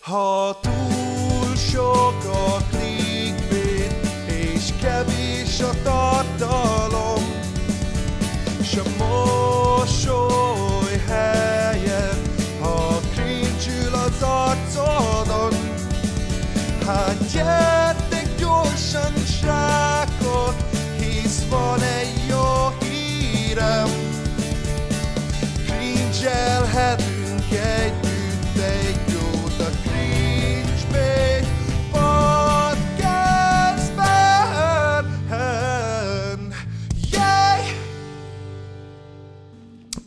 [0.00, 3.92] Ha túl sok a clickbait,
[4.26, 7.22] és kevés a tartalom,
[8.62, 9.39] s a mosoly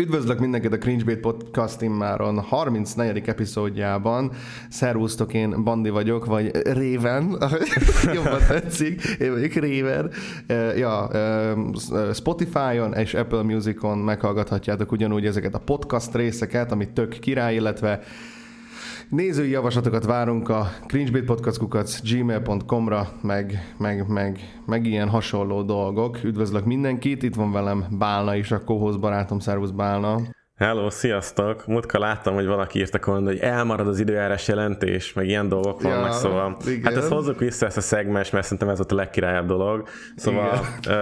[0.03, 3.21] Üdvözlök mindenkit a Cringebait Podcast immáron 34.
[3.25, 4.31] epizódjában.
[4.69, 7.37] Szervusztok, én Bandi vagyok, vagy Réven,
[8.13, 10.11] jobban tetszik, én vagyok Réven.
[10.47, 11.53] Eh, Ja, eh,
[12.13, 17.99] Spotify-on és Apple Music-on meghallgathatjátok ugyanúgy ezeket a podcast részeket, amit tök király, illetve
[19.13, 26.23] Nézői javaslatokat várunk a cringebaitpodcastkukac gmail.com-ra, meg, meg, meg, meg ilyen hasonló dolgok.
[26.23, 30.19] Üdvözlök mindenkit, itt van velem Bálna is, a kóhoz barátom, szervusz Bálna.
[30.63, 31.67] Hello, sziasztok!
[31.67, 35.89] Múltkor láttam, hogy valaki írta volna, hogy elmarad az időjárás jelentés, meg ilyen dolgok Ja,
[35.89, 36.83] vannak, szóval igen.
[36.83, 39.87] hát ezt hozzuk vissza ezt a szegmens, mert szerintem ez volt a legkirályabb dolog.
[40.15, 40.95] Szóval uh,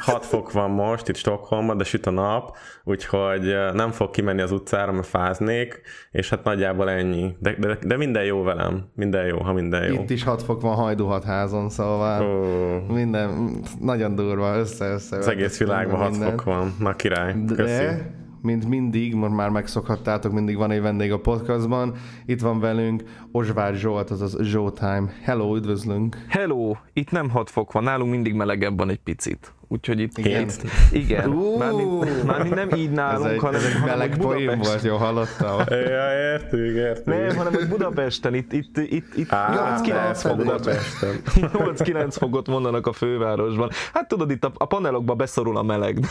[0.00, 4.40] 6 fok van most itt Stockholmban, de süt a nap, úgyhogy uh, nem fog kimenni
[4.40, 7.36] az utcára, mert fáznék, és hát nagyjából ennyi.
[7.38, 10.02] De, de, de minden jó velem, minden jó, ha minden jó.
[10.02, 15.16] Itt is 6 fok van hajdúhat házon, szóval Ó, minden nagyon durva, össze-össze.
[15.16, 16.74] az egész világban 6 fok van.
[16.78, 18.16] Na király, köszi.
[18.42, 21.94] Mint mindig, most már megszokhattátok, mindig van egy vendég a podcastban.
[22.26, 25.10] Itt van velünk Osvár Zsolt, azaz Zsótime.
[25.22, 26.16] Hello, üdvözlünk.
[26.28, 29.52] Hello, itt nem 6 fok van, nálunk mindig melegebb van egy picit.
[29.70, 30.42] Úgyhogy itt Igen.
[30.42, 31.56] Itt, igen, Ú.
[31.58, 34.96] mármint, mármint nem így Ez nálunk, egy, hanem, ez egy hanem meleg poén volt, jó
[34.96, 35.60] hallottam.
[35.68, 37.04] Ja, értük, értük.
[37.04, 41.20] Nem, hanem hogy Budapesten, itt, itt, itt, itt Á, 8-9 persze, fokot, Budapesten.
[41.24, 43.70] 8-9 fokot mondanak a fővárosban.
[43.92, 45.98] Hát tudod, itt a, a panelokba beszorul a meleg.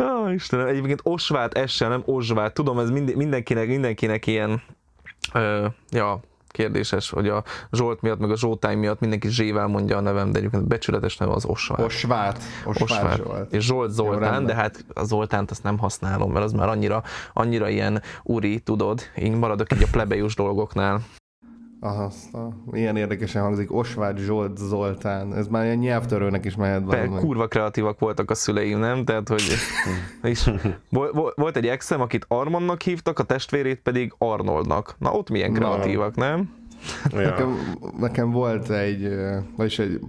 [0.00, 2.54] Ó, Istenem, egyébként Osvát, ez sem, nem Osvát.
[2.54, 4.62] Tudom, ez mind, mindenkinek, mindenkinek ilyen,
[5.32, 6.20] ö, ja,
[6.56, 10.38] kérdéses, hogy a Zsolt miatt, meg a Zsoltány miatt mindenki Zsével mondja a nevem, de
[10.38, 11.44] egyébként becsületes neve az.
[11.44, 11.80] Osvár
[12.64, 13.16] Osvát.
[13.16, 13.52] Zsolt.
[13.52, 17.02] És Zsolt Zoltán, de hát a Zoltánt azt nem használom, mert az már annyira,
[17.32, 21.00] annyira ilyen uri, tudod, én maradok így a plebejus dolgoknál.
[21.80, 22.12] Aha,
[22.64, 23.74] milyen érdekesen hangzik.
[23.74, 25.34] Osvát Zsolt Zoltán.
[25.34, 27.18] Ez már ilyen nyelvtörőnek is mehet valami.
[27.18, 29.04] kurva kreatívak voltak a szüleim, nem?
[29.04, 29.42] Tehát, hogy
[30.22, 30.50] és
[30.88, 34.94] vol- vol- volt egy exem, akit Armannak hívtak, a testvérét pedig Arnoldnak.
[34.98, 35.58] Na ott milyen Na.
[35.58, 36.50] kreatívak, nem?
[37.10, 37.20] Ja.
[37.20, 37.56] Nekem,
[37.98, 39.08] nekem volt egy,
[39.56, 40.00] vagyis egy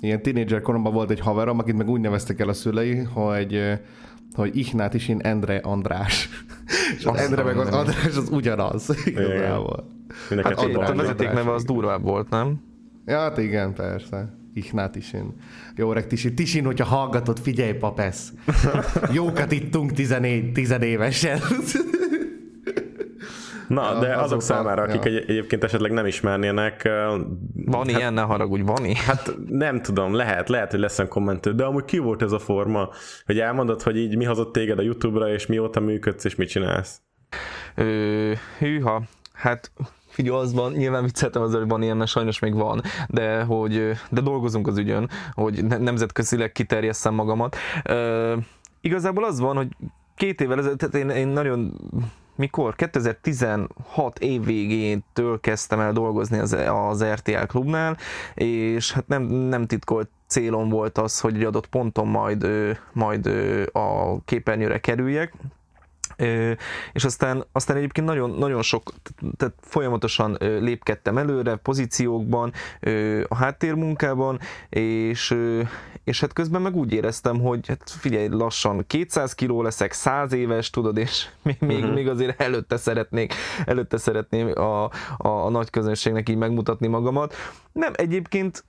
[0.00, 3.78] ilyen tínédzser koromban volt egy haverom, akit meg úgy neveztek el a szülei, hogy
[4.34, 6.28] hogy Ignát is én Endre András.
[6.98, 7.68] És az Endre meg az.
[7.68, 9.84] András az ugyanaz igazából.
[10.28, 12.60] Hát Hát ott a vezeték neve az durvább volt, nem?
[13.06, 14.34] Ja, hát igen, persze.
[14.54, 15.34] Ignát is én.
[15.76, 16.34] Jó öreg Tisi.
[16.34, 18.32] Tisin, hogyha hallgatod, figyelj, papesz.
[19.12, 21.38] Jókat ittunk 14, 10 évesen.
[23.68, 25.10] Na, de Ja, azok azok számára, a- akik ja.
[25.10, 26.88] egy, egyébként esetleg nem ismernének,
[27.54, 28.96] Van ilyen, ne haragudj, van ilyen.
[29.06, 32.88] hát nem tudom, lehet, lehet, hogy lesz kommentő, de amúgy ki volt ez a forma,
[33.26, 37.00] hogy elmondod, hogy így mi hozott téged a Youtube-ra, és mióta működsz, és mit csinálsz?
[37.74, 39.02] Ö, hűha,
[39.32, 39.72] hát
[40.14, 43.90] figyelj, az van, nyilván vicceltem azért, hogy van ilyen, mert sajnos még van, de hogy
[44.10, 47.56] de dolgozunk az ügyön, hogy ne- nemzetközileg kiterjesszem magamat.
[47.84, 48.36] Ö,
[48.80, 49.68] igazából az van, hogy
[50.16, 51.80] két évvel ezelőtt, tehát én, én nagyon
[52.36, 52.74] mikor?
[52.74, 57.96] 2016 év végétől kezdtem el dolgozni az, az RTL klubnál,
[58.34, 62.46] és hát nem, nem titkolt célom volt az, hogy egy adott ponton majd,
[62.92, 63.26] majd
[63.72, 65.34] a képernyőre kerüljek,
[66.92, 68.82] és aztán, aztán egyébként nagyon, nagyon sok,
[69.36, 72.52] tehát folyamatosan lépkedtem előre pozíciókban,
[73.28, 74.38] a háttérmunkában,
[74.68, 75.36] és,
[76.04, 80.70] és hát közben meg úgy éreztem, hogy hát figyelj, lassan 200 kiló leszek, 100 éves,
[80.70, 81.92] tudod, és még, még, Mhm.
[81.92, 87.34] még azért előtte szeretnék, előtte szeretném a, a, a nagy közönségnek így megmutatni magamat.
[87.72, 88.64] Nem, egyébként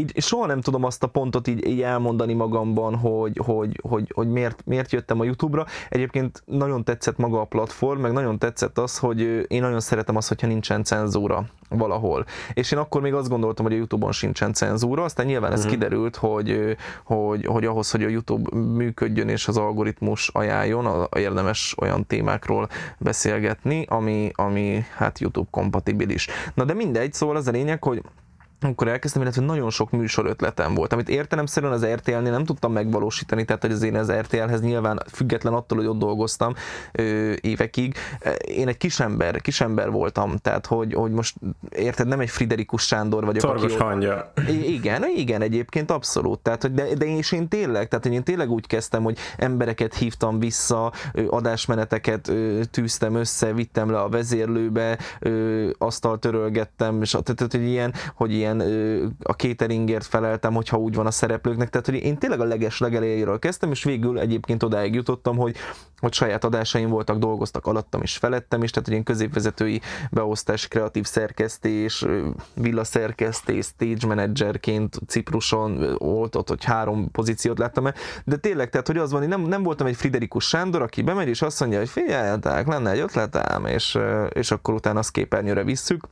[0.00, 4.28] így soha nem tudom azt a pontot így, így elmondani magamban, hogy, hogy, hogy, hogy
[4.28, 5.64] miért, miért jöttem a YouTube-ra.
[5.88, 10.28] Egyébként nagyon tetszett maga a platform, meg nagyon tetszett az, hogy én nagyon szeretem azt,
[10.28, 12.24] hogyha nincsen cenzúra valahol.
[12.52, 15.70] És én akkor még azt gondoltam, hogy a YouTube-on sincsen cenzúra, aztán nyilván ez Mhm.
[15.70, 21.74] kiderült, hogy, hogy, hogy ahhoz, hogy a YouTube működjön és az algoritmus ajánljon, a- érdemes
[21.80, 22.68] olyan témákról
[22.98, 26.28] beszélgetni, ami, ami hát YouTube kompatibilis.
[26.54, 28.02] Na de mindegy, szóval az a lényeg, hogy
[28.64, 33.44] amikor elkezdtem, illetve nagyon sok műsor ötletem volt, amit értelemszerűen az RTL-nél nem tudtam megvalósítani,
[33.44, 36.54] tehát hogy az én az RTL-hez nyilván független attól, hogy ott dolgoztam
[36.92, 37.94] ö, évekig,
[38.40, 41.36] én egy kisember, kisember voltam, tehát hogy, hogy most
[41.70, 43.42] érted, nem egy Friderikus Sándor vagyok.
[43.42, 44.32] Szorgos aki, hangja.
[44.66, 48.22] igen, igen, egyébként abszolút, tehát hogy de, de én, és én tényleg, tehát hogy én
[48.22, 50.92] tényleg úgy kezdtem, hogy embereket hívtam vissza,
[51.28, 52.32] adásmeneteket
[52.70, 54.98] tűztem össze, vittem le a vezérlőbe,
[55.78, 58.49] asztalt törölgettem, és tehát, hogy ilyen, hogy ilyen
[59.22, 63.38] a cateringért feleltem, hogyha úgy van a szereplőknek, tehát hogy én tényleg a leges legelejéről
[63.38, 65.56] kezdtem, és végül egyébként odáig jutottam, hogy,
[65.98, 69.80] hogy saját adásaim voltak, dolgoztak alattam és felettem is, tehát hogy én középvezetői
[70.10, 72.04] beosztás, kreatív szerkesztés,
[72.54, 77.94] villaszerkesztés, stage managerként Cipruson volt ott, hogy három pozíciót láttam el,
[78.24, 81.28] de tényleg, tehát hogy az van, hogy nem, nem voltam egy Friderikus Sándor, aki bemegy
[81.28, 83.98] és azt mondja, hogy figyeljetek, lenne egy ötletem, és,
[84.28, 86.04] és akkor utána azt képernyőre visszük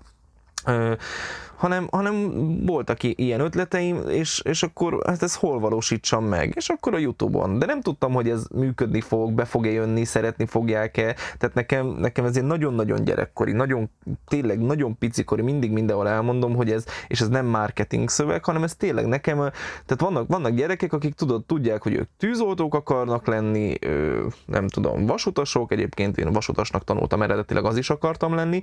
[1.58, 2.32] hanem, hanem
[2.66, 7.58] voltak ilyen ötleteim, és, és akkor hát ez hol valósítsam meg, és akkor a Youtube-on.
[7.58, 12.24] De nem tudtam, hogy ez működni fog, be fog-e jönni, szeretni fogják-e, tehát nekem, nekem
[12.24, 13.90] ez egy nagyon-nagyon gyerekkori, nagyon,
[14.26, 18.74] tényleg nagyon picikori, mindig mindenhol elmondom, hogy ez, és ez nem marketing szöveg, hanem ez
[18.74, 19.36] tényleg nekem,
[19.86, 23.74] tehát vannak, vannak gyerekek, akik tudod, tudják, hogy ők tűzoltók akarnak lenni,
[24.46, 28.60] nem tudom, vasutasok, egyébként én vasutasnak tanultam eredetileg, az is akartam lenni,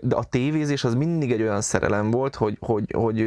[0.00, 3.20] de a tévézés az mindig egy olyan szerelem, szerelem volt, hogy, hogy, hogy,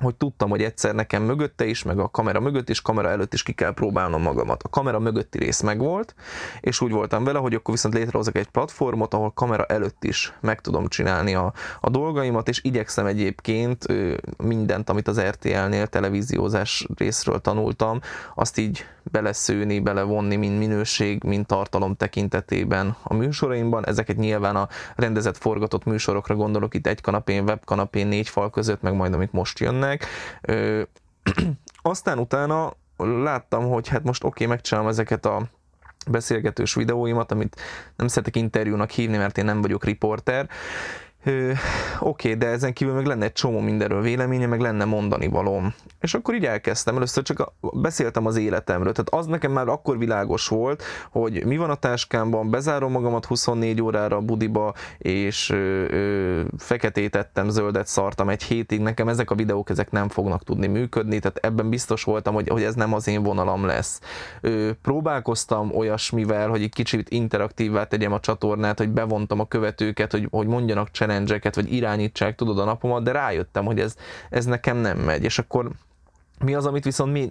[0.00, 3.42] hogy tudtam, hogy egyszer nekem mögötte is, meg a kamera mögött is, kamera előtt is
[3.42, 4.62] ki kell próbálnom magamat.
[4.62, 6.14] A kamera mögötti rész megvolt,
[6.60, 10.60] és úgy voltam vele, hogy akkor viszont létrehozok egy platformot, ahol kamera előtt is meg
[10.60, 13.86] tudom csinálni a, a dolgaimat, és igyekszem egyébként
[14.36, 18.00] mindent, amit az RTL-nél televíziózás részről tanultam,
[18.34, 23.86] azt így beleszőni, belevonni, mind minőség, mind tartalom tekintetében a műsoraimban.
[23.86, 28.94] Ezeket nyilván a rendezett forgatott műsorokra gondolok, itt egy kanapén, webkanapén, négy fal között, meg
[28.94, 29.89] majd amik most jönnek.
[30.40, 30.82] Ö,
[31.82, 35.42] aztán utána láttam, hogy hát most oké, okay, megcsinálom ezeket a
[36.10, 37.60] beszélgetős videóimat, amit
[37.96, 40.48] nem szeretek interjúnak hívni, mert én nem vagyok riporter,
[42.00, 45.74] Oké, de ezen kívül meg lenne egy csomó mindenről véleménye, meg lenne mondani valóm.
[46.00, 49.98] És akkor így elkezdtem, először csak a, beszéltem az életemről, tehát az nekem már akkor
[49.98, 55.84] világos volt, hogy mi van a táskámban, bezárom magamat 24 órára a budiba, és ö,
[55.90, 60.66] ö, feketét ettem, zöldet szartam egy hétig, nekem ezek a videók ezek nem fognak tudni
[60.66, 64.00] működni, tehát ebben biztos voltam, hogy, hogy ez nem az én vonalam lesz.
[64.40, 70.26] Ö, próbálkoztam olyasmivel, hogy egy kicsit interaktívvá tegyem a csatornát, hogy bevontam a követőket, hogy,
[70.30, 73.94] hogy mondjanak challenge vagy irányítsák, tudod, a napomat, de rájöttem, hogy ez,
[74.30, 75.70] ez nekem nem megy, és akkor
[76.44, 77.30] mi az, amit viszont mi,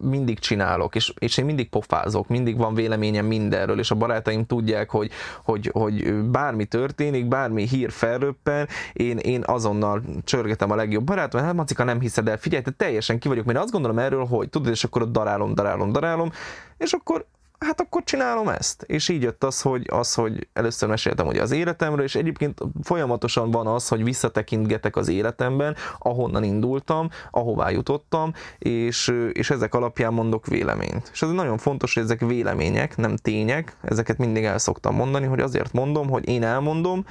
[0.00, 4.90] mindig csinálok, és, és én mindig pofázok, mindig van véleményem mindenről, és a barátaim tudják,
[4.90, 5.10] hogy,
[5.44, 11.54] hogy, hogy bármi történik, bármi hír felröppen, én, én azonnal csörgetem a legjobb barátom, hát
[11.54, 14.72] Macika nem hiszed el, figyelj, te teljesen ki vagyok, mert azt gondolom erről, hogy tudod,
[14.72, 16.30] és akkor ott darálom, darálom, darálom,
[16.78, 17.26] és akkor
[17.62, 18.82] hát akkor csinálom ezt.
[18.82, 23.50] És így jött az, hogy, az, hogy először meséltem ugye az életemről, és egyébként folyamatosan
[23.50, 30.46] van az, hogy visszatekintgetek az életemben, ahonnan indultam, ahová jutottam, és, és ezek alapján mondok
[30.46, 31.10] véleményt.
[31.12, 35.40] És ez nagyon fontos, hogy ezek vélemények, nem tények, ezeket mindig el szoktam mondani, hogy
[35.40, 37.04] azért mondom, hogy én elmondom,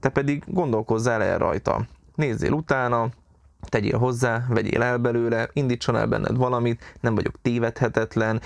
[0.00, 1.86] te pedig gondolkozzál el rajta.
[2.14, 3.08] Nézzél utána,
[3.68, 8.40] tegyél hozzá, vegyél el belőle, indítson el benned valamit, nem vagyok tévedhetetlen,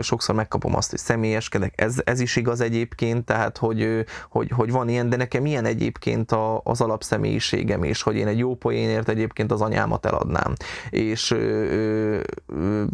[0.00, 4.88] sokszor megkapom azt, hogy személyeskedek, ez, ez is igaz egyébként, tehát hogy, hogy, hogy van
[4.88, 9.52] ilyen, de nekem ilyen egyébként a, az alapszemélyiségem, és hogy én egy jó poénért egyébként
[9.52, 10.54] az anyámat eladnám.
[10.90, 12.84] És ö, ö,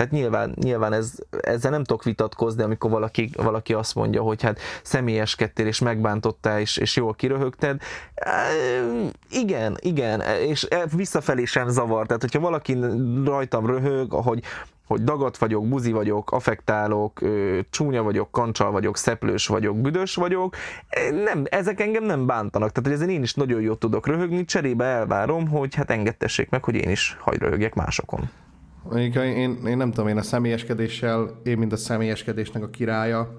[0.00, 4.58] tehát nyilván, nyilván ez, ezzel nem tudok vitatkozni, amikor valaki, valaki azt mondja, hogy hát
[4.82, 7.80] személyeskedtél és megbántottál és, és jól kiröhögted.
[9.30, 12.06] Igen, igen, és visszafelé sem zavar.
[12.06, 12.78] Tehát, hogyha valaki
[13.24, 14.42] rajtam röhög, hogy,
[14.86, 17.20] hogy dagat vagyok, buzi vagyok, affektálok,
[17.70, 20.56] csúnya vagyok, kancsal vagyok, szeplős vagyok, büdös vagyok,
[21.24, 25.48] nem, ezek engem nem bántanak, tehát ezen én is nagyon jót tudok röhögni, cserébe elvárom,
[25.48, 28.30] hogy hát engedtessék meg, hogy én is hagy röhögjek másokon.
[28.82, 33.34] Mondjuk én, én nem tudom, én a személyeskedéssel, én mint a személyeskedésnek a királya,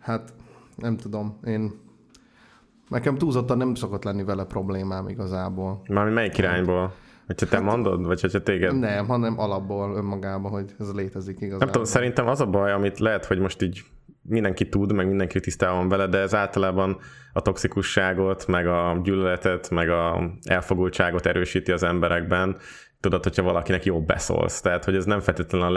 [0.00, 0.32] hát
[0.76, 1.72] nem tudom, én
[2.88, 5.82] nekem túlzottan nem szokott lenni vele problémám igazából.
[5.88, 6.94] Mármi melyik irányból?
[7.26, 8.78] Hogyha te hát, mondod, vagy hogyha téged?
[8.78, 11.58] Nem, hanem alapból önmagában, hogy ez létezik igazából.
[11.58, 13.84] Nem tudom, szerintem az a baj, amit lehet, hogy most így
[14.22, 16.98] mindenki tud, meg mindenki tisztában vele, de ez általában
[17.32, 22.56] a toxikusságot, meg a gyűlöletet, meg a elfogultságot erősíti az emberekben,
[23.04, 24.60] tudod, hogyha valakinek jobb beszólsz.
[24.60, 25.70] Tehát, hogy ez nem feltétlenül a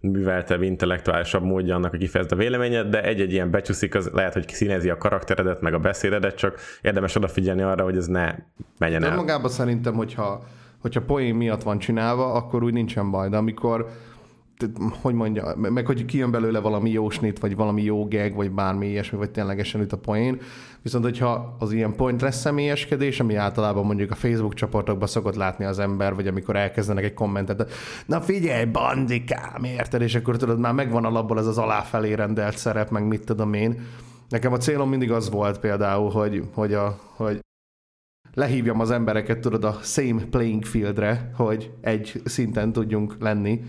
[0.00, 4.48] legműveltebb, intellektuálisabb módja annak, hogy kifejezd a véleményed, de egy-egy ilyen becsúszik, az lehet, hogy
[4.48, 8.34] színezi a karakteredet, meg a beszédedet, csak érdemes odafigyelni arra, hogy ez ne
[8.78, 9.16] menjen De el.
[9.16, 10.42] magában szerintem, hogyha,
[10.78, 13.88] hogyha poén miatt van csinálva, akkor úgy nincsen baj, de amikor
[15.00, 18.86] hogy mondja, meg hogy kijön belőle valami jó snit, vagy valami jó gag, vagy bármi
[18.86, 20.40] ilyesmi, vagy ténylegesen üt a poén.
[20.82, 25.64] Viszont, hogyha az ilyen point lesz személyeskedés, ami általában mondjuk a Facebook csoportokban szokott látni
[25.64, 27.72] az ember, vagy amikor elkezdenek egy kommentet,
[28.06, 30.02] na figyelj, bandikám, érted?
[30.02, 33.80] És akkor tudod, már megvan alapból ez az aláfelé rendelt szerep, meg mit tudom én.
[34.28, 37.40] Nekem a célom mindig az volt például, hogy, hogy, a, hogy
[38.34, 43.62] lehívjam az embereket, tudod, a same playing fieldre, hogy egy szinten tudjunk lenni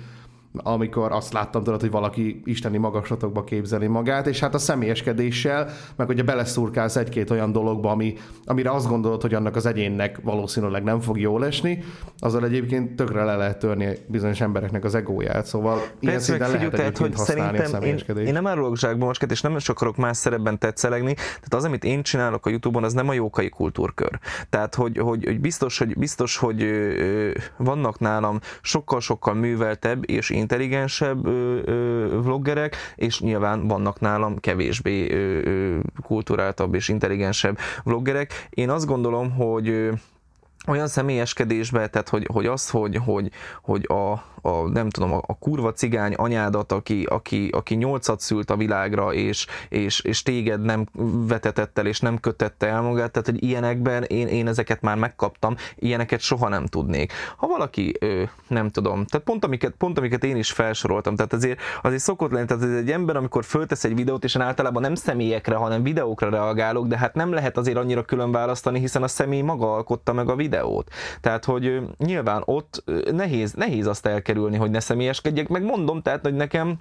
[0.54, 6.08] amikor azt láttam, tudod, hogy valaki isteni magaslatokba képzeli magát, és hát a személyeskedéssel, meg
[6.08, 8.14] hogyha beleszurkálsz egy-két olyan dologba, ami,
[8.46, 11.84] amire azt gondolod, hogy annak az egyénnek valószínűleg nem fog jól esni,
[12.20, 16.52] azzal egyébként tökre le lehet törni bizonyos embereknek az egóját, szóval ilyen Persze, meg szinten
[16.52, 19.70] lehet tehát, hogy használni a szerintem én, én nem árulok zsákba mosket, és nem is
[19.70, 23.50] akarok más szerepben tetszelegni, tehát az, amit én csinálok a Youtube-on, az nem a jókai
[23.50, 24.20] kultúrkör.
[24.50, 26.66] Tehát, hogy, hogy, hogy biztos, hogy, biztos, hogy
[27.58, 35.40] vannak nálam sokkal-sokkal műveltebb és intelligensebb ö, ö, vloggerek, és nyilván vannak nálam kevésbé ö,
[35.44, 38.48] ö, kulturáltabb és intelligensebb vloggerek.
[38.50, 39.90] Én azt gondolom, hogy
[40.68, 43.32] olyan személyeskedésbe, tehát hogy, hogy az, hogy, hogy,
[43.62, 48.50] hogy a, a, nem tudom, a, a kurva cigány anyádat, aki, aki, aki nyolcat szült
[48.50, 50.86] a világra, és, és, és téged nem
[51.28, 55.56] vetetett el, és nem kötette el magát, tehát hogy ilyenekben én, én ezeket már megkaptam,
[55.76, 57.14] ilyeneket soha nem tudnék.
[57.38, 61.60] Ha valaki, ö, nem tudom, tehát pont amiket, pont amiket én is felsoroltam, tehát azért,
[61.82, 65.56] azért szokott lenni, tehát egy ember, amikor föltesz egy videót, és én általában nem személyekre,
[65.56, 69.74] hanem videókra reagálok, de hát nem lehet azért annyira külön választani, hiszen a személy maga
[69.74, 70.90] alkotta meg a videót.
[71.22, 76.34] Tehát, hogy nyilván ott nehéz, nehéz azt elkerülni, hogy ne személyeskedjek, meg mondom, tehát, hogy
[76.34, 76.80] nekem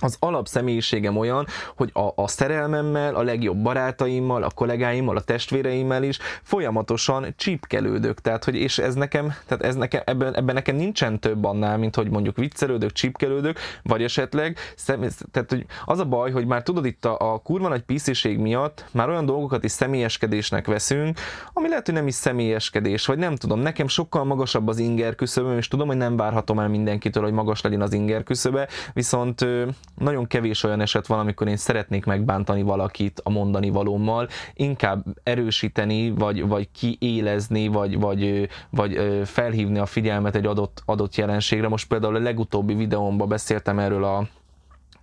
[0.00, 6.18] az alapszemélyiségem olyan, hogy a, a szerelmemmel, a legjobb barátaimmal, a kollégáimmal, a testvéreimmel is
[6.42, 11.44] folyamatosan csípkelődök, tehát hogy és ez nekem, tehát ez nekem, ebben, ebben nekem nincsen több
[11.44, 16.46] annál, mint hogy mondjuk viccelődök, csípkelődök, vagy esetleg, szem, tehát hogy az a baj, hogy
[16.46, 21.18] már tudod itt a, a kurva nagy pisziség miatt már olyan dolgokat is személyeskedésnek veszünk,
[21.52, 25.56] ami lehet, hogy nem is személyeskedés, vagy nem tudom, nekem sokkal magasabb az inger küszöböm,
[25.56, 29.46] és tudom, hogy nem várhatom el mindenkitől, hogy magas legyen az inger küszöbe, viszont
[29.94, 36.10] nagyon kevés olyan eset van, amikor én szeretnék megbántani valakit a mondani valómmal, inkább erősíteni,
[36.10, 41.68] vagy, vagy kiélezni, vagy, vagy, vagy felhívni a figyelmet egy adott, adott jelenségre.
[41.68, 44.28] Most például a legutóbbi videómban beszéltem erről a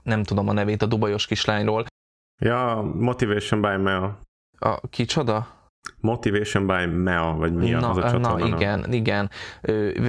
[0.04, 1.86] nem tudom a nevét, a dubajos kislányról.
[2.42, 4.20] Ja, Motivation by Mel.
[4.60, 5.57] A kicsoda?
[6.00, 8.38] Motivation by Mel, vagy mi na, az a csatorna?
[8.38, 9.30] Na igen, igen,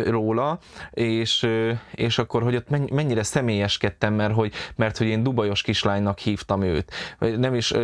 [0.07, 0.59] róla,
[0.91, 1.49] és,
[1.95, 6.93] és akkor, hogy ott mennyire személyeskedtem, mert hogy, mert hogy én dubajos kislánynak hívtam őt,
[7.19, 7.75] nem is,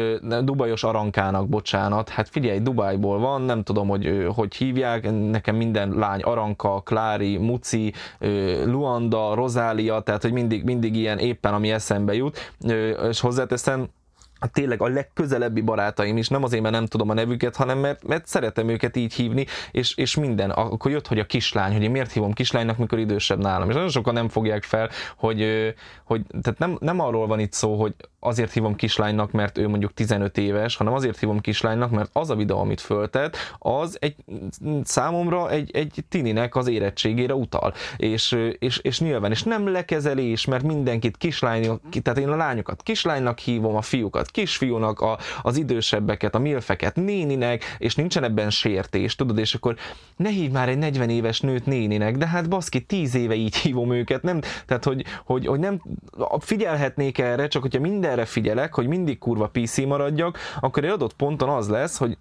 [0.42, 6.20] dubajos arankának, bocsánat, hát figyelj, Dubájból van, nem tudom, hogy hogy hívják, nekem minden lány
[6.20, 7.92] Aranka, Klári, Muci,
[8.64, 12.54] Luanda, Rozália, tehát hogy mindig, mindig ilyen éppen, ami eszembe jut,
[13.08, 13.88] és hozzáteszem,
[14.46, 18.26] tényleg a legközelebbi barátaim is, nem azért, mert nem tudom a nevüket, hanem mert, mert
[18.26, 20.50] szeretem őket így hívni, és, és minden.
[20.50, 23.68] Akkor jött, hogy a kislány, hogy én miért hívom kislánynak, mikor idősebb nálam.
[23.68, 25.74] És nagyon sokan nem fogják fel, hogy,
[26.04, 29.94] hogy tehát nem, nem arról van itt szó, hogy azért hívom kislánynak, mert ő mondjuk
[29.94, 34.16] 15 éves, hanem azért hívom kislánynak, mert az a videó, amit föltett, az egy
[34.82, 37.74] számomra egy, egy tininek az érettségére utal.
[37.96, 43.38] És, és, és nyilván, és nem lekezelés, mert mindenkit kislány, tehát én a lányokat kislánynak
[43.38, 49.38] hívom, a fiúkat kisfiúnak, a, az idősebbeket, a milfeket néninek, és nincsen ebben sértés, tudod,
[49.38, 49.76] és akkor
[50.16, 53.92] ne hív már egy 40 éves nőt néninek, de hát baszki, 10 éve így hívom
[53.92, 55.82] őket, nem, tehát hogy, hogy, hogy nem
[56.38, 57.80] figyelhetnék erre, csak hogyha
[58.14, 62.16] mindenre figyelek, hogy mindig kurva PC maradjak, akkor egy adott ponton az lesz, hogy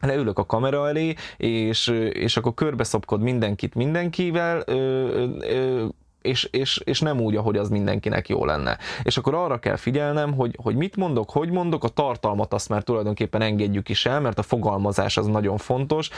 [0.00, 5.86] leülök a kamera elé, és, és akkor körbeszopkod mindenkit mindenkivel, ö, ö,
[6.22, 8.78] és, és, és nem úgy, ahogy az mindenkinek jó lenne.
[9.02, 12.82] És akkor arra kell figyelnem, hogy, hogy mit mondok, hogy mondok, a tartalmat azt már
[12.82, 16.10] tulajdonképpen engedjük is el, mert a fogalmazás az nagyon fontos,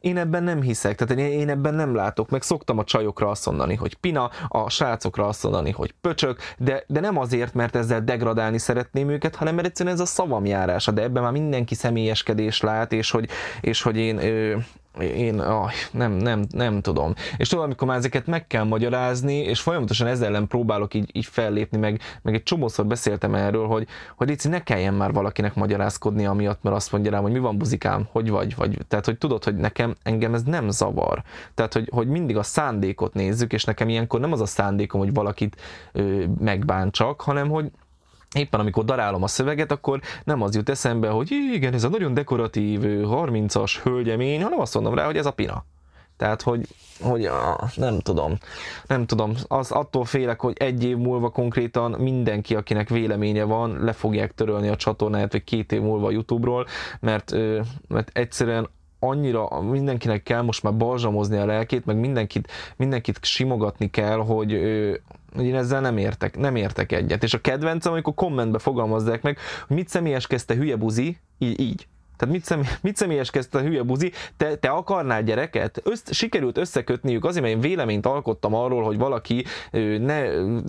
[0.00, 3.46] én ebben nem hiszek, tehát én, én ebben nem látok, meg szoktam a csajokra azt
[3.46, 8.00] mondani, hogy pina, a srácokra azt mondani, hogy pöcsök, de, de nem azért, mert ezzel
[8.00, 12.60] degradálni szeretném őket, hanem mert egyszerűen ez a szavam járása, de ebben már mindenki személyeskedés
[12.60, 13.28] lát, és hogy,
[13.60, 14.56] és hogy én ö,
[15.00, 17.14] én ah, nem, nem, nem tudom.
[17.36, 21.26] És tudod, amikor már ezeket meg kell magyarázni, és folyamatosan ezzel ellen próbálok így, így
[21.26, 23.86] fellépni, meg, meg egy csomószor beszéltem erről, hogy,
[24.16, 27.58] hogy Léci, ne kelljen már valakinek magyarázkodni amiatt, mert azt mondja rám, hogy mi van
[27.58, 28.78] buzikám, hogy vagy, vagy.
[28.88, 31.22] Tehát, hogy tudod, hogy nekem engem ez nem zavar.
[31.54, 35.12] Tehát, hogy, hogy mindig a szándékot nézzük, és nekem ilyenkor nem az a szándékom, hogy
[35.12, 35.56] valakit
[35.92, 37.70] ö, megbántsak, hanem hogy
[38.34, 42.14] éppen amikor darálom a szöveget, akkor nem az jut eszembe, hogy igen, ez a nagyon
[42.14, 45.64] dekoratív 30-as hölgyemény, hanem azt mondom rá, hogy ez a pina.
[46.16, 46.66] Tehát, hogy,
[47.00, 48.38] hogy ah, nem tudom,
[48.86, 53.92] nem tudom, az attól félek, hogy egy év múlva konkrétan mindenki, akinek véleménye van, le
[53.92, 56.66] fogják törölni a csatornáját, vagy két év múlva a Youtube-ról,
[57.00, 57.34] mert,
[57.88, 64.18] mert egyszerűen annyira mindenkinek kell most már balzsamozni a lelkét, meg mindenkit, mindenkit simogatni kell,
[64.18, 64.50] hogy,
[65.34, 67.22] hogy én ezzel nem értek, nem értek egyet.
[67.22, 71.86] És a kedvencem, amikor kommentbe fogalmazzák meg, hogy mit személyeskezte hülye buzi, így, így.
[72.18, 74.12] Tehát mit, szem, mit személyeskezte a hülye buzi?
[74.36, 75.80] Te, te akarnál gyereket?
[75.84, 79.44] Össz, sikerült összekötniük azért, mert én véleményt alkottam arról, hogy valaki
[79.98, 80.22] ne,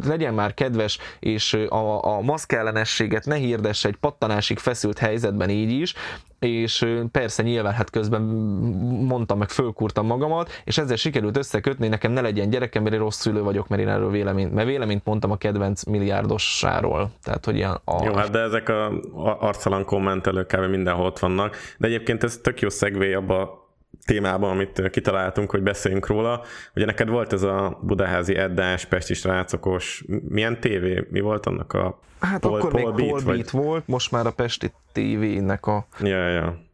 [0.05, 5.93] legyen már kedves, és a, a maszkellenességet ne hirdesse egy pattanásig feszült helyzetben így is,
[6.39, 12.21] és persze nyilván hát közben mondtam, meg fölkúrtam magamat, és ezzel sikerült összekötni, nekem ne
[12.21, 15.37] legyen gyerekem, mert én rossz szülő vagyok, mert én erről véleményt, mert véleményt mondtam a
[15.37, 17.11] kedvenc milliárdosáról.
[17.23, 18.03] Tehát, hogy ilyen a...
[18.05, 18.91] Jó, hát de ezek a
[19.39, 20.69] arcalan kommentelők kb.
[20.69, 23.67] mindenhol ott vannak, de egyébként ez tök jó szegvé abba
[24.05, 26.43] témában, amit kitaláltunk, hogy beszéljünk róla.
[26.75, 31.07] Ugye neked volt ez a budaházi Eddás, Pesti srácokos, milyen tévé?
[31.09, 33.49] Mi volt annak a Hát Pol, akkor Pol még Beat, vagy...
[33.51, 35.87] volt, most már a Pesti TV-nek a...
[35.99, 36.67] Ja, ja.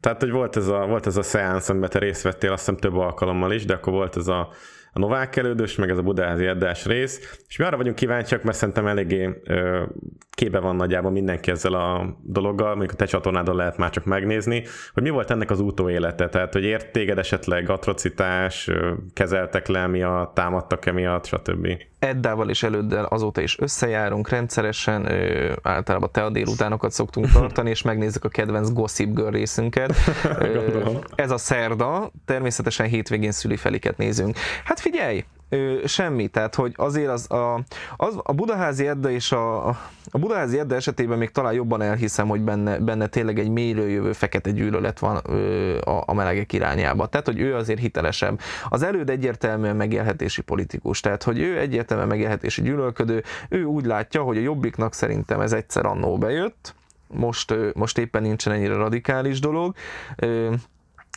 [0.00, 2.80] Tehát, hogy volt ez a, volt ez a szeánsz, amiben te részt vettél, azt hiszem
[2.80, 4.48] több alkalommal is, de akkor volt ez a
[4.96, 8.56] a Novák elődös, meg ez a Budázi Eddás rész, és mi arra vagyunk kíváncsiak, mert
[8.56, 9.82] szerintem eléggé ö,
[10.30, 14.64] kébe van nagyjából mindenki ezzel a dologgal, mondjuk a te csatornádon lehet már csak megnézni,
[14.92, 18.70] hogy mi volt ennek az útóélete, tehát hogy ért téged esetleg atrocitás,
[19.12, 21.68] kezeltek le miatt, támadtak emiatt, stb.
[21.98, 27.82] Eddával és előddel azóta is összejárunk rendszeresen, ö, általában te a délutánokat szoktunk tartani, és
[27.82, 29.94] megnézzük a kedvenc Gossip Girl részünket.
[30.38, 34.36] Ö, ez a szerda, természetesen hétvégén szüli feliket nézünk.
[34.64, 37.64] Hát figyelj, ö, semmi, tehát hogy azért az a,
[37.96, 39.66] az, a Budaházi Edda és a,
[40.10, 44.50] a Budaházi Edda esetében még talán jobban elhiszem, hogy benne, benne tényleg egy mélőjövő fekete
[44.50, 47.06] gyűlölet van ö, a, a melegek irányába.
[47.06, 48.40] Tehát, hogy ő azért hitelesebb.
[48.68, 54.36] Az előd egyértelműen megélhetési politikus, tehát, hogy ő egyértelműen megélhetési gyűlölködő, ő úgy látja, hogy
[54.36, 56.74] a Jobbiknak szerintem ez egyszer annó bejött,
[57.08, 59.74] most, most éppen nincsen ennyire radikális dolog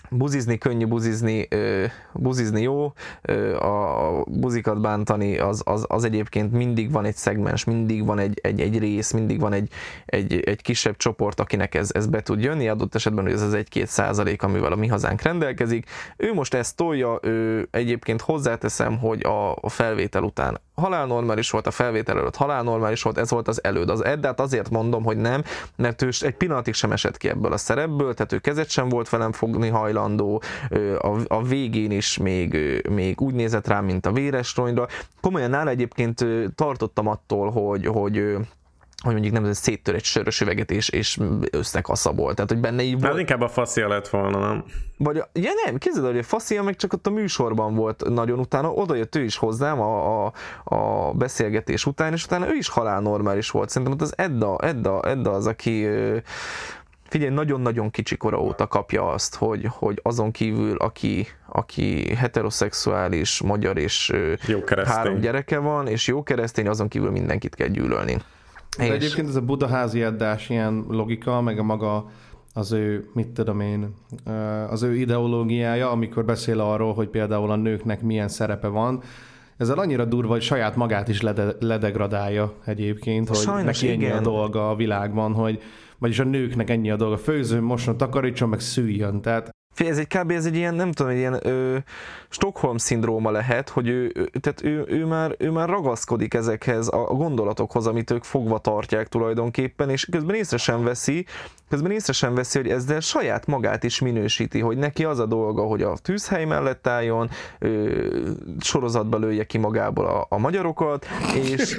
[0.10, 1.48] buzizni könnyű, buzizni,
[2.14, 2.94] buzizni jó,
[3.60, 8.62] a buzikat bántani az, az, az egyébként mindig van egy szegmens, mindig van egy, egy,
[8.62, 9.72] egy rész, mindig van egy,
[10.06, 13.54] egy, egy kisebb csoport, akinek ez, ez be tud jönni, adott esetben, hogy ez az
[13.54, 15.90] egy-két százalék, amivel a mi hazánk rendelkezik.
[16.18, 19.26] Ő most ezt tolja, ő egyébként hozzáteszem, hogy
[19.62, 23.90] a felvétel után halálnormális volt, a felvétel előtt halálnormális volt, ez volt az előd.
[23.90, 25.44] Az Eddát azért mondom, hogy nem,
[25.76, 29.10] mert ő egy pillanatig sem esett ki ebből a szerepből, tehát ő kezet sem volt
[29.10, 30.42] velem fogni hajlandó,
[31.00, 34.88] a, a végén is még, még úgy nézett rám, mint a véres ronyra.
[35.22, 38.38] Komolyan nála egyébként tartottam attól, hogy, hogy
[39.04, 41.20] hogy mondjuk nem széttör egy sörös üveget és, és
[41.52, 42.34] összekaszabol.
[42.34, 43.06] Tehát, hogy benne így volt...
[43.06, 44.64] Hát inkább a faszia lett volna, nem?
[44.98, 48.72] Vagy, ja nem, képzeld hogy a faszia meg csak ott a műsorban volt nagyon utána,
[48.72, 50.34] oda jött ő is hozzám a, a,
[50.64, 53.70] a beszélgetés után, és utána ő is halál normális volt.
[53.70, 55.88] Szerintem ott az Edda, Edda, Edda az, aki
[57.10, 63.78] figyelj, nagyon-nagyon kicsi kora óta kapja azt, hogy, hogy azon kívül, aki, aki heteroszexuális, magyar
[63.78, 64.14] és
[64.48, 68.18] jó három gyereke van, és jó keresztény, azon kívül mindenkit kell gyűlölni.
[68.80, 68.92] De és...
[68.92, 72.10] egyébként ez a budaházi addás ilyen logika, meg a maga
[72.54, 73.96] az ő, mit tudom én,
[74.70, 79.02] az ő ideológiája, amikor beszél arról, hogy például a nőknek milyen szerepe van,
[79.58, 84.18] ezzel annyira durva, hogy saját magát is lede, ledegradálja egyébként, hogy Sajnos neki ennyi igen.
[84.18, 85.62] a dolga a világban, hogy
[85.98, 89.22] vagyis a nőknek ennyi a dolga, főző, moson, takarítson, meg szüljön.
[89.22, 89.50] Tehát
[89.88, 90.32] ez egy kb.
[90.32, 91.78] ez egy ilyen, nem tudom, egy ilyen ö,
[92.30, 97.14] Stockholm szindróma lehet, hogy ő, ő tehát ő, ő, már, ő már ragaszkodik ezekhez a
[97.14, 101.26] gondolatokhoz, amit ők fogva tartják tulajdonképpen, és közben észre sem veszi,
[101.70, 105.64] közben észre sem veszi, hogy ezzel saját magát is minősíti, hogy neki az a dolga,
[105.64, 108.06] hogy a tűzhely mellett álljon, ö,
[108.60, 111.76] sorozatba lője ki magából a, a magyarokat, és, és,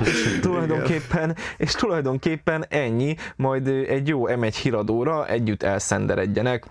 [0.00, 6.66] és, tulajdonképpen, és tulajdonképpen ennyi, majd egy jó M1 híradóra együtt elszenderedjenek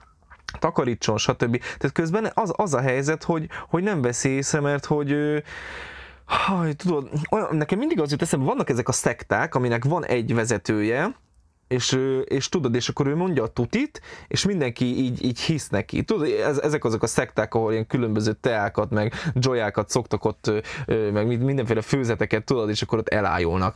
[0.60, 1.58] takarítson, stb.
[1.58, 5.44] Tehát közben az, az a helyzet, hogy, hogy nem veszi észre, mert hogy
[6.26, 10.34] Haj, tudod, olyan, nekem mindig az jut eszembe, vannak ezek a szekták, aminek van egy
[10.34, 11.16] vezetője,
[11.68, 16.04] és, és tudod, és akkor ő mondja a tutit, és mindenki így, így hisz neki.
[16.04, 20.52] Tudod, ez, ezek azok a szekták, ahol ilyen különböző teákat, meg joyákat szoktak ott,
[20.88, 23.76] meg mindenféle főzeteket, tudod, és akkor ott elájulnak.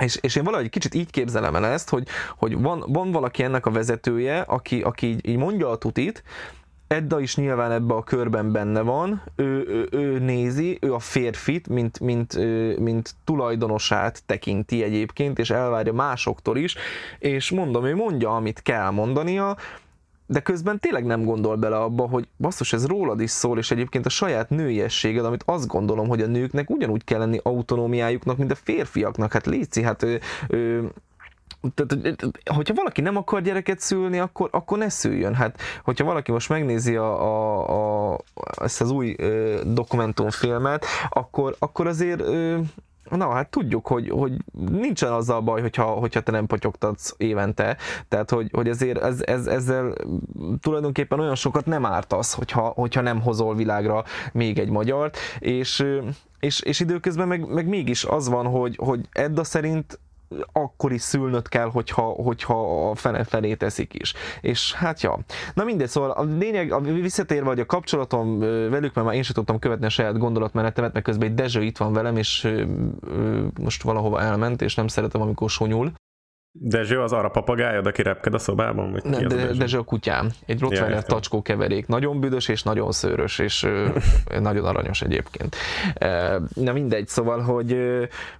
[0.00, 3.66] És, és én valahogy kicsit így képzelem el ezt, hogy, hogy van, van valaki ennek
[3.66, 6.22] a vezetője, aki, aki így, így mondja a tutit,
[6.88, 11.68] Edda is nyilván ebbe a körben benne van, ő, ő, ő nézi, ő a férfit,
[11.68, 12.36] mint, mint,
[12.78, 16.76] mint tulajdonosát tekinti egyébként, és elvárja másoktól is,
[17.18, 19.56] és mondom, ő mondja, amit kell mondania,
[20.30, 24.06] de közben tényleg nem gondol bele abba, hogy basszus, ez rólad is szól, és egyébként
[24.06, 28.54] a saját nőiességed, amit azt gondolom, hogy a nőknek ugyanúgy kell lenni autonómiájuknak, mint a
[28.54, 29.32] férfiaknak.
[29.32, 30.92] Hát Léci, hát ő, ő,
[31.74, 32.20] tehát,
[32.54, 35.34] hogyha valaki nem akar gyereket szülni, akkor, akkor ne szüljön.
[35.34, 38.18] Hát, hogyha valaki most megnézi a, a, a,
[38.60, 42.58] ezt az új ö, dokumentumfilmet, akkor, akkor azért ö,
[43.10, 44.32] Na, hát tudjuk, hogy, hogy
[44.70, 47.76] nincsen az a baj, hogyha, hogyha te nem potyogtatsz évente,
[48.08, 49.94] tehát hogy, hogy ezért ez, ez, ezzel
[50.60, 55.86] tulajdonképpen olyan sokat nem ártasz, hogyha, hogyha nem hozol világra még egy magyart, és,
[56.40, 59.98] és, és időközben meg, meg mégis az van, hogy, hogy Edda szerint
[60.52, 64.14] akkor is szülnöd kell, hogyha, hogyha a fene felé teszik is.
[64.40, 65.18] És hát ja.
[65.54, 68.38] Na mindegy, szóval a lényeg, a visszatérve, hogy a kapcsolatom
[68.70, 71.76] velük, mert már én sem tudtam követni a saját gondolatmenetemet, mert közben egy Dezső itt
[71.76, 72.48] van velem, és
[73.60, 75.92] most valahova elment, és nem szeretem, amikor sonyul.
[76.60, 78.92] Dezső az arra papagájad, aki repked a szobában?
[78.92, 79.52] Vagy ne, de, Dezső?
[79.52, 80.30] Dezső a kutyám.
[80.46, 81.86] Egy Rottweiler ja, tacskó keverék.
[81.86, 83.66] Nagyon büdös és nagyon szőrös, és
[84.40, 85.56] nagyon aranyos egyébként.
[86.54, 87.78] Na mindegy, szóval, hogy,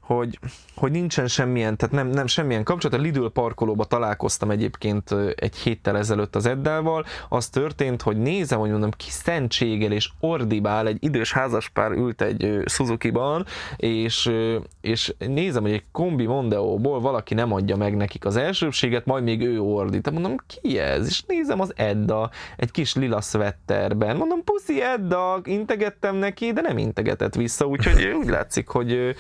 [0.01, 0.39] hogy,
[0.79, 2.99] hogy nincsen semmilyen, tehát nem, nem semmilyen kapcsolat.
[2.99, 7.05] A Lidl parkolóba találkoztam egyébként egy héttel ezelőtt az Eddával.
[7.29, 12.63] Az történt, hogy nézem, hogy mondom, ki szentségel és ordibál, egy idős házaspár ült egy
[12.65, 14.33] Suzuki-ban, és,
[14.81, 19.41] és nézem, hogy egy kombi Mondeóból valaki nem adja meg nekik az elsőbséget, majd még
[19.41, 20.11] ő ordít.
[20.11, 21.07] Mondom, ki ez?
[21.07, 24.17] És nézem az Edda, egy kis lila szvetterben.
[24.17, 29.17] Mondom, puszi Edda, integettem neki, de nem integetett vissza, úgyhogy úgy látszik, hogy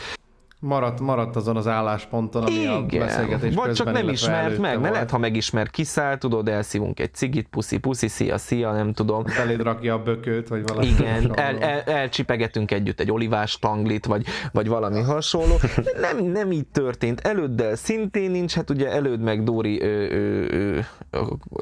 [0.60, 2.72] Maradt, maradt azon az állásponton, ami Igen.
[2.72, 7.14] a beszélgetés Vagy csak nem ismert meg, mert lehet, ha megismer, kiszáll, tudod, elszívunk egy
[7.14, 9.24] cigit, puszi, puszi, szia, szia, nem tudom.
[9.36, 10.86] Beléd rakja a bököt, vagy valami.
[10.86, 15.54] Igen, el, el, elcsipegetünk együtt egy olivás tanglit, vagy, vagy valami hasonló.
[16.00, 17.20] Nem, nem így történt.
[17.20, 20.86] Előddel szintén nincs, hát ugye előd meg Dóri, ő, ő, ő,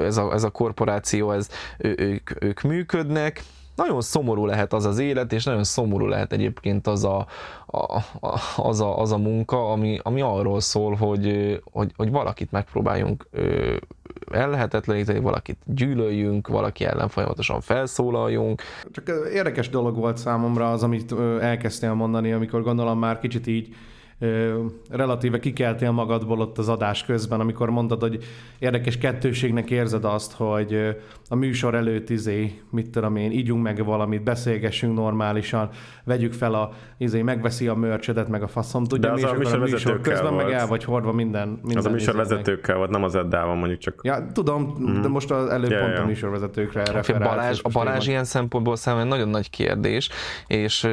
[0.05, 3.43] ez, a, ez a korporáció, ez, ő, ők, ők működnek,
[3.77, 7.27] nagyon szomorú lehet az az élet, és nagyon szomorú lehet egyébként az a,
[7.67, 12.51] a, a, az, a, az a munka, ami, ami arról szól, hogy, hogy, hogy valakit
[12.51, 13.27] megpróbáljunk
[14.31, 18.63] ellehetetleníteni, valakit gyűlöljünk, valaki ellen folyamatosan felszólaljunk.
[18.91, 23.75] Csak érdekes dolog volt számomra az, amit elkezdtél mondani, amikor gondolom már kicsit így
[24.91, 28.25] relatíve kikeltél magadból ott az adás közben, amikor mondtad, hogy
[28.59, 30.97] érdekes kettőségnek érzed azt, hogy
[31.29, 35.69] a műsor előtt izé, mit tudom én, ígyunk meg valamit, beszélgessünk normálisan,
[36.05, 39.59] vegyük fel a, izé, megveszi a mörcsödet, meg a faszom, tudja, mi, a műsor, a
[39.59, 40.45] műsor közben volt.
[40.45, 43.79] meg el vagy hordva minden, minden Az a műsor vezetőkkel volt, nem az Eddával mondjuk
[43.79, 44.01] csak.
[44.03, 45.01] Ja, tudom, mm.
[45.01, 47.35] de most az előbb yeah, pont a műsorvezetőkre referált.
[47.35, 50.09] Balázs, a Balázs ilyen szempontból számomra nagyon nagy kérdés,
[50.47, 50.89] és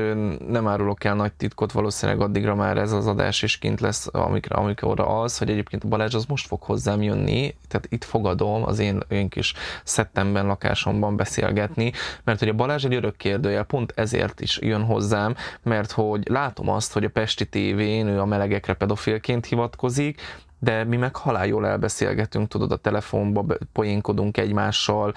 [0.48, 4.58] nem árulok el nagy titkot, valószínűleg addigra már ez az adás is kint lesz, amikor,
[4.58, 8.80] amikor az, hogy egyébként a Balázs az most fog hozzám jönni, tehát itt fogadom az
[8.80, 11.92] én, én kis szettemben, lakásomban beszélgetni,
[12.24, 16.70] mert hogy a Balázs egy örök kérdőjel, pont ezért is jön hozzám, mert hogy látom
[16.70, 20.22] azt, hogy a Pesti tévén ő a melegekre pedofilként hivatkozik,
[20.64, 25.14] de mi meg halál jól elbeszélgetünk, tudod, a telefonba poénkodunk egymással,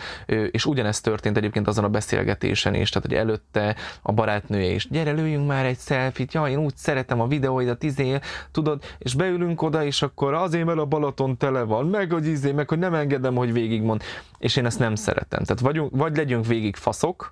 [0.51, 5.11] és ugyanezt történt egyébként azon a beszélgetésen is, tehát hogy előtte a barátnője is, gyere
[5.11, 8.19] lőjünk már egy selfit, ja, én úgy szeretem a videóidat, izé,
[8.51, 12.53] tudod, és beülünk oda, és akkor azért, mert a Balaton tele van, meg hogy izé,
[12.53, 14.03] meg hogy nem engedem, hogy végigmond,
[14.39, 15.45] és én ezt nem szeretem.
[15.45, 17.31] Tehát vagyunk, vagy legyünk végig faszok,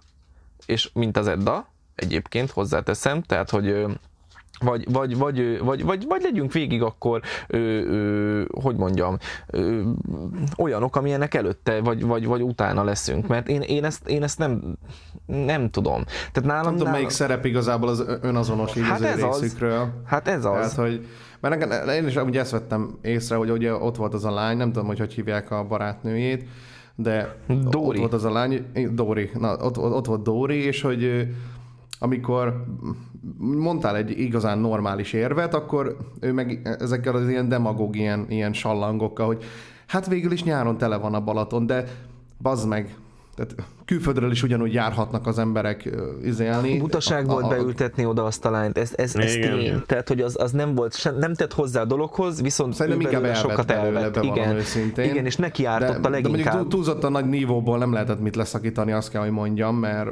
[0.67, 3.87] és mint az Edda, egyébként hozzáteszem, tehát hogy
[4.65, 9.81] vagy, vagy, vagy, vagy, vagy, vagy legyünk végig akkor, ö, ö, hogy mondjam, ö,
[10.57, 14.77] olyanok, amilyenek előtte, vagy, vagy, vagy utána leszünk, mert én, én, ezt, én ezt nem,
[15.27, 16.05] nem tudom.
[16.05, 16.93] Tehát nálam, nem tudom, nálam...
[16.93, 19.81] melyik szerep igazából az önazonos hát ez részükről.
[19.81, 19.89] Az.
[20.07, 20.73] Hát ez az.
[20.75, 21.07] Tehát, hogy,
[21.41, 24.73] mert én is amúgy ezt vettem észre, hogy ugye ott volt az a lány, nem
[24.73, 26.49] tudom, hogy hogy hívják a barátnőjét,
[26.97, 27.89] de Dóri.
[27.89, 31.29] ott volt az a lány, Dóri, na, ott, ott volt Dóri, és hogy
[31.99, 32.65] amikor
[33.39, 39.27] mondtál egy igazán normális érvet, akkor ő meg ezekkel az ilyen demagóg, ilyen, ilyen sallangokkal,
[39.27, 39.45] hogy
[39.87, 41.85] hát végül is nyáron tele van a Balaton, de
[42.43, 42.97] bazd meg,
[43.35, 43.55] tehát
[43.85, 45.91] külföldről is ugyanúgy járhatnak az emberek
[46.23, 46.79] izélni.
[46.79, 49.59] Butaság volt beültetni oda azt a lányt, ez, ez, ez Igen.
[49.59, 49.83] tény.
[49.87, 53.05] Tehát, hogy az, az nem volt, se, nem tett hozzá a dologhoz, viszont Szerintem ő
[53.05, 54.23] inkább elvett sokat elvett.
[54.23, 54.55] Igen.
[54.55, 55.05] őszintén.
[55.11, 56.59] Igen, és neki de, ártotta de mondjuk leginkább.
[56.59, 60.11] túl- túlzottan nagy nívóból nem lehetett mit leszakítani, azt kell, hogy mondjam, mert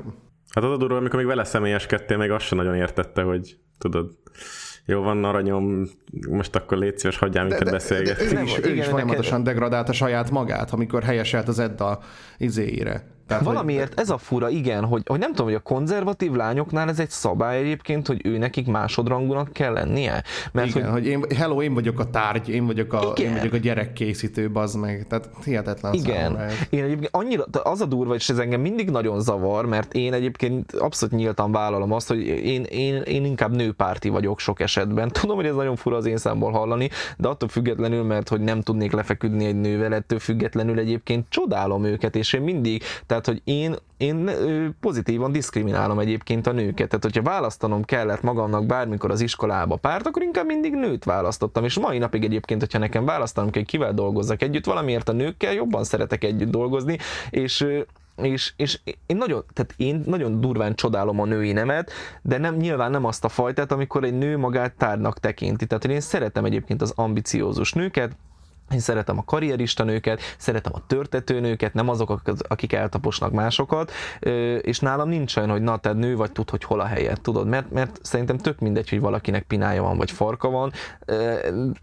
[0.55, 4.11] Hát az a durva, amikor még vele személyeskedtél, még azt sem nagyon értette, hogy tudod,
[4.87, 5.89] jó van, aranyom,
[6.29, 8.25] most akkor légy szíves, hagyjál minket beszélgetni.
[8.25, 12.01] ő is, ő igen, is neked- folyamatosan degradálta saját magát, amikor helyeselt az Edda
[12.39, 13.05] izéire.
[13.33, 16.89] Tehát, hogy- Valamiért ez a fura, igen, hogy, hogy nem tudom, hogy a konzervatív lányoknál
[16.89, 20.23] ez egy szabály egyébként, hogy ő nekik másodrangúnak kell lennie.
[20.53, 23.31] Mert Igen, hogy hogy én, hello, én vagyok a tárgy, én vagyok a, Igen.
[23.33, 25.07] én vagyok a gyerekkészítő, bazd meg.
[25.09, 26.39] Tehát hihetetlen Igen,
[26.71, 30.73] én egyébként annyira, az a durva, és ez engem mindig nagyon zavar, mert én egyébként
[30.73, 35.09] abszolút nyíltan vállalom azt, hogy én, én, én inkább nőpárti vagyok sok esetben.
[35.21, 38.61] Tudom, hogy ez nagyon fura az én számból hallani, de attól függetlenül, mert hogy nem
[38.61, 43.77] tudnék lefeküdni egy nővel, ettől függetlenül egyébként csodálom őket, és én mindig, tehát hogy én,
[43.97, 44.31] én
[44.81, 46.89] pozitívan diszkriminálom egyébként a nőket.
[46.89, 51.65] Tehát, hogyha választanom kellett magamnak bármikor az iskolába párt, akkor inkább mindig nőt választottam.
[51.65, 55.85] És mai napig egyébként, hogyha nekem választanom kell, kivel dolgozzak együtt, valamiért a nőkkel jobban
[55.85, 56.99] szeretek együtt dolgozni,
[57.31, 57.67] és
[58.17, 62.91] és, és én nagyon, tehát én nagyon durván csodálom a női nemet, de nem, nyilván
[62.91, 65.67] nem azt a fajtát, amikor egy nő magát tárnak tekinti.
[65.67, 68.17] Tehát én szeretem egyébként az ambiciózus nőket,
[68.71, 73.93] én szeretem a karrierista nőket, szeretem a törtető nőket, nem azok, akik eltaposnak másokat,
[74.61, 77.47] és nálam nincs olyan, hogy na, te nő vagy, tud, hogy hol a helyed, tudod,
[77.47, 80.73] mert, mert szerintem tök mindegy, hogy valakinek pinája van, vagy farka van,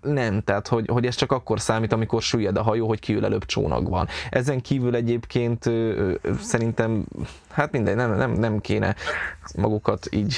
[0.01, 3.45] nem, tehát, hogy, hogy ez csak akkor számít, amikor süllyed a hajó, hogy kiül előbb
[3.45, 4.07] csónakban.
[4.29, 5.71] Ezen kívül egyébként
[6.41, 7.05] szerintem,
[7.49, 8.95] hát mindegy, nem, nem, nem kéne
[9.55, 10.35] magukat így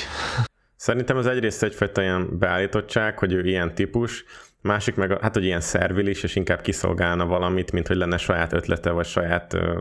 [0.75, 4.25] Szerintem ez egyrészt egyfajta ilyen beállítottság, hogy ő ilyen típus,
[4.61, 8.91] másik meg, hát, hogy ilyen szervilis, és inkább kiszolgálna valamit, mint hogy lenne saját ötlete,
[8.91, 9.77] vagy saját ö,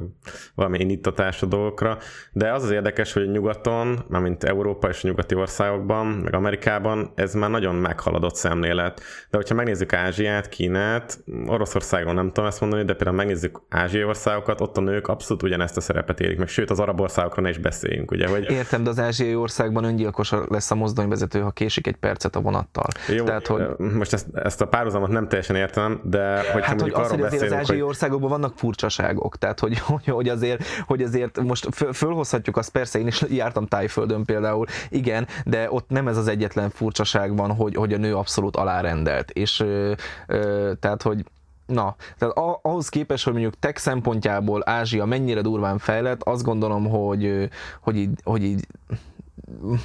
[0.54, 1.98] valami indítatás a dolgokra.
[2.32, 7.34] De az az érdekes, hogy nyugaton, mármint Európa és a nyugati országokban, meg Amerikában ez
[7.34, 9.00] már nagyon meghaladott szemlélet.
[9.30, 14.60] De hogyha megnézzük Ázsiát, Kínát, Oroszországon nem tudom ezt mondani, de például megnézzük ázsiai országokat,
[14.60, 18.10] ott a nők abszolút ugyanezt a szerepet érik meg, sőt az arab országokról is beszéljünk,
[18.10, 22.36] ugye, hogy Értem, de az ázsiai országban öngyilkos lesz a mozdonyvezető, ha késik egy percet
[22.36, 22.86] a vonattal.
[23.08, 26.20] Jó, Tehát, hogy, most ezt, ezt a párhuzamot nem teljesen értem, de
[26.62, 30.28] Hát, hogy arról hogy azért az ázsiai hogy országokban vannak furcsaságok, tehát hogy, hogy, hogy,
[30.28, 35.66] azért, hogy azért most föl- fölhozhatjuk azt, persze én is jártam Tájföldön például, igen, de
[35.70, 39.92] ott nem ez az egyetlen furcsaság van, hogy, hogy a nő abszolút alárendelt, és ö,
[40.26, 41.24] ö, tehát, hogy
[41.66, 47.48] Na, tehát ahhoz képest, hogy mondjuk tech szempontjából Ázsia mennyire durván fejlett, azt gondolom, hogy,
[47.80, 48.66] hogy így, hogy így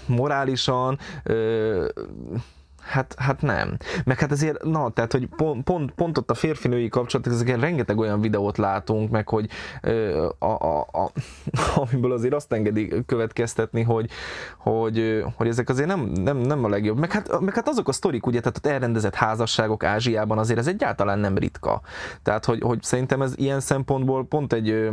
[0.05, 1.87] morálisan ö,
[2.85, 3.77] Hát, hát nem.
[4.05, 7.97] Meg hát azért, na, tehát, hogy pont, pont, pont ott a férfi-női kapcsolat, ezeken rengeteg
[7.97, 9.49] olyan videót látunk, meg hogy
[9.81, 11.11] ö, a, a, a,
[11.81, 14.09] amiből azért azt engedi következtetni, hogy,
[14.57, 16.99] hogy, hogy ezek azért nem, nem, nem a legjobb.
[16.99, 20.67] Meg hát, meg hát azok a sztorik, ugye, tehát ott elrendezett házasságok Ázsiában azért ez
[20.67, 21.81] egyáltalán nem ritka.
[22.23, 24.89] Tehát, hogy, hogy szerintem ez ilyen szempontból pont egy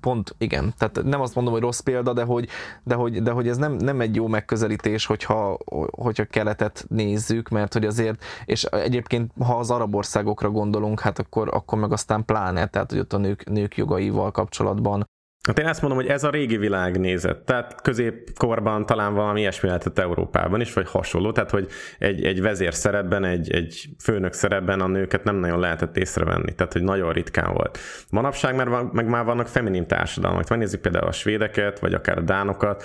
[0.00, 0.74] Pont, igen.
[0.78, 2.48] Tehát nem azt mondom, hogy rossz példa, de hogy,
[2.82, 5.58] de hogy, de hogy ez nem, nem egy jó megközelítés, hogyha,
[5.90, 11.48] hogyha keletet nézzük, mert hogy azért, és egyébként, ha az arab országokra gondolunk, hát akkor,
[11.52, 15.04] akkor meg aztán pláne, tehát hogy ott a nők, nők jogaival kapcsolatban
[15.46, 17.38] Hát én azt mondom, hogy ez a régi világ nézet.
[17.38, 21.32] Tehát középkorban talán valami ilyesmi lehetett Európában is, vagy hasonló.
[21.32, 25.96] Tehát, hogy egy, egy vezér szerepben, egy, egy főnök szerepben a nőket nem nagyon lehetett
[25.96, 26.54] észrevenni.
[26.54, 27.78] Tehát, hogy nagyon ritkán volt.
[28.10, 30.48] Manapság már van, meg már vannak feminin társadalmak.
[30.48, 32.84] Megnézzük például a svédeket, vagy akár a dánokat.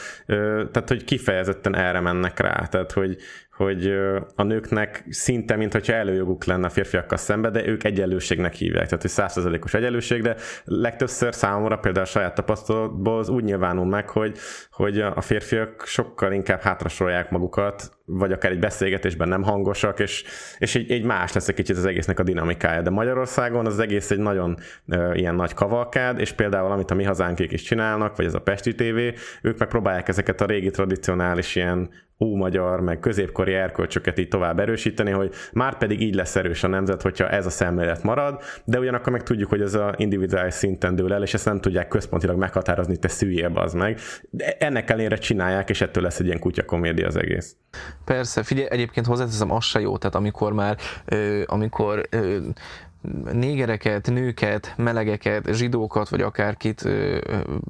[0.71, 2.65] Tehát, hogy kifejezetten erre mennek rá.
[2.69, 3.17] Tehát, hogy,
[3.51, 3.93] hogy
[4.35, 9.11] a nőknek szinte, mintha előjoguk lenne a férfiakkal szemben, de ők egyenlőségnek hívják, tehát hogy
[9.11, 14.37] százszerzelékos egyenlőség, de legtöbbször számomra például a saját tapasztalatból az úgy nyilvánul meg, hogy,
[14.71, 20.23] hogy a férfiak sokkal inkább hátrasolják magukat, vagy akár egy beszélgetésben nem hangosak, és,
[20.57, 22.81] és egy, egy más lesz egy kicsit az egésznek a dinamikája.
[22.81, 27.03] De Magyarországon az egész egy nagyon uh, ilyen nagy kavalkád, és például amit a mi
[27.03, 28.97] hazánkék is csinálnak, vagy ez a Pesti TV,
[29.41, 31.89] ők meg próbálják ezeket a régi tradicionális ilyen
[32.21, 37.01] ómagyar, meg középkori erkölcsöket így tovább erősíteni, hogy már pedig így lesz erős a nemzet,
[37.01, 41.13] hogyha ez a szemlélet marad, de ugyanakkor meg tudjuk, hogy ez a individuális szinten dől
[41.13, 43.99] el, és ezt nem tudják központilag meghatározni, te szüljél az meg.
[44.29, 47.55] De ennek ellenére csinálják, és ettől lesz egy ilyen kutyakomédia az egész.
[48.05, 50.77] Persze, figyelj, egyébként hozzáteszem, az se jó, tehát amikor már,
[51.45, 52.09] amikor
[53.33, 57.17] négereket, nőket, melegeket, zsidókat, vagy akárkit ö,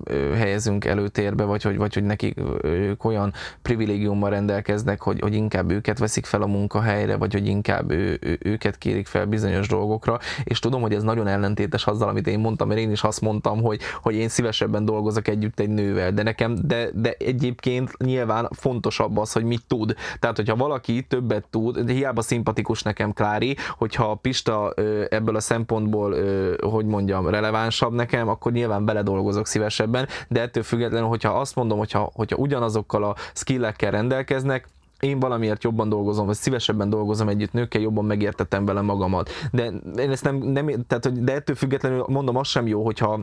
[0.04, 5.72] ö, helyezünk előtérbe, vagy hogy, vagy hogy nekik ők olyan privilégiummal rendelkeznek, hogy, hogy inkább
[5.72, 10.20] őket veszik fel a munkahelyre, vagy hogy inkább ő, ő, őket kérik fel bizonyos dolgokra,
[10.44, 13.62] és tudom, hogy ez nagyon ellentétes azzal, amit én mondtam, mert én is azt mondtam,
[13.62, 19.18] hogy, hogy én szívesebben dolgozok együtt egy nővel, de nekem, de, de egyébként nyilván fontosabb
[19.18, 19.96] az, hogy mit tud.
[20.20, 24.74] Tehát, hogyha valaki többet tud, de hiába szimpatikus nekem Klári, hogyha Pista
[25.22, 26.16] ebből a szempontból,
[26.62, 32.12] hogy mondjam, relevánsabb nekem, akkor nyilván beledolgozok szívesebben, de ettől függetlenül, hogyha azt mondom, hogyha,
[32.14, 34.68] hogyha ugyanazokkal a skillekkel rendelkeznek,
[35.00, 39.30] én valamiért jobban dolgozom, vagy szívesebben dolgozom együtt nőkkel, jobban megértettem vele magamat.
[39.52, 43.20] De én ezt nem, nem tehát, hogy, de ettől függetlenül mondom, az sem jó, hogyha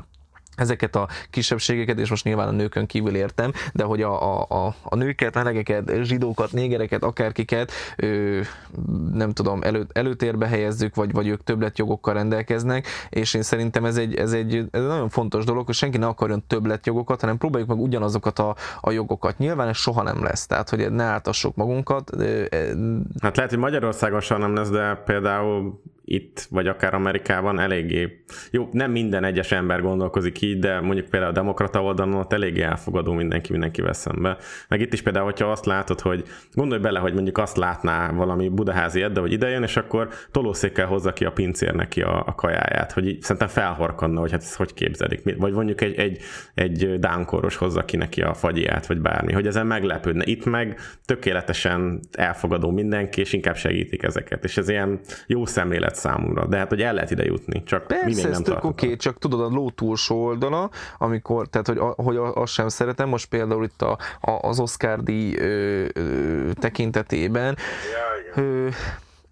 [0.58, 4.96] ezeket a kisebbségeket, és most nyilván a nőkön kívül értem, de hogy a, a, a
[4.96, 8.40] nőket, melegeket, zsidókat, négereket, akárkiket, ö,
[9.12, 14.14] nem tudom, elő, előtérbe helyezzük, vagy, vagy ők többletjogokkal rendelkeznek, és én szerintem ez egy,
[14.14, 18.38] ez egy, ez nagyon fontos dolog, hogy senki ne akarjon többletjogokat, hanem próbáljuk meg ugyanazokat
[18.38, 19.38] a, a jogokat.
[19.38, 22.10] Nyilván ez soha nem lesz, tehát hogy ne áltassuk magunkat.
[23.22, 25.80] Hát lehet, hogy Magyarországon soha nem lesz, de például
[26.14, 31.30] itt, vagy akár Amerikában eléggé, jó, nem minden egyes ember gondolkozik így, de mondjuk például
[31.30, 34.36] a demokrata oldalon ott eléggé elfogadó mindenki, mindenki szembe.
[34.68, 38.48] Meg itt is például, hogyha azt látod, hogy gondolj bele, hogy mondjuk azt látná valami
[38.48, 42.92] budaházi edde, hogy idejön, és akkor tolószékkel hozza ki a pincér neki a, a kajáját,
[42.92, 45.36] hogy így, szerintem felhorkanna, hogy hát ezt hogy képzelik.
[45.38, 46.18] Vagy mondjuk egy, egy,
[46.54, 50.24] egy dánkoros hozza ki neki a fagyját, vagy bármi, hogy ezen meglepődne.
[50.26, 54.44] Itt meg tökéletesen elfogadó mindenki, és inkább segítik ezeket.
[54.44, 58.28] És ez ilyen jó szemlélet számomra, de hát hogy el lehet ide jutni, csak Persze,
[58.28, 62.52] ez tök oké, okay, csak tudod a ló túlsó oldala, amikor, tehát hogy, hogy azt
[62.52, 67.56] sem szeretem, most például itt a, a, az Oscar díj ö, ö, tekintetében,
[68.34, 68.68] ö,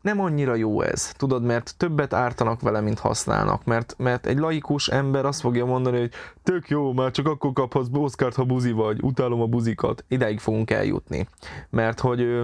[0.07, 4.89] nem annyira jó ez, tudod, mert többet ártanak vele, mint használnak, mert, mert egy laikus
[4.89, 6.11] ember azt fogja mondani, hogy
[6.43, 10.71] tök jó, már csak akkor kaphatsz Oscart, ha buzi vagy, utálom a buzikat, ideig fogunk
[10.71, 11.29] eljutni,
[11.71, 12.41] mert hogy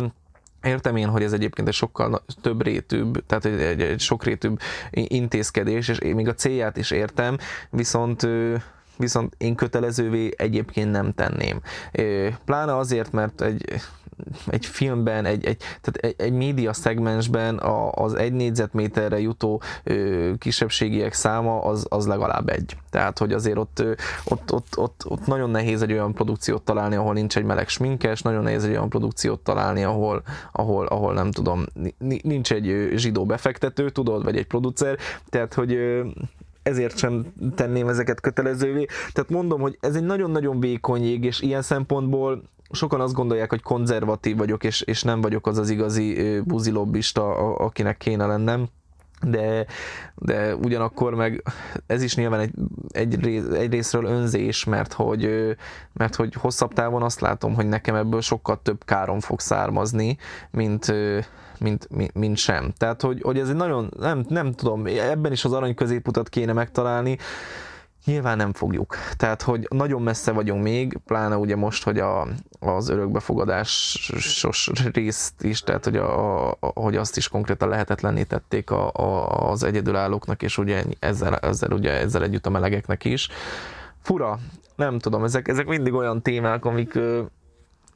[0.63, 4.61] Értem én, hogy ez egyébként egy sokkal több rétűbb, tehát egy, egy, egy sok rétűbb
[4.91, 7.39] intézkedés, és még a célját is értem,
[7.71, 8.27] viszont
[8.97, 11.61] viszont én kötelezővé egyébként nem tenném.
[12.45, 13.81] Pláne azért, mert egy
[14.47, 20.31] egy filmben, egy, egy, tehát egy, egy média szegmensben a, az egy négyzetméterre jutó ö,
[20.39, 22.77] kisebbségiek száma az, az legalább egy.
[22.91, 23.85] Tehát, hogy azért ott,
[24.25, 28.23] ott, ott, ott, ott nagyon nehéz egy olyan produkciót találni, ahol nincs egy meleg sminkes,
[28.23, 31.65] nagyon nehéz egy olyan produkciót találni, ahol, ahol, ahol nem tudom,
[32.23, 35.79] nincs egy zsidó befektető, tudod, vagy egy producer, tehát, hogy
[36.63, 38.87] ezért sem tenném ezeket kötelezővé.
[39.13, 43.63] Tehát mondom, hogy ez egy nagyon-nagyon vékony jég, és ilyen szempontból sokan azt gondolják, hogy
[43.63, 48.69] konzervatív vagyok, és, és nem vagyok az az igazi buzilobbista, akinek kéne lennem
[49.27, 49.67] de,
[50.15, 51.43] de ugyanakkor meg
[51.87, 52.53] ez is nyilván egy,
[52.89, 55.57] egy, rész, egy részről önzés, mert hogy,
[55.93, 60.17] mert hogy hosszabb távon azt látom, hogy nekem ebből sokkal több károm fog származni,
[60.51, 60.93] mint,
[61.59, 62.73] mint, mint, mint sem.
[62.77, 66.53] Tehát, hogy, hogy ez egy nagyon, nem, nem tudom, ebben is az arany középutat kéne
[66.53, 67.19] megtalálni,
[68.05, 68.97] Nyilván nem fogjuk.
[69.17, 72.27] Tehát, hogy nagyon messze vagyunk még, pláne ugye most, hogy a,
[72.61, 78.91] az örökbefogadásos részt is, tehát, hogy, a, a, hogy azt is konkrétan lehetetlenné tették a,
[78.93, 83.29] a, az egyedülállóknak, és ugye ezzel, ezzel, ugye ezzel együtt a melegeknek is.
[84.01, 84.39] Fura,
[84.77, 86.99] nem tudom, ezek, ezek mindig olyan témák, amik,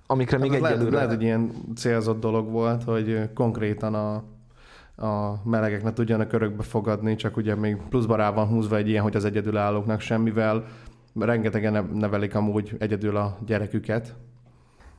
[0.06, 0.80] amikre még hát egyelőre...
[0.80, 4.22] Lehet, lehet, hogy ilyen célzott dolog volt, hogy konkrétan a
[4.96, 9.02] a melegek ne tudjanak örökbe fogadni, csak ugye még pluszba rá van húzva egy ilyen,
[9.02, 10.64] hogy az egyedülállóknak semmivel.
[11.14, 14.14] Rengetegen nevelik amúgy egyedül a gyereküket.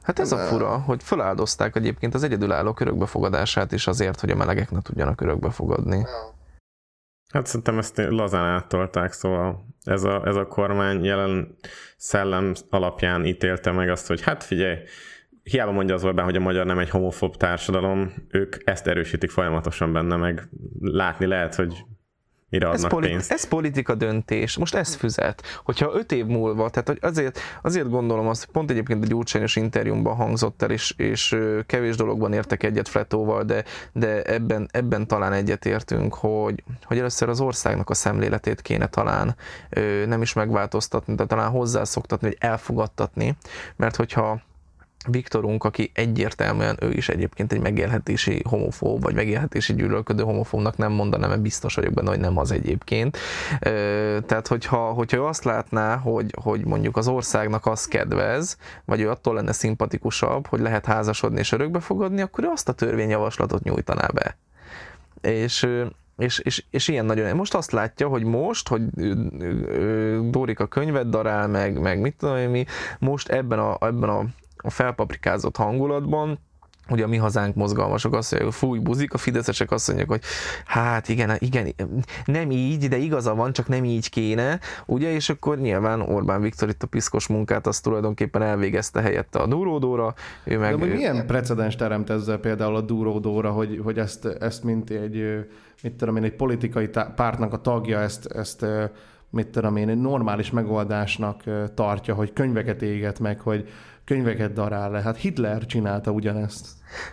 [0.01, 4.71] Hát ez a fura, hogy feláldozták egyébként az egyedülállók örökbefogadását is azért, hogy a melegek
[4.71, 6.05] ne tudjanak örökbe fogadni.
[7.29, 11.55] Hát szerintem ezt lazán áttolták, szóval ez a, ez a kormány jelen
[11.97, 14.77] szellem alapján ítélte meg azt, hogy hát figyelj,
[15.49, 19.93] hiába mondja az Orbán, hogy a magyar nem egy homofób társadalom, ők ezt erősítik folyamatosan
[19.93, 21.85] benne, meg látni lehet, hogy
[22.49, 23.31] mire adnak ez, politi- pénzt.
[23.31, 25.43] ez politika döntés, most ez füzet.
[25.63, 30.15] Hogyha öt év múlva, tehát hogy azért, azért gondolom azt, pont egyébként egy gyurcsányos interjúmban
[30.15, 36.13] hangzott el, és, és kevés dologban értek egyet Fletóval, de, de ebben, ebben talán egyetértünk,
[36.13, 39.35] hogy, hogy először az országnak a szemléletét kéne talán
[40.05, 43.37] nem is megváltoztatni, de talán hozzászoktatni, vagy elfogadtatni,
[43.75, 44.41] mert hogyha
[45.07, 51.29] Viktorunk, aki egyértelműen ő is egyébként egy megélhetési homofób, vagy megélhetési gyűlölködő homofóbnak nem mondanám,
[51.29, 53.17] mert biztos vagyok benne, hogy nem az egyébként.
[54.25, 59.09] Tehát, hogyha, hogyha ő azt látná, hogy, hogy mondjuk az országnak az kedvez, vagy ő
[59.09, 64.37] attól lenne szimpatikusabb, hogy lehet házasodni és örökbefogadni, akkor ő azt a törvényjavaslatot nyújtaná be.
[65.21, 65.67] És
[66.17, 67.35] és, és, és ilyen nagyon.
[67.35, 68.89] Most azt látja, hogy most, hogy
[70.29, 72.65] Dórika könyvet darál, meg, meg mit tudom én mi,
[72.99, 74.25] most ebben a, ebben a,
[74.67, 76.39] a felpaprikázott hangulatban,
[76.89, 80.21] ugye a mi hazánk mozgalmasok azt mondják, hogy fúj, buzik, a fideszesek azt mondják, hogy
[80.65, 81.73] hát igen, igen,
[82.25, 86.69] nem így, de igaza van, csak nem így kéne, ugye, és akkor nyilván Orbán Viktor
[86.69, 90.13] itt a piszkos munkát azt tulajdonképpen elvégezte helyette a Duródóra.
[90.43, 90.93] Ő meg, de ő...
[90.93, 95.45] milyen precedens teremt ezzel például a Duródóra, hogy, hogy ezt, ezt mint egy,
[95.83, 98.65] mit tudom én, egy politikai pártnak a tagja ezt, ezt
[99.29, 101.43] mit tudom én, egy normális megoldásnak
[101.73, 103.67] tartja, hogy könyveket éget meg, hogy
[104.07, 105.01] könyveket darál le.
[105.01, 106.67] Hát Hitler csinálta ugyanezt.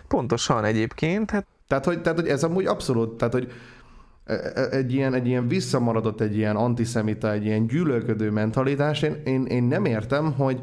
[0.07, 1.31] Pontosan egyébként.
[1.31, 1.45] Hát...
[1.67, 3.51] Tehát, hogy, tehát, hogy ez amúgy abszolút, tehát, hogy
[4.25, 9.01] e, e, egy ilyen, egy ilyen visszamaradott, egy ilyen antiszemita, egy ilyen gyűlölködő mentalitás.
[9.01, 10.61] Én, én, én nem értem, hogy,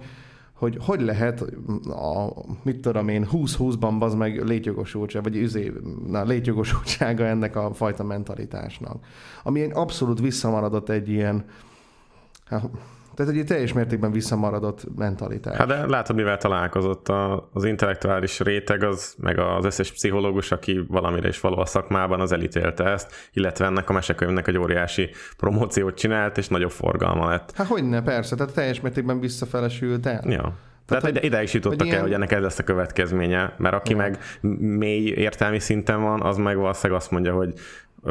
[0.53, 1.41] hogy hogy lehet
[1.87, 5.73] a, mit tudom én, 20-20-ban az meg létjogosultság, vagy üzé,
[6.07, 9.05] na, létjogosultsága ennek a fajta mentalitásnak.
[9.43, 11.45] Ami egy abszolút visszamaradott egy ilyen,
[12.45, 12.71] hát,
[13.15, 15.57] tehát egy teljes mértékben visszamaradott mentalitás.
[15.57, 20.85] Hát de látod, mivel találkozott a, az intellektuális réteg, az, meg az összes pszichológus, aki
[20.89, 25.95] valamire is való a szakmában, az elítélte ezt, illetve ennek a mesekönyvnek egy óriási promóciót
[25.95, 27.53] csinált, és nagyobb forgalma lett.
[27.55, 30.23] Hát hogy ne, persze, tehát teljes mértékben visszafelesült el.
[30.27, 30.55] Ja.
[30.87, 31.97] Tehát, hogy ide is jutottak ilyen...
[31.97, 33.97] el, hogy ennek ez lesz a következménye, mert aki ja.
[33.97, 34.19] meg
[34.59, 37.53] mély értelmi szinten van, az meg valószínűleg azt mondja, hogy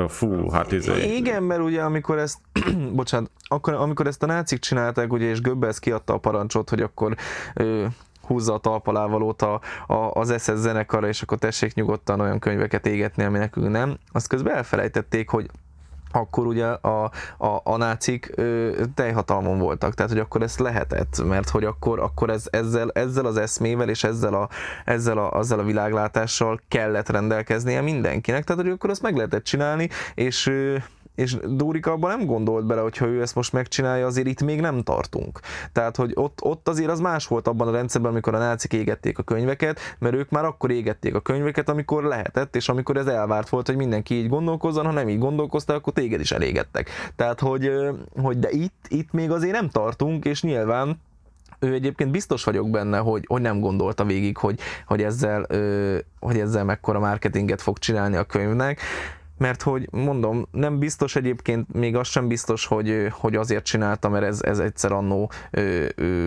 [0.07, 1.15] Fú, hát izé.
[1.15, 2.37] Igen, mert ugye amikor ezt,
[2.93, 7.15] bocsánat, akkor, amikor ezt a nácik csinálták, ugye, és Göbbels kiadta a parancsot, hogy akkor
[7.53, 7.85] ö,
[8.21, 13.23] húzza a talpalávalót a, a, az SS zenekarra, és akkor tessék nyugodtan olyan könyveket égetni,
[13.23, 13.97] ami nekünk nem.
[14.11, 15.49] Azt közben elfelejtették, hogy
[16.11, 17.03] akkor ugye a,
[17.37, 22.29] a, a nácik ö, teljhatalmon voltak, tehát hogy akkor ezt lehetett, mert hogy akkor, akkor
[22.29, 24.49] ez, ezzel, ezzel az eszmével és ezzel a,
[24.85, 29.89] ezzel, a, ezzel a világlátással kellett rendelkeznie mindenkinek, tehát hogy akkor azt meg lehetett csinálni,
[30.15, 30.77] és ö,
[31.15, 34.61] és Dórika abban nem gondolt bele, hogy ha ő ezt most megcsinálja, azért itt még
[34.61, 35.39] nem tartunk.
[35.71, 39.17] Tehát, hogy ott, ott azért az más volt abban a rendszerben, amikor a nácik égették
[39.17, 43.49] a könyveket, mert ők már akkor égették a könyveket, amikor lehetett, és amikor ez elvárt
[43.49, 46.89] volt, hogy mindenki így gondolkozzon, ha nem így gondolkoztál, akkor téged is elégettek.
[47.15, 47.71] Tehát, hogy,
[48.21, 50.99] hogy de itt, itt még azért nem tartunk, és nyilván
[51.59, 55.47] ő egyébként biztos vagyok benne, hogy, hogy nem gondolta végig, hogy, hogy, ezzel,
[56.19, 58.79] hogy ezzel mekkora marketinget fog csinálni a könyvnek
[59.41, 64.25] mert hogy mondom, nem biztos egyébként, még az sem biztos, hogy, hogy azért csinálta, mert
[64.25, 65.31] ez, ez egyszer annó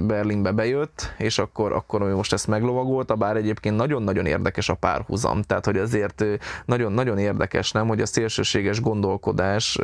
[0.02, 5.42] Berlinbe bejött, és akkor, akkor ő most ezt meglovagolta, bár egyébként nagyon-nagyon érdekes a párhuzam,
[5.42, 6.24] tehát hogy azért
[6.64, 9.78] nagyon-nagyon érdekes, nem, hogy a szélsőséges gondolkodás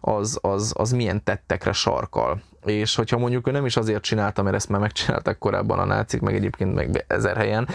[0.00, 2.42] az, az, az milyen tettekre sarkal.
[2.64, 6.20] És hogyha mondjuk ő nem is azért csinálta, mert ezt már megcsinálták korábban a nácik,
[6.20, 7.68] meg egyébként meg ezer helyen,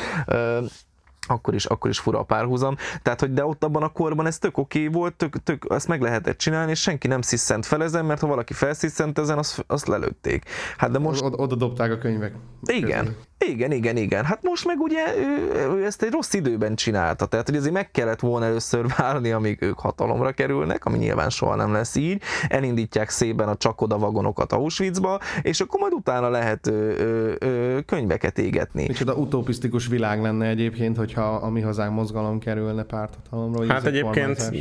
[1.28, 2.76] akkor is, akkor is fura a párhuzam.
[3.02, 5.88] Tehát, hogy de ott abban a korban ez tök oké okay volt, tök, tök, ezt
[5.88, 9.64] meg lehetett csinálni, és senki nem sziszent fel ezen, mert ha valaki felsziszent ezen, azt,
[9.68, 10.44] azt lelőtték.
[10.78, 11.22] Hát de most...
[11.22, 12.34] Oda, dobták a könyvek.
[12.66, 13.18] Igen, közül.
[13.38, 14.26] Igen, igen, igen.
[14.26, 17.92] Hát most meg ugye ő, ő ezt egy rossz időben csinálta, tehát hogy azért meg
[17.92, 23.10] kellett volna először várni, amíg ők hatalomra kerülnek, ami nyilván soha nem lesz így, elindítják
[23.10, 28.86] szépen a csakoda vagonokat Auschwitzba, és akkor majd utána lehet ö, ö, ö, könyveket égetni.
[28.88, 33.74] Micsoda utopisztikus világ lenne egyébként, hogyha a mi hazánk mozgalom kerülne párthatalomra.
[33.74, 34.52] Hát egyébként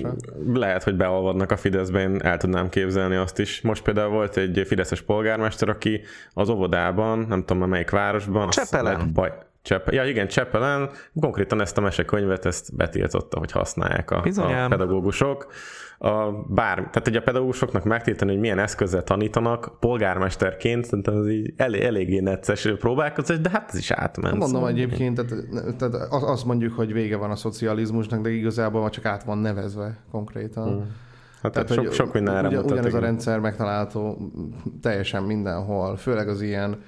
[0.52, 3.60] lehet, hogy beolvadnak a Fideszbe, én el tudnám képzelni azt is.
[3.60, 6.00] Most például volt egy fideszes polgármester, aki
[6.32, 9.12] az óvodában, nem tudom melyik városban, Csepelen.
[9.12, 10.90] Baj, Csepp, ja igen, Csepelen
[11.20, 15.46] konkrétan ezt a mesekönyvet ezt betiltotta, hogy használják a, a pedagógusok.
[15.98, 21.52] A bár, tehát hogy a pedagógusoknak megtiltani, hogy milyen eszközzel tanítanak, polgármesterként, szerintem ez így
[21.56, 24.30] elég, eléggé necces próbálkozás, de hát ez is átment.
[24.30, 24.68] Mondom szóval.
[24.68, 29.38] egyébként, tehát, tehát azt mondjuk, hogy vége van a szocializmusnak, de igazából csak át van
[29.38, 30.68] nevezve konkrétan.
[30.68, 30.96] Hmm.
[31.42, 34.30] Hát tehát, sok, sok mindenre ugyan, Ugyanez a rendszer megtalálható
[34.82, 36.82] teljesen mindenhol, főleg az ilyen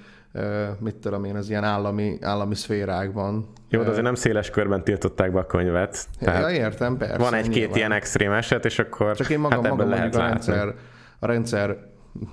[0.79, 3.47] mit tudom én, az ilyen állami, állami szférákban.
[3.69, 6.07] Jó, de azért nem széles körben tiltották be a könyvet.
[6.19, 7.17] Tehát ja, értem, persze.
[7.17, 10.75] Van egy-két ilyen extrém eset, és akkor Csak én magam, hát magam lehet a rendszer,
[11.19, 11.77] a rendszer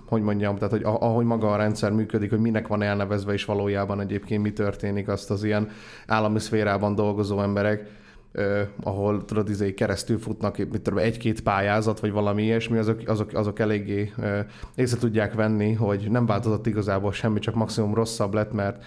[0.06, 4.00] hogy mondjam, tehát hogy ahogy maga a rendszer működik, hogy minek van elnevezve, és valójában
[4.00, 5.70] egyébként mi történik, azt az ilyen
[6.08, 7.90] állami szférában dolgozó emberek
[8.36, 13.34] Uh, ahol tudod, izé keresztül futnak, mit tudom, egy-két pályázat, vagy valami ilyesmi, azok, azok,
[13.34, 14.40] azok eléggé uh,
[14.76, 18.86] észre tudják venni, hogy nem változott igazából semmi, csak maximum rosszabb lett, mert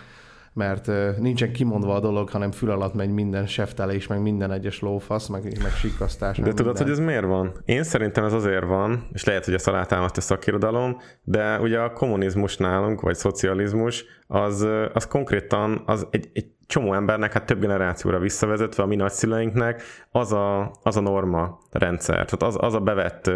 [0.57, 4.81] mert uh, nincsen kimondva a dolog, hanem fül alatt megy minden seftelés, meg minden egyes
[4.81, 6.37] lófasz, meg, meg sikasztás.
[6.37, 6.83] De meg tudod, minden.
[6.83, 7.53] hogy ez miért van?
[7.65, 11.93] Én szerintem ez azért van, és lehet, hogy ezt alátámadt a szakirodalom, de ugye a
[11.93, 18.19] kommunizmus nálunk, vagy szocializmus, az, az konkrétan az egy, egy csomó embernek, hát több generációra
[18.19, 23.31] visszavezetve a mi nagyszüleinknek az a, az a norma rendszer, tehát az, az a bevett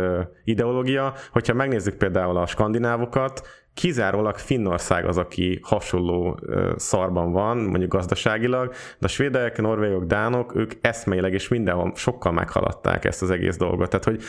[0.44, 6.40] ideológia, hogyha megnézzük például a skandinávokat, kizárólag Finnország az, aki hasonló
[6.76, 13.04] szarban van, mondjuk gazdaságilag, de a svédek, norvégok, dánok, ők eszmeileg és mindenhol sokkal meghaladták
[13.04, 13.88] ezt az egész dolgot.
[13.88, 14.22] Tehát, hogy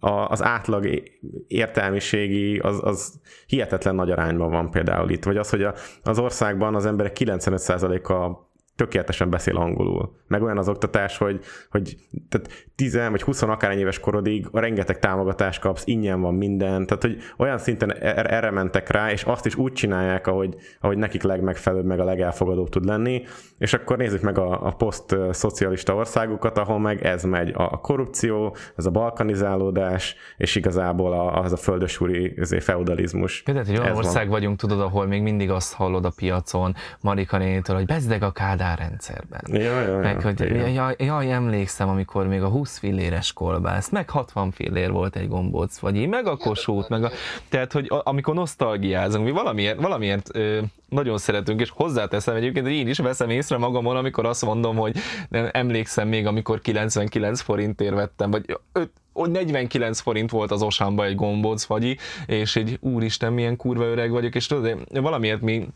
[0.00, 1.02] a, az átlag
[1.46, 6.74] értelmiségi az, az hihetetlen nagy arányban van például itt, vagy az, hogy a, az országban
[6.74, 10.16] az emberek 95%-a tökéletesen beszél angolul.
[10.26, 11.96] Meg olyan az oktatás, hogy, hogy
[12.28, 17.02] tehát 10 vagy 20 akárhány éves korodig a rengeteg támogatást kapsz, ingyen van minden, tehát
[17.02, 21.22] hogy olyan szinten er-, erre mentek rá, és azt is úgy csinálják, ahogy, ahogy nekik
[21.22, 23.22] legmegfelelőbb, meg a legelfogadóbb tud lenni,
[23.58, 28.86] és akkor nézzük meg a, a poszt-szocialista országokat, ahol meg ez megy, a korrupció, ez
[28.86, 33.42] a balkanizálódás, és igazából a, az a földösúri feudalizmus.
[33.42, 34.38] Például egy olyan ország van.
[34.38, 38.71] vagyunk, tudod, ahol még mindig azt hallod a piacon Marika nétől, hogy bezdeg a kádár
[38.74, 39.40] rendszerben.
[39.46, 44.10] Ja, ja, meg, ja, hogy, jaj, jaj, emlékszem, amikor még a 20 filléres kolbász, meg
[44.10, 47.10] 60 fillér volt egy gombóc, vagy meg a kosút, meg a...
[47.48, 52.88] Tehát, hogy amikor nosztalgiázunk, mi valamiért, valamiért ö, nagyon szeretünk, és hozzáteszem egyébként, hogy én
[52.88, 54.96] is veszem észre magamon, amikor azt mondom, hogy
[55.28, 61.04] nem emlékszem még, amikor 99 forintért vettem, vagy 5, hogy 49 forint volt az Osánba
[61.04, 61.96] egy gombóc fagyi,
[62.26, 65.68] és egy úristen, milyen kurva öreg vagyok, és tudod, valamiért mi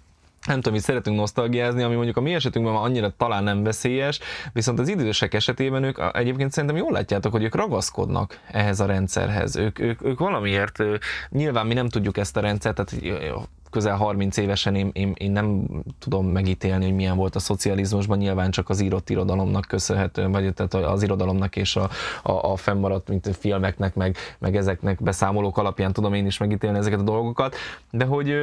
[0.47, 4.20] nem tudom, hogy szeretünk nosztalgiázni, ami mondjuk a mi esetünkben már annyira talán nem veszélyes,
[4.53, 9.57] viszont az idősek esetében ők egyébként szerintem jól látjátok, hogy ők ragaszkodnak ehhez a rendszerhez.
[9.57, 10.82] Ők, ők, ők valamiért,
[11.28, 12.94] nyilván mi nem tudjuk ezt a rendszert, tehát
[13.70, 15.66] közel 30 évesen én, én, én nem
[15.99, 20.74] tudom megítélni, hogy milyen volt a szocializmusban, nyilván csak az írott irodalomnak köszönhető, vagy tehát
[20.74, 21.90] az irodalomnak és a,
[22.22, 26.78] a, a fennmaradt mint a filmeknek, meg, meg ezeknek beszámolók alapján tudom én is megítélni
[26.78, 27.57] ezeket a dolgokat,
[27.90, 28.34] de hogy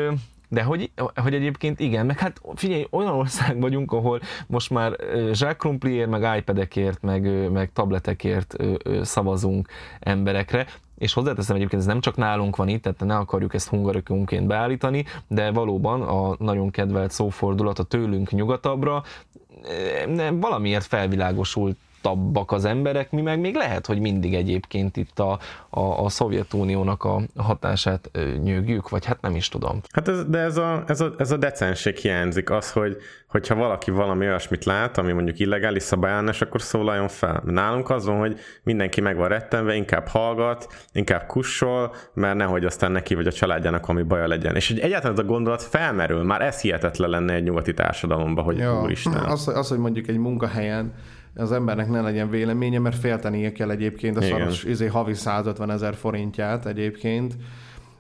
[0.54, 4.96] de hogy, hogy egyébként igen, meg hát figyelj, olyan ország vagyunk, ahol most már
[5.32, 8.56] zsákrumpliért, meg iPad-ekért, meg, meg tabletekért
[9.02, 9.68] szavazunk
[10.00, 10.66] emberekre,
[10.98, 15.06] és hozzáteszem egyébként, ez nem csak nálunk van itt, tehát ne akarjuk ezt hungarökünként beállítani,
[15.28, 19.04] de valóban a nagyon kedvelt szófordulat a tőlünk nyugatabbra
[20.32, 25.40] valamiért felvilágosult nyitottabbak az emberek, mi meg még lehet, hogy mindig egyébként itt a,
[25.70, 28.12] a, a Szovjetuniónak a hatását
[28.44, 29.82] nyögjük, vagy hát nem is tudom.
[29.92, 32.98] Hát ez, de ez a, ez, a, ez a decenség hiányzik, az, hogy
[33.28, 37.42] hogyha valaki valami olyasmit lát, ami mondjuk illegális szabályállás, akkor szólaljon fel.
[37.46, 42.92] Nálunk az van, hogy mindenki meg van rettenve, inkább hallgat, inkább kussol, mert nehogy aztán
[42.92, 44.56] neki vagy a családjának ami baja legyen.
[44.56, 48.58] És hogy egyáltalán ez a gondolat felmerül, már ez hihetetlen lenne egy nyugati társadalomban, hogy
[48.58, 49.14] ja, úristen.
[49.14, 50.94] Az, az, hogy mondjuk egy munkahelyen
[51.36, 55.96] az embernek ne legyen véleménye, mert féltenie kell egyébként a szaros izé, havi 150 ezer
[55.96, 57.36] forintját egyébként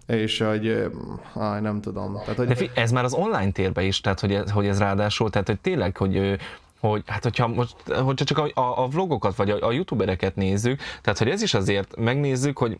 [0.07, 0.91] és hogy
[1.35, 2.13] áj, nem tudom.
[2.19, 2.47] Tehát, hogy...
[2.47, 5.47] De fi, ez már az online térbe is, tehát hogy ez, hogy ez ráadásul, tehát
[5.47, 6.39] hogy tényleg, hogy
[6.79, 10.79] hogy hát hogyha most hogyha csak a, a, a vlogokat vagy a, a youtubereket nézzük,
[11.01, 12.79] tehát hogy ez is azért megnézzük, hogy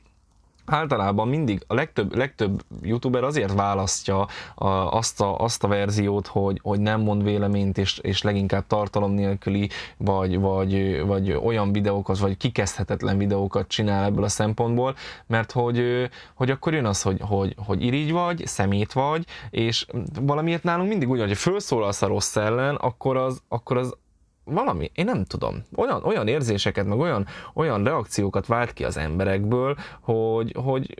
[0.66, 6.59] általában mindig a legtöbb, legtöbb youtuber azért választja a, azt, a, azt a verziót, hogy,
[6.64, 12.38] hogy nem mond véleményt, és, és leginkább tartalom nélküli, vagy, vagy, vagy olyan videókat, vagy
[12.38, 14.95] kikezdhetetlen videókat csinál ebből a szempontból,
[15.28, 19.86] mert hogy, hogy akkor jön az, hogy, hogy, hogy irigy vagy, szemét vagy, és
[20.22, 23.95] valamiért nálunk mindig úgy, hogy felszólalsz a rossz ellen, akkor az, akkor az
[24.44, 29.76] valami, én nem tudom, olyan, olyan érzéseket, meg olyan, olyan reakciókat vált ki az emberekből,
[30.02, 30.96] hogy, hogy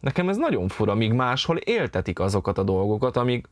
[0.00, 3.48] nekem ez nagyon fura, míg máshol éltetik azokat a dolgokat, amik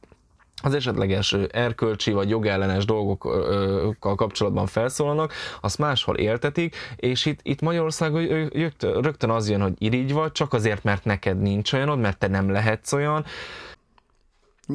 [0.63, 8.49] az esetleges erkölcsi vagy jogellenes dolgokkal kapcsolatban felszólalnak, azt máshol éltetik, és itt, itt Magyarországon
[8.81, 12.51] rögtön az jön, hogy irigy vagy, csak azért, mert neked nincs olyanod, mert te nem
[12.51, 13.25] lehetsz olyan,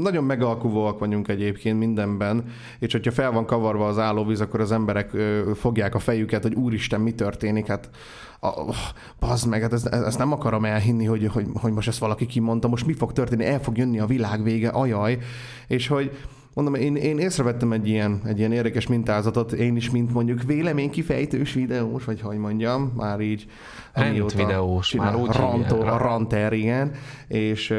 [0.01, 2.45] nagyon megalkuvóak vagyunk egyébként mindenben,
[2.79, 5.11] és hogyha fel van kavarva az állóvíz, akkor az emberek
[5.55, 7.89] fogják a fejüket, hogy úristen, mi történik, hát
[8.39, 8.75] oh,
[9.19, 12.67] bazd meg, hát ezt, ezt nem akarom elhinni, hogy, hogy, hogy most ezt valaki kimondta,
[12.67, 15.17] most mi fog történni, el fog jönni a világ vége, ajaj,
[15.67, 16.11] és hogy
[16.53, 21.53] mondom, én, én észrevettem egy ilyen, egy ilyen érdekes mintázatot, én is, mint mondjuk véleménykifejtős
[21.53, 23.47] videós, vagy hogy mondjam, már így
[23.93, 26.91] Rent videós, csinál, már úgy rantó, a ranter, igen,
[27.27, 27.73] és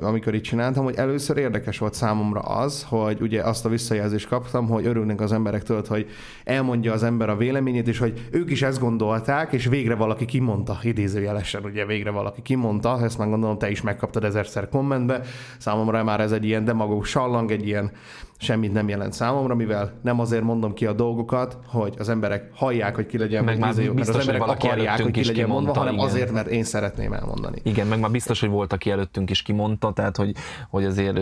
[0.00, 4.68] amikor így csináltam, hogy először érdekes volt számomra az, hogy ugye azt a visszajelzést kaptam,
[4.68, 6.06] hogy örülnek az emberek tőled, hogy
[6.44, 10.78] elmondja az ember a véleményét, és hogy ők is ezt gondolták, és végre valaki kimondta,
[10.82, 15.20] idézőjelesen ugye végre valaki kimondta, ezt már gondolom te is megkaptad ezerszer kommentbe,
[15.58, 17.90] számomra már ez egy ilyen demagóg sallang, egy ilyen
[18.38, 22.94] semmit nem jelent számomra, mivel nem azért mondom ki a dolgokat, hogy az emberek hallják,
[22.94, 25.94] hogy ki legyen, Meg vagy már mert az emberek akarják, hogy ki legyen mondva, hanem
[25.94, 26.06] igen.
[26.06, 27.60] azért, mert én szeretném elmondani.
[27.62, 30.34] Igen, meg már biztos, hogy volt, aki előttünk is kimondta, tehát hogy,
[30.70, 31.14] hogy azért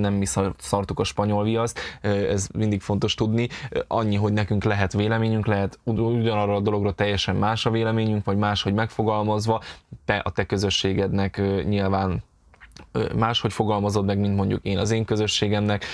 [0.00, 3.48] nem mi szar- szartuk a spanyol viaszt, ez mindig fontos tudni.
[3.86, 8.36] Annyi, hogy nekünk lehet véleményünk, lehet ugy- ugyanarra a dologra teljesen más a véleményünk, vagy
[8.36, 9.62] máshogy megfogalmazva,
[10.04, 12.22] te a te közösségednek nyilván
[13.16, 15.84] máshogy fogalmazod meg, mint mondjuk én az én közösségemnek,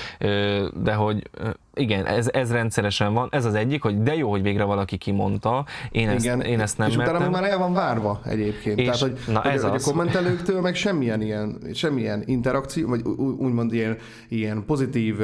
[0.82, 1.30] de hogy
[1.74, 3.28] igen, ez, ez rendszeresen van.
[3.30, 6.78] Ez az egyik, hogy de jó, hogy végre valaki kimondta, én ezt, Igen, én ezt
[6.78, 7.30] nem és utána mertem.
[7.30, 8.78] már el van várva egyébként.
[8.78, 9.84] És- Tehát, hogy, na hogy, ez hogy a az.
[9.84, 13.02] kommentelőktől meg semmilyen ilyen, semmilyen interakció, vagy
[13.38, 13.96] úgymond ilyen,
[14.28, 15.16] ilyen pozitív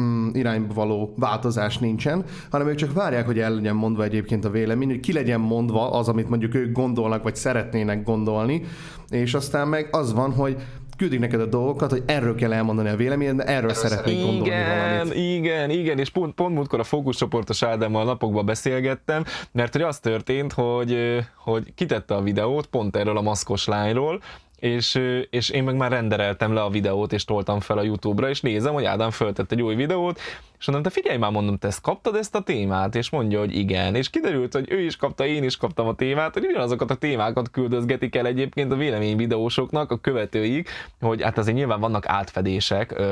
[0.00, 4.50] mm, irányba való változás nincsen, hanem ők csak várják, hogy el legyen mondva egyébként a
[4.50, 8.62] vélemény, hogy ki legyen mondva az, amit mondjuk ők gondolnak, vagy szeretnének gondolni,
[9.10, 10.56] és aztán meg az van, hogy
[11.02, 14.88] küldik neked a dolgokat, hogy erről kell elmondani a véleményed, mert erről szeretnék gondolni igen,
[14.88, 15.14] valamit.
[15.14, 20.52] Igen, igen, és pont, pont múltkor a fókuszcsoportos Ádámmal napokban beszélgettem, mert hogy az történt,
[20.52, 24.20] hogy, hogy kitette a videót pont erről a maszkos lányról,
[24.62, 25.00] és,
[25.30, 28.72] és én meg már rendereltem le a videót, és toltam fel a YouTube-ra, és nézem,
[28.72, 30.20] hogy Ádám föltett egy új videót,
[30.58, 32.94] és mondom, te figyelj már, mondom, te ezt kaptad ezt a témát?
[32.94, 33.94] És mondja, hogy igen.
[33.94, 37.50] És kiderült, hogy ő is kapta, én is kaptam a témát, hogy ugyanazokat a témákat
[37.50, 40.68] küldözgetik el egyébként a véleményvideósoknak, a követőik,
[41.00, 43.02] hogy hát azért nyilván vannak átfedések,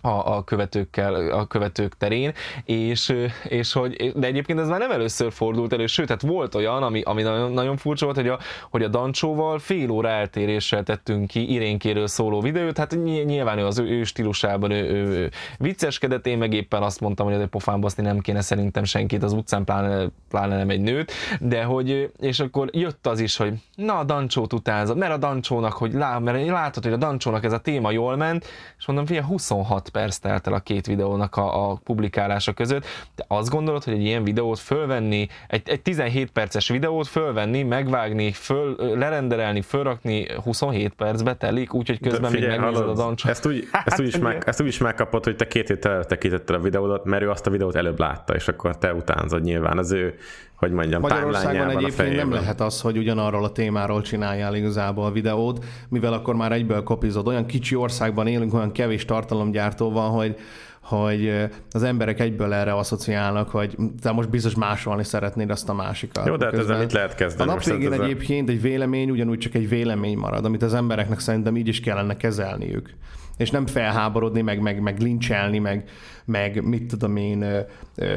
[0.00, 2.32] a, a követőkkel, a követők terén,
[2.64, 6.82] és, és hogy, de egyébként ez már nem először fordult elő, sőt, hát volt olyan,
[6.82, 8.38] ami, ami nagyon, nagyon furcsa volt, hogy a,
[8.70, 13.66] hogy a Dancsóval fél óra eltéréssel tettünk ki Irénkéről szóló videót, hát ny- nyilván ő
[13.66, 17.50] az ő, ő stílusában ő, ő, ő vicceskedett, én meg éppen azt mondtam, hogy azért
[17.50, 22.10] pofán baszni nem kéne szerintem senkit az utcán, pláne, pláne nem egy nőt, de hogy,
[22.20, 26.18] és akkor jött az is, hogy na a Dancsót utánzott, mert a Dancsónak, hogy lá,
[26.18, 28.46] mert látod, hogy a Dancsónak ez a téma jól ment,
[28.78, 32.84] és mondom, figyelj, 26 perc telt el a két videónak a, a publikálása között,
[33.14, 38.32] de azt gondolod, hogy egy ilyen videót fölvenni, egy, egy 17 perces videót fölvenni, megvágni,
[38.32, 43.30] föl, lerenderelni, fölrakni 27 percbe telik, úgyhogy közben De még figyelj, megnézed a hallod, Dancsót.
[43.30, 46.54] Ezt úgy, ezt, úgy is meg, ezt úgy is megkapod, hogy te két héttel előtte
[46.54, 49.78] a videódat, mert ő azt a videót előbb látta, és akkor te utánzod nyilván.
[49.78, 50.14] Az ő,
[50.56, 55.10] hogy mondjam, Magyarországon a egyébként nem lehet az, hogy ugyanarról a témáról csináljál igazából a
[55.10, 57.26] videót, mivel akkor már egyből kopizod.
[57.28, 60.36] Olyan kicsi országban élünk, olyan kevés tartalomgyártó van, hogy
[60.80, 65.74] hogy ö, az emberek egyből erre asszociálnak, hogy te most biztos másolni szeretnéd azt a
[65.74, 66.26] másikat.
[66.26, 67.44] Jó, de hát ezzel mit lehet A kezdeni?
[67.48, 71.18] nap Most végén ezzel- egyébként egy vélemény ugyanúgy csak egy vélemény marad, amit az embereknek
[71.18, 72.90] szerintem így is kellene kezelniük.
[73.36, 75.88] És nem felháborodni, meg, meg, meg lincselni, meg,
[76.24, 77.44] meg mit tudom én,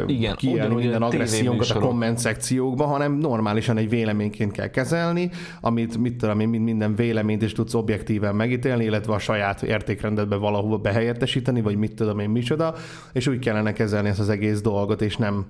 [0.08, 5.30] Igen, ugyanúgy minden agressziónkat a komment szekciókba, hanem normálisan egy véleményként kell kezelni,
[5.62, 10.36] amit mit tudom én, mind- minden véleményt is tudsz objektíven megítélni, illetve a saját értékrendedbe
[10.36, 12.76] valahova behelyettesíteni, vagy mit tudom én micsoda,
[13.14, 15.46] és úgy kellene kezelni ezt az egész dolgot, és nem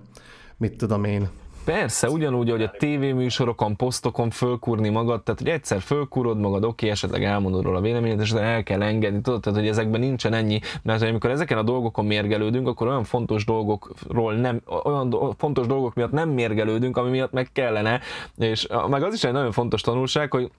[0.57, 1.27] mit tudom én.
[1.65, 7.23] Persze, ugyanúgy, hogy a tévéműsorokon, posztokon fölkúrni magad, tehát hogy egyszer fölkúrod magad, oké, esetleg
[7.23, 10.99] elmondod róla a véleményed, és el kell engedni, tudod, tehát hogy ezekben nincsen ennyi, mert
[10.99, 15.93] hogy amikor ezeken a dolgokon mérgelődünk, akkor olyan fontos dolgokról nem, olyan do- fontos dolgok
[15.93, 17.99] miatt nem mérgelődünk, ami miatt meg kellene,
[18.37, 20.51] és meg az is egy nagyon fontos tanulság, hogy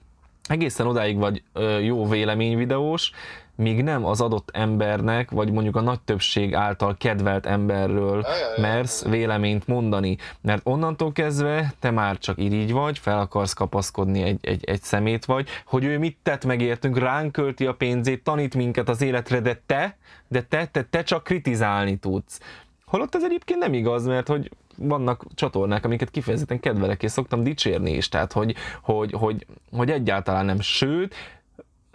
[0.49, 1.43] egészen odáig vagy
[1.83, 3.13] jó véleményvideós,
[3.61, 9.67] míg nem az adott embernek, vagy mondjuk a nagy többség által kedvelt emberről mersz véleményt
[9.67, 10.17] mondani.
[10.41, 15.25] Mert onnantól kezdve te már csak irigy vagy, fel akarsz kapaszkodni egy, egy, egy szemét
[15.25, 19.63] vagy, hogy ő mit tett megértünk, ránk költi a pénzét, tanít minket az életre, de
[19.67, 19.97] te,
[20.29, 22.41] de te, te, te csak kritizálni tudsz.
[22.87, 27.93] Holott ez egyébként nem igaz, mert hogy vannak csatornák, amiket kifejezetten kedvelek, és szoktam dicsérni
[27.93, 30.61] is, tehát hogy, hogy, hogy, hogy egyáltalán nem.
[30.61, 31.15] Sőt,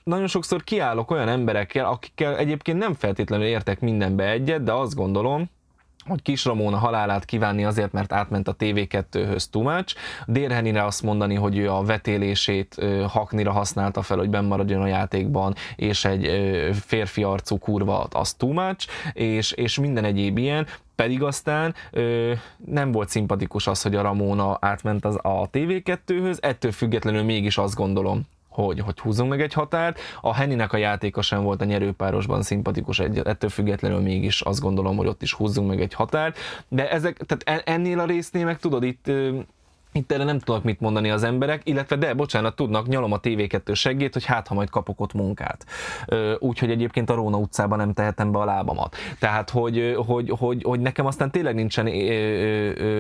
[0.06, 5.50] nagyon sokszor kiállok olyan emberekkel, akikkel egyébként nem feltétlenül értek mindenbe egyet, de azt gondolom,
[6.08, 9.96] hogy Kis Ramona halálát kívánni azért, mert átment a TV2-höz too much,
[10.26, 15.56] Dérhenire azt mondani, hogy ő a vetélését haknira használta fel, hogy benn maradjon a játékban,
[15.76, 16.30] és egy
[16.74, 22.34] férfi arcú kurva az much, és, és minden egyéb ilyen, pedig aztán ö,
[22.66, 27.76] nem volt szimpatikus az, hogy a Ramona átment az, a TV2-höz, ettől függetlenül mégis azt
[27.76, 28.26] gondolom,
[28.56, 30.00] hogy, hogy húzzunk meg egy határt.
[30.22, 34.98] A Henninek a játéka sem volt a nyerőpárosban szimpatikus, egy, ettől függetlenül mégis azt gondolom,
[34.98, 36.38] hogy ott is húzzunk meg egy határt.
[36.68, 39.12] De ezek, tehát en- ennél a résznél meg tudod, itt
[39.98, 43.76] Itt erre nem tudnak mit mondani az emberek, illetve de, bocsánat, tudnak, nyalom a TV2
[43.76, 45.66] seggét, hogy hát, ha majd kapok ott munkát.
[46.40, 48.96] Úgyhogy egyébként a Róna utcában nem tehetem be a lábamat.
[49.20, 51.88] Tehát, hogy, hogy, hogy, hogy nekem aztán tényleg nincsen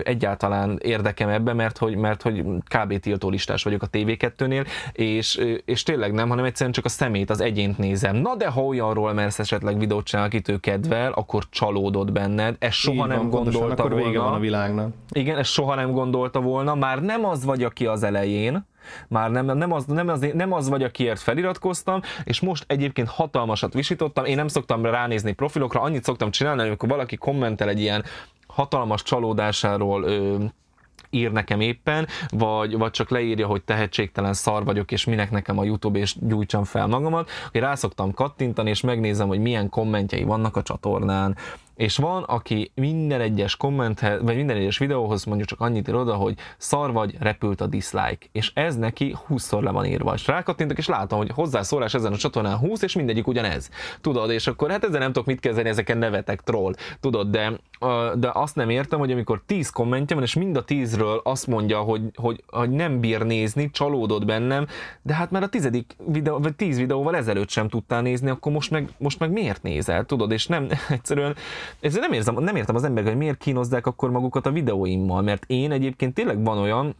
[0.04, 2.43] egyáltalán érdekem ebbe, mert hogy, mert hogy
[2.76, 3.00] kb.
[3.00, 7.41] tiltó listás vagyok a TV2-nél, és, és tényleg nem, hanem egyszerűen csak a szemét, az
[7.41, 8.16] egyént nézem.
[8.16, 12.56] Na de ha olyanról mersz esetleg videót csinálni, akit ő kedvel, akkor csalódott benned.
[12.60, 14.08] Ez soha Így nem van, pontosan, gondolta akkor volna.
[14.08, 14.93] vége van a világnak.
[15.12, 18.66] Igen, ezt soha nem gondolta volna, már nem az vagy, aki az elején,
[19.08, 23.74] már nem, nem, az, nem, az, nem az vagy, akiért feliratkoztam, és most egyébként hatalmasat
[23.74, 28.04] visítottam, én nem szoktam ránézni profilokra, annyit szoktam csinálni, amikor valaki kommentel egy ilyen
[28.48, 30.44] hatalmas csalódásáról ö,
[31.10, 35.64] ír nekem éppen, vagy, vagy csak leírja, hogy tehetségtelen szar vagyok, és minek nekem a
[35.64, 40.56] YouTube, és gyújtsam fel magamat, hogy rá szoktam kattintani, és megnézem, hogy milyen kommentjei vannak
[40.56, 41.38] a csatornán,
[41.76, 46.14] és van, aki minden egyes kommenthez, vagy minden egyes videóhoz mondjuk csak annyit ír oda,
[46.14, 48.28] hogy szar vagy, repült a dislike.
[48.32, 50.14] És ez neki 20-szor le van írva.
[50.14, 53.70] És rákattintok, és látom, hogy hozzászólás ezen a csatornán 20, és mindegyik ugyanez.
[54.02, 56.74] Tudod, és akkor hát ezzel nem tudok mit kezdeni, ezeken nevetek troll.
[57.00, 57.52] Tudod, de,
[58.16, 61.80] de azt nem értem, hogy amikor 10 kommentje van, és mind a 10-ről azt mondja,
[61.80, 64.68] hogy, hogy, hogy nem bír nézni, csalódott bennem,
[65.02, 68.72] de hát már a tizedik videó, vagy 10 videóval ezelőtt sem tudtál nézni, akkor most
[68.72, 71.36] meg, most meg miért nézel, tudod, és nem egyszerűen
[71.80, 75.43] ezért nem, érzem, nem értem az emberek, hogy miért kínozzák akkor magukat a videóimmal, mert
[75.47, 76.95] én egyébként tényleg van olyan,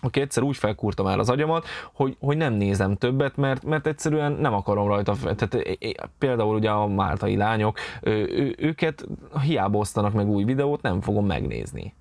[0.00, 4.32] aki egyszer úgy felkúrta már az agyamat, hogy, hogy nem nézem többet, mert, mert egyszerűen
[4.32, 5.78] nem akarom rajta, tehát
[6.18, 9.06] például ugye a máltai lányok, ő, őket
[9.42, 11.94] hiába osztanak meg új videót, nem fogom megnézni.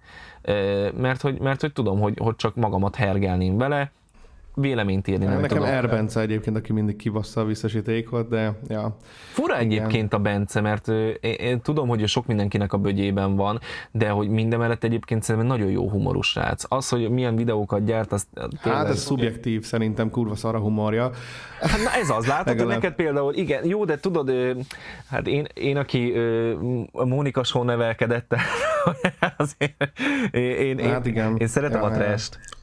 [0.98, 3.92] Mert hogy, mert hogy tudom, hogy, hogy csak magamat hergelném vele,
[4.56, 5.26] véleményt írni.
[5.26, 5.74] Nem Nekem tudom.
[5.74, 8.98] Erbence egyébként, aki mindig kibassza a visszasítékot, de ja.
[9.32, 13.60] Fura egyébként a Bence, mert én, én tudom, hogy sok mindenkinek a bögyében van,
[13.92, 16.64] de hogy mindemellett egyébként szerintem nagyon jó humorus srác.
[16.68, 18.82] Az, hogy milyen videókat gyárt, az tényleg...
[18.82, 21.12] Hát ez szubjektív, szerintem kurva szar a humorja.
[21.62, 24.32] Hát na ez az, látod, hogy neked például, igen, jó, de tudod,
[25.10, 26.14] hát én, én aki
[26.92, 28.36] Mónika Show nevelkedett,
[29.38, 29.92] azért,
[30.32, 31.36] én, én, Hát igen.
[31.38, 32.16] én szeretem Ja, a ja.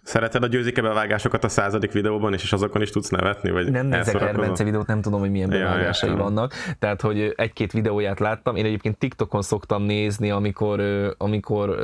[0.03, 3.51] Szereted a győzike bevágásokat a századik videóban is, és azokon is tudsz nevetni?
[3.51, 4.21] Vagy Nem nézek?
[4.21, 6.17] Erbence videót, nem tudom, hogy milyen Ja, ja, bevágásai ja.
[6.17, 6.53] vannak.
[6.79, 8.57] Tehát, hogy egy-két videóját láttam.
[8.57, 10.81] Én egyébként TikTokon szoktam nézni, amikor,
[11.19, 11.79] amikor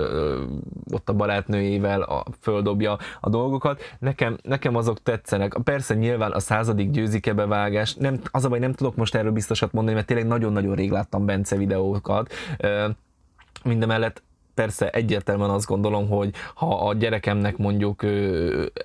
[0.92, 3.82] ott a barátnőjével a, földobja a dolgokat.
[3.98, 5.56] Nekem, nekem azok tetszenek.
[5.64, 7.94] Persze nyilván a századik győzike bevágás.
[7.94, 11.26] Nem, az a baj, nem tudok most erről biztosat mondani, mert tényleg nagyon-nagyon rég láttam
[11.26, 12.32] Bence videókat.
[13.64, 14.22] Mindemellett
[14.58, 18.02] persze egyértelműen azt gondolom, hogy ha a gyerekemnek mondjuk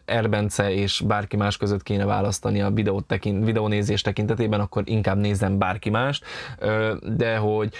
[0.05, 5.57] Erbence és bárki más között kéne választani a videót tekint, videónézés tekintetében, akkor inkább nézem
[5.57, 6.25] bárki mást,
[7.03, 7.73] de hogy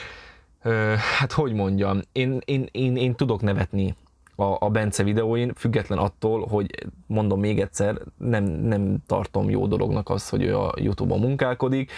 [1.20, 3.96] hát hogy mondjam, én, én, én, én tudok nevetni
[4.36, 10.10] a, a Bence videóin, független attól, hogy mondom még egyszer, nem, nem tartom jó dolognak
[10.10, 11.92] az, hogy ő a Youtube-on munkálkodik,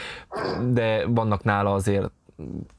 [0.71, 2.09] de vannak nála azért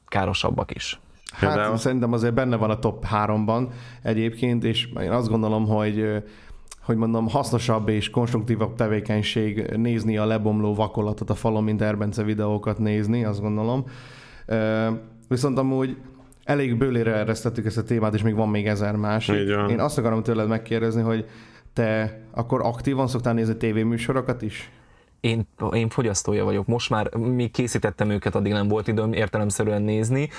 [0.07, 0.99] károsabbak is.
[1.37, 1.77] Hát Például?
[1.77, 3.67] szerintem azért benne van a top 3-ban
[4.01, 6.23] egyébként, és én azt gondolom, hogy
[6.81, 12.77] hogy mondom, hasznosabb és konstruktívabb tevékenység nézni a lebomló vakolatot a falon, mint Erbence videókat
[12.77, 13.85] nézni, azt gondolom.
[15.27, 15.97] Viszont amúgy
[16.43, 19.27] elég bőlére eresztettük ezt a témát, és még van még ezer más.
[19.69, 21.25] Én azt akarom tőled megkérdezni, hogy
[21.73, 24.71] te akkor aktívan szoktál nézni tévéműsorokat is?
[25.19, 26.67] Én, én fogyasztója vagyok.
[26.67, 30.29] Most már, még készítettem őket, addig nem volt időm értelemszerűen nézni.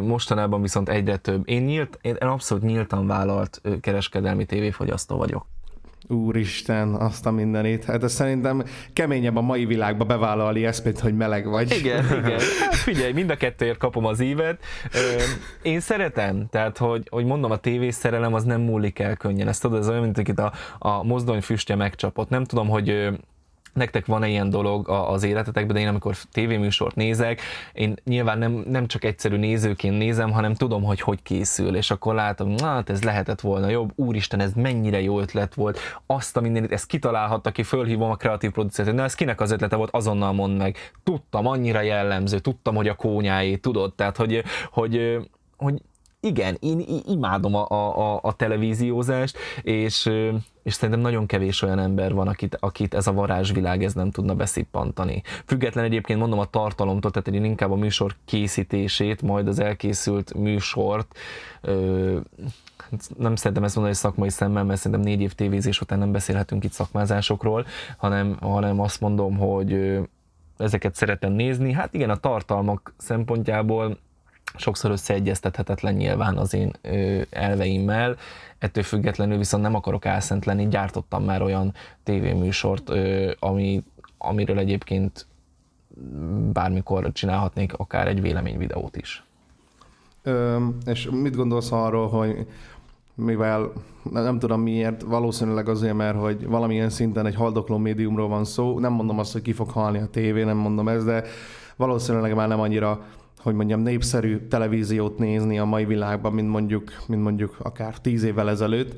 [0.00, 1.48] Mostanában viszont egyre több.
[1.48, 5.46] Én, nyílt, én abszolút nyíltan vállalt kereskedelmi tévéfogyasztó vagyok.
[6.10, 7.84] Úristen, azt a mindenét.
[7.84, 11.76] Hát ez szerintem keményebb a mai világban bevállalni ezt, mint hogy meleg vagy.
[11.78, 12.40] Igen, igen.
[12.60, 14.64] Hát figyelj, mind a kettőért kapom az ívet.
[15.62, 19.48] Én szeretem, tehát hogy, hogy mondom, a tévés szerelem az nem múlik el könnyen.
[19.48, 22.28] Ezt tudod, ez olyan, mint akit a, a mozdony füstje megcsapott.
[22.28, 23.08] Nem tudom, hogy
[23.72, 27.40] nektek van-e ilyen dolog az életetekben, de én amikor tévéműsort nézek,
[27.72, 32.14] én nyilván nem, nem csak egyszerű nézőként nézem, hanem tudom, hogy hogy készül, és akkor
[32.14, 36.40] látom, na, hát ez lehetett volna jobb, úristen, ez mennyire jó ötlet volt, azt a
[36.40, 40.32] mindenit, ezt kitalálhatta ki, fölhívom a kreatív producert, na, ez kinek az ötlete volt, azonnal
[40.32, 40.76] mondd meg.
[41.04, 45.18] Tudtam, annyira jellemző, tudtam, hogy a kónyáé, tudod, tehát, hogy, hogy,
[45.56, 45.82] hogy
[46.20, 50.10] igen, én imádom a, a, a- televíziózást, és,
[50.62, 54.34] és szerintem nagyon kevés olyan ember van, akit, akit ez a varázsvilág ez nem tudna
[54.34, 55.22] beszippantani.
[55.46, 61.18] Független egyébként mondom a tartalomtól, tehát én inkább a műsor készítését, majd az elkészült műsort,
[61.60, 62.18] ö,
[63.16, 66.72] nem szeretem ezt mondani szakmai szemmel, mert szerintem négy év tévézés után nem beszélhetünk itt
[66.72, 67.66] szakmázásokról,
[67.96, 69.98] hanem, hanem azt mondom, hogy
[70.56, 71.72] ezeket szeretem nézni.
[71.72, 73.98] Hát igen, a tartalmak szempontjából
[74.56, 76.72] sokszor összeegyeztethetetlen nyilván az én
[77.30, 78.16] elveimmel,
[78.58, 82.90] ettől függetlenül viszont nem akarok álszent lenni, gyártottam már olyan tévéműsort,
[83.38, 83.82] ami,
[84.18, 85.26] amiről egyébként
[86.52, 89.24] bármikor csinálhatnék akár egy véleményvideót is.
[90.22, 92.46] Ö, és mit gondolsz arról, hogy
[93.14, 93.72] mivel
[94.10, 98.92] nem tudom miért, valószínűleg azért, mert hogy valamilyen szinten egy haldokló médiumról van szó, nem
[98.92, 101.24] mondom azt, hogy ki fog halni a tévé, nem mondom ezt, de
[101.76, 103.00] valószínűleg már nem annyira
[103.42, 108.50] hogy mondjam, népszerű televíziót nézni a mai világban, mint mondjuk, mint mondjuk akár tíz évvel
[108.50, 108.94] ezelőtt,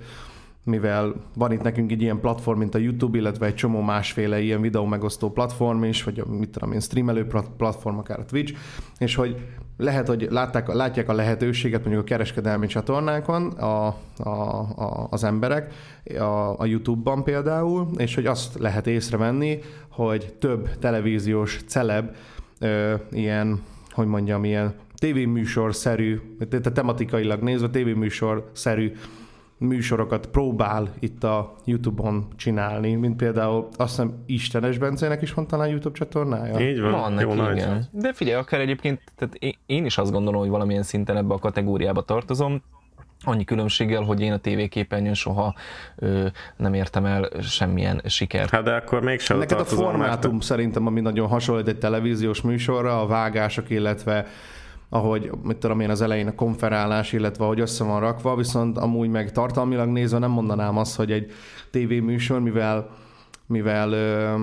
[0.64, 4.60] mivel van itt nekünk egy ilyen platform, mint a YouTube, illetve egy csomó másféle ilyen
[4.60, 7.26] videó megosztó platform is, vagy mit tudom én, streamelő
[7.56, 8.54] platform, akár a Twitch,
[8.98, 9.36] és hogy
[9.76, 13.86] lehet, hogy látták, látják a lehetőséget mondjuk a kereskedelmi csatornákon a,
[14.16, 14.28] a,
[14.76, 15.74] a, az emberek,
[16.18, 22.16] a, a YouTube-ban például, és hogy azt lehet észrevenni, hogy több televíziós celeb
[22.58, 23.62] ö, ilyen
[23.92, 28.92] hogy mondjam, ilyen tévéműsor-szerű, tehát tematikailag nézve tévéműsor-szerű
[29.58, 35.68] műsorokat próbál itt a YouTube-on csinálni, mint például azt hiszem Istenes Bencének is van talán
[35.68, 36.60] YouTube csatornája?
[36.70, 37.84] Így van, Van jó neki, igen.
[37.90, 41.38] De figyelj, akár egyébként, tehát én- én is azt gondolom, hogy valamilyen szinten ebbe a
[41.38, 42.62] kategóriába tartozom,
[43.24, 45.54] annyi különbséggel, hogy én a tévéképernyőn soha
[45.96, 48.50] ö, nem értem el semmilyen sikert.
[48.50, 52.40] Hát de akkor mégsem Neked a tartozol, mert formátum szerintem, ami nagyon hasonlít egy televíziós
[52.40, 54.26] műsorra, a vágások, illetve
[54.88, 59.08] ahogy, mit tudom én, az elején a konferálás, illetve ahogy össze van rakva, viszont amúgy
[59.08, 61.32] meg tartalmilag nézve nem mondanám azt, hogy egy
[61.70, 62.90] tévéműsor, mivel,
[63.46, 64.34] mivel ö,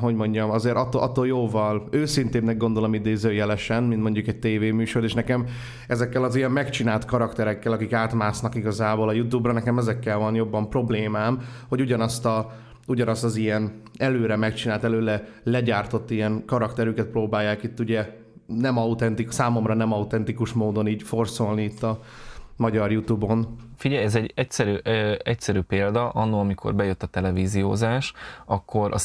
[0.00, 5.46] hogy mondjam, azért attól, attól jóval őszintébbnek gondolom idézőjelesen, mint mondjuk egy tévéműsor, és nekem
[5.88, 11.40] ezekkel az ilyen megcsinált karakterekkel, akik átmásznak igazából a YouTube-ra, nekem ezekkel van jobban problémám,
[11.68, 12.52] hogy ugyanazt a
[12.86, 19.74] ugyanazt az ilyen előre megcsinált, előre legyártott ilyen karakterüket próbálják itt ugye nem autentik, számomra
[19.74, 22.00] nem autentikus módon így forszolni itt a
[22.56, 23.56] magyar YouTube-on.
[23.76, 28.12] Figyelj, ez egy egyszerű, ö, egyszerű példa, annó, amikor bejött a televíziózás,
[28.46, 28.98] akkor a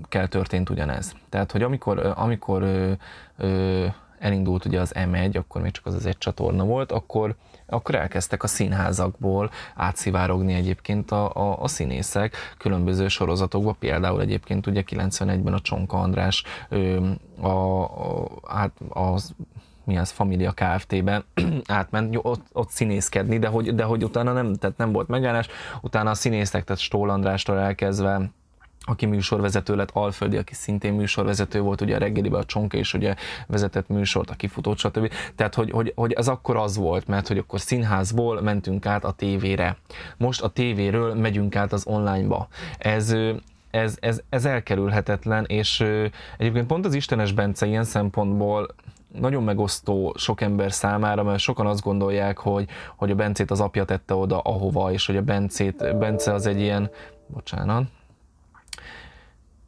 [0.00, 1.14] színészekkel történt ugyanez.
[1.28, 2.92] Tehát, hogy amikor, amikor ö,
[3.36, 3.86] ö,
[4.18, 7.34] elindult ugye az M1, akkor még csak az az egy csatorna volt, akkor,
[7.66, 14.82] akkor elkezdtek a színházakból átszivárogni egyébként a, a, a színészek különböző sorozatokba, például egyébként ugye
[14.86, 19.34] 91-ben a Csonka András ö, a, a, át, az
[19.84, 21.24] mi az, Familia Kft-ben
[21.78, 25.48] átment ott, ott színészkedni, de hogy, de hogy utána nem, tehát nem volt megállás,
[25.80, 28.30] utána a színészek, tehát Stól Andrástól elkezdve
[28.86, 33.14] aki műsorvezető lett, Alföldi, aki szintén műsorvezető volt, ugye a reggeliben a Csonka is ugye
[33.46, 35.12] vezetett műsort, a kifutót, stb.
[35.34, 39.10] Tehát, hogy, hogy, hogy ez akkor az volt, mert hogy akkor színházból mentünk át a
[39.12, 39.76] tévére.
[40.16, 42.48] Most a tévéről megyünk át az onlineba.
[42.78, 43.14] Ez,
[43.70, 45.80] ez, ez, ez elkerülhetetlen, és
[46.38, 48.68] egyébként pont az Istenes Bence ilyen szempontból
[49.18, 53.84] nagyon megosztó sok ember számára, mert sokan azt gondolják, hogy, hogy a Bencét az apja
[53.84, 56.90] tette oda, ahova, és hogy a Bencét, Bence az egy ilyen,
[57.26, 57.84] bocsánat,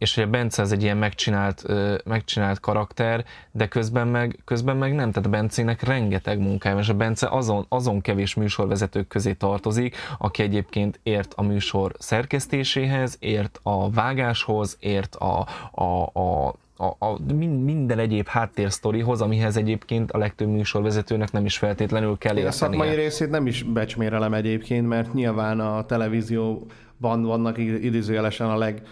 [0.03, 1.65] és hogy a Bence az egy ilyen megcsinált,
[2.05, 6.95] megcsinált karakter, de közben meg, közben meg nem, tehát a Bencének rengeteg munkája, és a
[6.95, 13.91] Bence azon, azon kevés műsorvezetők közé tartozik, aki egyébként ért a műsor szerkesztéséhez, ért a
[13.91, 20.49] vágáshoz, ért a, a, a a, a min- minden egyéb háttérsztorihoz, amihez egyébként a legtöbb
[20.49, 23.05] műsorvezetőnek nem is feltétlenül kell Én a szakmai értenie.
[23.05, 28.83] részét nem is becsmérelem egyébként, mert nyilván a televízióban vannak idézőjelesen a leg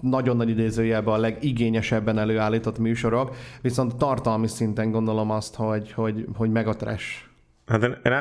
[0.00, 6.50] nagyon nagy idézőjelben a legigényesebben előállított műsorok, viszont tartalmi szinten gondolom azt, hogy, hogy, hogy
[6.50, 7.30] megatres.
[7.66, 8.12] Hát én, én,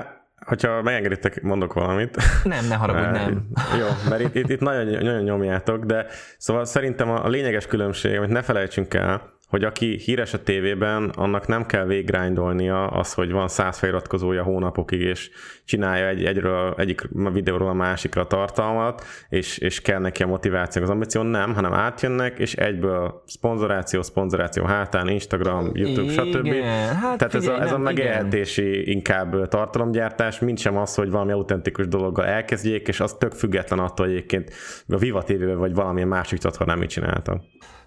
[0.45, 2.17] hogyha megengeditek, mondok valamit.
[2.43, 3.47] Nem, ne haragudj, nem.
[3.79, 6.05] Jó, mert itt, itt, itt nagyon, nagyon nyomjátok, de
[6.37, 11.11] szóval szerintem a, a lényeges különbség, amit ne felejtsünk el, hogy aki híres a tévében,
[11.15, 15.29] annak nem kell véggrindolnia az, hogy van száz feliratkozója hónapokig, és
[15.65, 17.01] csinálja egy, egyről, egyik
[17.33, 21.73] videóról a másikra a tartalmat, és, és kell neki a motiváció, az ambíció, nem, hanem
[21.73, 26.45] átjönnek, és egyből szponzoráció, szponzoráció hátán, Instagram, YouTube, stb.
[26.45, 31.09] Igen, hát Tehát ez figyelj, a, ez a megélhetési inkább tartalomgyártás, mint sem az, hogy
[31.09, 34.53] valami autentikus dologgal elkezdjék, és az tök független attól, hogy egyébként
[34.87, 37.41] a Viva tv vagy valamilyen másik csatornán mit csináltak.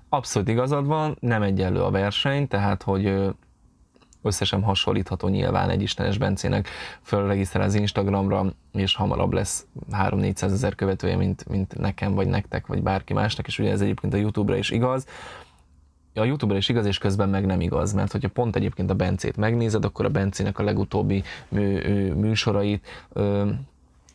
[0.09, 3.35] Abszolút igazad van, nem egyenlő a verseny, tehát hogy
[4.23, 6.69] összesen hasonlítható nyilván egy Istenes Bencének
[7.03, 12.83] fölregisztrál az Instagramra, és hamarabb lesz 3-400 ezer követője, mint, mint nekem, vagy nektek, vagy
[12.83, 15.07] bárki másnak, és ugye ez egyébként a YouTube-ra is igaz.
[16.15, 19.37] A YouTube-ra is igaz, és közben meg nem igaz, mert hogyha pont egyébként a Bencét
[19.37, 23.51] megnézed, akkor a Bencének a legutóbbi mű, műsorait ö,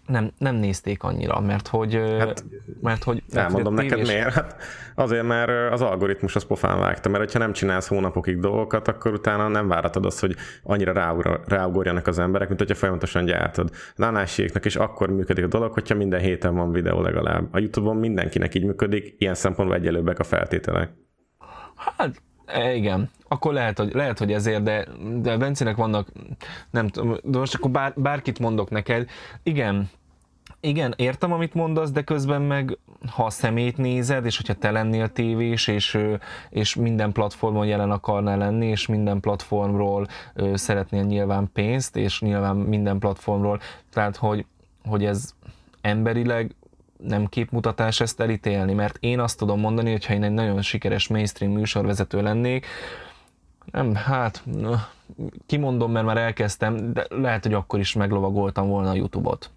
[0.07, 1.93] nem, nem nézték annyira, mert hogy...
[2.19, 2.43] Hát,
[2.81, 4.07] mert hogy elmondom neked tévés...
[4.07, 4.33] miért.
[4.33, 4.55] Hát
[4.95, 9.47] azért, mert az algoritmus az pofán vágta, mert ha nem csinálsz hónapokig dolgokat, akkor utána
[9.47, 13.69] nem várhatod azt, hogy annyira ráugorjanak az emberek, mint hogyha folyamatosan gyártod.
[13.95, 17.47] Nánásiéknak is akkor működik a dolog, hogyha minden héten van videó legalább.
[17.51, 20.89] A Youtube-on mindenkinek így működik, ilyen szempontból egyelőbbek a feltételek.
[21.75, 24.87] Hát E, igen, akkor lehet, hogy, lehet, hogy ezért, de,
[25.21, 26.07] de Bencének vannak,
[26.69, 29.09] nem tudom, de most akkor bár, bárkit mondok neked,
[29.43, 29.89] igen,
[30.59, 32.77] igen, értem, amit mondasz, de közben meg,
[33.11, 35.99] ha a szemét nézed, és hogyha te lennél tévés, és,
[36.49, 40.07] és minden platformon jelen akarnál lenni, és minden platformról
[40.53, 43.59] szeretnél nyilván pénzt, és nyilván minden platformról,
[43.91, 44.45] tehát hogy,
[44.83, 45.33] hogy ez
[45.81, 46.55] emberileg
[47.07, 51.07] nem képmutatás ezt elítélni, mert én azt tudom mondani, hogy ha én egy nagyon sikeres
[51.07, 52.65] mainstream műsorvezető lennék,
[53.71, 54.43] nem, hát
[55.45, 59.51] kimondom, mert már elkezdtem, de lehet, hogy akkor is meglovagoltam volna a YouTube-ot.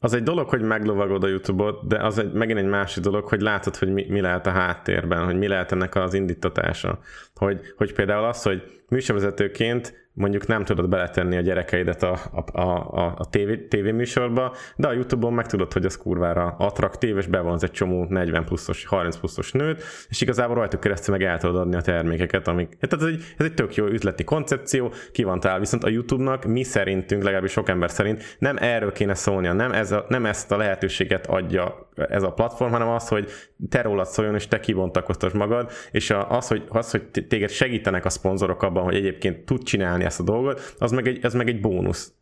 [0.00, 3.40] Az egy dolog, hogy meglovagod a YouTube-ot, de az egy, megint egy másik dolog, hogy
[3.40, 6.98] látod, hogy mi, mi lehet a háttérben, hogy mi lehet ennek az indítatása.
[7.34, 12.18] Hogy, hogy például az, hogy műsorvezetőként mondjuk nem tudod beletenni a gyerekeidet a,
[12.52, 17.26] a, a, a TV, tévéműsorba, de a Youtube-on meg tudod, hogy az kurvára attraktív, és
[17.26, 21.56] bevonz egy csomó 40 pluszos, 30 pluszos nőt, és igazából rajtuk keresztül meg el tudod
[21.56, 22.76] adni a termékeket, amik...
[22.80, 26.44] Tehát ez egy, ez egy tök jó üzleti koncepció, ki van talál, viszont a YouTube-nak
[26.44, 30.52] mi szerintünk, legalábbis sok ember szerint nem erről kéne szólnia, nem, ez a, nem ezt
[30.52, 33.30] a lehetőséget adja ez a platform, hanem az, hogy
[33.68, 38.10] te rólad szóljon, és te kibontakoztasd magad, és az, hogy, az, hogy téged segítenek a
[38.10, 41.60] szponzorok abban, hogy egyébként tud csinálni ezt a dolgot, az meg egy, az meg egy
[41.60, 42.12] bónusz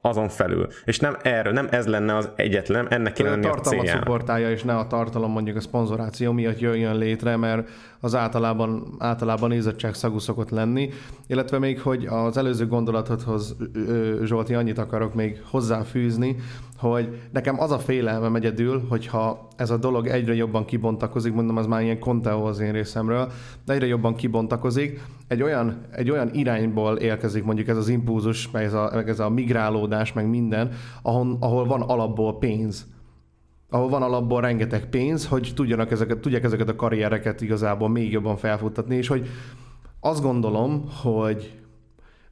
[0.00, 0.68] azon felül.
[0.84, 4.02] És nem erről, nem ez lenne az egyetlen, ennek kéne lenni a, céljának.
[4.02, 7.68] szupportálja, és ne a tartalom mondjuk a szponzoráció miatt jöjjön létre, mert
[8.00, 10.90] az általában, általában ízottság szagú szokott lenni.
[11.26, 13.56] Illetve még, hogy az előző gondolatodhoz,
[14.22, 16.36] Zsolti, annyit akarok még hozzáfűzni,
[16.76, 21.66] hogy nekem az a félelmem egyedül, hogyha ez a dolog egyre jobban kibontakozik, mondom, az
[21.66, 23.32] már ilyen konteó az én részemről,
[23.64, 25.00] de egyre jobban kibontakozik,
[25.30, 29.20] egy olyan, egy olyan irányból érkezik mondjuk ez az impulzus, meg ez a, meg ez
[29.20, 30.72] a migrálódás, meg minden,
[31.02, 32.86] ahol, ahol van alapból pénz.
[33.68, 38.36] Ahol van alapból rengeteg pénz, hogy tudjanak ezeket, tudják ezeket a karriereket igazából még jobban
[38.36, 39.28] felfuttatni, és hogy
[40.00, 41.58] azt gondolom, hogy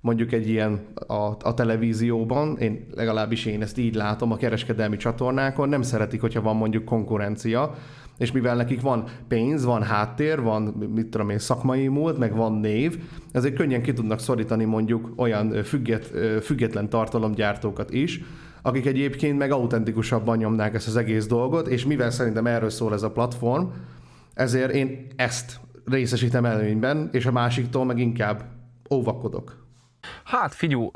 [0.01, 5.69] mondjuk egy ilyen a, a televízióban, én legalábbis én ezt így látom, a kereskedelmi csatornákon
[5.69, 7.75] nem szeretik, hogyha van mondjuk konkurencia,
[8.19, 12.53] és mivel nekik van pénz, van háttér, van, mit tudom én, szakmai múlt, meg van
[12.53, 13.03] név,
[13.33, 16.11] ezért könnyen ki tudnak szorítani mondjuk olyan függet,
[16.43, 18.21] független tartalomgyártókat is,
[18.63, 23.03] akik egyébként meg autentikusabban nyomnák ezt az egész dolgot, és mivel szerintem erről szól ez
[23.03, 23.67] a platform,
[24.35, 28.45] ezért én ezt részesítem előnyben, és a másiktól meg inkább
[28.91, 29.67] óvakodok.
[30.25, 30.91] Hát figyú,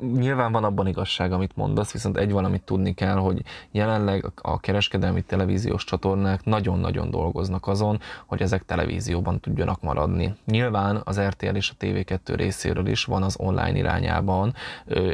[0.00, 5.22] nyilván van abban igazság, amit mondasz, viszont egy valamit tudni kell, hogy jelenleg a kereskedelmi
[5.22, 10.34] televíziós csatornák nagyon-nagyon dolgoznak azon, hogy ezek televízióban tudjanak maradni.
[10.44, 14.54] Nyilván az RTL és a TV2 részéről is van az online irányában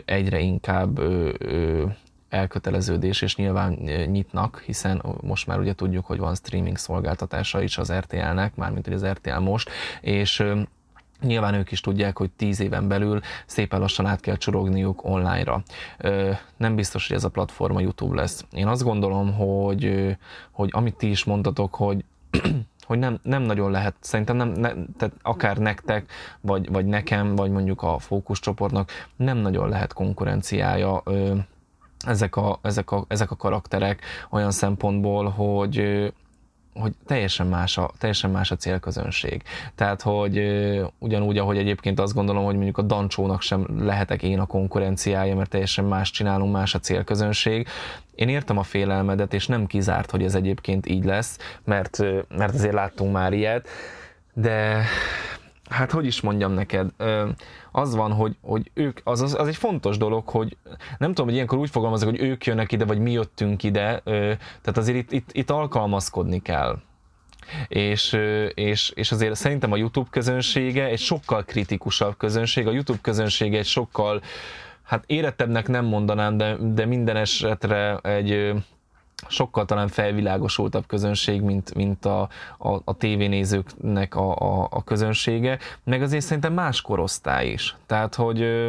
[0.05, 1.01] egyre inkább
[2.29, 3.73] elköteleződés, és nyilván
[4.11, 8.95] nyitnak, hiszen most már ugye tudjuk, hogy van streaming szolgáltatása is az RTL-nek, mármint hogy
[8.95, 9.71] az RTL most,
[10.01, 10.45] és
[11.21, 15.63] Nyilván ők is tudják, hogy tíz éven belül szépen lassan át kell csorogniuk online-ra.
[16.57, 18.45] Nem biztos, hogy ez a platforma YouTube lesz.
[18.53, 20.17] Én azt gondolom, hogy,
[20.51, 22.05] hogy amit ti is mondtatok, hogy
[22.87, 27.51] hogy nem, nem nagyon lehet, szerintem nem, ne, tehát akár nektek, vagy, vagy nekem, vagy
[27.51, 31.03] mondjuk a fókuszcsoportnak nem nagyon lehet konkurenciája
[32.07, 34.01] ezek a, ezek, a, ezek a karakterek
[34.31, 36.13] olyan szempontból, hogy,
[36.81, 39.43] hogy teljesen más, a, teljesen más a célközönség.
[39.75, 40.41] Tehát, hogy
[40.99, 45.51] ugyanúgy, ahogy egyébként azt gondolom, hogy mondjuk a Dancsónak sem lehetek én a konkurenciája, mert
[45.51, 47.69] teljesen más csinálunk, más a célközönség.
[48.15, 51.99] Én értem a félelmedet, és nem kizárt, hogy ez egyébként így lesz, mert,
[52.29, 53.69] mert azért láttunk már ilyet,
[54.33, 54.85] de
[55.71, 56.91] hát hogy is mondjam neked,
[57.77, 60.57] az van, hogy, hogy ők, az, az, az egy fontos dolog, hogy
[60.99, 64.77] nem tudom, hogy ilyenkor úgy fogalmazok, hogy ők jönnek ide, vagy mi jöttünk ide, tehát
[64.77, 66.79] azért itt, itt, itt alkalmazkodni kell.
[67.69, 68.19] És,
[68.55, 73.67] és, és azért szerintem a YouTube közönsége egy sokkal kritikusabb közönség, a YouTube közönsége egy
[73.67, 74.23] sokkal,
[74.83, 78.53] hát érettebbnek nem mondanám, de, de minden esetre egy,
[79.29, 86.03] sokkal talán felvilágosultabb közönség, mint, mint a, a, a tévénézőknek a, a, a közönsége, meg
[86.03, 87.77] azért szerintem más korosztály is.
[87.87, 88.69] Tehát, hogy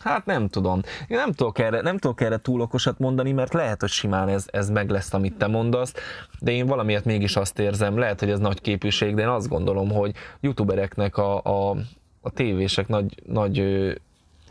[0.00, 0.80] Hát nem tudom.
[1.08, 4.46] Én nem tudok erre, nem tudok erre túl okosat mondani, mert lehet, hogy simán ez,
[4.50, 5.94] ez meg lesz, amit te mondasz,
[6.38, 9.90] de én valamiért mégis azt érzem, lehet, hogy ez nagy képűség, de én azt gondolom,
[9.90, 11.76] hogy youtubereknek a, a,
[12.20, 13.62] a tévések nagy, nagy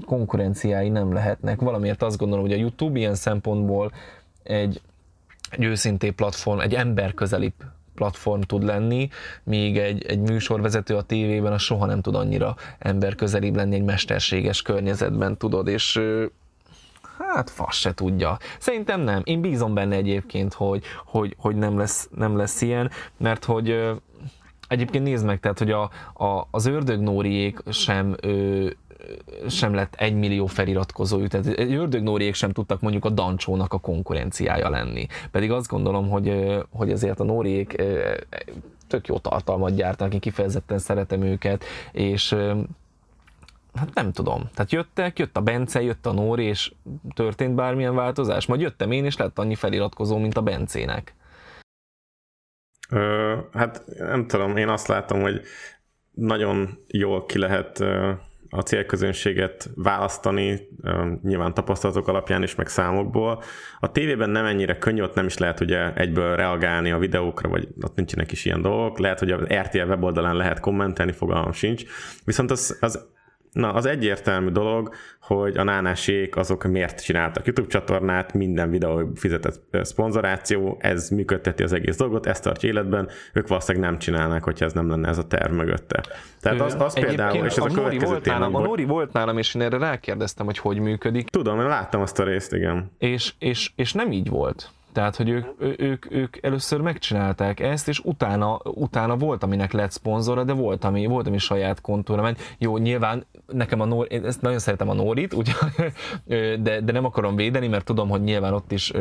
[0.06, 1.62] konkurenciái nem lehetnek.
[1.62, 3.92] Valamiért azt gondolom, hogy a YouTube ilyen szempontból
[4.44, 4.82] egy,
[5.50, 7.54] egy őszinté platform, egy emberközeli
[7.96, 9.10] platform tud lenni,
[9.44, 14.62] míg egy, egy műsorvezető a tévében a soha nem tud annyira emberközelibb lenni egy mesterséges
[14.62, 16.02] környezetben, tudod, és
[17.18, 18.38] Hát, fasz se tudja.
[18.60, 19.22] Szerintem nem.
[19.24, 23.98] Én bízom benne egyébként, hogy, hogy, hogy nem, lesz, nem lesz ilyen, mert hogy
[24.68, 25.82] egyébként nézd meg, tehát, hogy a,
[26.14, 28.68] a, az ördögnóriék sem ö,
[29.50, 34.70] sem lett egy millió feliratkozójuk, tehát egy ördögnóriék sem tudtak mondjuk a Dancsónak a konkurenciája
[34.70, 35.08] lenni.
[35.32, 37.84] Pedig azt gondolom, hogy, hogy ezért a Nóriék
[38.88, 42.36] tök jó tartalmat gyártanak, én kifejezetten szeretem őket, és
[43.74, 44.50] Hát nem tudom.
[44.54, 46.72] Tehát jöttek, jött a Bence, jött a Nóri, és
[47.14, 48.46] történt bármilyen változás.
[48.46, 51.16] Majd jöttem én, és lett annyi feliratkozó, mint a Bencének.
[52.90, 55.42] Ö, hát nem tudom, én azt látom, hogy
[56.12, 57.84] nagyon jól ki lehet
[58.50, 63.44] a célközönséget választani, ö, nyilván tapasztalatok alapján is, meg számokból.
[63.80, 67.68] A tévében nem ennyire könnyű, ott nem is lehet ugye egyből reagálni a videókra, vagy
[67.82, 69.00] ott nincsenek is ilyen dolgok.
[69.00, 71.84] Lehet, hogy az RTL weboldalán lehet kommentelni, fogalmam sincs.
[72.26, 73.08] Viszont az, az
[73.52, 79.62] Na, az egyértelmű dolog, hogy a nánásék azok miért csináltak YouTube csatornát, minden videó fizetett
[79.82, 84.74] szponzoráció, ez működteti az egész dolgot, ezt tartja életben, ők valószínűleg nem csinálnák, hogyha ez
[84.74, 86.04] nem lenne ez a terv mögötte.
[86.40, 89.38] Tehát az, az például, és ez a, a következő volt nálam, a Nóri volt nálam,
[89.38, 92.92] és én erre rákérdeztem, hogy hogy működik, Tudom, én láttam azt a részt, igen.
[92.98, 94.70] és, és, és nem így volt.
[94.92, 100.44] Tehát, hogy ők, ők, ők először megcsinálták ezt, és utána, utána volt, aminek lett szponzora,
[100.44, 102.40] de volt, ami, volt, ami saját kontúra ment.
[102.58, 105.52] Jó, nyilván nekem a Nóri, én ezt nagyon szeretem a Nórit, úgy,
[106.64, 108.92] de, de nem akarom védeni, mert tudom, hogy nyilván ott is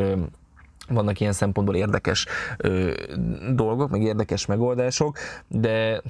[0.89, 2.25] vannak ilyen szempontból érdekes
[2.57, 2.93] ö,
[3.53, 5.17] dolgok, meg érdekes megoldások,
[5.47, 6.01] de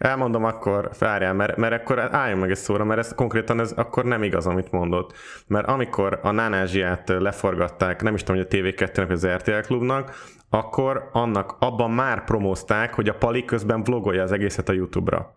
[0.00, 4.04] Elmondom akkor, várjál, mert, mert akkor álljon meg egy szóra, mert ez konkrétan ez akkor
[4.04, 5.12] nem igaz, amit mondott.
[5.46, 10.14] Mert amikor a Nánázsiát leforgatták, nem is tudom, hogy a TV2-nek vagy az RTL klubnak,
[10.50, 15.34] akkor annak abban már promózták, hogy a Pali közben vlogolja az egészet a YouTube-ra.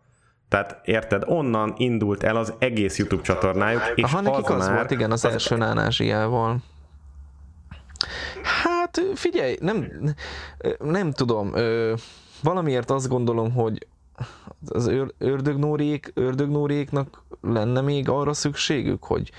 [0.49, 4.91] Tehát érted, onnan indult el az egész YouTube csatornájuk, és Aha, nekik az, már volt,
[4.91, 6.57] igen, az, első Nánázsiával.
[8.63, 9.87] Hát figyelj, nem,
[10.79, 11.93] nem tudom, ö,
[12.43, 13.87] valamiért azt gondolom, hogy
[14.67, 19.31] az őr, ördögnóriék, ördögnóriéknak lenne még arra szükségük, hogy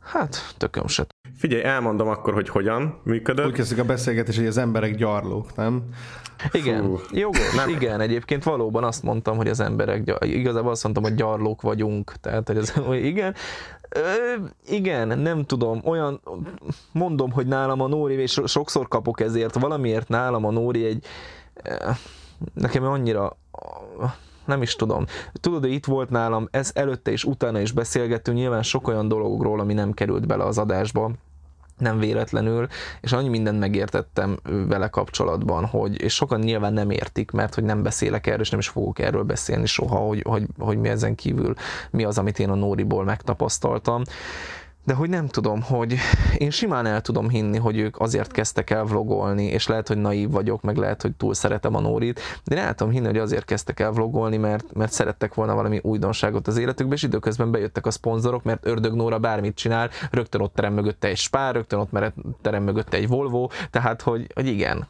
[0.00, 1.06] hát tököm se.
[1.36, 3.46] Figyelj, elmondom akkor, hogy hogyan működött.
[3.46, 5.82] Úgy kezdjük a beszélgetés, hogy az emberek gyarlók, nem?
[6.52, 6.98] Igen, Fú.
[7.10, 7.68] jogos, nem.
[7.68, 12.12] igen, egyébként valóban azt mondtam, hogy az emberek, gy- igazából azt mondtam, hogy gyarlók vagyunk,
[12.20, 13.34] tehát hogy, az, hogy igen,
[13.96, 14.34] Ö,
[14.66, 16.20] igen, nem tudom, olyan,
[16.92, 21.04] mondom, hogy nálam a Nóri, és so- sokszor kapok ezért, valamiért nálam a Nóri egy,
[22.54, 23.36] nekem annyira,
[24.44, 25.04] nem is tudom.
[25.32, 29.60] Tudod, hogy itt volt nálam, ez előtte és utána is beszélgettünk, nyilván sok olyan dologról,
[29.60, 31.10] ami nem került bele az adásba,
[31.80, 32.66] nem véletlenül,
[33.00, 34.38] és annyi mindent megértettem
[34.68, 38.58] vele kapcsolatban, hogy, és sokan nyilván nem értik, mert hogy nem beszélek erről, és nem
[38.58, 41.54] is fogok erről beszélni soha, hogy, hogy, hogy mi ezen kívül,
[41.90, 44.02] mi az, amit én a Nóriból megtapasztaltam.
[44.84, 45.96] De hogy nem tudom, hogy
[46.36, 50.30] én simán el tudom hinni, hogy ők azért kezdtek el vlogolni, és lehet, hogy naív
[50.30, 53.44] vagyok, meg lehet, hogy túl szeretem a Nórit, de én el tudom hinni, hogy azért
[53.44, 57.90] kezdtek el vlogolni, mert, mert szerettek volna valami újdonságot az életükbe, és időközben bejöttek a
[57.90, 61.90] szponzorok, mert Ördög Nóra bármit csinál, rögtön ott terem mögötte egy Spár, rögtön ott
[62.40, 64.88] terem mögötte egy Volvo, tehát hogy, hogy igen.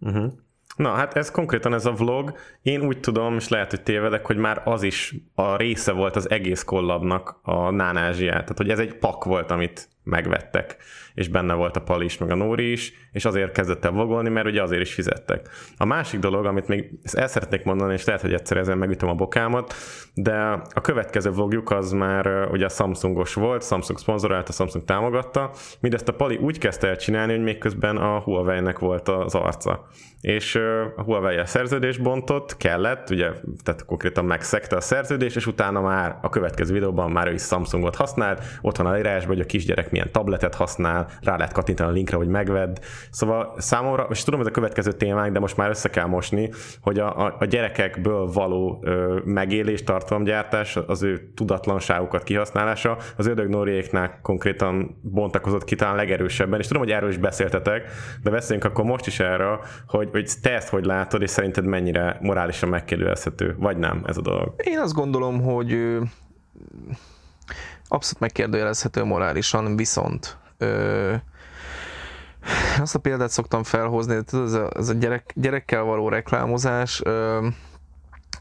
[0.00, 0.32] Uh-huh.
[0.80, 2.38] Na, hát ez konkrétan ez a vlog.
[2.62, 6.30] Én úgy tudom, és lehet, hogy tévedek, hogy már az is a része volt az
[6.30, 8.40] egész kollabnak a Nánázsiát.
[8.40, 10.76] Tehát, hogy ez egy pak volt, amit megvettek,
[11.20, 14.28] és benne volt a Pali is, meg a Nóri is, és azért kezdett el vlogolni,
[14.28, 15.48] mert ugye azért is fizettek.
[15.76, 19.08] A másik dolog, amit még ezt el szeretnék mondani, és lehet, hogy egyszer ezen megütöm
[19.08, 19.74] a bokámat,
[20.14, 25.50] de a következő vlogjuk az már ugye a Samsungos volt, Samsung szponzorálta, Samsung támogatta,
[25.80, 29.86] mindezt a Pali úgy kezdte el csinálni, hogy még közben a Huawei-nek volt az arca.
[30.20, 30.54] És
[30.96, 33.30] a Huawei-el szerződés bontott, kellett, ugye,
[33.62, 37.96] tehát konkrétan megszegte a szerződést, és utána már a következő videóban már ő is Samsungot
[37.96, 41.92] használt, ott van a leírásban, hogy a kisgyerek milyen tabletet használ, rá lehet kattintani a
[41.92, 42.76] linkre, hogy megvedd.
[43.10, 46.50] Szóval számomra, és tudom, ez a következő témánk, de most már össze kell mosni,
[46.80, 53.48] hogy a, a, a gyerekekből való ö, megélés, tartalomgyártás, az ő tudatlanságukat kihasználása, az ördög
[53.48, 57.90] Noriéknál konkrétan bontakozott ki talán legerősebben, és tudom, hogy erről is beszéltetek,
[58.22, 62.18] de beszéljünk akkor most is erről, hogy, hogy te ezt hogy látod, és szerinted mennyire
[62.20, 64.54] morálisan megkérdőjelezhető, vagy nem ez a dolog.
[64.56, 65.98] Én azt gondolom, hogy
[67.88, 71.14] abszolút megkérdőjelezhető morálisan, viszont ö,
[72.80, 77.46] azt a példát szoktam felhozni, tudod, ez a, ez a gyerek, gyerekkel való reklámozás, ö,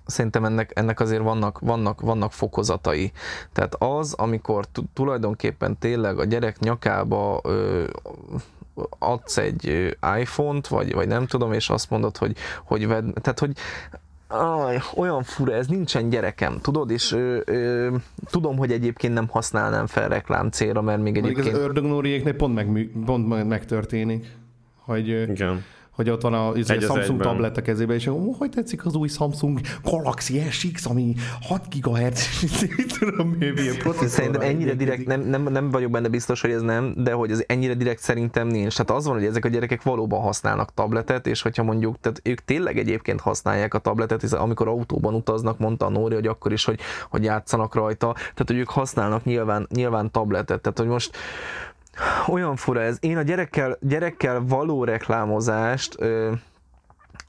[0.05, 3.11] szerintem ennek, ennek azért vannak, vannak, vannak fokozatai.
[3.53, 7.87] Tehát az, amikor tulajdonképpen tényleg a gyerek nyakába ö,
[8.99, 9.65] adsz egy
[10.19, 13.57] iPhone-t, vagy, vagy nem tudom, és azt mondod, hogy, hogy vedd, tehát hogy
[14.31, 17.95] Aj, olyan fura, ez nincsen gyerekem, tudod, és ö, ö,
[18.29, 21.45] tudom, hogy egyébként nem használnám fel reklám célra, mert még egyébként...
[21.45, 24.25] Még az ördögnóriéknél pont, meg, pont megtörténik,
[24.85, 25.63] hogy Igen
[25.99, 27.17] hogy ott van a, az a Samsung egyben.
[27.17, 32.27] tablet a kezében, és ó, hogy tetszik az új Samsung Galaxy SX, ami 6 GHz,
[32.99, 33.75] tudom, milyen
[34.07, 37.43] Szerintem ennyire direkt, nem, nem, nem vagyok benne biztos, hogy ez nem, de hogy ez
[37.47, 38.75] ennyire direkt szerintem nincs.
[38.75, 42.39] Tehát az van, hogy ezek a gyerekek valóban használnak tabletet, és hogyha mondjuk, tehát ők
[42.39, 46.65] tényleg egyébként használják a tabletet, hiszen amikor autóban utaznak, mondta a Nóri, hogy akkor is,
[46.65, 46.79] hogy,
[47.09, 50.61] hogy játszanak rajta, tehát hogy ők használnak nyilván, nyilván tabletet.
[50.61, 51.17] Tehát, hogy most
[52.27, 52.97] olyan fura ez.
[52.99, 56.31] Én a gyerekkel, gyerekkel való reklámozást ö,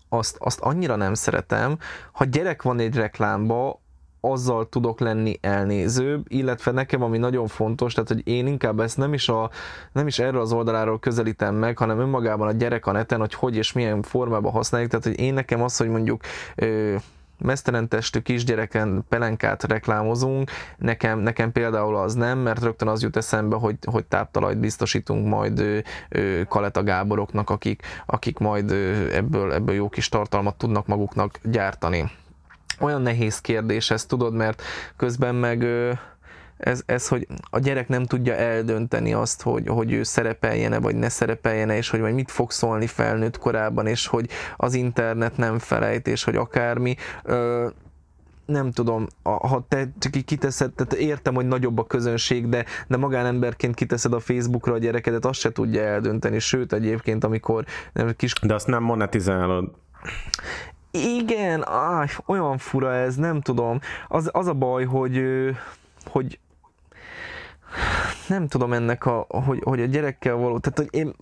[0.08, 1.78] azt, azt annyira nem szeretem.
[2.12, 3.80] Ha gyerek van egy reklámba,
[4.20, 9.12] azzal tudok lenni elnézőbb, illetve nekem ami nagyon fontos, tehát hogy én inkább ezt nem
[9.12, 9.50] is, a,
[9.92, 13.56] nem is erről az oldaláról közelítem meg, hanem önmagában a gyerek a neten, hogy hogy
[13.56, 16.22] és milyen formában használjuk, tehát hogy én nekem az, hogy mondjuk
[16.54, 16.96] ö,
[17.40, 23.56] mesztelen testű kisgyereken pelenkát reklámozunk, nekem, nekem például az nem, mert rögtön az jut eszembe,
[23.56, 28.70] hogy, hogy táptalajt biztosítunk majd ő, ő, Kaleta Gáboroknak, akik, akik majd
[29.12, 32.10] ebből, ebből jó kis tartalmat tudnak maguknak gyártani.
[32.80, 34.62] Olyan nehéz kérdés ez, tudod, mert
[34.96, 35.66] közben meg
[36.60, 41.08] ez, ez, hogy a gyerek nem tudja eldönteni azt, hogy, hogy ő szerepeljene, vagy ne
[41.08, 46.06] szerepeljene, és hogy majd mit fog szólni felnőtt korában, és hogy az internet nem felejt,
[46.06, 46.96] és hogy akármi.
[47.22, 47.68] Ö,
[48.44, 49.88] nem tudom, ha te
[50.24, 55.24] kiteszed, tehát értem, hogy nagyobb a közönség, de, de magánemberként kiteszed a Facebookra a gyerekedet,
[55.24, 58.32] azt se tudja eldönteni, sőt egyébként, amikor nem, kis...
[58.32, 59.70] De azt nem monetizálod.
[60.90, 63.80] Igen, áj, olyan fura ez, nem tudom.
[64.08, 65.22] Az, az a baj, hogy,
[66.06, 66.38] hogy
[68.28, 71.14] nem tudom ennek a, hogy, hogy a gyerekkel való, tehát hogy én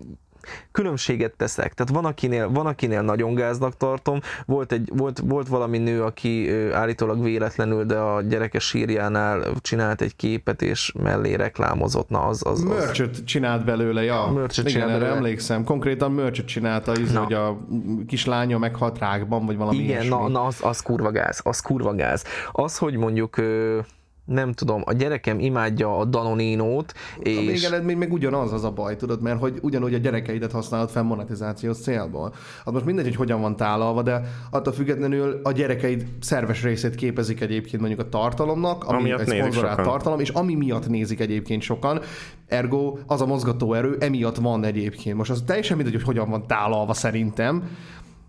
[0.72, 1.74] különbséget teszek.
[1.74, 6.50] Tehát van akinél, van akinél nagyon gáznak tartom, volt, egy, volt, volt valami nő, aki
[6.72, 12.08] állítólag véletlenül, de a gyereke sírjánál csinált egy képet, és mellé reklámozott.
[12.08, 12.62] Na, az, az, az.
[12.62, 14.26] Mörcsöt csinált belőle, ja.
[14.26, 15.64] Mörcsöt Igen, erre emlékszem.
[15.64, 17.58] Konkrétan mörcsöt csinálta, az, hogy a
[18.06, 20.08] kislánya meghalt rákban, vagy valami Igen, ilyesmi.
[20.08, 22.24] na, na az, az kurva gáz, az kurva gáz.
[22.52, 23.36] Az, hogy mondjuk
[24.28, 27.68] nem tudom, a gyerekem imádja a Danoninót, és...
[27.68, 31.02] Még, még, még ugyanaz az a baj, tudod, mert hogy ugyanúgy a gyerekeidet használod fel
[31.02, 32.34] monetizációs célból.
[32.64, 37.40] Az most mindegy, hogy hogyan van tálalva, de attól függetlenül a gyerekeid szerves részét képezik
[37.40, 42.00] egyébként mondjuk a tartalomnak, ami egy szponzorált tartalom, és ami miatt nézik egyébként sokan,
[42.46, 45.16] ergo az a mozgatóerő emiatt van egyébként.
[45.16, 47.62] Most az teljesen mindegy, hogy hogyan van tálalva szerintem,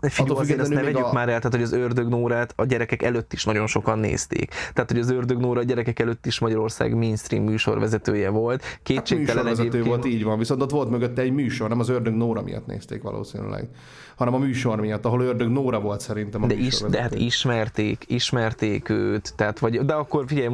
[0.00, 1.12] Figyelj, azért azt ne vegyük a...
[1.12, 4.54] már el, tehát hogy az ördögnórát a gyerekek előtt is nagyon sokan nézték.
[4.72, 8.64] Tehát, hogy az ördögnóra a gyerekek előtt is Magyarország mainstream műsorvezetője volt.
[8.82, 9.86] Kétségtelen hát egyébként...
[9.86, 13.02] volt, így van, viszont ott volt mögötte egy műsor, nem az ördög Nóra miatt nézték
[13.02, 13.68] valószínűleg,
[14.16, 18.04] hanem a műsor miatt, ahol ördög Nóra volt szerintem a de, is, de hát ismerték,
[18.06, 20.48] ismerték őt, tehát vagy, de akkor figyelj,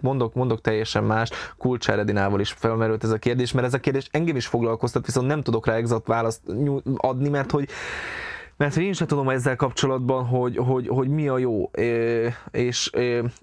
[0.00, 4.08] mondok, mondok teljesen más, Kulcsár Edinával is felmerült ez a kérdés, mert ez a kérdés
[4.10, 6.40] engem is foglalkoztat, viszont nem tudok rá exakt választ
[6.96, 7.68] adni, mert hogy
[8.60, 11.70] mert én sem tudom ezzel kapcsolatban, hogy, hogy, hogy mi a jó,
[12.50, 12.90] és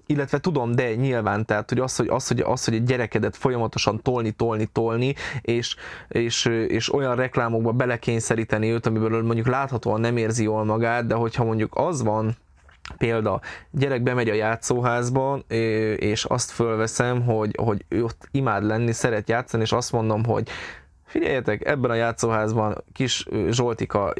[0.06, 4.02] illetve tudom, de nyilván, tehát hogy az, hogy, az, hogy, az, hogy egy gyerekedet folyamatosan
[4.02, 5.76] tolni, tolni, tolni, és,
[6.08, 11.44] és, és olyan reklámokba belekényszeríteni őt, amiből mondjuk láthatóan nem érzi jól magát, de hogyha
[11.44, 12.36] mondjuk az van,
[12.98, 13.40] Példa,
[13.70, 15.38] gyerek bemegy a játszóházba,
[15.96, 20.48] és azt fölveszem, hogy, hogy ő ott imád lenni, szeret játszani, és azt mondom, hogy
[21.08, 24.12] figyeljetek, ebben a játszóházban kis Zsoltika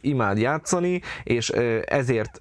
[0.00, 1.48] imád játszani, és
[1.84, 2.40] ezért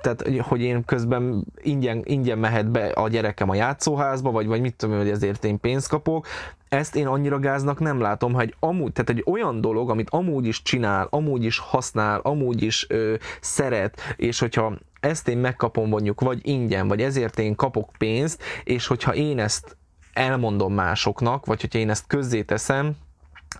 [0.00, 4.74] tehát, hogy én közben ingyen, ingyen mehet be a gyerekem a játszóházba, vagy, vagy mit
[4.74, 6.26] tudom, hogy ezért én pénzt kapok,
[6.68, 10.62] ezt én annyira gáznak nem látom, hogy amúgy, tehát egy olyan dolog, amit amúgy is
[10.62, 16.40] csinál, amúgy is használ, amúgy is ö, szeret, és hogyha ezt én megkapom mondjuk, vagy
[16.42, 19.76] ingyen, vagy ezért én kapok pénzt, és hogyha én ezt
[20.12, 22.96] elmondom másoknak, vagy hogyha én ezt közzéteszem,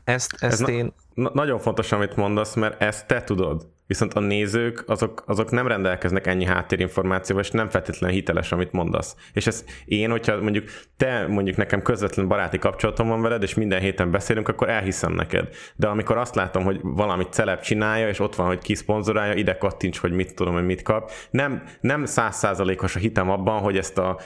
[0.05, 0.93] ezt, ezt Ez én...
[1.15, 3.73] Na, nagyon fontos, amit mondasz, mert ezt te tudod.
[3.87, 9.17] Viszont a nézők, azok, azok nem rendelkeznek ennyi háttérinformációval, és nem feltétlenül hiteles, amit mondasz.
[9.33, 13.81] És ez én, hogyha mondjuk te mondjuk nekem közvetlen baráti kapcsolatom van veled, és minden
[13.81, 15.49] héten beszélünk, akkor elhiszem neked.
[15.77, 19.57] De amikor azt látom, hogy valamit celeb csinálja, és ott van, hogy ki szponzorálja, ide
[19.57, 23.99] kattints, hogy mit tudom, hogy mit kap, nem, nem százszázalékos a hitem abban, hogy ezt
[23.99, 24.19] a,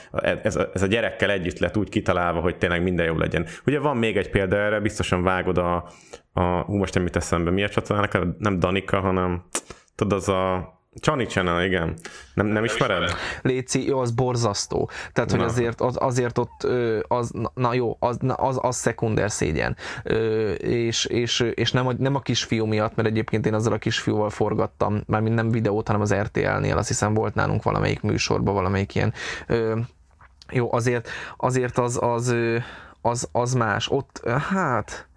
[0.43, 3.45] ez, a, ez a gyerekkel együtt lett úgy kitalálva, hogy tényleg minden jó legyen.
[3.65, 5.89] Ugye van még egy példa erre, biztosan vágod a,
[6.33, 9.43] a hú, most nem mit eszembe, mi a csatornának, nem Danika, hanem
[9.95, 11.97] tudod, az a Johnny Channel, igen.
[12.33, 13.11] Nem, nem ismered?
[13.41, 14.89] Léci, jó, az borzasztó.
[15.13, 15.45] Tehát, hogy Na.
[15.45, 16.67] azért, az, azért ott
[17.07, 19.77] az, na- jó, az, az, az szekunder szégyen.
[20.57, 24.29] És, és, és nem, a, nem a kisfiú miatt, mert egyébként én azzal a kisfiúval
[24.29, 29.13] forgattam, mármint nem videót, hanem az RTL-nél, azt hiszem volt nálunk valamelyik műsorban, valamelyik ilyen
[30.51, 32.35] jó, azért, azért az, az,
[33.01, 33.89] az, az más.
[33.89, 35.07] Ott, hát,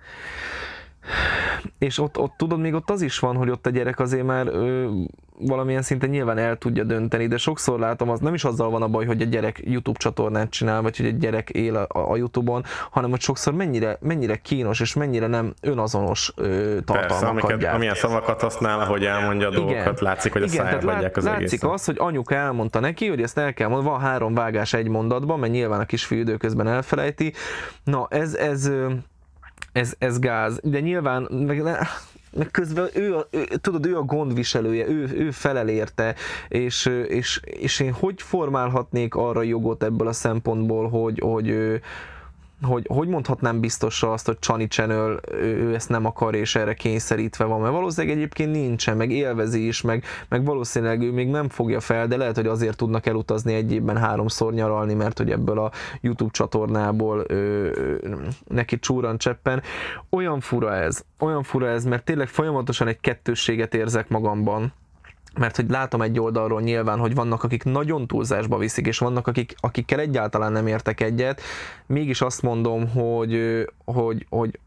[1.78, 4.46] és ott, ott tudod, még ott az is van, hogy ott a gyerek azért már
[4.46, 4.90] ö,
[5.38, 8.88] valamilyen szinten nyilván el tudja dönteni, de sokszor látom, az nem is azzal van a
[8.88, 12.64] baj, hogy a gyerek YouTube csatornát csinál, vagy hogy egy gyerek él a, a YouTube-on,
[12.90, 17.74] hanem hogy sokszor mennyire, mennyire kínos, és mennyire nem önazonos ö, Persze, tartalmakat amiket, gyárt.
[17.74, 21.24] amilyen szavakat használ, ahogy elmondja a dolgokat, látszik, hogy a Igen, szájába tehát adják az
[21.24, 21.70] látszik egészet.
[21.70, 25.38] az, hogy anyuka elmondta neki, hogy ezt el kell mondani, van három vágás egy mondatban,
[25.38, 27.32] mert nyilván a kisfiú időközben elfelejti.
[27.84, 28.70] Na, ez, ez,
[29.72, 31.62] ez, ez gáz, de nyilván meg,
[32.32, 36.14] meg közben ő, a, ő, tudod, ő a gondviselője, ő, ő felel érte,
[36.48, 41.80] és, és, és én hogy formálhatnék arra jogot ebből a szempontból, hogy, hogy,
[42.62, 46.74] hogy, hogy mondhatnám biztosra azt, hogy Chani Channel ő, ő ezt nem akar, és erre
[46.74, 51.48] kényszerítve van, mert valószínűleg egyébként nincsen, meg élvezi is, meg, meg valószínűleg ő még nem
[51.48, 55.58] fogja fel, de lehet, hogy azért tudnak elutazni egy évben háromszor nyaralni, mert hogy ebből
[55.58, 55.70] a
[56.00, 57.70] YouTube csatornából ö,
[58.48, 59.62] neki csúran cseppen.
[60.10, 64.72] Olyan fura ez, olyan fura ez, mert tényleg folyamatosan egy kettősséget érzek magamban,
[65.38, 69.54] mert hogy látom egy oldalról nyilván, hogy vannak, akik nagyon túlzásba viszik, és vannak, akik,
[69.60, 71.40] akikkel egyáltalán nem értek egyet,
[71.86, 74.58] mégis azt mondom, hogy, hogy, hogy,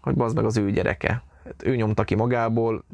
[0.00, 1.22] hogy bazd meg az ő gyereke.
[1.44, 2.84] Hát Ő nyomta ki magából,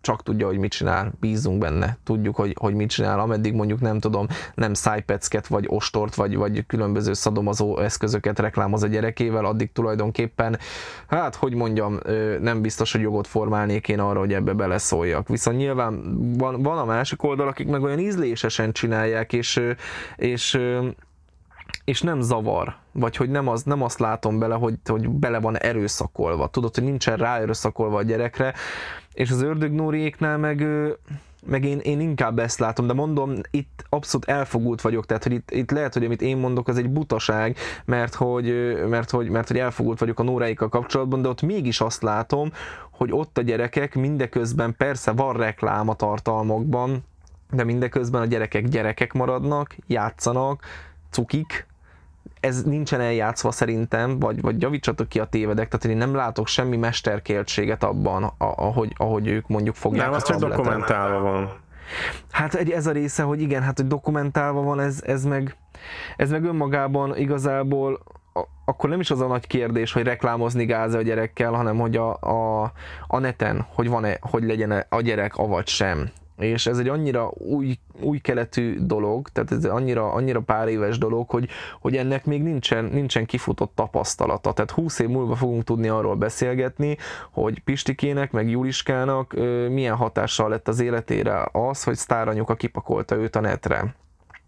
[0.00, 4.00] csak tudja, hogy mit csinál, bízunk benne, tudjuk, hogy, hogy mit csinál, ameddig mondjuk nem
[4.00, 10.58] tudom, nem szájpecket, vagy ostort, vagy, vagy különböző szadomazó eszközöket reklámoz a gyerekével, addig tulajdonképpen,
[11.06, 11.98] hát hogy mondjam,
[12.40, 15.28] nem biztos, hogy jogot formálnék én arra, hogy ebbe beleszóljak.
[15.28, 19.60] Viszont nyilván van, van a másik oldal, akik meg olyan ízlésesen csinálják, és,
[20.16, 20.58] és
[21.84, 25.58] és nem zavar, vagy hogy nem, az, nem azt látom bele, hogy, hogy bele van
[25.58, 26.46] erőszakolva.
[26.48, 28.54] Tudod, hogy nincsen rá erőszakolva a gyerekre,
[29.12, 30.66] és az ördögnóriéknál meg,
[31.46, 35.50] meg én, én inkább ezt látom, de mondom, itt abszolút elfogult vagyok, tehát hogy itt,
[35.50, 39.58] itt lehet, hogy amit én mondok, az egy butaság, mert hogy, mert hogy, mert hogy
[39.58, 42.52] elfogult vagyok a nóráikkal kapcsolatban, de ott mégis azt látom,
[42.90, 47.04] hogy ott a gyerekek mindeközben persze van reklám a tartalmakban,
[47.50, 50.62] de mindeközben a gyerekek gyerekek maradnak, játszanak,
[51.14, 51.66] cukik,
[52.40, 56.76] ez nincsen eljátszva szerintem, vagy, vagy javítsatok ki a tévedek, tehát én nem látok semmi
[56.76, 61.50] mesterkéltséget abban, ahogy, ahogy ők mondjuk fogják Nem, az csak dokumentálva van.
[62.30, 65.56] Hát egy, ez a része, hogy igen, hát hogy dokumentálva van, ez, ez, meg,
[66.16, 68.00] ez meg önmagában igazából
[68.64, 72.14] akkor nem is az a nagy kérdés, hogy reklámozni gáz a gyerekkel, hanem hogy a,
[72.14, 72.72] a,
[73.06, 76.10] a neten, hogy van-e, hogy legyen a gyerek, avagy sem.
[76.38, 81.30] És ez egy annyira új, új keletű dolog, tehát ez annyira, annyira pár éves dolog,
[81.30, 81.48] hogy,
[81.80, 84.52] hogy ennek még nincsen, nincsen kifutott tapasztalata.
[84.52, 86.96] Tehát 20 év múlva fogunk tudni arról beszélgetni,
[87.30, 93.36] hogy Pistikének, meg Juliskának ö, milyen hatással lett az életére az, hogy sztáranyuka kipakolta őt
[93.36, 93.94] a netre.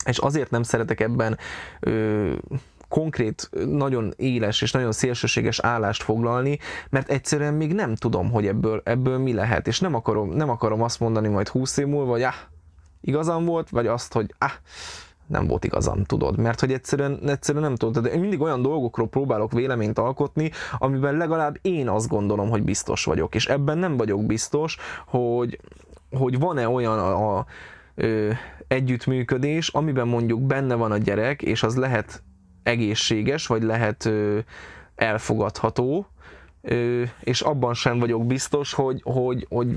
[0.04, 1.38] És azért nem szeretek ebben
[1.80, 2.32] ö,
[2.88, 6.58] konkrét, nagyon éles és nagyon szélsőséges állást foglalni,
[6.90, 10.82] mert egyszerűen még nem tudom, hogy ebből, ebből mi lehet, és nem akarom, nem akarom
[10.82, 12.34] azt mondani majd 20 év múlva, hogy ah,
[13.00, 14.50] igazam volt, vagy azt, hogy ah,
[15.26, 17.94] nem volt igazam, tudod, mert hogy egyszerűen, egyszerűen nem tudod.
[17.94, 23.04] Tehát én mindig olyan dolgokról próbálok véleményt alkotni, amiben legalább én azt gondolom, hogy biztos
[23.04, 24.76] vagyok, és ebben nem vagyok biztos,
[25.06, 25.60] hogy,
[26.10, 27.46] hogy van-e olyan a, a
[27.94, 28.30] ö,
[28.68, 32.22] együttműködés, amiben mondjuk benne van a gyerek, és az lehet
[32.66, 34.10] egészséges, vagy lehet
[34.94, 36.06] elfogadható,
[37.20, 39.68] és abban sem vagyok biztos, hogy, hogy, hogy,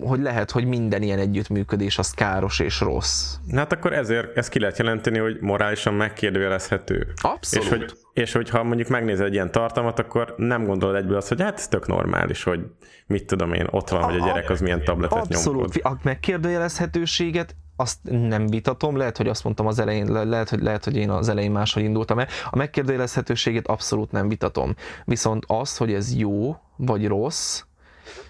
[0.00, 3.34] hogy lehet, hogy minden ilyen együttműködés az káros és rossz.
[3.54, 7.06] Hát akkor ezért ezt ki lehet jelenteni, hogy morálisan megkérdőjelezhető.
[7.22, 7.64] Abszolút.
[7.64, 11.42] És hogy, és hogyha mondjuk megnézed egy ilyen tartalmat, akkor nem gondolod egyből azt, hogy
[11.42, 12.60] hát ez tök normális, hogy
[13.06, 15.74] mit tudom én, ott van, hogy a gyerek az milyen tabletet Abszolút.
[15.74, 15.98] nyomkod.
[15.98, 20.84] A megkérdőjelezhetőséget azt nem vitatom, lehet, hogy azt mondtam az elején, le- lehet, hogy, lehet,
[20.84, 22.26] hogy én az elején máshogy indultam el.
[22.50, 24.74] A megkérdőjelezhetőséget abszolút nem vitatom.
[25.04, 27.62] Viszont az, hogy ez jó vagy rossz,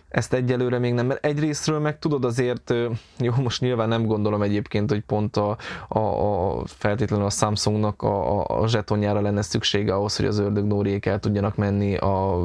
[0.08, 2.74] ezt egyelőre még nem, mert egyrésztről meg tudod azért,
[3.18, 5.56] jó, most nyilván nem gondolom egyébként, hogy pont a,
[5.88, 10.66] a, a feltétlenül a Samsungnak a, a, a zsetonjára lenne szüksége ahhoz, hogy az ördög
[10.66, 12.44] Nóriék el tudjanak menni a,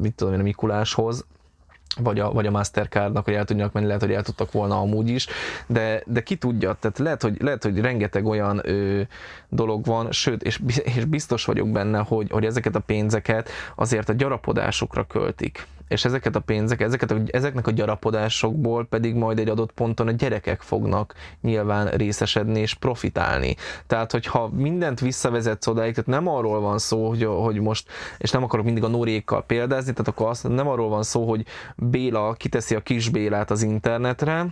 [0.00, 1.24] mit tudom én, a Mikuláshoz,
[2.00, 5.08] vagy a, vagy a Mastercardnak, hogy el tudjanak menni, lehet, hogy el tudtak volna amúgy
[5.08, 5.26] is,
[5.66, 9.00] de, de ki tudja, tehát lehet, hogy, lehet, hogy rengeteg olyan ö,
[9.48, 14.12] dolog van, sőt, és, és biztos vagyok benne, hogy, hogy ezeket a pénzeket azért a
[14.12, 15.66] gyarapodásokra költik.
[15.92, 20.10] És ezeket a pénzeket, ezeket a, ezeknek a gyarapodásokból pedig majd egy adott ponton a
[20.10, 23.56] gyerekek fognak nyilván részesedni és profitálni.
[23.86, 27.88] Tehát, hogyha mindent visszavezetsz odáig, tehát nem arról van szó, hogy, hogy most,
[28.18, 31.44] és nem akarok mindig a Norékkal példázni, tehát akkor azt nem arról van szó, hogy
[31.76, 34.46] Béla kiteszi a kis Bélát az internetre,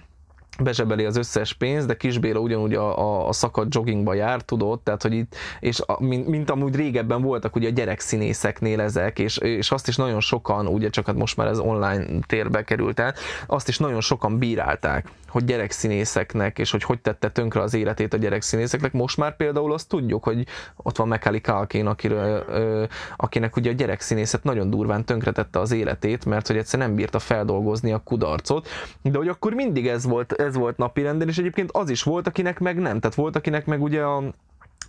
[0.59, 5.02] bezsebeli az összes pénzt, de Kisbéla ugyanúgy a, a, a szakadt joggingba jár, tudod, tehát
[5.02, 9.70] hogy itt, és a, mint, mint amúgy régebben voltak ugye a gyerekszínészeknél ezek, és, és
[9.70, 13.14] azt is nagyon sokan, ugye csak hát most már ez online térbe került el,
[13.47, 18.16] azt is nagyon sokan bírálták, hogy gyerekszínészeknek, és hogy hogy tette tönkre az életét a
[18.16, 18.93] gyerekszínészeknek.
[18.93, 20.47] Most már például azt tudjuk, hogy
[20.77, 22.85] ott van Macaulay Culkin, akiről, ö,
[23.16, 27.93] akinek ugye a gyerekszínészet nagyon durván tönkretette az életét, mert hogy egyszer nem bírta feldolgozni
[27.93, 28.68] a kudarcot,
[29.02, 32.59] de hogy akkor mindig ez volt, ez volt napirenden, és egyébként az is volt, akinek
[32.59, 33.01] meg nem.
[33.01, 34.23] Tehát volt, akinek meg ugye a,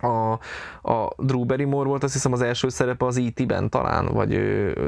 [0.02, 0.32] a,
[0.82, 4.30] a Drew Barrymore volt azt hiszem az első szerepe az E.T.-ben talán, vagy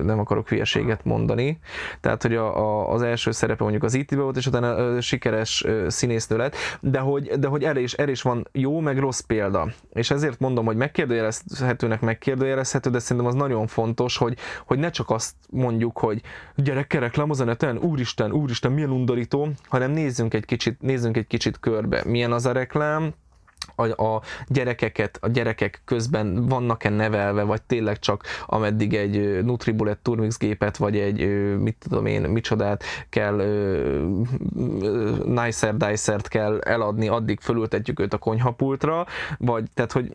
[0.04, 1.58] nem akarok hülyeséget mondani.
[2.00, 6.36] Tehát, hogy a, a, az első szerepe mondjuk az E.T.-ben volt, és utána sikeres színésznő
[6.36, 9.68] lett, de hogy, de hogy erre, is, erre is van jó, meg rossz példa.
[9.92, 14.36] És ezért mondom, hogy megkérdőjelezhetőnek megkérdőjelezhető, de szerintem az nagyon fontos, hogy,
[14.66, 16.20] hogy ne csak azt mondjuk, hogy
[16.54, 21.60] gyerek az a neten, úristen, úristen, milyen undorító, hanem nézzünk egy kicsit, nézzünk egy kicsit
[21.60, 22.02] körbe.
[22.06, 23.14] Milyen az a reklám,
[23.74, 30.38] a, a gyerekeket, a gyerekek közben vannak-e nevelve, vagy tényleg csak ameddig egy Nutribullet Turmix
[30.38, 31.28] gépet, vagy egy
[31.58, 33.36] mit tudom én, micsodát kell
[35.24, 39.06] nicer dicer kell eladni, addig fölültetjük őt a konyhapultra,
[39.38, 40.14] vagy tehát, hogy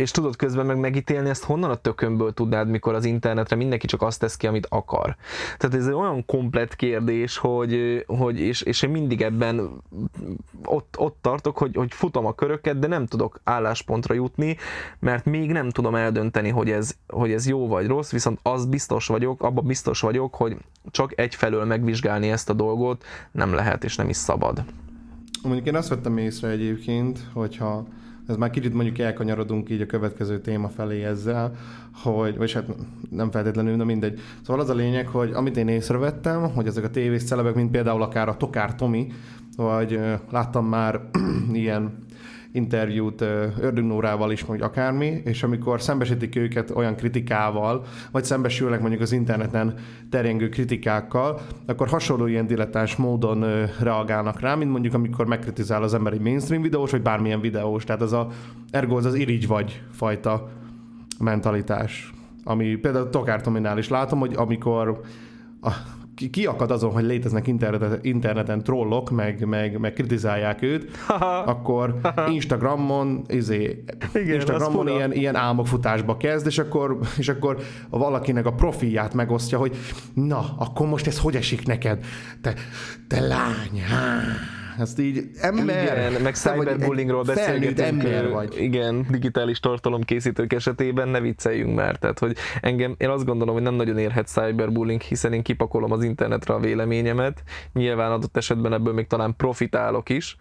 [0.00, 4.02] és tudod közben meg megítélni ezt honnan a tökönből tudnád, mikor az internetre mindenki csak
[4.02, 5.16] azt tesz ki, amit akar.
[5.58, 9.70] Tehát ez egy olyan komplet kérdés, hogy, hogy és, és én mindig ebben
[10.64, 14.56] ott, ott tartok, hogy, hogy futom a köröket, de nem tudok álláspontra jutni,
[14.98, 19.06] mert még nem tudom eldönteni, hogy ez, hogy ez jó vagy rossz, viszont az biztos
[19.06, 20.56] vagyok, abban biztos vagyok, hogy
[20.90, 24.64] csak egyfelől megvizsgálni ezt a dolgot nem lehet és nem is szabad.
[25.42, 27.86] Mondjuk én azt vettem észre egyébként, hogyha
[28.30, 31.52] ez már kicsit mondjuk elkanyarodunk így a következő téma felé ezzel,
[32.02, 32.64] hogy, vagy hát
[33.10, 34.20] nem feltétlenül, de mindegy.
[34.42, 38.02] Szóval az a lényeg, hogy amit én észrevettem, hogy ezek a tévés celebek, mint például
[38.02, 39.12] akár a Tokár Tomi,
[39.56, 40.00] vagy
[40.30, 41.00] láttam már
[41.52, 42.04] ilyen
[42.52, 43.20] interjút
[43.60, 49.74] Ördögnórával is, vagy akármi, és amikor szembesítik őket olyan kritikával, vagy szembesülnek mondjuk az interneten
[50.10, 53.44] terjengő kritikákkal, akkor hasonló ilyen dilettáns módon
[53.80, 57.84] reagálnak rá, mint mondjuk amikor megkritizál az ember egy mainstream videós, vagy bármilyen videós.
[57.84, 58.28] Tehát az a
[58.70, 60.48] ergo az irigy vagy fajta
[61.18, 62.12] mentalitás.
[62.44, 65.00] Ami például Tokártominál is látom, hogy amikor
[65.60, 65.70] a,
[66.30, 70.90] kiakad azon, hogy léteznek interneten, interneten trollok, meg, meg, meg kritizálják őt,
[71.44, 73.84] akkor Instagramon, izé,
[74.14, 77.56] Igen, Instagramon ilyen, ilyen álmokfutásba kezd, és akkor, és akkor
[77.90, 79.76] valakinek a profilját megosztja, hogy
[80.14, 82.04] na, akkor most ez hogy esik neked?
[82.40, 82.54] Te,
[83.08, 84.22] te lány, há
[84.80, 85.82] ezt így ember.
[85.82, 87.78] Igen, meg cyberbullyingról beszélgetünk.
[87.78, 88.62] ember vagy.
[88.62, 91.96] Igen, digitális tartalomkészítők esetében ne vicceljünk már.
[91.96, 96.02] Tehát, hogy engem, én azt gondolom, hogy nem nagyon érhet cyberbullying, hiszen én kipakolom az
[96.02, 97.42] internetre a véleményemet.
[97.72, 100.36] Nyilván adott esetben ebből még talán profitálok is.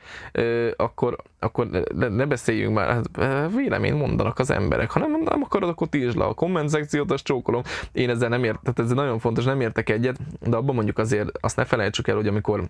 [0.76, 3.10] Akkor, akkor ne, ne beszéljünk már, hát
[3.56, 4.92] vélemény mondanak az emberek.
[4.92, 7.62] Ha nem, nem akarod, akkor tízs le a komment szekciót, azt csókolom.
[7.92, 11.30] Én ezzel nem ért, tehát ez nagyon fontos, nem értek egyet, de abban mondjuk azért
[11.40, 12.64] azt ne felejtsük el, hogy amikor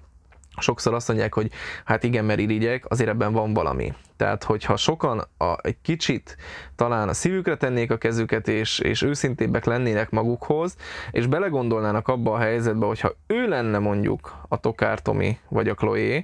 [0.57, 1.51] sokszor azt mondják, hogy
[1.85, 3.93] hát igen, mert irigyek, azért ebben van valami.
[4.17, 6.37] Tehát, hogyha sokan a, egy kicsit
[6.79, 10.75] talán a szívükre tennék a kezüket, és, és őszintébbek lennének magukhoz,
[11.11, 16.23] és belegondolnának abba a helyzetbe, hogyha ő lenne mondjuk a Tokár Tomi, vagy a Chloe,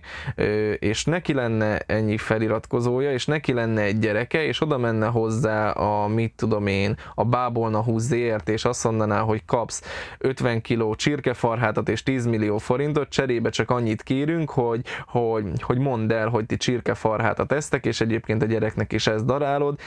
[0.79, 6.07] és neki lenne ennyi feliratkozója, és neki lenne egy gyereke, és oda menne hozzá a,
[6.07, 9.83] mit tudom én, a bábolna húzzért, és azt mondaná, hogy kapsz
[10.17, 16.13] 50 kiló csirkefarhátat és 10 millió forintot, cserébe csak annyit kérünk, hogy, hogy, hogy mondd
[16.13, 19.79] el, hogy ti csirkefarhátat esztek, és egyébként a gyereknek is ezt darálod,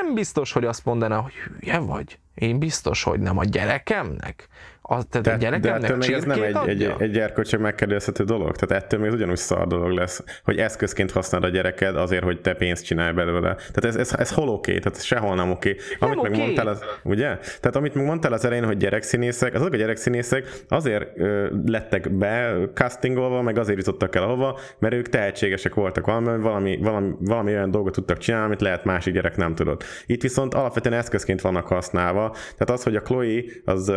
[0.00, 2.18] nem biztos, hogy azt mondaná, hogy hülye vagy.
[2.34, 4.48] Én biztos, hogy nem a gyerekemnek.
[4.84, 8.24] A, tehát de, a gyerekemnek de ettől még ez nem egy, egy, egy erkölcsön megkérdezhető
[8.24, 8.56] dolog.
[8.56, 12.54] Tehát ettől még ugyanúgy szar dolog lesz, hogy eszközként használod a gyereked azért, hogy te
[12.54, 13.54] pénzt csinálj belőle.
[13.54, 14.70] Tehát ez, ez, ez hol oké?
[14.70, 14.82] Okay?
[14.82, 15.70] Tehát ez sehol nem oké.
[15.70, 15.80] Okay.
[15.98, 16.44] Amit nem meg okay.
[16.44, 17.38] mondtál, az, ugye?
[17.38, 22.54] Tehát amit meg mondtál az elején, hogy gyerekszínészek, azok a gyerekszínészek azért ö, lettek be
[22.74, 27.70] castingolva, meg azért jutottak el ahova, mert ők tehetségesek voltak valami, valami, valami, valami olyan
[27.70, 29.84] dolgot tudtak csinálni, amit lehet másik gyerek nem tudott.
[30.06, 32.30] Itt viszont alapvetően eszközként vannak használva.
[32.30, 33.92] Tehát az, hogy a Chloe az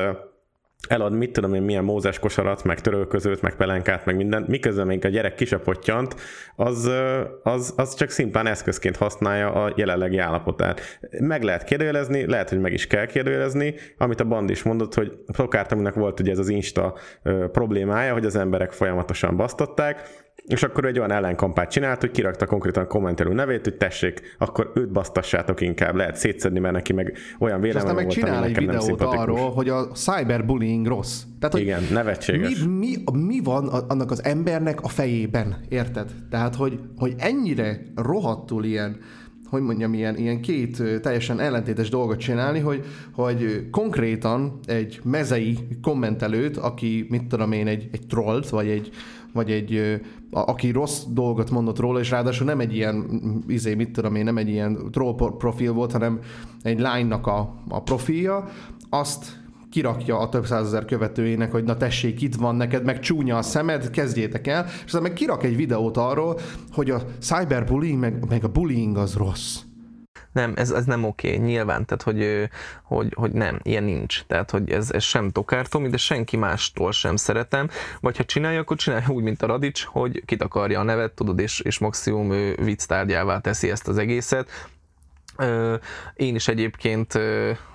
[0.90, 5.06] elad mit tudom én milyen mózes kosarat, meg törölközőt, meg pelenkát, meg minden, miközben még
[5.06, 6.16] a gyerek kisapottyant,
[6.56, 6.91] az,
[7.44, 10.82] az, az csak szimplán eszközként használja a jelenlegi állapotát.
[11.20, 15.12] Meg lehet kérdőjelezni, lehet, hogy meg is kell kérdőjelezni, amit a band is mondott, hogy
[15.26, 16.95] a Prokártominak volt ugye ez az Insta
[17.52, 22.88] problémája, hogy az emberek folyamatosan basztották, és akkor egy olyan ellenkampát csinált, hogy kirakta konkrétan
[22.88, 27.94] kommentelő nevét, hogy tessék, akkor őt basztassátok inkább, lehet szétszedni, mert neki meg olyan véleménye
[27.94, 31.22] volt, meg csinál egy videót arról, hogy a cyberbullying rossz.
[31.40, 32.64] Tehát, hogy Igen, nevetséges.
[32.64, 32.95] Mi, mi,
[33.26, 36.12] mi van annak az embernek a fejében, érted?
[36.30, 38.98] Tehát, hogy, hogy ennyire rohadtul ilyen
[39.49, 46.57] hogy mondjam, ilyen, ilyen két teljesen ellentétes dolgot csinálni, hogy, hogy konkrétan egy mezei kommentelőt,
[46.57, 48.90] aki, mit tudom én, egy, egy trollt, vagy egy,
[49.36, 50.02] vagy egy,
[50.32, 54.38] aki rossz dolgot mondott róla, és ráadásul nem egy ilyen, izé, mit tudom én, nem
[54.38, 56.20] egy ilyen troll profil volt, hanem
[56.62, 58.48] egy lánynak a, a profilja,
[58.90, 63.41] azt kirakja a több százezer követőjének, hogy na tessék, itt van neked, meg csúnya a
[63.41, 66.40] szemed, kezdjétek el, és aztán meg kirak egy videót arról,
[66.72, 69.60] hogy a cyberbullying, meg, meg a bullying az rossz.
[70.36, 72.49] Nem, ez, ez nem oké, okay, nyilván, tehát hogy,
[72.84, 74.24] hogy, hogy nem, ilyen nincs.
[74.28, 78.78] Tehát, hogy ez, ez sem tokártom, de senki mástól sem szeretem, vagy ha csinálja, akkor
[78.78, 83.40] csinálja úgy, mint a Radics, hogy kitakarja a nevet, tudod, és, és maximum vicc tárgyává
[83.40, 84.49] teszi ezt az egészet,
[86.16, 87.20] én is egyébként,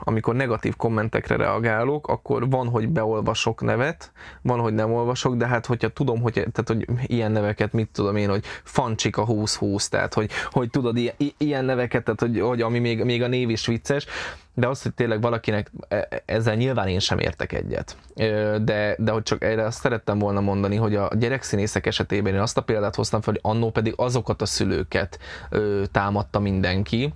[0.01, 4.13] amikor negatív kommentekre reagálok, akkor van, hogy beolvasok nevet,
[4.43, 8.17] van, hogy nem olvasok, de hát hogyha tudom, hogy, tehát, hogy ilyen neveket, mit tudom
[8.17, 12.79] én, hogy Fancsika 2020, tehát hogy, hogy tudod, ilyen, ilyen neveket, tehát hogy, hogy ami
[12.79, 14.07] még, még a név is vicces,
[14.55, 17.97] de az, hogy tényleg valakinek e, ezzel nyilván én sem értek egyet.
[18.63, 22.57] De, de hogy csak erre azt szerettem volna mondani, hogy a gyerekszínészek esetében én azt
[22.57, 25.19] a példát hoztam fel, hogy annó pedig azokat a szülőket
[25.93, 27.13] támadta mindenki,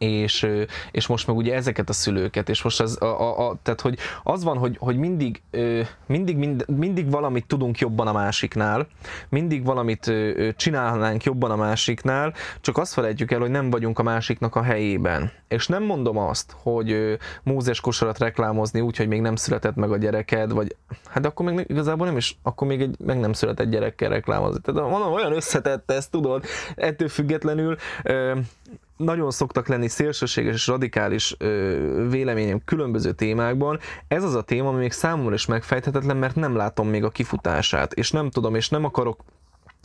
[0.00, 0.48] és,
[0.90, 3.98] és most meg ugye ezeket a szülőket, és most az, a, a, a, tehát hogy
[4.22, 5.42] az van, hogy, hogy mindig,
[6.06, 8.86] mindig, mind, mindig valamit tudunk jobban a másiknál,
[9.28, 10.12] mindig valamit
[10.56, 15.32] csinálnánk jobban a másiknál, csak azt felejtjük el, hogy nem vagyunk a másiknak a helyében.
[15.48, 19.96] És nem mondom azt, hogy Mózes kosarat reklámozni úgy, hogy még nem született meg a
[19.96, 20.76] gyereked, vagy
[21.08, 24.60] hát akkor még igazából nem is, akkor még egy meg nem született gyerekkel reklámozni.
[24.60, 26.44] Tehát mondom, olyan összetett ez, tudod,
[26.76, 27.76] ettől függetlenül
[29.00, 33.78] nagyon szoktak lenni szélsőséges és radikális ö, véleményem különböző témákban.
[34.08, 37.92] Ez az a téma, ami még számomra is megfejthetetlen, mert nem látom még a kifutását,
[37.92, 39.20] és nem tudom, és nem akarok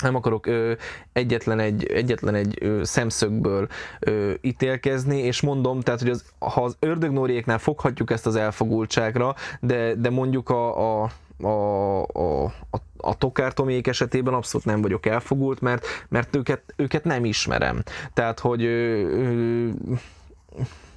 [0.03, 0.73] nem akarok ö,
[1.13, 3.67] egyetlen egy, egyetlen egy ö, szemszögből
[3.99, 9.95] ö, ítélkezni, és mondom, tehát, hogy az, ha az ördögnóriéknál foghatjuk ezt az elfogultságra, de,
[9.95, 11.09] de mondjuk a, a
[11.43, 17.25] a, a, a, a tokártomék esetében abszolút nem vagyok elfogult, mert, mert őket, őket nem
[17.25, 17.83] ismerem.
[18.13, 19.05] Tehát, hogy ő,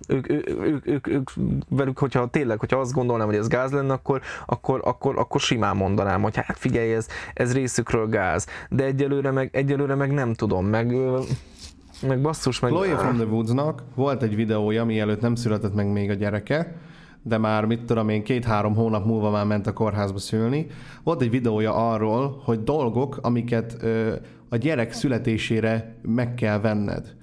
[0.09, 1.31] ők, ők, ők, ők, ők,
[1.69, 5.77] velük, hogyha tényleg, hogyha azt gondolnám, hogy ez gáz lenne, akkor, akkor, akkor, akkor simán
[5.77, 8.47] mondanám, hogy hát figyelj, ez, ez részükről gáz.
[8.71, 10.97] De egyelőre meg, egyelőre meg nem tudom, meg
[12.03, 12.71] meg basszus, meg...
[12.71, 16.77] Chloe from the Woodsnak volt egy videója, mielőtt nem született meg még a gyereke,
[17.29, 20.67] de már mit tudom én, két-három hónap múlva már ment a kórházba szülni.
[21.03, 24.13] Volt egy videója arról, hogy dolgok, amiket ö,
[24.49, 27.17] a gyerek születésére meg kell venned.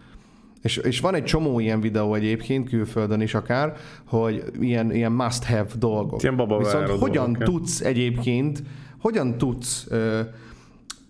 [0.62, 3.74] És, és van egy csomó ilyen videó egyébként, külföldön is akár,
[4.06, 6.22] hogy ilyen, ilyen must-have dolgok.
[6.22, 8.64] Ilyen Viszont hogyan dolgok, tudsz egyébként,
[9.00, 10.20] hogyan tudsz, ö,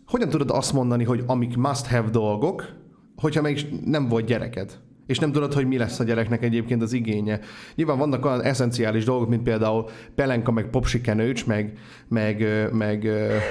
[0.08, 2.74] hogyan tudod azt mondani, hogy amik must-have dolgok,
[3.16, 4.80] hogyha még nem volt gyereked?
[5.08, 7.40] És nem tudod, hogy mi lesz a gyereknek egyébként az igénye.
[7.76, 11.78] Nyilván vannak olyan eszenciális dolgok, mint például pelenka, meg popsikenőcs, meg,
[12.08, 13.04] meg, meg,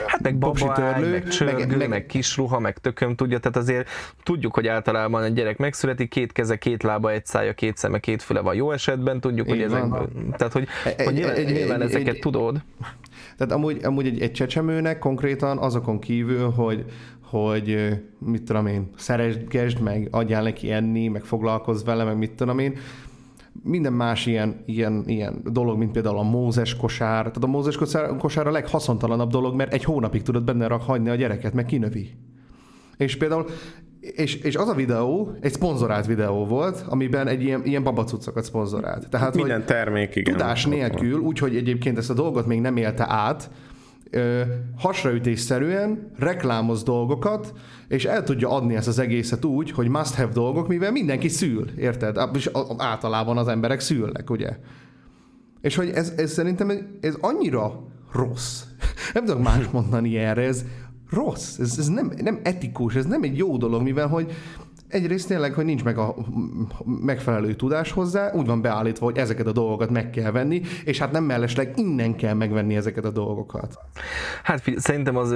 [0.07, 3.89] hát meg babály, meg csörgő, meg, meg, meg kisruha, meg tököm, tudja, tehát azért
[4.23, 8.23] tudjuk, hogy általában egy gyerek megszületik, két keze, két lába, egy szája, két szeme, két
[8.23, 9.85] füle van jó esetben, tudjuk, hogy ezek,
[10.37, 12.63] tehát hogy, egy, hogy nyilván, egy, nyilván egy, ezeket egy, tudod.
[13.37, 16.85] Tehát amúgy, amúgy egy, egy csecsemőnek konkrétan azokon kívül, hogy,
[17.41, 22.59] hogy mit tudom én, szeresgesd meg, adjál neki enni, meg foglalkozz vele, meg mit tudom
[22.59, 22.77] én,
[23.63, 27.19] minden más ilyen, ilyen, ilyen dolog, mint például a Mózes kosár.
[27.19, 31.09] Tehát a Mózes kosár, kosár a leghaszontalanabb dolog, mert egy hónapig tudod benne rak hagyni
[31.09, 32.11] a gyereket, meg kinövi.
[32.97, 33.47] És például
[34.01, 39.09] és, és az a videó egy szponzorált videó volt, amiben egy ilyen, ilyen babacucokat szponzorált.
[39.09, 40.33] Tehát, Minden termék, igen.
[40.33, 43.51] Tudás nélkül, úgyhogy egyébként ezt a dolgot még nem élte át,
[44.77, 47.53] hasraütésszerűen reklámoz dolgokat,
[47.89, 51.71] és el tudja adni ezt az egészet úgy, hogy must have dolgok, mivel mindenki szül,
[51.79, 52.19] érted?
[52.35, 54.57] És általában az emberek szülnek, ugye?
[55.61, 56.71] És hogy ez, ez szerintem
[57.01, 58.63] ez annyira rossz.
[59.15, 60.65] Nem tudok más mondani erre, ez
[61.11, 64.33] rossz, ez, ez nem, nem etikus, ez nem egy jó dolog, mivel hogy
[64.95, 66.15] egyrészt tényleg, hogy nincs meg a
[66.85, 71.13] megfelelő tudás hozzá, úgy van beállítva, hogy ezeket a dolgokat meg kell venni, és hát
[71.13, 73.79] nem mellesleg innen kell megvenni ezeket a dolgokat.
[74.43, 75.35] Hát szerintem az,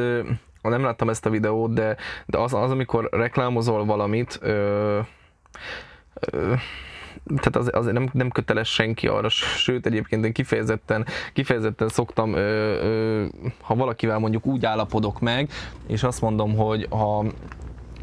[0.62, 4.98] nem láttam ezt a videót, de, de az, az, amikor reklámozol valamit, ö,
[6.20, 6.54] ö,
[7.26, 12.38] tehát az, az nem, nem köteles senki arra, sőt egyébként én kifejezetten, kifejezetten szoktam, ö,
[12.82, 13.26] ö,
[13.60, 15.50] ha valakivel mondjuk úgy állapodok meg,
[15.86, 17.24] és azt mondom, hogy ha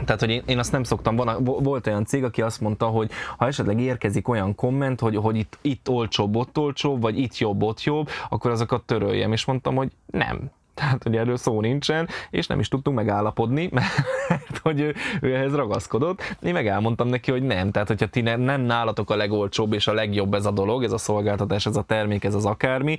[0.03, 3.11] tehát, hogy én, én azt nem szoktam, van, volt olyan cég, aki azt mondta, hogy
[3.37, 7.63] ha esetleg érkezik olyan komment, hogy, hogy itt, itt olcsóbb, ott olcsóbb, vagy itt jobb,
[7.63, 10.39] ott jobb, akkor azokat töröljem, és mondtam, hogy nem.
[10.75, 15.55] Tehát, hogy erről szó nincsen, és nem is tudtunk megállapodni, mert hogy ő, ő ehhez
[15.55, 16.37] ragaszkodott.
[16.41, 17.71] Én meg elmondtam neki, hogy nem.
[17.71, 20.91] Tehát, hogyha ti ne, nem nálatok a legolcsóbb és a legjobb ez a dolog, ez
[20.91, 22.97] a szolgáltatás, ez a termék, ez az akármi,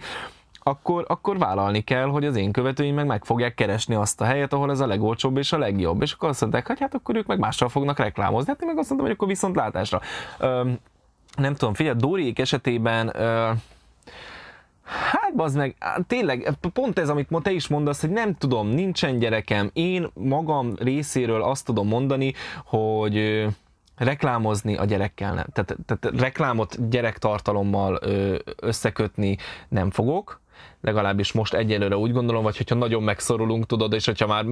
[0.66, 4.52] akkor, akkor vállalni kell, hogy az én követőim meg meg fogják keresni azt a helyet,
[4.52, 6.02] ahol ez a legolcsóbb és a legjobb.
[6.02, 8.48] És akkor azt mondták, hogy hát akkor ők meg mással fognak reklámozni.
[8.48, 10.00] Hát én meg azt mondtam, hogy akkor viszont látásra.
[10.38, 10.70] Ö,
[11.36, 13.50] nem tudom, figyelj, Dóriék esetében ö,
[14.86, 15.76] Hát bazd meg,
[16.06, 19.70] tényleg, pont ez, amit te is mondasz, hogy nem tudom, nincsen gyerekem.
[19.72, 22.34] Én magam részéről azt tudom mondani,
[22.64, 23.46] hogy
[23.96, 25.46] reklámozni a gyerekkel nem.
[25.52, 28.00] Tehát, tehát reklámot gyerektartalommal
[28.56, 29.36] összekötni
[29.68, 30.40] nem fogok,
[30.80, 34.44] legalábbis most egyelőre úgy gondolom, vagy hogyha nagyon megszorulunk, tudod, és hogyha már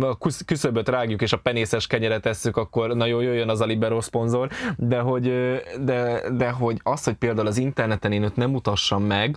[0.47, 4.98] küszöböt rágjuk, és a penészes kenyeret tesszük, akkor nagyon jöjjön az a liberó szponzor, de
[4.98, 5.22] hogy,
[5.81, 9.36] de, de hogy az, hogy például az interneten én őt nem mutassam meg,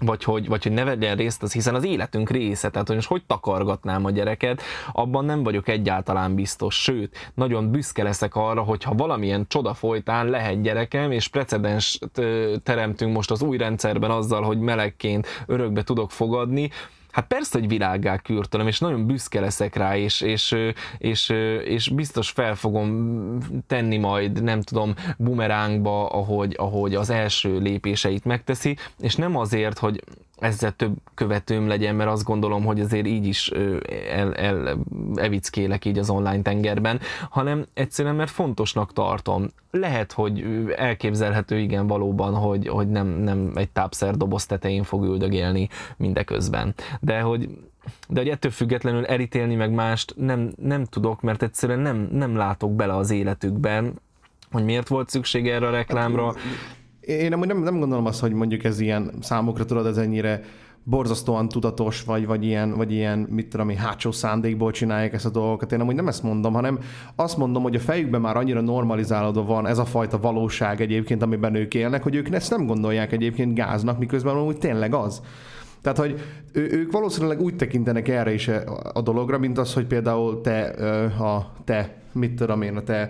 [0.00, 3.08] vagy hogy, vagy hogy ne vegyen részt, az hiszen az életünk része, tehát hogy most
[3.08, 4.62] hogy takargatnám a gyereket,
[4.92, 10.62] abban nem vagyok egyáltalán biztos, sőt, nagyon büszke leszek arra, hogyha valamilyen csoda folytán lehet
[10.62, 11.98] gyerekem, és precedens
[12.62, 16.70] teremtünk most az új rendszerben azzal, hogy melegként örökbe tudok fogadni,
[17.14, 20.56] Hát persze, hogy világgá kürtölöm, és nagyon büszke leszek rá, és, és,
[20.98, 21.28] és,
[21.64, 28.76] és biztos fel fogom tenni majd, nem tudom, bumerángba, ahogy, ahogy az első lépéseit megteszi,
[29.00, 30.02] és nem azért, hogy
[30.36, 33.50] ezzel több követőm legyen, mert azt gondolom, hogy azért így is
[34.10, 34.78] el, el,
[35.14, 37.00] evickélek így az online tengerben,
[37.30, 39.48] hanem egyszerűen, mert fontosnak tartom.
[39.70, 40.44] Lehet, hogy
[40.76, 46.74] elképzelhető igen valóban, hogy, hogy nem, nem egy tápszer doboz tetején fog üldögélni mindeközben.
[47.00, 47.48] De hogy
[48.08, 52.74] de hogy ettől függetlenül elítélni meg mást nem, nem tudok, mert egyszerűen nem, nem látok
[52.74, 53.94] bele az életükben,
[54.52, 56.26] hogy miért volt szükség erre a reklámra.
[56.26, 56.36] Hát,
[57.06, 60.40] én nem, nem, nem gondolom azt, hogy mondjuk ez ilyen számokra tudod, ez ennyire
[60.84, 65.30] borzasztóan tudatos, vagy, vagy, ilyen, vagy ilyen, mit tudom én, hátsó szándékból csinálják ezt a
[65.30, 65.72] dolgokat.
[65.72, 66.78] Én amúgy nem ezt mondom, hanem
[67.16, 71.54] azt mondom, hogy a fejükben már annyira normalizálódva van ez a fajta valóság egyébként, amiben
[71.54, 75.22] ők élnek, hogy ők ezt nem gondolják egyébként gáznak, miközben amúgy tényleg az.
[75.82, 76.20] Tehát, hogy
[76.52, 78.48] ők valószínűleg úgy tekintenek erre is
[78.92, 80.74] a dologra, mint az, hogy például te,
[81.16, 83.08] ha te, mit tudom én, a te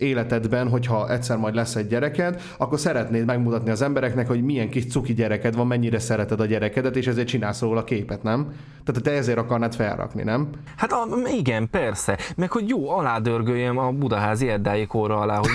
[0.00, 4.86] életedben, hogyha egyszer majd lesz egy gyereked, akkor szeretnéd megmutatni az embereknek, hogy milyen kis
[4.86, 8.52] cuki gyereked van, mennyire szereted a gyerekedet, és ezért csinálsz róla képet, nem?
[8.84, 10.48] Tehát te ezért akarnád felrakni, nem?
[10.76, 11.06] Hát a,
[11.36, 12.18] igen, persze.
[12.36, 15.50] Meg hogy jó, aládörgöljem a budaházi eddáik kóra alá, hogy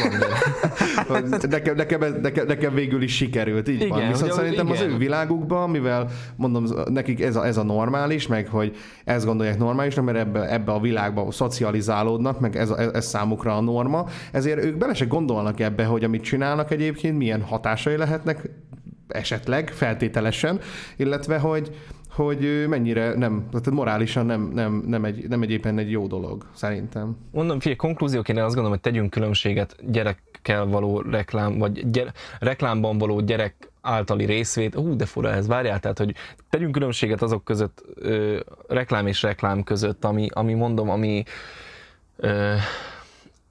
[1.07, 4.07] van nekem, nekem, nekem, nekem, végül is sikerült, így igen, van.
[4.07, 4.77] Viszont szerintem igen.
[4.77, 9.57] az ő világukban, mivel mondom, nekik ez a, ez a normális, meg hogy ezt gondolják
[9.57, 14.05] normálisnak, mert ebbe, ebbe a világba szocializálódnak, meg ez, ez, ez számukra a norma,
[14.35, 18.49] ezért ők bele se gondolnak ebbe, hogy amit csinálnak egyébként, milyen hatásai lehetnek
[19.07, 20.59] esetleg, feltételesen,
[20.95, 21.75] illetve hogy,
[22.09, 26.45] hogy mennyire nem, tehát morálisan nem, nem, nem, egy, nem egy éppen egy jó dolog,
[26.53, 27.17] szerintem.
[27.31, 33.19] Mondom, figyelj, konklúzióként azt gondolom, hogy tegyünk különbséget gyerekkel való reklám, vagy gyere, reklámban való
[33.19, 36.15] gyerek általi részvét, ú, de fura ez, várjál, tehát, hogy
[36.49, 41.23] tegyünk különbséget azok között, ö, reklám és reklám között, ami, ami mondom, ami
[42.15, 42.53] ö,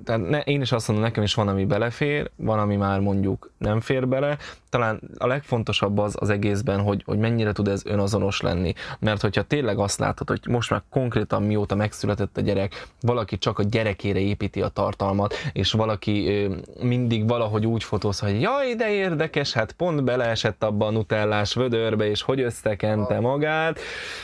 [0.04, 3.50] tehát ne, én is azt mondom, nekem is van, ami belefér, van, ami már mondjuk
[3.58, 4.36] nem fér bele.
[4.70, 8.72] Talán a legfontosabb az az egészben, hogy, hogy mennyire tud ez önazonos lenni.
[8.98, 13.58] Mert hogyha tényleg azt látod, hogy most már konkrétan mióta megszületett a gyerek, valaki csak
[13.58, 18.90] a gyerekére építi a tartalmat, és valaki ö, mindig valahogy úgy fotóz, hogy jaj, de
[18.90, 23.78] érdekes, hát pont beleesett abba a nutellás vödörbe, és hogy összekente magát.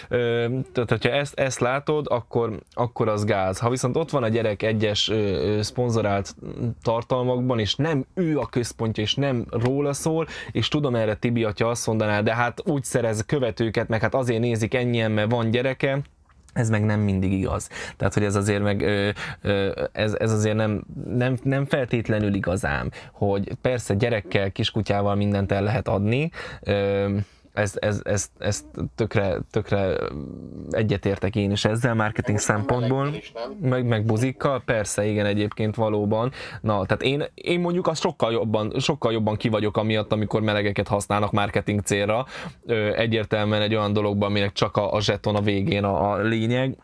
[0.09, 3.59] Ö, tehát, hogyha ezt, ezt látod, akkor, akkor az gáz.
[3.59, 6.37] Ha viszont ott van a gyerek egyes ö, szponzorált
[6.83, 11.69] tartalmakban, és nem ő a központja, és nem róla szól, és tudom erre Tibi atya
[11.69, 16.01] azt mondaná, de hát úgy szerez követőket, meg hát azért nézik ennyien, mert van gyereke,
[16.53, 17.69] ez meg nem mindig igaz.
[17.97, 18.83] Tehát, hogy ez azért meg,
[19.93, 20.85] ez, ez azért nem,
[21.15, 26.31] nem, nem feltétlenül igazám, hogy persze gyerekkel, kiskutyával mindent el lehet adni,
[27.53, 28.65] ez, ez, ez, ez
[28.95, 29.97] tökre, tökre
[30.71, 33.15] egyetértek én is ezzel marketing szempontból,
[33.61, 36.33] meg, meg buzikkal, persze, igen, egyébként valóban.
[36.61, 40.89] Na, tehát én, én mondjuk azt sokkal jobban, sokkal jobban ki vagyok amiatt, amikor melegeket
[40.89, 42.27] használnak marketing célra.
[42.97, 46.77] Egyértelműen egy olyan dologban, aminek csak a, a zseton a végén a, a lényeg,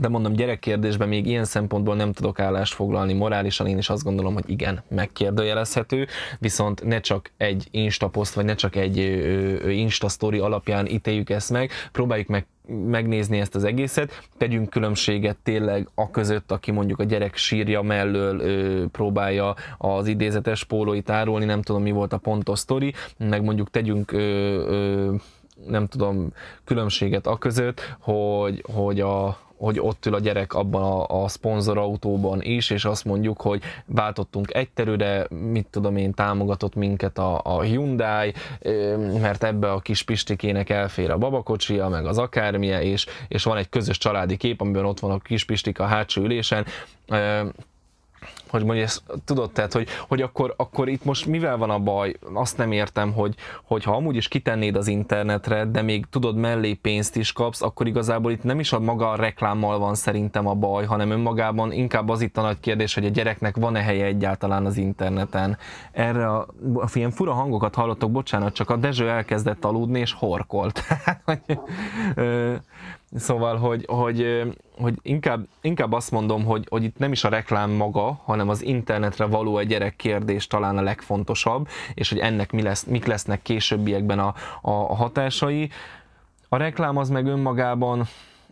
[0.00, 4.34] de mondom, gyerekkérdésben még ilyen szempontból nem tudok állást foglalni morálisan, én is azt gondolom,
[4.34, 6.06] hogy igen, megkérdőjelezhető,
[6.38, 8.96] viszont ne csak egy Insta poszt, vagy ne csak egy
[9.68, 15.88] Insta story alapján ítéljük ezt meg, próbáljuk meg megnézni ezt az egészet, tegyünk különbséget tényleg
[15.94, 21.62] a között, aki mondjuk a gyerek sírja mellől ö, próbálja az idézetes pólóit árulni, nem
[21.62, 25.14] tudom mi volt a pontos sztori, meg mondjuk tegyünk ö, ö,
[25.66, 26.32] nem tudom,
[26.64, 32.42] különbséget a között, hogy, hogy a, hogy ott ül a gyerek abban a, a szponzorautóban
[32.42, 37.60] is, és azt mondjuk, hogy váltottunk egy terüre, mit tudom én, támogatott minket a, a
[37.60, 38.32] Hyundai,
[39.20, 43.68] mert ebbe a kis pistikének elfér a babakocsia, meg az akármilyen, és, és van egy
[43.68, 46.66] közös családi kép, amiben ott van a kis pistik a hátsó ülésen,
[48.56, 52.14] hogy mondja, ezt tudod, tehát, hogy, hogy akkor, akkor itt most mivel van a baj?
[52.34, 53.34] Azt nem értem, hogy,
[53.64, 57.86] hogy ha amúgy is kitennéd az internetre, de még tudod mellé pénzt is kapsz, akkor
[57.86, 62.08] igazából itt nem is a maga a reklámmal van szerintem a baj, hanem önmagában inkább
[62.08, 65.58] az itt a nagy kérdés, hogy a gyereknek van-e helye egyáltalán az interneten.
[65.92, 70.82] Erre a, a ilyen fura hangokat hallottok, bocsánat, csak a Dezső elkezdett aludni és horkolt.
[73.16, 74.42] Szóval, hogy, hogy,
[74.78, 78.62] hogy inkább, inkább azt mondom, hogy, hogy itt nem is a reklám maga, hanem az
[78.62, 83.42] internetre való egy gyerek kérdés talán a legfontosabb, és hogy ennek mi lesz, mik lesznek
[83.42, 85.70] későbbiekben a, a, hatásai.
[86.48, 88.06] A reklám az meg önmagában,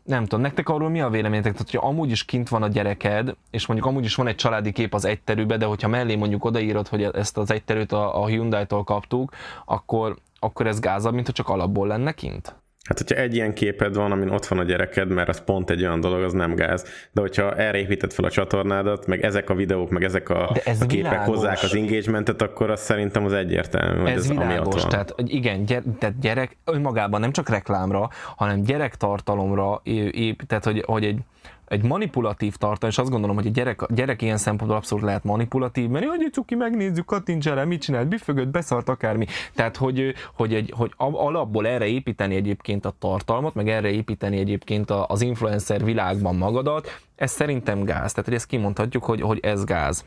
[0.04, 1.52] nem tudom, nektek arról mi a véleményetek?
[1.52, 4.72] Tehát, hogyha amúgy is kint van a gyereked, és mondjuk amúgy is van egy családi
[4.72, 8.84] kép az egyterűbe, de hogyha mellé mondjuk odaírod, hogy ezt az egyterűt a, a Hyundai-tól
[8.84, 9.32] kaptuk,
[9.64, 12.63] akkor, akkor ez gázabb, mint ha csak alapból lenne kint?
[12.84, 15.82] Hát, hogyha egy ilyen képed van, amin ott van a gyereked, mert az pont egy
[15.82, 16.84] olyan dolog, az nem gáz.
[17.12, 20.80] De hogyha erre építed fel a csatornádat, meg ezek a videók, meg ezek a, ez
[20.80, 21.34] a képek világos.
[21.34, 24.90] hozzák az engagementet, akkor az szerintem az egyértelmű, hogy ez, ez világos, van.
[24.90, 29.80] tehát igen, gyere, tehát gyerek önmagában nem csak reklámra, hanem gyerektartalomra
[30.12, 31.18] ép, tehát hogy, hogy egy
[31.66, 35.24] egy manipulatív tartalom, és azt gondolom, hogy a gyerek, a gyerek ilyen szempontból abszolút lehet
[35.24, 39.26] manipulatív, mert hogy cuki, megnézzük, kattints erre, mit csinált, büfögött, beszart akármi.
[39.54, 44.90] Tehát, hogy, hogy, egy, hogy alapból erre építeni egyébként a tartalmat, meg erre építeni egyébként
[44.90, 48.10] az influencer világban magadat, ez szerintem gáz.
[48.10, 50.04] Tehát, hogy ezt kimondhatjuk, hogy, hogy ez gáz.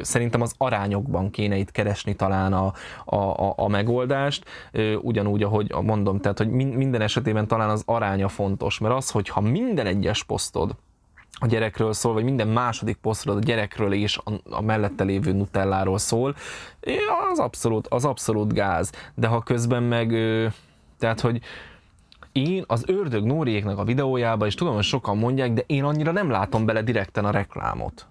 [0.00, 2.72] Szerintem az arányokban kéne itt keresni talán a,
[3.04, 4.44] a, a, a megoldást,
[5.02, 9.86] ugyanúgy, ahogy mondom, tehát hogy minden esetében talán az aránya fontos, mert az, hogyha minden
[9.86, 10.74] egyes posztod
[11.38, 15.98] a gyerekről szól, vagy minden második posztod a gyerekről és a, a mellette lévő nutelláról
[15.98, 16.34] szól,
[17.32, 18.92] az abszolút, az abszolút gáz.
[19.14, 20.08] De ha közben meg,
[20.98, 21.40] tehát hogy
[22.32, 26.30] én az ördög Nóriéknak a videójába, és tudom, hogy sokan mondják, de én annyira nem
[26.30, 28.06] látom bele direkten a reklámot.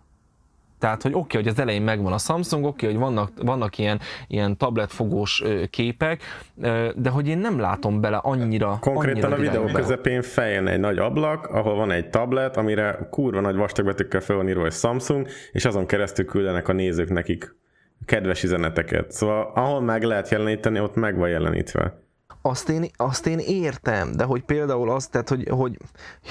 [0.80, 3.78] Tehát, hogy oké, okay, hogy az elején megvan a Samsung, oké, okay, hogy vannak, vannak
[3.78, 6.22] ilyen, ilyen tabletfogós képek,
[6.96, 10.98] de hogy én nem látom bele annyira Konkrétan annyira a videó közepén feljön egy nagy
[10.98, 15.66] ablak, ahol van egy tablet, amire kurva nagy vastagbetűkkel fel van írva, hogy Samsung, és
[15.66, 17.56] azon keresztül küldenek a nézők nekik
[18.06, 19.12] kedves üzeneteket.
[19.12, 22.04] Szóval ahol meg lehet jeleníteni, ott meg van jelenítve
[22.46, 25.78] azt én, azt én értem, de hogy például azt, tehát, hogy, hogy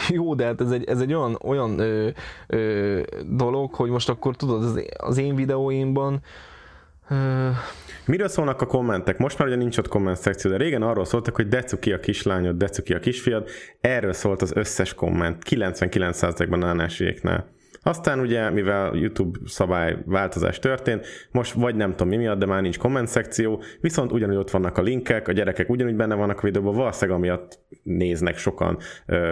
[0.08, 2.08] jó, de hát ez egy, ez egy olyan, olyan ö,
[2.46, 6.20] ö, dolog, hogy most akkor tudod, az, én videóimban
[7.08, 7.48] ö,
[8.06, 9.18] Miről szólnak a kommentek?
[9.18, 12.56] Most már ugye nincs ott komment szekció, de régen arról szóltak, hogy decuki a kislányod,
[12.56, 13.48] decuki a kisfiad.
[13.80, 17.53] Erről szólt az összes komment, 99%-ban Nánásiéknál.
[17.86, 22.62] Aztán ugye, mivel YouTube szabály változás történt, most vagy nem tudom mi miatt, de már
[22.62, 26.42] nincs komment szekció, viszont ugyanúgy ott vannak a linkek, a gyerekek ugyanúgy benne vannak a
[26.42, 28.78] videóban, valószínűleg amiatt néznek sokan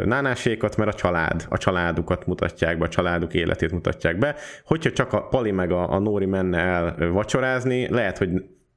[0.04, 4.34] nánásékat, mert a család, a családukat mutatják be, a családuk életét mutatják be.
[4.64, 8.30] Hogyha csak a Pali meg a, a Nóri menne el vacsorázni, lehet, hogy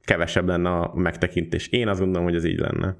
[0.04, 1.68] kevesebb lenne a megtekintés.
[1.68, 2.96] Én azt gondolom, hogy ez így lenne.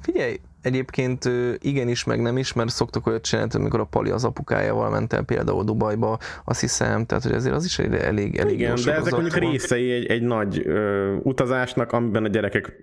[0.00, 4.90] Figyelj, Egyébként igenis, meg nem is, mert szoktak olyat csinálni, amikor a Pali az apukájával
[4.90, 8.74] ment el például Dubajba, azt hiszem, tehát hogy ezért az is egy elég, elég Igen,
[8.84, 12.76] de ezek mondjuk részei egy, egy nagy ö, utazásnak, amiben a gyerekek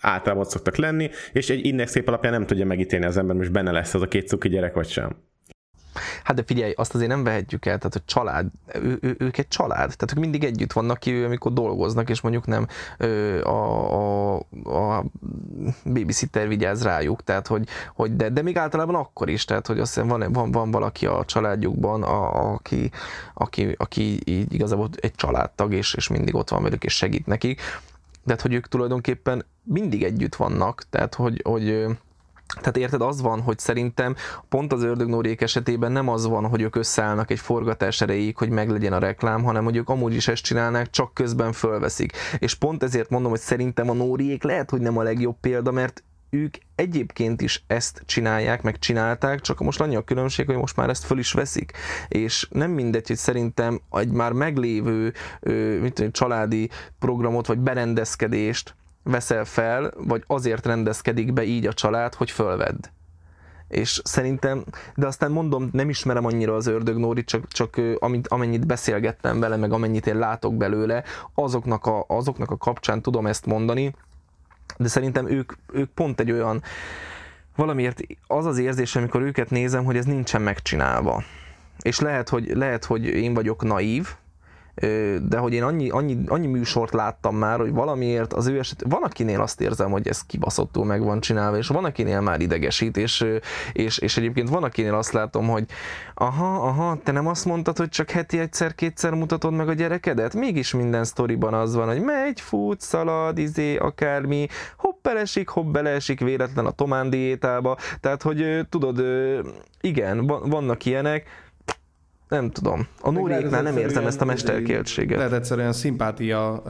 [0.00, 3.94] általában szoktak lenni, és egy index alapján nem tudja megítélni az ember, most benne lesz
[3.94, 5.16] az a két cuki gyerek, vagy sem.
[6.24, 9.48] Hát de figyelj, azt azért nem vehetjük el, tehát a család, ő, ő, ők egy
[9.48, 12.66] család, tehát ők mindig együtt vannak ki, amikor dolgoznak, és mondjuk nem
[12.98, 15.04] ö, a, a, a
[15.84, 19.94] babysitter vigyáz rájuk, tehát hogy, hogy de, de még általában akkor is, tehát hogy azt
[19.94, 22.90] hiszem van, van, van valaki a családjukban, a, aki,
[23.34, 27.60] aki, aki így igazából egy családtag, és, és mindig ott van velük, és segít nekik,
[28.24, 31.86] de hát, hogy ők tulajdonképpen mindig együtt vannak, tehát hogy, hogy
[32.54, 34.14] tehát érted, az van, hogy szerintem
[34.48, 38.92] pont az ördögnórék esetében nem az van, hogy ők összeállnak egy forgatás erejéig, hogy meglegyen
[38.92, 42.12] a reklám, hanem hogy ők amúgy is ezt csinálnák, csak közben fölveszik.
[42.38, 46.02] És pont ezért mondom, hogy szerintem a nóriék lehet, hogy nem a legjobb példa, mert
[46.30, 50.88] ők egyébként is ezt csinálják, meg csinálták, csak most annyi a különbség, hogy most már
[50.88, 51.72] ezt föl is veszik.
[52.08, 55.12] És nem mindegy, hogy szerintem egy már meglévő
[55.80, 58.74] mit tudom, családi programot, vagy berendezkedést
[59.04, 62.84] veszel fel, vagy azért rendezkedik be így a család, hogy fölvedd.
[63.68, 64.64] És szerintem,
[64.94, 69.40] de aztán mondom, nem ismerem annyira az ördög Nórit, csak, csak ö, amit, amennyit beszélgettem
[69.40, 71.04] vele, meg amennyit én látok belőle,
[71.34, 73.94] azoknak a, azoknak a kapcsán tudom ezt mondani,
[74.76, 76.62] de szerintem ők, ők pont egy olyan,
[77.56, 81.22] valamiért az az érzés, amikor őket nézem, hogy ez nincsen megcsinálva.
[81.82, 84.08] És lehet, hogy, lehet, hogy én vagyok naív,
[85.22, 89.02] de hogy én annyi, annyi, annyi műsort láttam már, hogy valamiért az ő eset, van
[89.02, 93.24] akinél azt érzem, hogy ez kibaszottul meg van csinálva, és van akinél már idegesít, és,
[93.72, 95.64] és, és egyébként van akinél azt látom, hogy
[96.14, 100.34] aha, aha, te nem azt mondtad, hogy csak heti egyszer-kétszer mutatod meg a gyerekedet?
[100.34, 104.46] Mégis minden sztoriban az van, hogy megy, fut, szalad, izé, akármi,
[104.76, 109.02] hopp belesik, hopp beleesik véletlen a Tomán diétába, tehát hogy tudod,
[109.80, 111.42] igen, van- vannak ilyenek,
[112.34, 112.86] nem tudom.
[113.00, 115.16] A Nóriéknál nem érzem ezt a mesterkéltséget.
[115.16, 116.62] Lehet egyszerűen szimpátia,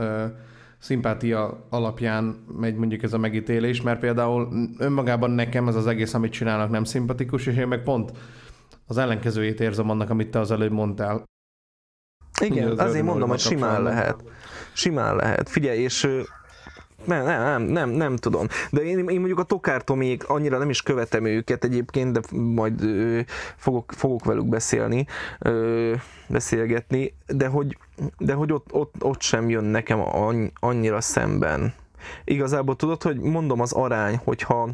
[0.79, 6.31] szimpátia alapján megy mondjuk ez a megítélés, mert például önmagában nekem ez az egész, amit
[6.31, 8.11] csinálnak, nem szimpatikus, és én meg pont
[8.87, 11.23] az ellenkezőjét érzem annak, amit te az előbb mondtál.
[12.41, 14.23] Igen, az azért mondom, hogy simán lehet.
[14.73, 15.49] Simán lehet.
[15.49, 16.07] Figyelj, és
[17.05, 18.47] nem, nem, nem, nem, nem tudom.
[18.71, 22.83] De én, én mondjuk a Tokár Tomiék annyira nem is követem őket egyébként, de majd
[22.83, 23.19] ö,
[23.55, 25.05] fogok, fogok velük beszélni,
[25.39, 25.93] ö,
[26.27, 27.77] beszélgetni, de hogy,
[28.17, 31.73] de hogy ott, ott, ott sem jön nekem anny- annyira szemben.
[32.23, 34.69] Igazából tudod, hogy mondom az arány, hogyha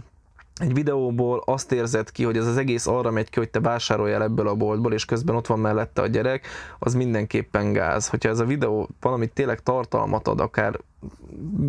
[0.61, 4.23] egy videóból azt érzed ki, hogy ez az egész arra megy ki, hogy te vásároljál
[4.23, 6.47] ebből a boltból, és közben ott van mellette a gyerek,
[6.79, 8.07] az mindenképpen gáz.
[8.07, 10.79] Hogyha ez a videó valamit tényleg tartalmat ad, akár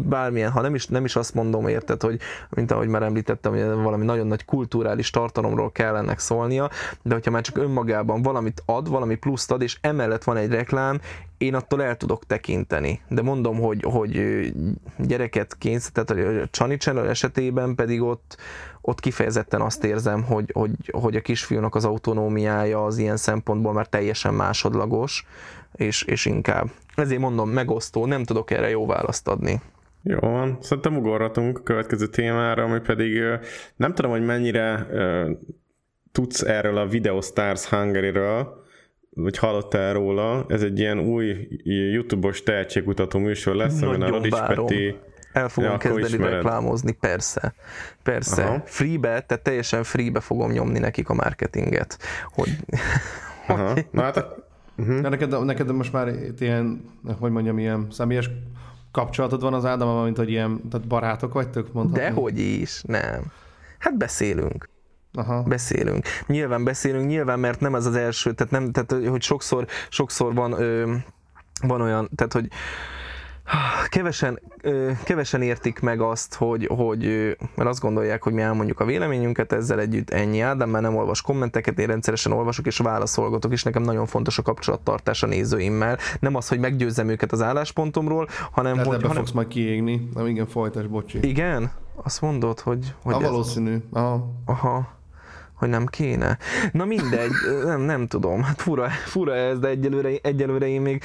[0.09, 3.83] bármilyen, ha nem is, nem is azt mondom, érted, hogy mint ahogy már említettem, hogy
[3.83, 6.71] valami nagyon nagy kulturális tartalomról kell ennek szólnia,
[7.03, 11.01] de hogyha már csak önmagában valamit ad, valami pluszt ad, és emellett van egy reklám,
[11.39, 13.01] én attól el tudok tekinteni.
[13.09, 14.53] De mondom, hogy, hogy
[14.99, 18.37] gyereket kényszer, tehát a Csani Channel esetében pedig ott,
[18.81, 23.87] ott kifejezetten azt érzem, hogy, hogy, hogy a kisfiúnak az autonómiája az ilyen szempontból már
[23.87, 25.27] teljesen másodlagos,
[25.73, 26.67] és, és inkább.
[26.95, 29.61] Ezért mondom, megosztó, nem tudok erre jó választ adni.
[30.03, 33.23] Jó van, szerintem ugorhatunk a következő témára, ami pedig
[33.77, 34.87] nem tudom, hogy mennyire
[36.13, 38.61] tudsz erről a Video Stars Hungary-ről,
[39.11, 44.67] vagy hallottál róla, ez egy ilyen új YouTube-os tehetségkutató műsor lesz, amin a várom.
[44.67, 44.97] Peti
[45.33, 46.33] El fogom Ja, kezdeni ismered.
[46.33, 47.55] reklámozni, persze.
[48.03, 48.45] Persze.
[48.45, 48.63] Aha.
[48.65, 51.99] Freebe, tehát teljesen freebe fogom nyomni nekik a marketinget.
[52.25, 52.57] Hogy,
[53.47, 53.75] Aha.
[53.91, 54.25] Na hát,
[54.77, 58.31] De neked, neked most már ilyen, hogy mondjam, ilyen személyes
[58.91, 62.09] kapcsolatod van az Ádámmal, mint hogy ilyen, tehát barátok vagytok, mondhatni?
[62.09, 63.23] dehogy is, nem.
[63.79, 64.69] Hát beszélünk.
[65.13, 65.43] Aha.
[65.43, 66.07] Beszélünk.
[66.27, 70.53] Nyilván beszélünk, nyilván, mert nem ez az első, tehát, nem, tehát hogy sokszor, sokszor van,
[70.53, 70.95] ö,
[71.67, 72.49] van olyan, tehát hogy
[73.89, 74.41] kevesen,
[75.05, 79.81] kevesen értik meg azt, hogy, hogy mert azt gondolják, hogy mi elmondjuk a véleményünket, ezzel
[79.81, 84.07] együtt ennyi Ádám, már nem olvas kommenteket, én rendszeresen olvasok és válaszolgatok, és nekem nagyon
[84.07, 85.99] fontos a kapcsolattartás a nézőimmel.
[86.21, 88.97] Nem az, hogy meggyőzzem őket az álláspontomról, hanem Tehát hogy...
[88.97, 90.09] ebbe Hanem, fogsz majd kiégni.
[90.15, 91.19] Nem, igen, folytas, bocsi.
[91.29, 91.71] igen?
[92.03, 92.95] Azt mondod, hogy...
[93.03, 93.77] hogy A ez- valószínű.
[93.93, 94.27] Aha.
[94.45, 94.89] Aha,
[95.63, 96.39] hogy nem kéne.
[96.73, 97.31] Na mindegy,
[97.65, 98.43] nem, nem tudom.
[98.43, 101.03] Hát fura, fura ez, de egyelőre, egyelőre én még,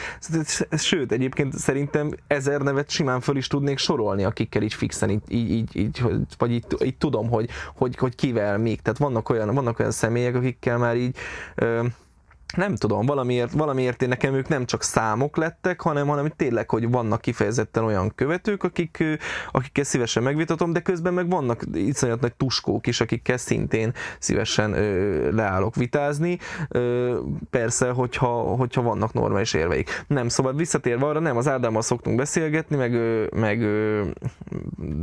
[0.77, 5.75] sőt, egyébként szerintem ezer nevet simán föl is tudnék sorolni, akikkel így fixen, így, így,
[5.75, 6.03] így,
[6.37, 8.81] vagy így, így tudom, hogy, hogy, hogy kivel még.
[8.81, 11.15] Tehát vannak olyan, vannak olyan személyek, akikkel már így
[11.55, 11.85] ö,
[12.55, 16.89] nem tudom, valamiért, valamiért én nekem ők nem csak számok lettek, hanem, hanem tényleg, hogy
[16.89, 19.03] vannak kifejezetten olyan követők, akik,
[19.51, 25.31] akikkel szívesen megvitatom, de közben meg vannak iszonyat nagy tuskók is, akikkel szintén szívesen ö,
[25.31, 26.39] leállok vitázni.
[26.69, 27.17] Ö,
[27.49, 30.03] persze, hogyha, hogyha vannak normális érveik.
[30.07, 34.03] Nem, szóval visszatérve arra, nem, az Ádámmal szoktunk beszélgetni, meg, ö, meg ö,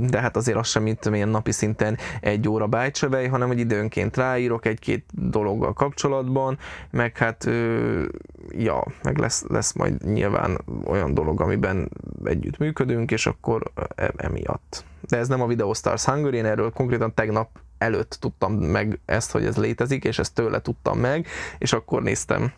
[0.08, 4.16] de hát azért az sem, mint ilyen napi szinten egy óra bájtsövej, hanem hogy időnként
[4.16, 6.58] ráírok egy-két dologgal kapcsolatban,
[6.90, 8.04] meg hát ö,
[8.48, 11.90] ja, meg lesz, lesz majd nyilván olyan dolog, amiben
[12.24, 13.62] együtt működünk, és akkor
[13.94, 14.84] e- emiatt.
[15.00, 17.48] De ez nem a Video Stars Hungary, én erről konkrétan tegnap
[17.78, 21.26] előtt tudtam meg ezt, hogy ez létezik, és ezt tőle tudtam meg,
[21.58, 22.52] és akkor néztem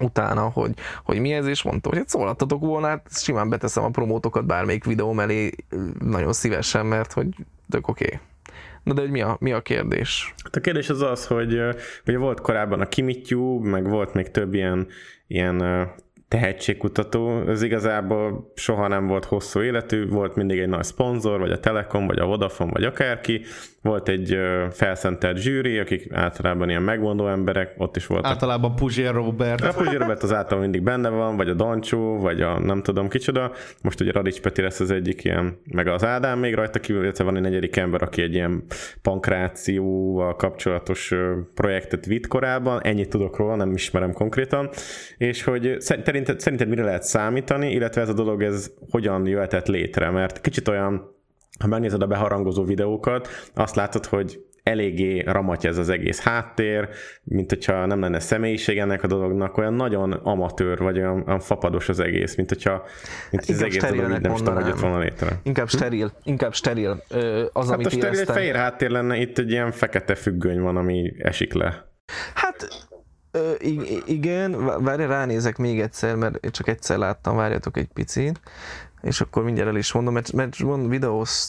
[0.00, 0.74] utána, hogy,
[1.04, 4.84] hogy mi ez, és mondta, hogy hát szólhattatok volna, hát simán beteszem a promótokat bármelyik
[4.84, 5.50] videóm elé
[5.98, 7.28] nagyon szívesen, mert hogy
[7.68, 8.04] tök oké.
[8.04, 8.29] Okay.
[8.82, 10.34] Na de hogy mi a, mi a kérdés?
[10.44, 11.60] Hát a kérdés az az, hogy
[12.06, 14.86] ugye volt korábban a Kimityu, meg volt még több ilyen,
[15.26, 15.88] ilyen
[16.30, 21.60] tehetségkutató, ez igazából soha nem volt hosszú életű, volt mindig egy nagy szponzor, vagy a
[21.60, 23.40] Telekom, vagy a Vodafone, vagy akárki,
[23.82, 24.38] volt egy
[24.70, 28.26] felszentelt zsűri, akik általában ilyen megmondó emberek, ott is volt.
[28.26, 29.64] Általában Puzsér Robert.
[29.64, 33.08] A Puzsér Robert az általában mindig benne van, vagy a Dancsó, vagy a nem tudom
[33.08, 33.52] kicsoda.
[33.82, 37.24] Most ugye Radics Peti lesz az egyik ilyen, meg az Ádám még rajta kívül, illetve
[37.24, 38.62] van egy negyedik ember, aki egy ilyen
[39.02, 41.14] pankrációval kapcsolatos
[41.54, 42.80] projektet vitt korábban.
[42.82, 44.68] Ennyit tudok róla, nem ismerem konkrétan.
[45.18, 50.10] És hogy szerinted, szerinted mire lehet számítani, illetve ez a dolog ez hogyan jöhetett létre,
[50.10, 51.18] mert kicsit olyan
[51.60, 56.88] ha megnézed a beharangozó videókat, azt látod, hogy eléggé ramatja ez az egész háttér,
[57.22, 61.88] mint hogyha nem lenne személyiség ennek a dolognak, olyan nagyon amatőr, vagy olyan, olyan fapados
[61.88, 62.84] az egész, mint hogyha
[63.30, 65.40] mint az egész dolog így nem tudom, hogy volna létre.
[65.42, 67.02] Inkább steril, inkább steril
[67.52, 70.76] az, hát amit a steril egy fehér háttér lenne, itt egy ilyen fekete függöny van,
[70.76, 71.88] ami esik le.
[72.34, 72.88] Hát
[74.06, 78.40] igen, várj, ránézek még egyszer, mert csak egyszer láttam, várjatok egy picit,
[79.02, 81.48] és akkor mindjárt el is mondom, mert, mert van videós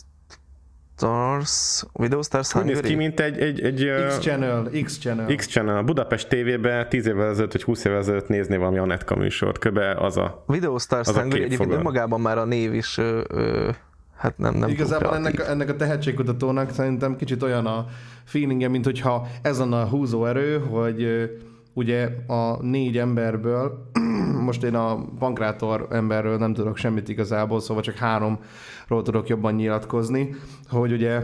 [1.02, 2.76] Stars, Video Stars Hungary?
[2.76, 5.36] Úgy néz ki, mint egy, egy, egy X-Channel, X-Channel.
[5.36, 5.82] X-Channel.
[5.82, 9.58] Budapest TV-ben 10 évvel ezelőtt, vagy 20 évvel ezelőtt nézni valami Anetka műsort.
[9.58, 13.70] Köbe az a Video Stars az Hungary, egyébként önmagában már a név is ö, ö,
[14.18, 17.86] hát nem, nem Igazából ennek, ennek a tehetségkutatónak szerintem kicsit olyan a
[18.24, 21.30] feelingje, mint hogyha ez a húzóerő, hogy
[21.74, 23.90] ugye a négy emberből,
[24.46, 30.36] most én a pankrátor emberről nem tudok semmit igazából, szóval csak háromról tudok jobban nyilatkozni,
[30.70, 31.22] hogy ugye,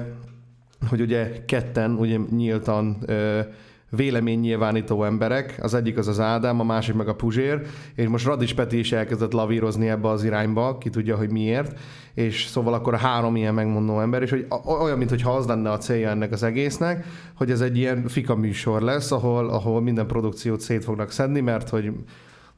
[0.90, 3.40] hogy ugye ketten ugye nyíltan ö,
[3.90, 7.62] véleménynyilvánító emberek, az egyik az az Ádám, a másik meg a Puzsér,
[7.96, 11.80] és most Radis Peti is elkezdett lavírozni ebbe az irányba, ki tudja, hogy miért,
[12.14, 14.48] és szóval akkor a három ilyen megmondó ember, és hogy
[14.82, 17.06] olyan, mintha az lenne a célja ennek az egésznek,
[17.36, 21.70] hogy ez egy ilyen fika műsor lesz, ahol, ahol minden produkciót szét fognak szedni, mert
[21.70, 21.92] hogy,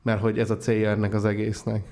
[0.01, 1.83] mert hogy ez a célja ennek az egésznek.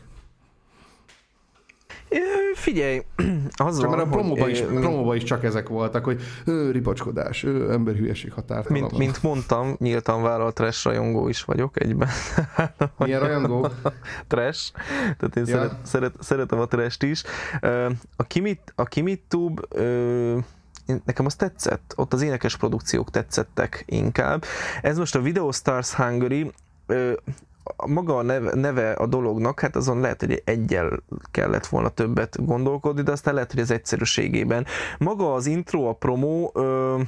[2.68, 3.02] Figyelj,
[3.56, 7.44] az csak van, mert a promóban is, promóba is csak ezek voltak, hogy ő, ripacskodás,
[7.44, 8.70] ő, emberhülyeség határt.
[8.70, 12.10] Mint, mint mondtam, nyíltan vállalt trash rajongó is vagyok egyben.
[12.98, 13.68] Milyen rajongó?
[14.28, 14.72] trash.
[15.18, 15.46] Tehát én ja.
[15.46, 17.24] szeret, szeret, szeretem a trash is.
[18.16, 19.62] A Kimit, a Kimitube
[21.06, 24.44] nekem az tetszett, ott az énekes produkciók tetszettek inkább.
[24.82, 26.52] Ez most a Video Stars Hungary,
[27.88, 33.02] maga a neve, neve a dolognak, hát azon lehet, hogy egyel kellett volna többet gondolkodni,
[33.02, 34.66] de aztán lehet, hogy az egyszerűségében.
[34.98, 37.02] Maga az intro, a promo, ö,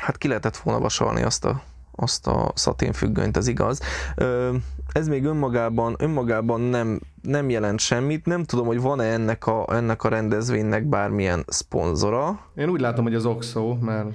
[0.00, 1.62] hát ki lehetett volna vasalni azt a,
[1.94, 3.80] azt a szaténfüggönyt, az igaz.
[4.16, 4.54] Ö,
[4.92, 10.04] ez még önmagában, önmagában nem, nem jelent semmit, nem tudom, hogy van-e ennek a, ennek
[10.04, 12.40] a rendezvénynek bármilyen szponzora.
[12.54, 14.08] Én úgy látom, hogy az Oxo, mert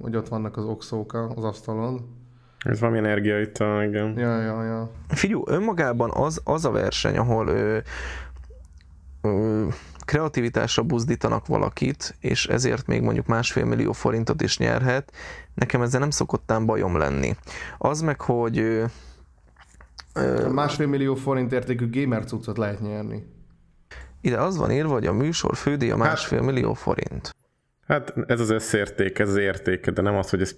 [0.00, 2.19] hogy ott vannak az Oxók az asztalon.
[2.64, 4.18] Ez valami energia itt, igen.
[4.18, 4.90] Ja, ja, ja.
[5.08, 7.78] Figyú, önmagában az, az a verseny, ahol ö,
[9.22, 9.66] ö,
[10.04, 15.12] kreativitásra buzdítanak valakit, és ezért még mondjuk másfél millió forintot is nyerhet,
[15.54, 17.36] nekem ezzel nem szokottán bajom lenni.
[17.78, 18.84] Az meg, hogy ö,
[20.14, 23.24] ö, másfél millió forint értékű gamer cuccot lehet nyerni.
[24.20, 27.34] Ide az van írva, hogy a műsor fődíja hát- másfél hát, millió forint.
[27.86, 30.56] Hát ez az összérték, ez az érték, de nem az, hogy ez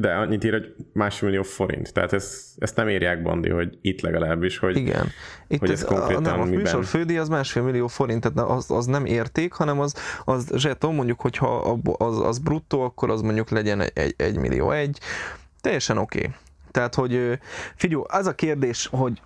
[0.00, 1.92] de annyit ír, hogy másfél millió forint.
[1.92, 5.06] Tehát ez, ezt nem írják Bandi, hogy itt legalábbis, hogy, Igen.
[5.48, 6.60] Itt hogy ez, ez konkrétan nem, a miben.
[6.60, 9.94] műsor fődi az másfél millió forint, tehát az, az nem érték, hanem az,
[10.24, 14.98] az zseton, mondjuk, hogyha az, az bruttó, akkor az mondjuk legyen egy, egy, millió egy.
[15.60, 16.18] Teljesen oké.
[16.18, 16.30] Okay.
[16.70, 17.38] Tehát, hogy
[17.74, 19.20] figyelj, az a kérdés, hogy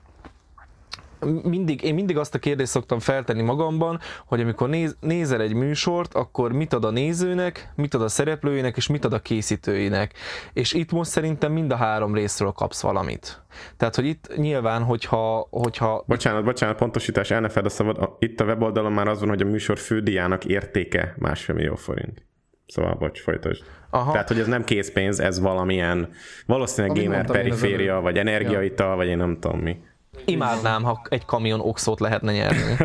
[1.43, 6.15] mindig, én mindig azt a kérdést szoktam feltenni magamban, hogy amikor néz, nézel egy műsort,
[6.15, 10.15] akkor mit ad a nézőnek, mit ad a szereplőinek, és mit ad a készítőinek.
[10.53, 13.43] És itt most szerintem mind a három részről kapsz valamit.
[13.77, 15.47] Tehát, hogy itt nyilván, hogyha...
[15.51, 16.05] hogyha...
[16.07, 18.17] Bocsánat, bocsánat, pontosítás, el ne fedd a szabad.
[18.19, 22.29] Itt a weboldalon már az van, hogy a műsor fődiának értéke másfél millió forint.
[22.67, 23.63] Szóval, bocs, folytasd.
[23.91, 24.13] Aha.
[24.13, 26.09] Tehát, hogy ez nem készpénz, ez valamilyen
[26.47, 28.97] valószínűleg Ami gamer periféria, vagy energiaital, ja.
[28.97, 29.81] vagy én nem tudom mi.
[30.25, 32.77] Imádnám, ha egy kamion oxót lehetne nyerni.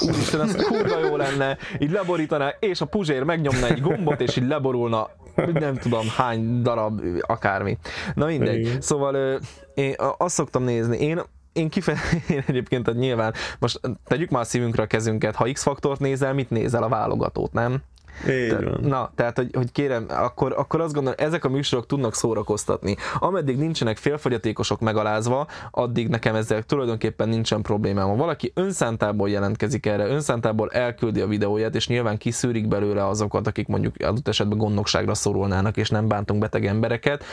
[0.00, 4.46] Úristen, ez kurva jó lenne, így leborítaná, és a puzsér megnyomna egy gombot, és így
[4.46, 5.08] leborulna
[5.52, 7.78] nem tudom hány darab, akármi.
[8.14, 8.58] Na mindegy.
[8.58, 8.80] Igen.
[8.80, 9.40] Szóval
[9.74, 11.20] én azt szoktam nézni, én
[11.52, 16.34] én kifejezetten egyébként hogy nyilván, most tegyük már a szívünkre a kezünket, ha X-faktort nézel,
[16.34, 17.82] mit nézel a válogatót, nem?
[18.28, 18.80] Így Te- van.
[18.82, 22.96] Na, tehát, hogy, hogy kérem, akkor, akkor azt gondolom, ezek a műsorok tudnak szórakoztatni.
[23.18, 28.08] Ameddig nincsenek félfogyatékosok megalázva, addig nekem ezzel tulajdonképpen nincsen problémám.
[28.08, 33.66] Ha valaki önszántából jelentkezik erre, önszántából elküldi a videóját, és nyilván kiszűrik belőle azokat, akik
[33.66, 37.24] mondjuk adott esetben gondnokságra szorulnának, és nem bántunk beteg embereket,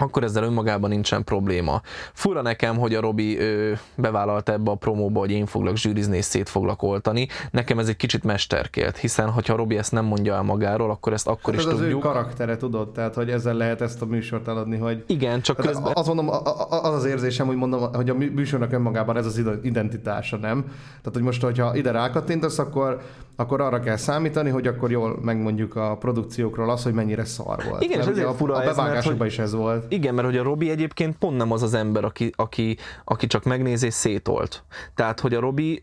[0.00, 1.80] akkor ezzel önmagában nincsen probléma.
[2.12, 6.24] Fura nekem, hogy a Robi ö, bevállalta ebbe a promóba, hogy én foglak zsűrizni és
[6.24, 7.28] szét foglak oltani.
[7.50, 11.28] Nekem ez egy kicsit mesterkélt, hiszen hogyha Robi ezt nem mondja el magáról, akkor ezt
[11.28, 12.00] akkor Ez is az ő tudjuk.
[12.00, 12.92] karaktere, tudod?
[12.92, 15.92] Tehát, hogy ezzel lehet ezt a műsort eladni, hogy Igen, csak Tehát közben...
[15.94, 16.28] Azt mondom,
[16.70, 20.62] az az érzésem, hogy mondom, hogy a mű- műsornak önmagában ez az ide- identitása, nem?
[20.88, 23.00] Tehát, hogy most, hogyha ide rákattintasz, akkor,
[23.40, 27.82] akkor arra kell számítani, hogy akkor jól megmondjuk a produkciókról azt, hogy mennyire szar volt.
[27.82, 29.92] Igen, és Mert ugye ezért a, fura a bevágásokban hogy- is ez volt.
[29.92, 33.44] Igen, mert hogy a Robi egyébként pont nem az az ember, aki, aki, aki csak
[33.44, 34.62] megnéz és szétolt.
[34.94, 35.80] Tehát, hogy a Robi,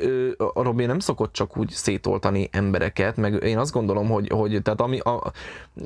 [0.54, 4.82] a Robi nem szokott csak úgy szétoltani embereket, meg én azt gondolom, hogy, hogy tehát
[4.82, 5.32] ami, a,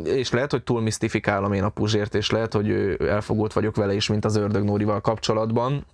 [0.03, 4.09] és lehet, hogy túl misztifikálom én a Puzsért, és lehet, hogy elfogult vagyok vele is,
[4.09, 5.85] mint az Ördög Nórival kapcsolatban,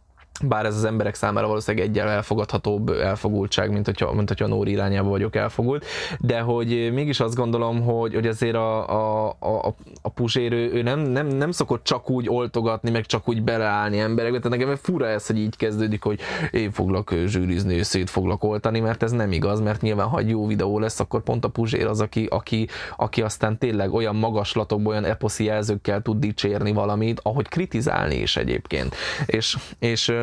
[0.43, 5.09] bár ez az emberek számára valószínűleg egyel elfogadhatóbb elfogultság, mint hogyha, mint hogyha Nóri irányába
[5.09, 5.85] vagyok elfogult,
[6.19, 10.99] de hogy mégis azt gondolom, hogy, hogy azért a, a, a, a Puzsér, ő, nem,
[10.99, 15.27] nem, nem szokott csak úgy oltogatni, meg csak úgy beleállni emberekbe, tehát nekem fura ez,
[15.27, 16.19] hogy így kezdődik, hogy
[16.51, 20.79] én foglak zsűrizni, szét foglak oltani, mert ez nem igaz, mert nyilván, ha jó videó
[20.79, 25.43] lesz, akkor pont a Puzsér az, aki, aki, aki aztán tényleg olyan magaslatokban, olyan eposzi
[25.43, 28.95] jelzőkkel tud dicsérni valamit, ahogy kritizálni is egyébként.
[29.25, 30.13] És, és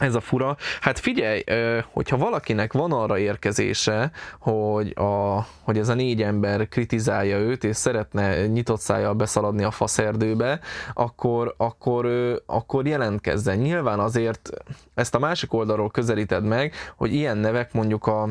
[0.00, 0.56] ez a fura.
[0.80, 1.44] Hát figyelj,
[1.92, 7.76] hogyha valakinek van arra érkezése, hogy, a, hogy ez a négy ember kritizálja őt, és
[7.76, 10.60] szeretne nyitott szájjal beszaladni a faszerdőbe,
[10.94, 12.06] akkor, akkor,
[12.46, 13.58] akkor jelentkezzen.
[13.58, 14.50] Nyilván azért
[14.94, 18.28] ezt a másik oldalról közelíted meg, hogy ilyen nevek mondjuk a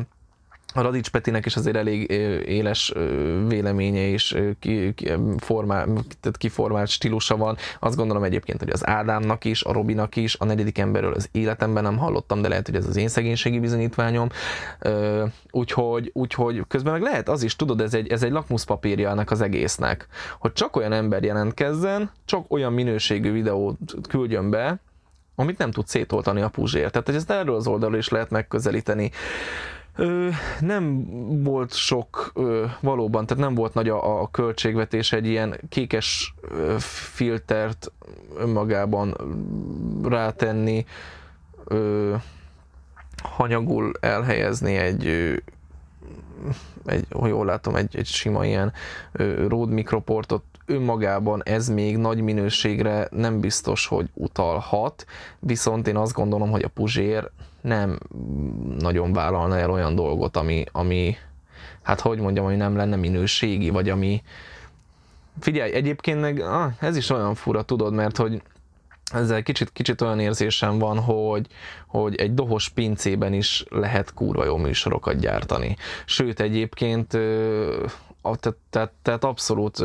[0.74, 2.10] a Radics Petinek is azért elég
[2.46, 2.92] éles
[3.48, 7.56] véleménye és ki, tehát kiformált stílusa van.
[7.80, 11.82] Azt gondolom egyébként, hogy az Ádámnak is, a Robinak is, a negyedik emberről az életemben
[11.82, 14.28] nem hallottam, de lehet, hogy ez az én szegénységi bizonyítványom.
[15.50, 19.40] Úgyhogy, úgyhogy közben meg lehet az is, tudod, ez egy, ez egy lakmuszpapírja ennek az
[19.40, 20.06] egésznek,
[20.38, 23.78] hogy csak olyan ember jelentkezzen, csak olyan minőségű videót
[24.08, 24.80] küldjön be,
[25.34, 26.90] amit nem tud szétoltani a puzsér.
[26.90, 29.10] Tehát, hogy ezt erről az oldalról is lehet megközelíteni.
[30.00, 30.28] Ö,
[30.60, 31.06] nem
[31.42, 36.74] volt sok, ö, valóban, tehát nem volt nagy a, a költségvetés egy ilyen kékes ö,
[37.14, 37.92] filtert
[38.36, 39.16] önmagában
[40.02, 40.84] rátenni,
[41.64, 42.14] ö,
[43.22, 45.34] hanyagul elhelyezni egy, ö,
[46.84, 48.72] egy, hogy jól látom, egy, egy sima ilyen
[49.12, 50.42] ö, Rode mikroportot.
[50.66, 55.06] Önmagában ez még nagy minőségre nem biztos, hogy utalhat,
[55.38, 57.30] viszont én azt gondolom, hogy a Puzsér
[57.68, 57.98] nem
[58.78, 61.16] nagyon vállalna el olyan dolgot, ami, ami
[61.82, 64.22] hát hogy mondjam, hogy nem lenne minőségi, vagy ami
[65.40, 68.42] figyelj, egyébként meg ah, ez is olyan fura, tudod, mert hogy
[69.12, 71.46] ezzel kicsit, kicsit olyan érzésem van, hogy,
[71.86, 75.76] hogy egy dohos pincében is lehet kurva jó műsorokat gyártani.
[76.04, 77.18] Sőt, egyébként
[78.36, 79.84] tehát, tehát, tehát abszolút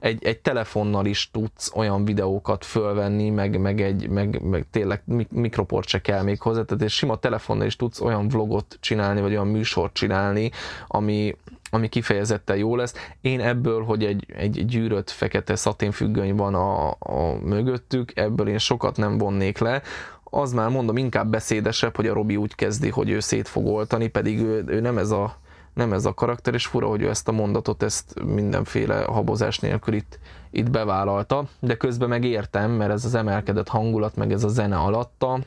[0.00, 5.30] egy, egy telefonnal is tudsz olyan videókat fölvenni, meg, meg, egy, meg, meg tényleg mik-
[5.30, 9.30] mikroport se kell még hozzá, tehát egy sima telefonnal is tudsz olyan vlogot csinálni, vagy
[9.30, 10.50] olyan műsort csinálni,
[10.86, 11.36] ami,
[11.70, 12.94] ami kifejezetten jó lesz.
[13.20, 18.96] Én ebből, hogy egy, egy gyűrött fekete szaténfüggöny van a, a mögöttük, ebből én sokat
[18.96, 19.82] nem vonnék le.
[20.24, 24.08] Az már mondom, inkább beszédesebb, hogy a Robi úgy kezdi, hogy ő szét fog oltani,
[24.08, 25.39] pedig ő, ő nem ez a
[25.74, 29.94] nem ez a karakter, és fura, hogy ő ezt a mondatot, ezt mindenféle habozás nélkül
[29.94, 30.18] itt,
[30.50, 34.76] itt bevállalta, de közben meg értem, mert ez az emelkedett hangulat, meg ez a zene
[34.76, 35.38] alatta,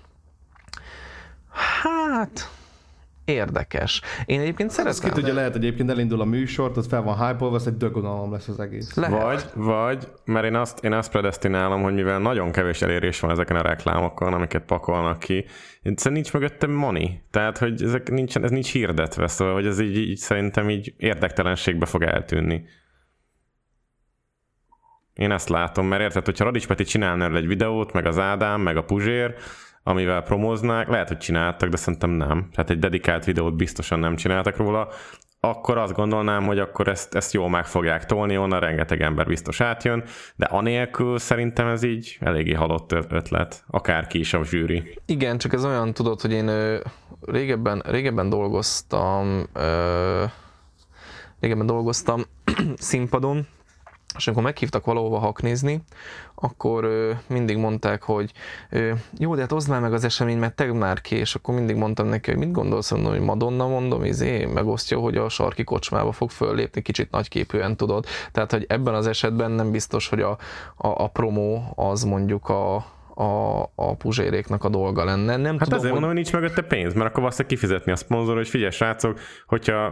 [1.81, 2.49] hát
[3.25, 4.01] érdekes.
[4.25, 5.11] Én egyébként ki szeretem.
[5.11, 8.59] tudja, lehet egyébként elindul a műsort, ott fel van hype az egy dögonalom lesz az
[8.59, 8.95] egész.
[8.95, 9.21] Lehet.
[9.21, 13.55] Vagy, vagy, mert én azt, én azt predestinálom, hogy mivel nagyon kevés elérés van ezeken
[13.55, 15.45] a reklámokon, amiket pakolnak ki,
[15.81, 17.21] egyszerűen nincs mögöttem money.
[17.31, 21.85] Tehát, hogy ezek nincsen, ez nincs hirdetve, szóval, hogy ez így, így szerintem így érdektelenségbe
[21.85, 22.63] fog eltűnni.
[25.13, 28.77] Én ezt látom, mert érted, hogyha Radics Peti csinálna egy videót, meg az Ádám, meg
[28.77, 29.35] a Puzsér,
[29.83, 32.47] amivel promóznák, lehet, hogy csináltak, de szerintem nem.
[32.51, 34.87] Tehát egy dedikált videót biztosan nem csináltak róla,
[35.45, 39.61] akkor azt gondolnám, hogy akkor ezt, ezt jól meg fogják tolni, onnan rengeteg ember biztos
[39.61, 40.03] átjön,
[40.35, 43.63] de anélkül szerintem ez így eléggé halott ötlet.
[43.67, 44.99] Akárki is a zsűri.
[45.05, 46.79] Igen, csak ez olyan, tudod, hogy én ö,
[47.21, 50.23] régebben, régebben dolgoztam, ö,
[51.39, 52.21] régebben dolgoztam
[52.75, 53.47] színpadon,
[54.17, 55.83] és amikor meghívtak valahova haknézni,
[56.35, 58.31] akkor ö, mindig mondták, hogy
[58.69, 61.55] ö, jó, de hát oszd már meg az esemény, mert te már ki, és akkor
[61.55, 65.63] mindig mondtam neki, hogy mit gondolsz, mondom, hogy Madonna mondom, izé, megosztja, hogy a sarki
[65.63, 68.05] kocsmába fog föllépni, kicsit nagyképűen tudod.
[68.31, 70.37] Tehát, hogy ebben az esetben nem biztos, hogy a,
[70.75, 72.85] a, a promó az mondjuk a,
[73.15, 75.37] a, a puzséréknak a dolga lenne.
[75.37, 78.35] Nem Hát tudom, azért mondom, hogy nincs mögötte pénz, mert akkor valószínűleg kifizetni a szponzor,
[78.35, 79.91] hogy figyelj srácok, hogyha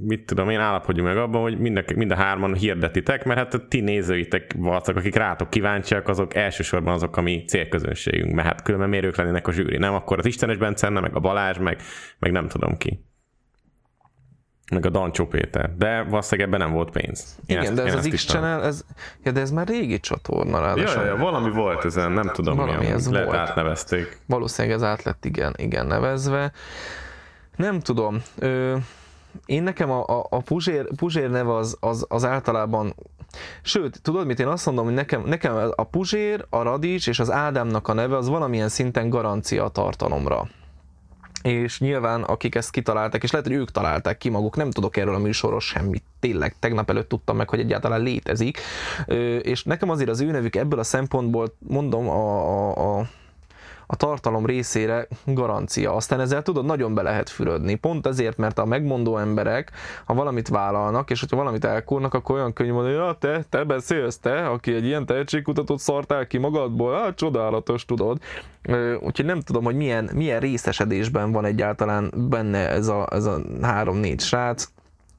[0.00, 3.54] mit tudom én, állapodjunk meg abban, hogy mind a, mind a hárman hirdetitek, mert hát
[3.54, 8.62] a ti nézőitek valószínűleg, akik rátok kíváncsiak, azok elsősorban azok a mi célközönségünk, mert hát
[8.62, 9.94] különben miért ők lennének a zsűri, nem?
[9.94, 11.80] Akkor az Istenes Bence, meg a Balázs, meg,
[12.18, 13.04] meg nem tudom ki.
[14.72, 15.76] Meg a Dancsó Péter.
[15.76, 17.36] De valószínűleg ebben nem volt pénz.
[17.46, 18.08] Én Igen, ezt- de ez az.
[18.12, 18.84] X-Channel, ez,
[19.22, 21.02] ja, de ez már régi csatorna Ja, ráadásul.
[21.02, 23.38] ja, ja, valami volt ezen, nem tudom Valami mi, ez lehet volt.
[23.38, 24.18] átnevezték.
[24.26, 26.52] Valószínűleg ez át lett igen, igen nevezve.
[27.56, 28.22] Nem tudom.
[28.38, 28.76] Ö,
[29.46, 32.94] én nekem a, a, a Puzsér, Puzsér neve az, az, az általában
[33.62, 37.30] Sőt, tudod mit, én azt mondom, hogy nekem, nekem a Puzsér, a Radics és az
[37.30, 40.46] Ádámnak a neve az valamilyen szinten garancia a tartalomra.
[41.46, 45.14] És nyilván, akik ezt kitalálták, és lehet, hogy ők találták ki maguk, nem tudok erről
[45.14, 46.02] a műsorról semmit.
[46.20, 48.58] Tényleg, tegnap előtt tudtam meg, hogy egyáltalán létezik.
[49.40, 53.08] És nekem azért az ő nevük ebből a szempontból, mondom, a, a, a
[53.86, 55.94] a tartalom részére garancia.
[55.94, 57.74] Aztán ezzel tudod, nagyon be lehet fürödni.
[57.74, 59.70] Pont ezért, mert a megmondó emberek,
[60.04, 64.18] ha valamit vállalnak, és hogyha valamit elkúrnak, akkor olyan könnyű mondani, ja, te, te beszélsz,
[64.18, 68.18] te, aki egy ilyen tehetségkutatót szartál ki magadból, hát csodálatos, tudod.
[69.00, 74.20] Úgyhogy nem tudom, hogy milyen, milyen részesedésben van egyáltalán benne ez a, ez a három-négy
[74.20, 74.68] srác,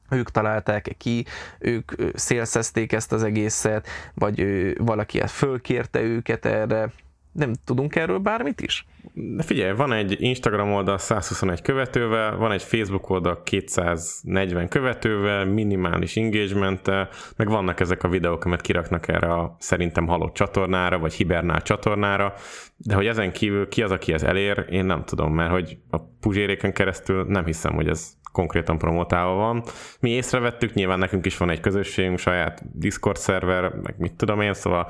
[0.10, 1.26] ők találták ki,
[1.60, 6.92] ők szélszezték ezt az egészet, vagy ö, valaki ezt fölkérte őket erre.
[7.38, 8.86] Nem tudunk erről bármit is?
[9.14, 16.16] De figyelj, van egy Instagram oldal 121 követővel, van egy Facebook oldal 240 követővel, minimális
[16.16, 16.88] engagement
[17.36, 22.34] meg vannak ezek a videók, amit kiraknak erre a szerintem halott csatornára, vagy hibernál csatornára,
[22.78, 25.98] de hogy ezen kívül ki az, aki ez elér, én nem tudom, mert hogy a
[26.20, 29.64] puzséréken keresztül nem hiszem, hogy ez konkrétan promotálva van.
[30.00, 34.54] Mi észrevettük, nyilván nekünk is van egy közösségünk, saját Discord szerver, meg mit tudom én,
[34.54, 34.88] szóval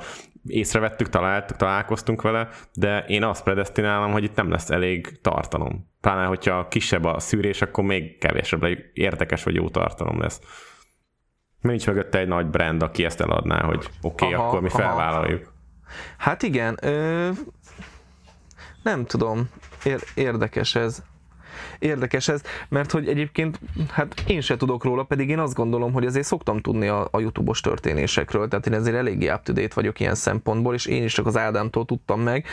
[0.48, 5.90] észrevettük, találtuk, találkoztunk vele, de én azt predestinálom, hogy itt nem lesz elég tartalom.
[6.00, 10.40] Pláne, hogyha kisebb a szűrés, akkor még kevesebb érdekes vagy jó tartalom lesz.
[11.60, 14.78] Nincs mögötte egy nagy brand, aki ezt eladná, hogy oké, okay, Aha, akkor mi aha.
[14.78, 15.52] felvállaljuk.
[16.18, 17.30] Hát igen, ö,
[18.82, 19.48] nem tudom,
[19.84, 21.02] Ér, érdekes ez.
[21.78, 23.60] Érdekes ez, mert hogy egyébként,
[23.90, 27.20] hát én se tudok róla, pedig én azt gondolom, hogy azért szoktam tudni a, a
[27.20, 31.12] YouTube-os történésekről, tehát én ezért eléggé up to date vagyok ilyen szempontból, és én is
[31.12, 32.46] csak az Ádámtól tudtam meg,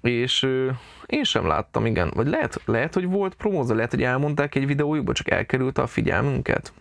[0.00, 0.70] és ö,
[1.06, 2.12] én sem láttam, igen.
[2.14, 6.72] Vagy lehet, lehet hogy volt promóza, lehet, hogy elmondták egy videójukba, csak elkerült a figyelmünket.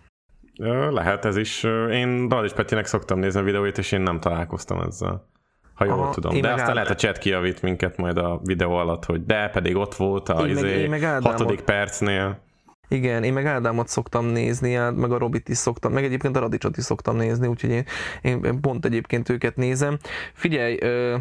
[0.92, 1.64] Lehet ez is.
[1.92, 5.28] Én Dalics Petinek szoktam nézni a videóit, és én nem találkoztam ezzel.
[5.76, 6.42] Ha jól Aha, tudom.
[6.42, 9.96] De aztán lehet a chat kijavít minket majd a videó alatt, hogy de pedig ott
[9.96, 12.44] volt a Én meg- izé, én meg Ádámot- hatodik percnél.
[12.88, 16.78] Igen, én meg Ádámot szoktam nézni, meg a Robit is szoktam, meg egyébként a Radicsot
[16.78, 17.86] is szoktam nézni, úgyhogy én,
[18.22, 19.98] én pont egyébként őket nézem.
[20.34, 21.16] Figyelj, ö,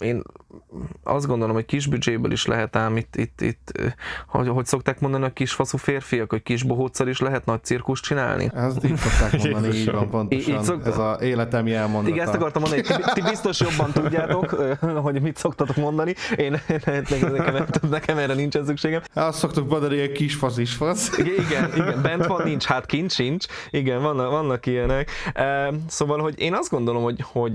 [0.00, 0.22] én
[1.02, 3.72] azt gondolom, hogy kis büdzséből is lehet ám itt, itt, itt
[4.28, 8.02] hogy, hogy szokták mondani a kis faszú férfiak, hogy kis bohóccal is lehet nagy cirkuszt
[8.02, 8.50] csinálni?
[8.54, 10.54] Ezt így szokták mondani, így van pontosan.
[10.54, 12.14] Így- szokta- Ez a életem jelmondata.
[12.14, 14.50] Igen, ezt akartam mondani, ti, ti biztos jobban tudjátok,
[14.80, 16.14] hogy mit szoktatok mondani.
[16.36, 19.00] Én, nekem, nekem, nekem erre nincsen szükségem.
[19.14, 21.18] Azt szoktuk mondani, hogy kis fasz is fasz.
[21.18, 23.46] Igen, igen, igen, bent van, nincs, hát kint sincs.
[23.70, 25.10] Igen, vannak, vannak ilyenek.
[25.88, 27.52] Szóval, hogy én azt gondolom, hogy, hogy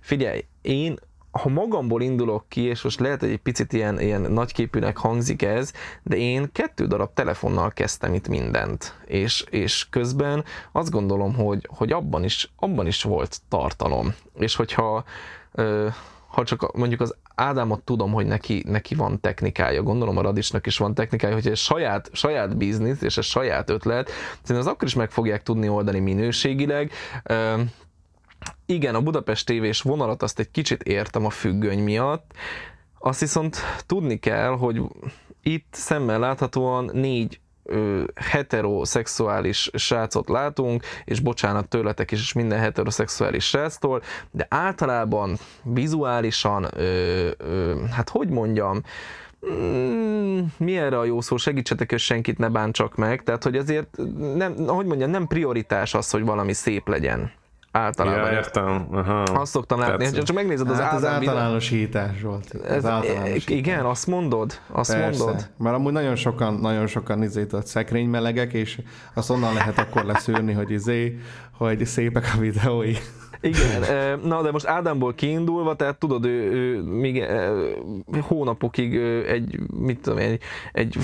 [0.00, 0.98] figyelj, én
[1.42, 5.72] ha magamból indulok ki, és most lehet, hogy egy picit ilyen, ilyen nagyképűnek hangzik ez,
[6.02, 11.92] de én kettő darab telefonnal kezdtem itt mindent, és, és közben azt gondolom, hogy, hogy
[11.92, 15.04] abban, is, abban is volt tartalom, és hogyha
[16.34, 20.78] ha csak mondjuk az Ádámot tudom, hogy neki, neki van technikája, gondolom a Radicsnak is
[20.78, 24.94] van technikája, hogy ez saját, saját biznisz, és ez saját ötlet, szerintem az akkor is
[24.94, 26.92] meg fogják tudni oldani minőségileg.
[27.22, 27.60] Ö,
[28.66, 32.32] igen, a Budapest tévés vonalat azt egy kicsit értem a függöny miatt,
[32.98, 33.56] azt viszont
[33.86, 34.80] tudni kell, hogy
[35.42, 43.44] itt szemmel láthatóan négy ö, heteroszexuális srácot látunk, és bocsánat tőletek is, és minden heteroszexuális
[43.44, 48.82] sráctól, de általában vizuálisan, ö, ö, hát hogy mondjam,
[49.52, 51.36] Mm, mi erre a jó szó?
[51.36, 53.22] Segítsetek, hogy senkit ne bántsak meg.
[53.22, 53.96] Tehát, hogy azért
[54.34, 57.32] nem, hogy mondjam, nem prioritás az, hogy valami szép legyen.
[57.76, 58.30] Általában.
[58.30, 58.86] Ja, értem.
[58.92, 59.22] Aha.
[59.22, 60.24] Azt szoktam látni, Tetszett.
[60.24, 62.50] csak megnézed az Hát az Ádám videó- általánosítás volt.
[62.52, 63.46] Az Ez, általánosítás.
[63.46, 64.60] igen, azt mondod?
[64.72, 65.50] Azt Persze, mondod?
[65.58, 68.80] mert amúgy nagyon sokan, nagyon sokan izé, tudod, szekrénymelegek, és
[69.14, 71.18] azt onnan lehet akkor leszűrni, hogy izé,
[71.56, 72.92] hogy szépek a videói.
[73.40, 77.50] Igen, eh, na de most Ádámból kiindulva, tehát tudod, ő, ő még eh,
[78.20, 80.42] hónapokig eh, egy, mit tudom, én, egy,
[80.72, 80.96] egy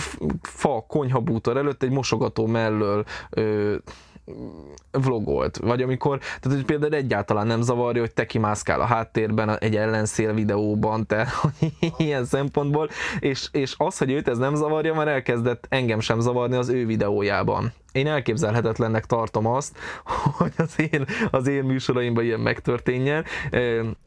[0.43, 3.45] fa konyhabútor előtt egy mosogató mellől eh,
[4.91, 9.77] vlogolt, vagy amikor, tehát hogy például egyáltalán nem zavarja, hogy te kimászkál a háttérben egy
[9.77, 11.07] ellenszél videóban,
[11.41, 12.89] hogy ilyen szempontból,
[13.21, 16.87] és, és az, hogy őt ez nem zavarja, már elkezdett engem sem zavarni az ő
[16.87, 17.73] videójában.
[17.93, 19.79] Én elképzelhetetlennek tartom azt,
[20.39, 23.25] hogy az én, az én műsoraimban ilyen megtörténjen.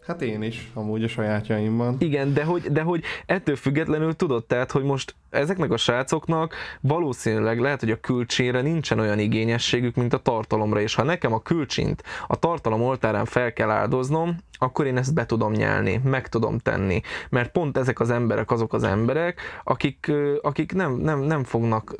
[0.08, 1.96] Hát én is, amúgy a sajátjaimban.
[2.00, 7.60] igen, de hogy, de hogy ettől függetlenül tudod, tehát, hogy most ezeknek a srácoknak valószínűleg
[7.60, 12.04] lehet, hogy a külcsére nincsen olyan igényességük, mint a tartalomra, és ha nekem a külcsint
[12.28, 17.02] a tartalom oltárán fel kell áldoznom, akkor én ezt be tudom nyelni, meg tudom tenni.
[17.30, 20.12] Mert pont ezek az emberek azok az emberek, akik,
[20.42, 21.96] akik nem, nem, nem fognak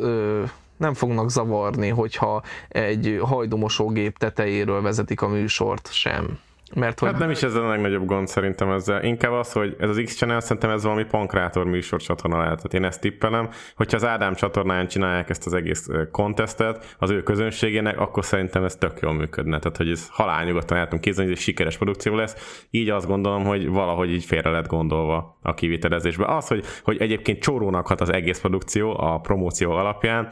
[0.78, 6.40] nem fognak zavarni, hogyha egy hajdumosógép tetejéről vezetik a műsort sem.
[6.76, 9.04] Mert hogy Hát nem is ez a legnagyobb gond szerintem ezzel.
[9.04, 12.56] Inkább az, hogy ez az X-Channel szerintem ez valami pankrátor műsor csatorna lehet.
[12.56, 13.50] Tehát én ezt tippelem.
[13.76, 18.64] Hogyha az Ádám csatornán csinálják ezt az egész ö, contestet az ő közönségének, akkor szerintem
[18.64, 19.60] ez tök jól működne.
[19.60, 22.66] Tehát, hogy ez halálnyugodtan el tudom képzelni, hogy ez sikeres produkció lesz.
[22.70, 26.26] Így azt gondolom, hogy valahogy így félre lett gondolva a kivitelezésbe.
[26.26, 30.30] Az, hogy, hogy egyébként csórónak hat az egész produkció a promóció alapján,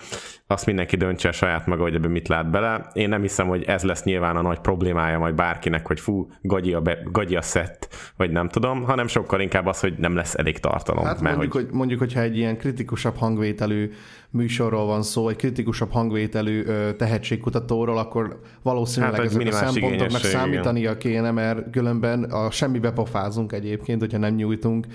[0.51, 2.89] azt mindenki döntse el saját maga, hogy ebben mit lát bele.
[2.93, 6.73] Én nem hiszem, hogy ez lesz nyilván a nagy problémája majd bárkinek, hogy fú, gagyi
[6.73, 7.87] a, be, gagyi a szett,
[8.17, 11.05] vagy nem tudom, hanem sokkal inkább az, hogy nem lesz elég tartalom.
[11.05, 11.65] Hát mert mondjuk, hogy...
[11.65, 11.73] hogy...
[11.73, 13.91] mondjuk, hogyha egy ilyen kritikusabb hangvételű
[14.29, 20.97] műsorról van szó, egy kritikusabb hangvételű ö, tehetségkutatóról, akkor valószínűleg Hát, ezek a szempontoknak számítania
[20.97, 24.85] kéne, mert különben a semmibe pofázunk egyébként, hogyha nem nyújtunk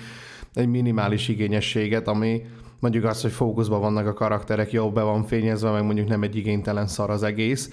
[0.55, 2.43] egy minimális igényességet, ami
[2.79, 6.37] mondjuk az, hogy fókuszban vannak a karakterek, jó be van fényezve, meg mondjuk nem egy
[6.37, 7.71] igénytelen szar az egész.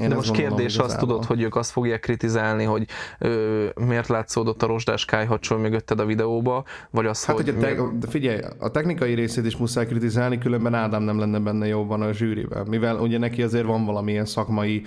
[0.00, 1.08] Én de most gondolom kérdés azt igazából.
[1.08, 2.86] tudod, hogy ők azt fogják kritizálni, hogy
[3.18, 7.44] ö, miért látszódott a rozsdás kájhacsol mögötted a videóba, vagy az, Hát, hogy...
[7.44, 11.38] hogy a te, de figyelj, a technikai részét is muszáj kritizálni, különben Ádám nem lenne
[11.38, 12.66] benne jobban a zsűriben.
[12.68, 14.82] Mivel ugye neki azért van valamilyen szakmai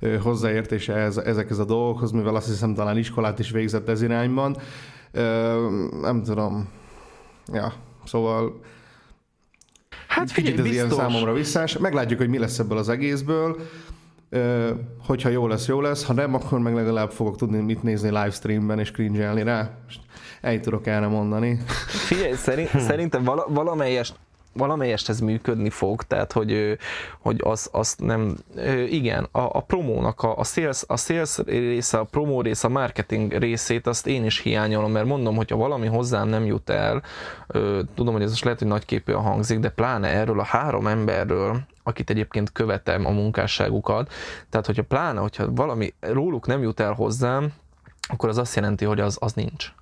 [0.00, 4.56] ö, hozzáértése ez, ezekhez a dolgokhoz, mivel azt hiszem talán iskolát is végzett ez irányban.
[5.12, 5.68] Ö,
[6.00, 6.68] nem tudom.
[7.52, 7.72] Ja,
[8.10, 8.60] szóval
[10.08, 11.04] hát figyelj, kicsit ez ilyen biztos.
[11.04, 11.78] számomra visszás.
[11.78, 13.60] Meglátjuk, hogy mi lesz ebből az egészből.
[14.28, 14.70] Ö,
[15.06, 16.04] hogyha jó lesz, jó lesz.
[16.04, 19.70] Ha nem, akkor meg legalább fogok tudni mit nézni livestreamben és cringe rá.
[19.84, 20.00] Most
[20.40, 21.60] Ennyit tudok erre mondani.
[21.86, 24.14] Figyelj, szerint, szerintem vala, valamelyest
[24.52, 26.78] valamelyest ez működni fog, tehát hogy,
[27.18, 28.36] hogy az, azt nem,
[28.88, 33.32] igen, a, a promónak, a, a, sales, a sales része, a promó része, a marketing
[33.32, 37.02] részét, azt én is hiányolom, mert mondom, hogyha valami hozzám nem jut el,
[37.94, 42.10] tudom, hogy ez most lehet, hogy nagyképűen hangzik, de pláne erről a három emberről, akit
[42.10, 44.12] egyébként követem a munkásságukat,
[44.48, 47.52] tehát hogyha pláne, hogyha valami róluk nem jut el hozzám,
[48.08, 49.72] akkor az azt jelenti, hogy az, az nincs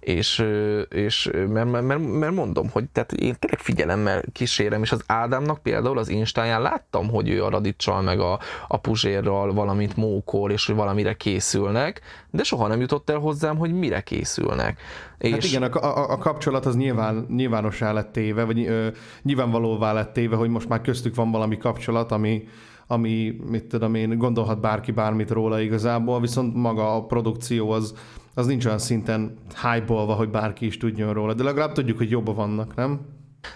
[0.00, 0.44] és,
[0.88, 5.62] és mert, mert, mert, mert mondom, hogy tehát én tényleg figyelemmel kísérem, és az Ádámnak
[5.62, 8.38] például az Instáján láttam, hogy ő a Radicsal meg a,
[8.68, 12.00] a Puzsérral valamit mókol, és hogy valamire készülnek,
[12.30, 14.80] de soha nem jutott el hozzám, hogy mire készülnek.
[15.18, 18.88] És Hát igen, a, a, a kapcsolat az nyilván, nyilvánossá lett téve, vagy ö,
[19.22, 22.48] nyilvánvalóvá lett téve, hogy most már köztük van valami kapcsolat, ami,
[22.86, 27.94] ami, mit tudom én, gondolhat bárki bármit róla igazából, viszont maga a produkció az,
[28.34, 32.34] az nincs olyan szinten hype hogy bárki is tudjon róla, de legalább tudjuk, hogy jobban
[32.34, 33.00] vannak, nem?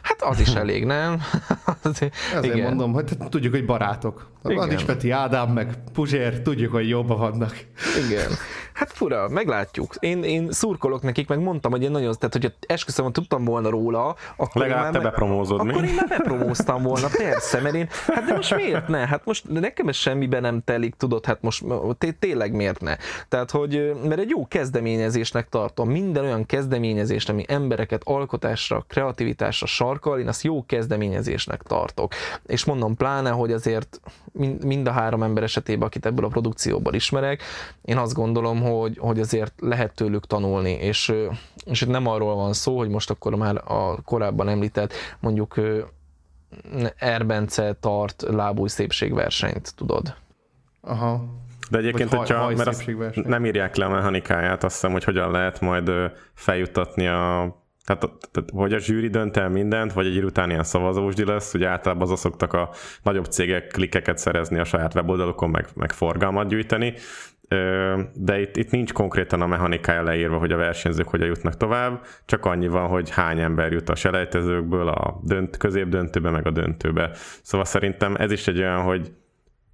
[0.03, 1.21] hát az is elég, nem?
[1.83, 2.67] Azért- Ezért Igen.
[2.69, 4.31] mondom, hogy tudjuk, hogy barátok.
[4.43, 7.57] Adics Peti, Ádám, meg Puzsér, tudjuk, hogy jobban vannak.
[8.07, 8.31] Igen.
[8.77, 9.95] Hát fura, meglátjuk.
[9.99, 13.71] Én, én szurkolok nekik, meg mondtam, hogy én nagyon, tehát hogyha esküszöm, hogy tudtam volna
[13.71, 15.71] róla, akkor Legalább te bepromózod, mi?
[15.71, 19.07] Akkor én már bepromóztam volna, persze, mert én, hát de most miért ne?
[19.07, 21.65] Hát most nekem ez semmiben nem telik, tudod, hát most
[21.99, 22.97] té- tényleg miért ne?
[23.29, 25.91] Tehát, hogy, mert egy jó kezdeményezésnek tartom.
[25.91, 32.13] Minden olyan kezdeményezést, ami embereket alkotásra, kreativitásra sarkal, én azt jó kezdeményezésnek tartok.
[32.47, 34.01] És mondom, pláne, hogy azért
[34.33, 37.43] mind, mind a három ember esetében, akit ebből a produkcióból ismerek,
[37.85, 41.13] én azt gondolom, hogy, hogy azért lehet tőlük tanulni, és,
[41.65, 45.61] és itt nem arról van szó, hogy most akkor már a korábban említett mondjuk
[46.97, 50.15] Erbence tart lábúj szépségversenyt, tudod.
[50.81, 51.25] Aha.
[51.71, 55.05] De egyébként, Vagy haj- hogyha, mert azt nem írják le a mechanikáját, azt hiszem, hogy
[55.05, 60.07] hogyan lehet majd ö, feljuttatni a Tehát, tehát hogy a zsűri dönt el mindent, vagy
[60.07, 62.71] egy után ilyen szavazósdi lesz, ugye általában azok szoktak a
[63.03, 66.95] nagyobb cégek klikeket szerezni a saját weboldalukon, meg, meg forgalmat gyűjteni,
[68.15, 72.45] de itt, itt nincs konkrétan a mechanikája leírva, hogy a versenyzők hogyan jutnak tovább, csak
[72.45, 77.11] annyi van, hogy hány ember jut a selejtezőkből a dönt, középdöntőbe, meg a döntőbe.
[77.43, 79.13] Szóval szerintem ez is egy olyan, hogy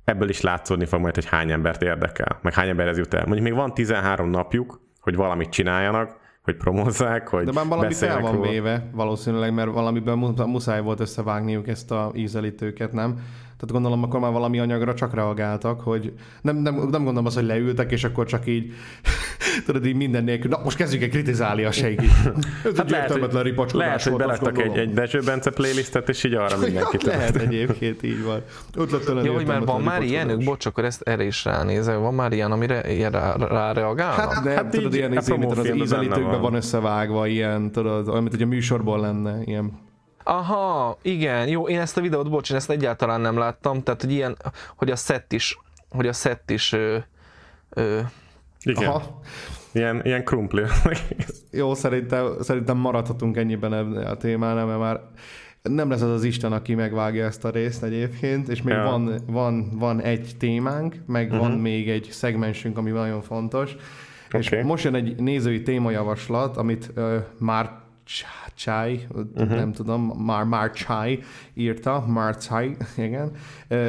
[0.04, 3.24] ebből is látszódni fog majd, hogy hány embert érdekel, meg hány ember ez jut el.
[3.24, 8.20] Mondjuk még van 13 napjuk, hogy valamit csináljanak, hogy promózzák, hogy De már valami fel
[8.20, 8.50] van róla.
[8.50, 13.12] véve valószínűleg, mert valamiben muszáj volt összevágniuk ezt a ízelítőket, nem?
[13.56, 17.44] Tehát gondolom, akkor már valami anyagra csak reagáltak, hogy nem, nem, nem gondolom azt, hogy
[17.44, 18.72] leültek, és akkor csak így
[19.66, 22.06] tudod, így minden nélkül, na most kezdjük el kritizálni a senki.
[22.64, 26.34] Ez hát egy értelmetlen ripacskodás Lehet, hogy belettek egy, egy Dezső Bence playlistet, és így
[26.34, 27.02] arra mindenkit.
[27.02, 28.42] Ja, lehet egyébként, így van.
[28.76, 32.32] Ötletelen Jó, hogy már van már ilyenük, bocs, akkor ezt erre is ránézel, van már
[32.32, 34.32] ilyen, amire ilyen rá, rá reagálnak?
[34.32, 36.40] Hát, de, hát tudod, így, ilyen, izé, mint az ízelítőkben van.
[36.40, 39.80] van összevágva, ilyen, tudod, olyan, mint hogy a műsorból lenne, ilyen
[40.24, 44.12] Aha, igen, jó, én ezt a videót, bocs, én ezt egyáltalán nem láttam, tehát hogy
[44.12, 44.36] ilyen,
[44.76, 45.58] hogy a set is,
[45.90, 46.96] hogy a set is ö,
[47.70, 48.00] ö,
[48.62, 48.88] igen.
[48.88, 49.20] Aha.
[49.72, 50.62] Ilyen, ilyen krumpli.
[51.50, 55.00] Jó, szerintem, szerintem maradhatunk ennyiben a témánál, mert már
[55.62, 58.82] nem lesz az az Isten, aki megvágja ezt a részt egyébként, és még ja.
[58.82, 61.40] van, van, van egy témánk, meg uh-huh.
[61.40, 63.76] van még egy szegmensünk, ami nagyon fontos.
[64.26, 64.40] Okay.
[64.40, 67.81] És most jön egy nézői témajavaslat, amit uh, már
[68.54, 69.48] Chai, uh-huh.
[69.48, 71.22] nem tudom, Mar Marchai
[71.54, 73.30] írta, Marchai, igen.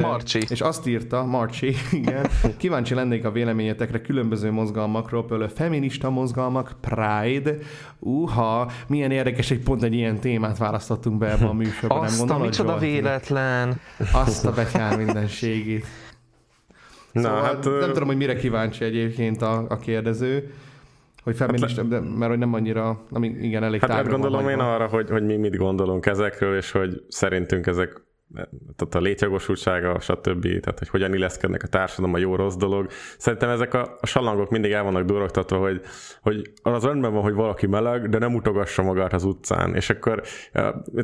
[0.01, 0.39] Marcsi.
[0.49, 2.27] És azt írta, Marcsi, igen.
[2.57, 7.57] Kíváncsi lennék a véleményetekre különböző mozgalmakról, például feminista mozgalmak, Pride,
[7.99, 12.41] uha, milyen érdekes, hogy pont egy ilyen témát választottunk be ebbe a műsorba, nem gondolod?
[12.41, 13.79] Azt micsoda véletlen.
[14.13, 15.85] Azt a betyár mindenségét.
[17.11, 20.53] Na, szóval hát, nem tudom, hogy mire kíváncsi egyébként a, a kérdező
[21.23, 24.87] hogy feminista, hát, de, mert hogy nem annyira, nem, igen, elég Hát gondolom én arra,
[24.87, 28.01] hogy, hogy mi mit gondolunk ezekről, és hogy szerintünk ezek
[28.75, 30.41] tehát a létjogosultsága, stb.
[30.41, 32.87] Tehát, hogy hogyan illeszkednek a társadalom, a jó-rossz dolog.
[33.17, 35.81] Szerintem ezek a, a salangok mindig el vannak durogtatva, hogy,
[36.21, 39.75] hogy az rendben van, hogy valaki meleg, de nem mutogassa magát az utcán.
[39.75, 40.23] És akkor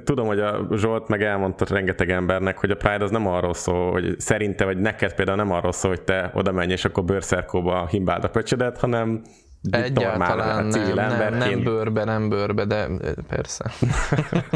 [0.04, 3.92] tudom, hogy a Zsolt meg elmondta rengeteg embernek, hogy a Pride az nem arról szól,
[3.92, 7.88] hogy szerinte, vagy neked például nem arról szól, hogy te oda menj, és akkor bőrszerkóba
[7.88, 9.22] himbáld a pöcsedet, hanem
[9.72, 12.88] Egyáltalán nem, nem, nem bőrbe, nem bőrbe, de
[13.28, 13.72] persze.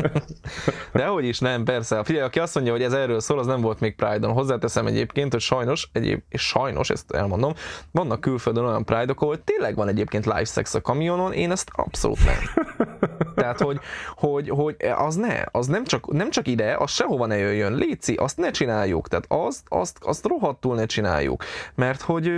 [0.94, 2.04] de hogy is nem, persze.
[2.04, 4.34] Figyelj, aki azt mondja, hogy ez erről szól, az nem volt még Pride-on.
[4.34, 7.54] Hozzáteszem egyébként, hogy sajnos, egyéb, és sajnos, ezt elmondom,
[7.92, 12.26] vannak külföldön olyan Pride-ok, ahol tényleg van egyébként live sex a kamionon, én ezt abszolút
[12.26, 12.68] nem.
[13.36, 13.80] Tehát, hogy,
[14.16, 17.74] hogy, hogy az ne, az nem csak, nem csak ide, az sehova ne jöjjön.
[17.74, 19.08] Léci, azt ne csináljuk.
[19.08, 21.44] Tehát azt, azt, azt rohadtul ne csináljuk.
[21.76, 22.32] Mert hogy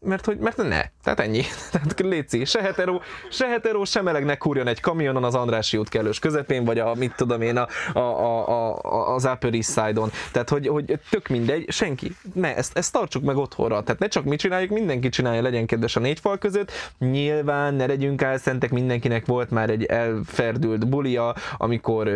[0.00, 0.82] mert hogy mert ne.
[1.02, 1.42] Tehát ennyi.
[1.72, 3.00] Tehát léci, se hetero,
[3.30, 6.94] se hetero, se meleg ne kurjon egy kamionon az Andrási út kellős közepén, vagy a,
[6.94, 10.10] mit tudom én, a, a, a, a, az Upper East Side-on.
[10.32, 12.16] Tehát, hogy, hogy tök mindegy, senki.
[12.34, 13.82] Ne, ezt, ezt tartsuk meg otthonra.
[13.82, 16.72] Tehát ne csak mi csináljuk, mindenki csinálja, legyen kedves a négy fal között.
[16.98, 22.06] Nyilván ne legyünk álszentek, mindenkinek volt már egy elferdült bulia, amikor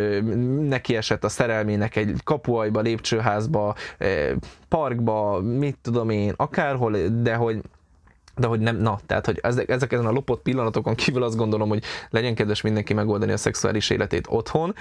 [0.61, 3.75] neki esett a szerelmének egy kapuajba, lépcsőházba,
[4.69, 7.61] parkba, mit tudom én, akárhol, de hogy
[8.37, 11.69] de hogy nem, na, tehát, hogy ezek, ezek ezen a lopott pillanatokon kívül azt gondolom,
[11.69, 14.75] hogy legyen kedves mindenki megoldani a szexuális életét otthon,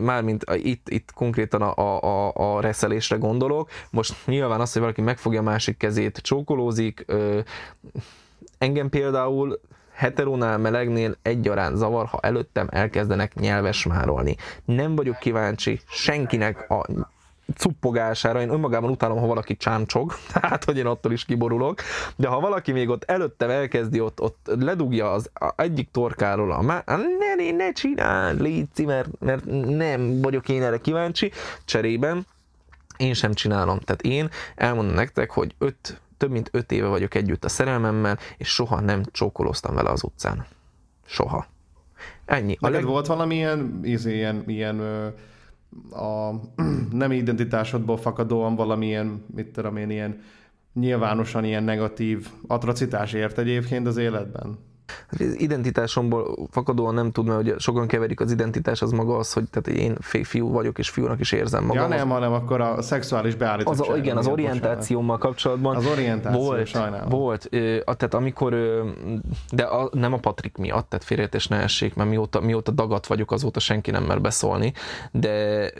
[0.00, 3.70] mármint itt, itt konkrétan a, a, a, reszelésre gondolok.
[3.90, 7.04] Most nyilván az, hogy valaki megfogja a másik kezét, csókolózik,
[8.58, 9.60] engem például
[9.92, 14.36] heteronál, melegnél egyaránt zavar, ha előttem elkezdenek nyelvesmárolni.
[14.64, 16.86] Nem vagyok kíváncsi senkinek a
[17.56, 21.80] cuppogására, én önmagában utálom, ha valaki csámcsog, tehát hogy én attól is kiborulok,
[22.16, 26.82] de ha valaki még ott előttem elkezdi, ott, ott ledugja az egyik torkáról a má...
[26.86, 31.32] ne, ne, ne csinál, légy mert, mert nem vagyok én erre kíváncsi,
[31.64, 32.26] cserében
[32.96, 33.78] én sem csinálom.
[33.78, 38.48] Tehát én elmondom nektek, hogy öt, több mint öt éve vagyok együtt a szerelmemmel, és
[38.48, 40.46] soha nem csókoloztam vele az utcán.
[41.06, 41.46] Soha.
[42.24, 42.56] Ennyi.
[42.60, 42.86] Neked leg...
[42.86, 45.08] volt valamilyen izé, ilyen, ilyen ö
[45.90, 46.32] a
[46.90, 50.20] nem identitásodból fakadóan valamilyen, mit tudom én, ilyen
[50.72, 54.58] nyilvánosan ilyen negatív atrocitás ért egyébként az életben?
[55.10, 59.44] Hát az identitásomból fakadóan nem tudom, hogy sokan keverik az identitás, az maga az, hogy
[59.50, 61.90] tehát én fiú vagyok, és fiúnak is érzem magam.
[61.90, 63.90] Ja nem, hanem akkor a szexuális beállítottság.
[63.90, 65.76] Az, igen, az orientációmmal kapcsolatban.
[65.76, 67.08] Az orientáció, volt, sajnálom.
[67.08, 67.48] Volt,
[67.84, 68.56] tehát amikor,
[69.50, 73.32] de a, nem a Patrik miatt, tehát félreértés ne essék, mert mióta, mióta dagat vagyok,
[73.32, 74.72] azóta senki nem mer beszólni,
[75.10, 75.70] de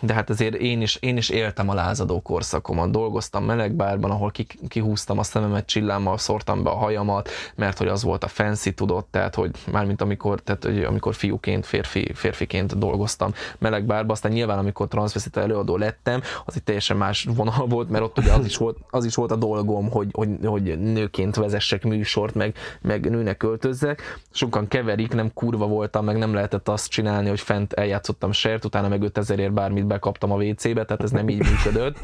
[0.00, 2.90] de hát azért én is, én is éltem a lázadó korszakomat.
[2.90, 8.02] Dolgoztam melegbárban, ahol ki, kihúztam a szememet csillámmal, szórtam be a hajamat, mert hogy az
[8.02, 13.32] volt a fancy tudott, tehát hogy mármint amikor, tehát, hogy amikor fiúként, férfi, férfiként dolgoztam
[13.58, 18.18] melegbárban, aztán nyilván amikor transvestita előadó lettem, az egy teljesen más vonal volt, mert ott
[18.18, 22.34] ugye az is volt, az is volt a dolgom, hogy, hogy, hogy nőként vezessek műsort,
[22.34, 24.20] meg, meg nőnek költözzek.
[24.30, 28.88] Sokan keverik, nem kurva voltam, meg nem lehetett azt csinálni, hogy fent eljátszottam sert, utána
[28.88, 29.52] meg 5000 ér
[29.86, 31.96] bármit bekaptam a WC-be, tehát ez nem így működött.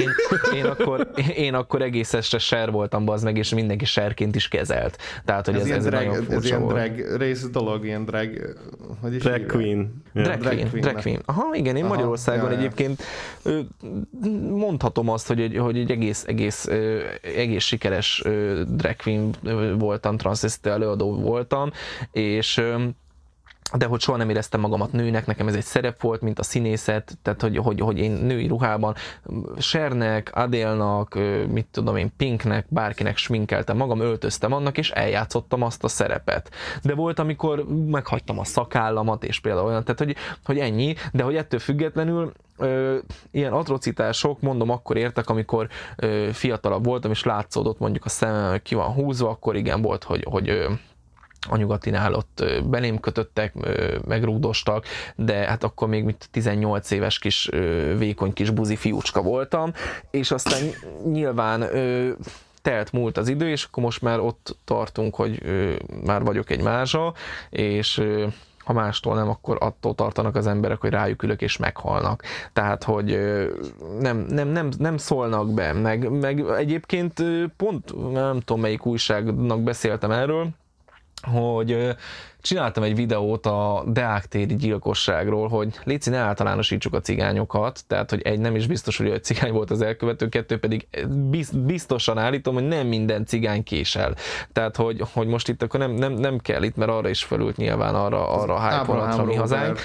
[0.00, 0.08] Én,
[0.54, 4.98] én, akkor, én akkor egész este ser voltam, az meg, és mindenki serként is kezelt.
[5.24, 6.74] Tehát, hogy ez, ez, ez, drag, nagyon ez furcsa ilyen volt.
[6.74, 8.56] drag race dolog, ilyen drag,
[9.00, 9.52] hogy is Drag hívják?
[9.52, 10.02] Queen.
[10.12, 10.22] Ja.
[10.22, 11.22] Drag Drag queen, queen, drag queen.
[11.24, 12.58] Aha, igen, én Aha, Magyarországon ja, ja.
[12.58, 13.02] egyébként
[14.50, 16.68] mondhatom azt, hogy egy, hogy egy egész, egész,
[17.36, 18.22] egész sikeres
[18.68, 19.34] drag queen
[19.78, 21.70] voltam, transzvestita előadó voltam,
[22.12, 22.62] és
[23.72, 27.18] de hogy soha nem éreztem magamat nőnek, nekem ez egy szerep volt, mint a színészet,
[27.22, 28.94] tehát hogy, hogy, hogy én női ruhában
[29.58, 31.18] Sernek, Adélnak,
[31.48, 36.50] mit tudom én, Pinknek, bárkinek sminkeltem magam, öltöztem annak, és eljátszottam azt a szerepet.
[36.82, 41.36] De volt, amikor meghagytam a szakállamat, és például olyan, tehát hogy, hogy ennyi, de hogy
[41.36, 42.96] ettől függetlenül ö,
[43.30, 48.74] ilyen atrocitások, mondom, akkor értek, amikor ö, fiatalabb voltam, és látszódott mondjuk a szemem, ki
[48.74, 50.70] van húzva, akkor igen volt, hogy, hogy ö,
[51.48, 57.50] a nyugatinál ott belém kötöttek, ö, megrúdostak, de hát akkor még mit 18 éves kis
[57.98, 59.72] vékony kis buzi fiúcska voltam,
[60.10, 60.60] és aztán
[61.04, 61.64] nyilván
[62.62, 65.42] telt múlt az idő, és akkor most már ott tartunk, hogy
[66.04, 67.14] már vagyok egy mázsa,
[67.50, 68.02] és
[68.64, 72.22] ha mástól nem, akkor attól tartanak az emberek, hogy rájuk ülök és meghalnak.
[72.52, 73.18] Tehát, hogy
[74.00, 77.22] nem, nem, nem, nem szólnak be, meg, meg egyébként
[77.56, 80.48] pont nem tudom melyik újságnak beszéltem erről,
[81.22, 81.96] hogy
[82.40, 88.38] csináltam egy videót a Deák-téri gyilkosságról, hogy léci ne általánosítsuk a cigányokat, tehát hogy egy
[88.38, 90.86] nem is biztos, hogy egy cigány volt az elkövető, kettő pedig
[91.30, 94.14] biz- biztosan állítom, hogy nem minden cigány késel.
[94.52, 97.56] Tehát, hogy, hogy most itt akkor nem, nem, nem kell itt, mert arra is felült
[97.56, 99.78] nyilván arra, arra a hype mi hazánk.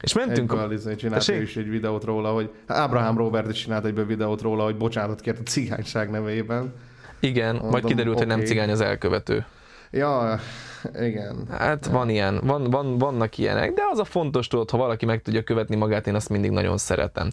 [0.00, 3.84] És mentünk, Egyből izé csinált ő is egy videót róla, hogy Abraham Robert is csinált
[3.84, 6.74] egyből videót róla, hogy bocsánatot kért a cigányság nevében.
[7.20, 9.44] igen, majd Mondom, kiderült, hogy nem cigány az elkövető.
[9.92, 10.38] Ja,
[11.00, 11.46] igen.
[11.50, 15.22] Hát van ilyen, van, van, vannak ilyenek, de az a fontos tudod, ha valaki meg
[15.22, 17.30] tudja követni magát, én azt mindig nagyon szeretem.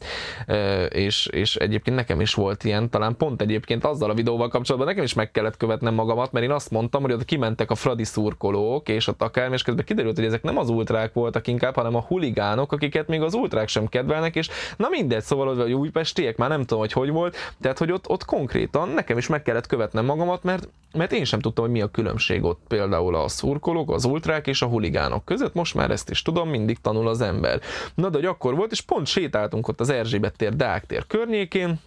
[0.48, 4.90] Ö, és, és egyébként nekem is volt ilyen, talán pont egyébként azzal a videóval kapcsolatban
[4.90, 8.04] nekem is meg kellett követnem magamat, mert én azt mondtam, hogy ott kimentek a fradi
[8.04, 11.96] szurkolók, és ott akár, és közben kiderült, hogy ezek nem az ultrák voltak inkább, hanem
[11.96, 16.50] a huligánok, akiket még az ultrák sem kedvelnek, és na mindegy, szóval hogy újpestiek, már
[16.50, 20.06] nem tudom, hogy hogy volt, tehát hogy ott, ott konkrétan nekem is meg kellett követnem
[20.06, 24.06] magamat, mert, mert én sem tudtam, hogy mi a különbség ott például a szurkolók, az
[24.06, 27.62] ultrák és a huligánok között, most már ezt is tudom, mindig tanul az ember.
[27.96, 31.80] Na de hogy akkor volt, és pont sétáltunk ott az Erzsébet tér, Deák tér környékén,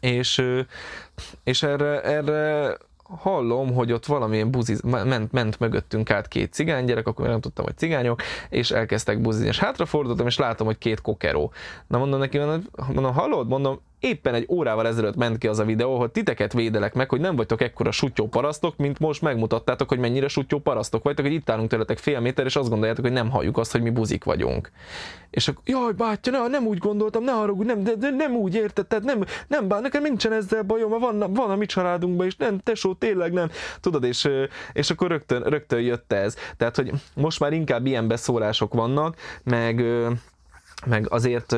[0.00, 0.42] és,
[1.44, 2.76] és erre, erre
[3.08, 7.40] hallom, hogy ott valamilyen buzi, ment, ment mögöttünk át két cigány gyerek, akkor még nem
[7.40, 11.52] tudtam, hogy cigányok, és elkezdtek buzizni, és hátrafordultam, és látom, hogy két kokeró.
[11.86, 12.38] Na mondom neki,
[12.92, 16.94] mondom hallod, mondom, éppen egy órával ezelőtt ment ki az a videó, hogy titeket védelek
[16.94, 21.24] meg, hogy nem vagytok ekkora sutyó parasztok, mint most megmutattátok, hogy mennyire sutyó parasztok vagytok,
[21.24, 23.90] hogy itt állunk tőletek fél méter, és azt gondoljátok, hogy nem halljuk azt, hogy mi
[23.90, 24.70] buzik vagyunk.
[25.30, 28.54] És akkor, jaj, bátya, ne, nem úgy gondoltam, ne haragudj, nem, de, de nem úgy
[28.54, 32.36] érted, tehát nem, nem bár, nekem nincsen ezzel bajom, van, van a mi családunkban is,
[32.36, 33.50] nem, tesó, tényleg nem.
[33.80, 34.28] Tudod, és,
[34.72, 36.36] és akkor rögtön, rögtön jött ez.
[36.56, 39.84] Tehát, hogy most már inkább ilyen beszólások vannak, meg
[40.86, 41.52] meg azért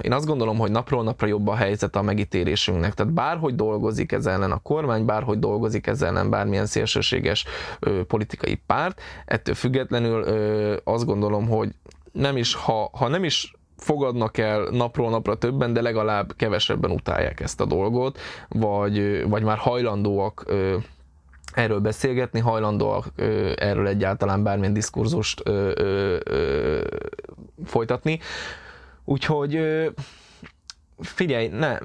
[0.00, 2.94] én azt gondolom, hogy napról napra jobb a helyzet a megítélésünknek.
[2.94, 7.44] Tehát bárhogy dolgozik ez ellen a kormány, bárhogy dolgozik ez ellen bármilyen szélsőséges
[7.80, 11.68] ö, politikai párt, ettől függetlenül ö, azt gondolom, hogy
[12.12, 17.40] nem is, ha, ha nem is fogadnak el napról napra többen, de legalább kevesebben utálják
[17.40, 18.18] ezt a dolgot,
[18.48, 20.76] vagy, vagy már hajlandóak ö,
[21.52, 23.06] erről beszélgetni, hajlandóak
[23.56, 26.80] erről egyáltalán bármilyen diskurzust ö, ö, ö,
[27.64, 28.20] folytatni.
[29.04, 29.60] Úgyhogy
[30.98, 31.78] figyelj, ne,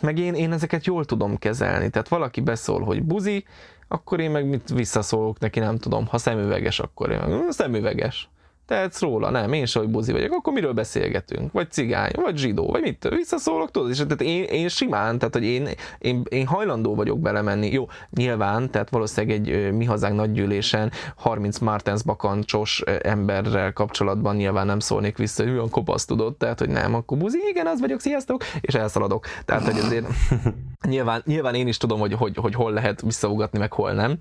[0.00, 1.90] meg én, én ezeket jól tudom kezelni.
[1.90, 3.44] Tehát valaki beszól, hogy buzi,
[3.88, 6.06] akkor én meg mit visszaszólok neki, nem tudom.
[6.06, 8.28] Ha szemüveges, akkor én meg "Hm, szemüveges.
[8.66, 11.52] Tehetsz róla, nem, én sem, hogy buzi vagyok, akkor miről beszélgetünk?
[11.52, 13.08] Vagy cigány, vagy zsidó, vagy mit?
[13.08, 13.90] Visszaszólok, tudod?
[13.90, 15.68] És tehát én, én simán, tehát hogy én,
[15.98, 17.70] én, én hajlandó vagyok belemenni.
[17.72, 24.78] Jó, nyilván, tehát valószínűleg egy mi hazánk nagygyűlésen 30 Martens bakancsos emberrel kapcsolatban nyilván nem
[24.78, 28.44] szólnék vissza, hogy olyan kopasz tudod, tehát hogy nem, akkor buzi, igen, az vagyok, sziasztok,
[28.60, 29.26] és elszaladok.
[29.44, 30.06] Tehát, hogy azért
[30.88, 34.16] nyilván, nyilván én is tudom, hogy, hogy, hogy hol lehet visszaugatni, meg hol nem.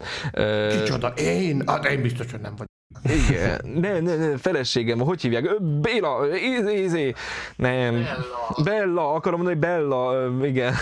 [0.69, 1.63] Kicsoda, én?
[1.65, 2.67] Hát én biztos, hogy nem vagy.
[3.03, 5.61] Igen, ne, ne, ne, feleségem, hogy hívják?
[5.61, 7.13] Béla, izé, izé.
[7.55, 7.93] Nem.
[7.93, 8.63] Bella.
[8.63, 10.73] Bella, akarom mondani, hogy Bella, igen.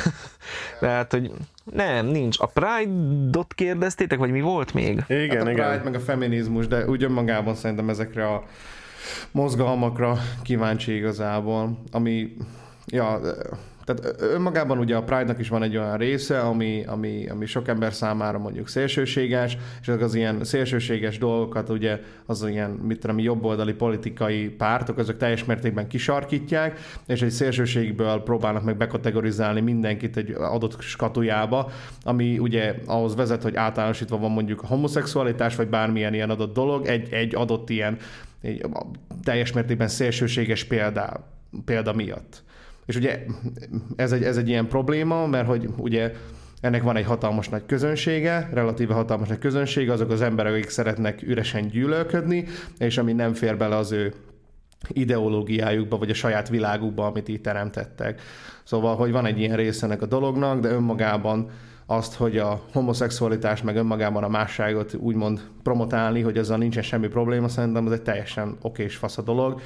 [0.80, 1.32] Tehát, hogy
[1.64, 2.40] nem, nincs.
[2.40, 5.04] A Pride-ot kérdeztétek, vagy mi volt még?
[5.08, 5.70] Igen, hát a igen.
[5.70, 8.44] Pride meg a feminizmus, de úgy önmagában szerintem ezekre a
[9.32, 12.36] mozgalmakra kíváncsi igazából, ami,
[12.86, 13.20] ja,
[13.90, 17.94] tehát önmagában ugye a Pride-nak is van egy olyan része, ami, ami, ami sok ember
[17.94, 23.74] számára mondjuk szélsőséges, és ezek az ilyen szélsőséges dolgokat ugye az ilyen, mit tudom, jobboldali
[23.74, 30.82] politikai pártok, azok teljes mértékben kisarkítják, és egy szélsőségből próbálnak meg bekategorizálni mindenkit egy adott
[30.82, 31.72] skatujába,
[32.04, 36.86] ami ugye ahhoz vezet, hogy általánosítva van mondjuk a homoszexualitás, vagy bármilyen ilyen adott dolog,
[36.86, 37.98] egy, egy adott ilyen
[38.42, 38.66] egy,
[39.24, 41.28] teljes mértékben szélsőséges példa,
[41.66, 42.44] példa miatt.
[42.90, 43.20] És ugye
[43.96, 46.14] ez egy, ez egy ilyen probléma, mert hogy ugye
[46.62, 51.22] ennek van egy hatalmas nagy közönsége, relatíve hatalmas nagy közönsége, azok az emberek, akik szeretnek
[51.22, 52.46] üresen gyűlölködni,
[52.78, 54.14] és ami nem fér bele az ő
[54.88, 58.22] ideológiájukba, vagy a saját világukba, amit így teremtettek.
[58.64, 61.50] Szóval, hogy van egy ilyen része ennek a dolognak, de önmagában
[61.86, 67.48] azt, hogy a homoszexualitás meg önmagában a másságot úgymond promotálni, hogy azzal nincsen semmi probléma,
[67.48, 69.62] szerintem ez egy teljesen oké és fasz a dolog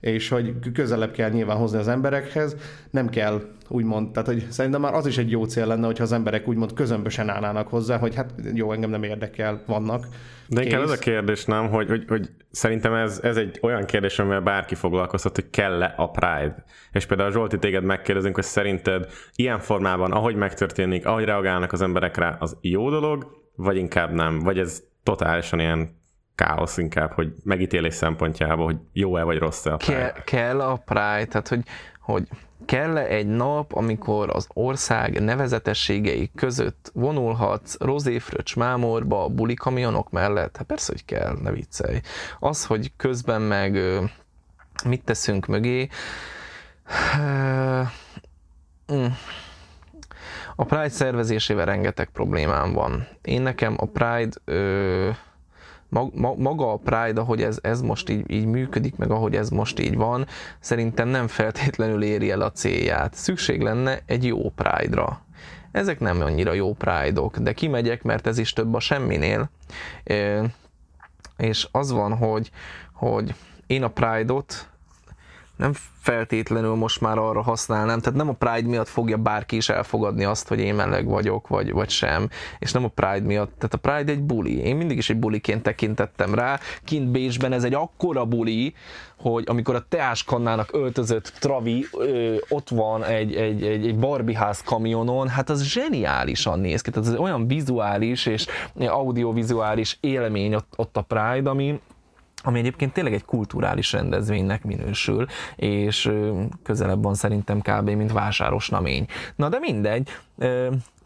[0.00, 2.56] és hogy közelebb kell nyilván hozni az emberekhez,
[2.90, 6.12] nem kell úgymond, tehát hogy szerintem már az is egy jó cél lenne, hogyha az
[6.12, 10.06] emberek úgymond közömbösen állnának hozzá, hogy hát jó, engem nem érdekel, vannak.
[10.48, 14.18] De inkább ez a kérdés, nem, hogy, hogy, hogy szerintem ez, ez egy olyan kérdés,
[14.18, 16.64] amivel bárki foglalkozhat, hogy kell-e a Pride.
[16.92, 22.16] És például Zsolti téged megkérdezünk, hogy szerinted ilyen formában, ahogy megtörténik, ahogy reagálnak az emberek
[22.16, 23.26] rá, az jó dolog,
[23.56, 24.38] vagy inkább nem?
[24.38, 25.97] Vagy ez totálisan ilyen
[26.38, 30.12] káosz inkább, hogy megítélés szempontjából, hogy jó-e vagy rossz-e a Pride?
[30.12, 31.62] Ke- kell a Pride, tehát hogy,
[32.00, 32.28] hogy
[32.64, 40.56] kell -e egy nap, amikor az ország nevezetességei között vonulhatsz rozéfröcs mámorba a bulikamionok mellett?
[40.56, 42.00] Hát persze, hogy kell, ne viccelj.
[42.38, 43.78] Az, hogy közben meg
[44.84, 45.88] mit teszünk mögé,
[48.92, 49.06] mm.
[50.56, 53.06] a Pride szervezésével rengeteg problémám van.
[53.22, 55.10] Én nekem a Pride ö,
[56.36, 59.96] maga a Pride, ahogy ez, ez most így, így működik, meg ahogy ez most így
[59.96, 60.26] van,
[60.60, 63.14] szerintem nem feltétlenül éri el a célját.
[63.14, 65.20] Szükség lenne egy jó Pride-ra.
[65.72, 69.50] Ezek nem annyira jó Pride-ok, de kimegyek, mert ez is több a semminél.
[71.36, 72.50] És az van, hogy,
[72.92, 73.34] hogy
[73.66, 74.68] én a Pride-ot
[75.58, 80.24] nem feltétlenül most már arra használnám, tehát nem a Pride miatt fogja bárki is elfogadni
[80.24, 82.28] azt, hogy én meleg vagyok, vagy, vagy sem,
[82.58, 84.58] és nem a Pride miatt, tehát a Pride egy buli.
[84.58, 88.74] Én mindig is egy buliként tekintettem rá, kint Bécsben ez egy akkora buli,
[89.18, 94.62] hogy amikor a teáskannának öltözött Travi ö, ott van egy, egy, egy, egy Barbie ház
[94.62, 98.46] kamionon, hát az zseniálisan néz ki, tehát ez olyan vizuális és
[98.78, 101.80] audiovizuális élmény ott, ott a Pride, ami,
[102.42, 106.12] ami egyébként tényleg egy kulturális rendezvénynek minősül, és
[106.62, 107.90] közelebb van szerintem kb.
[107.90, 109.06] mint vásáros namény.
[109.36, 110.08] Na de mindegy,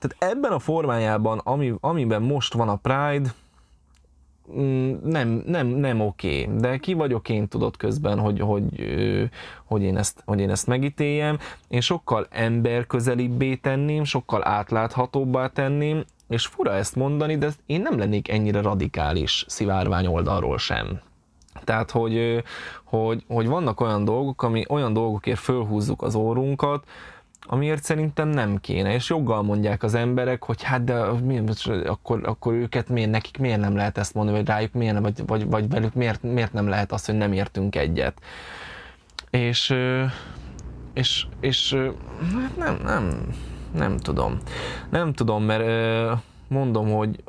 [0.03, 3.35] tehát ebben a formájában, ami, amiben most van a Pride,
[4.59, 8.65] mm, nem, nem, nem oké, de ki vagyok én tudod közben, hogy, hogy,
[9.65, 11.39] hogy, én ezt, hogy én ezt megítéljem.
[11.69, 18.29] Én sokkal emberközelibbé tenném, sokkal átláthatóbbá tenném, és fura ezt mondani, de én nem lennék
[18.29, 21.01] ennyire radikális szivárvány oldalról sem.
[21.65, 22.43] Tehát, hogy,
[22.85, 26.85] hogy, hogy vannak olyan dolgok, ami olyan dolgokért fölhúzzuk az órunkat,
[27.47, 31.43] amiért szerintem nem kéne, és joggal mondják az emberek, hogy hát de mi,
[31.87, 35.47] akkor, akkor őket miért, nekik miért nem lehet ezt mondani, vagy rájuk miért vagy, vagy,
[35.51, 38.21] vagy velük miért, miért nem lehet azt, hogy nem értünk egyet.
[39.31, 39.75] És,
[40.95, 41.77] és, és
[42.43, 43.35] hát nem, nem,
[43.75, 44.39] nem tudom.
[44.91, 46.19] Nem tudom, mert
[46.49, 47.23] mondom, hogy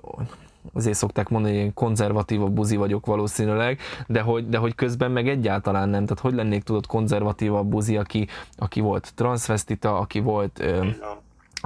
[0.73, 5.27] azért szokták mondani, hogy én konzervatívabb buzi vagyok valószínűleg, de hogy, de hogy közben meg
[5.27, 6.05] egyáltalán nem.
[6.05, 8.27] Tehát hogy lennék tudod konzervatívabb buzi, aki,
[8.57, 10.87] aki volt transvestita, aki volt ö,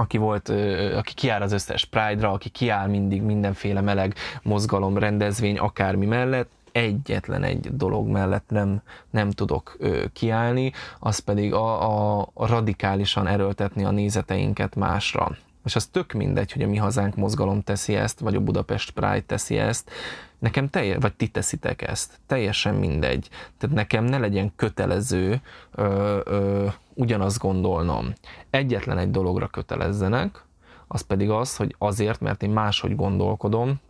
[0.00, 0.48] aki volt,
[0.96, 7.42] aki kiáll az összes Pride-ra, aki kiáll mindig mindenféle meleg mozgalom, rendezvény, akármi mellett, egyetlen
[7.42, 13.84] egy dolog mellett nem, nem tudok ö, kiállni, az pedig a, a, a radikálisan erőltetni
[13.84, 15.36] a nézeteinket másra.
[15.68, 19.20] És az tök mindegy, hogy a Mi Hazánk mozgalom teszi ezt, vagy a Budapest Pride
[19.20, 19.90] teszi ezt,
[20.38, 23.28] nekem teljes, vagy ti teszitek ezt, teljesen mindegy.
[23.58, 25.40] Tehát nekem ne legyen kötelező
[25.74, 28.12] ö, ö, ugyanazt gondolnom.
[28.50, 30.44] Egyetlen egy dologra kötelezzenek,
[30.86, 33.80] az pedig az, hogy azért, mert én máshogy gondolkodom,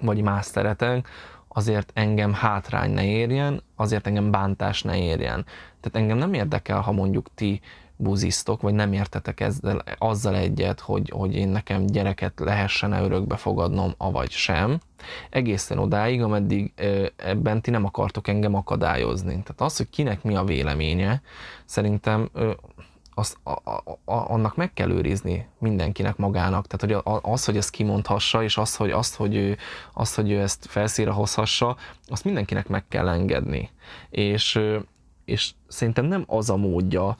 [0.00, 1.08] vagy más szeretek,
[1.48, 5.44] azért engem hátrány ne érjen, azért engem bántás ne érjen.
[5.82, 7.60] Tehát engem nem érdekel, ha mondjuk ti
[7.96, 13.94] buzisztok, vagy nem értetek ezzel, azzal egyet, hogy, hogy én nekem gyereket lehessen-e örökbe fogadnom,
[13.96, 14.78] avagy sem,
[15.30, 16.72] egészen odáig, ameddig
[17.16, 19.30] ebben ti nem akartok engem akadályozni.
[19.30, 21.22] Tehát az, hogy kinek mi a véleménye,
[21.64, 22.30] szerintem
[23.14, 26.66] azt, a, a, a, annak meg kell őrizni mindenkinek magának.
[26.66, 29.56] Tehát hogy az, hogy ezt kimondhassa, és az, hogy, azt, hogy ő,
[29.92, 31.76] azt, hogy ő ezt felszíre hozhassa,
[32.06, 33.70] azt mindenkinek meg kell engedni.
[34.10, 34.60] És,
[35.32, 37.16] és szerintem nem az a módja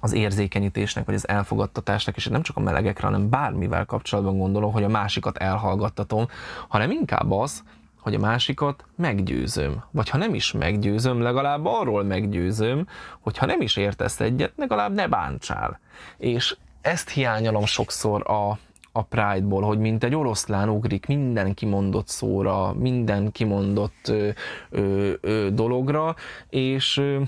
[0.00, 4.84] az érzékenyítésnek, vagy az elfogadtatásnak, és nem csak a melegekre, hanem bármivel kapcsolatban gondolom, hogy
[4.84, 6.28] a másikat elhallgattatom,
[6.68, 7.62] hanem inkább az,
[8.00, 9.84] hogy a másikat meggyőzöm.
[9.90, 12.88] Vagy ha nem is meggyőzöm, legalább arról meggyőzöm,
[13.20, 15.80] hogy ha nem is értesz egyet, legalább ne bántsál.
[16.16, 18.58] És ezt hiányolom sokszor a,
[18.96, 24.28] a Pride-ból, hogy mint egy oroszlán ugrik minden kimondott szóra, minden kimondott ö,
[24.70, 26.14] ö, ö, dologra,
[26.48, 27.22] és ö,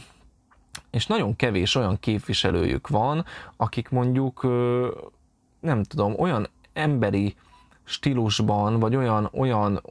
[0.90, 3.24] és nagyon kevés olyan képviselőjük van,
[3.56, 4.88] akik mondjuk, ö,
[5.60, 7.34] nem tudom, olyan emberi
[7.84, 9.82] stílusban, vagy olyan, olyan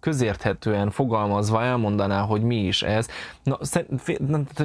[0.00, 3.08] közérthetően fogalmazva elmondaná, hogy mi is ez.
[3.42, 3.58] Na,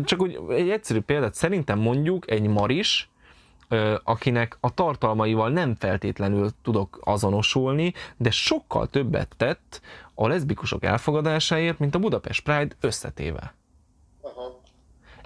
[0.04, 3.10] csak úgy egy egyszerű példát, szerintem mondjuk egy maris,
[4.04, 9.82] akinek a tartalmaival nem feltétlenül tudok azonosulni, de sokkal többet tett
[10.14, 13.54] a leszbikusok elfogadásáért, mint a Budapest Pride összetéve.
[14.22, 14.62] Aha.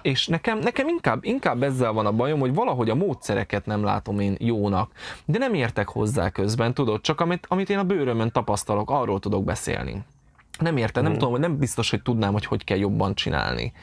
[0.02, 4.19] És nekem, nekem inkább, inkább ezzel van a bajom, hogy valahogy a módszereket nem látom
[4.19, 4.92] én jónak,
[5.26, 9.44] de nem értek hozzá közben, tudod, csak amit, amit én a bőrömön tapasztalok, arról tudok
[9.44, 10.03] beszélni.
[10.60, 11.18] Nem értem, nem mm.
[11.18, 13.74] tudom, nem biztos, hogy tudnám, hogy hogy kell jobban csinálni.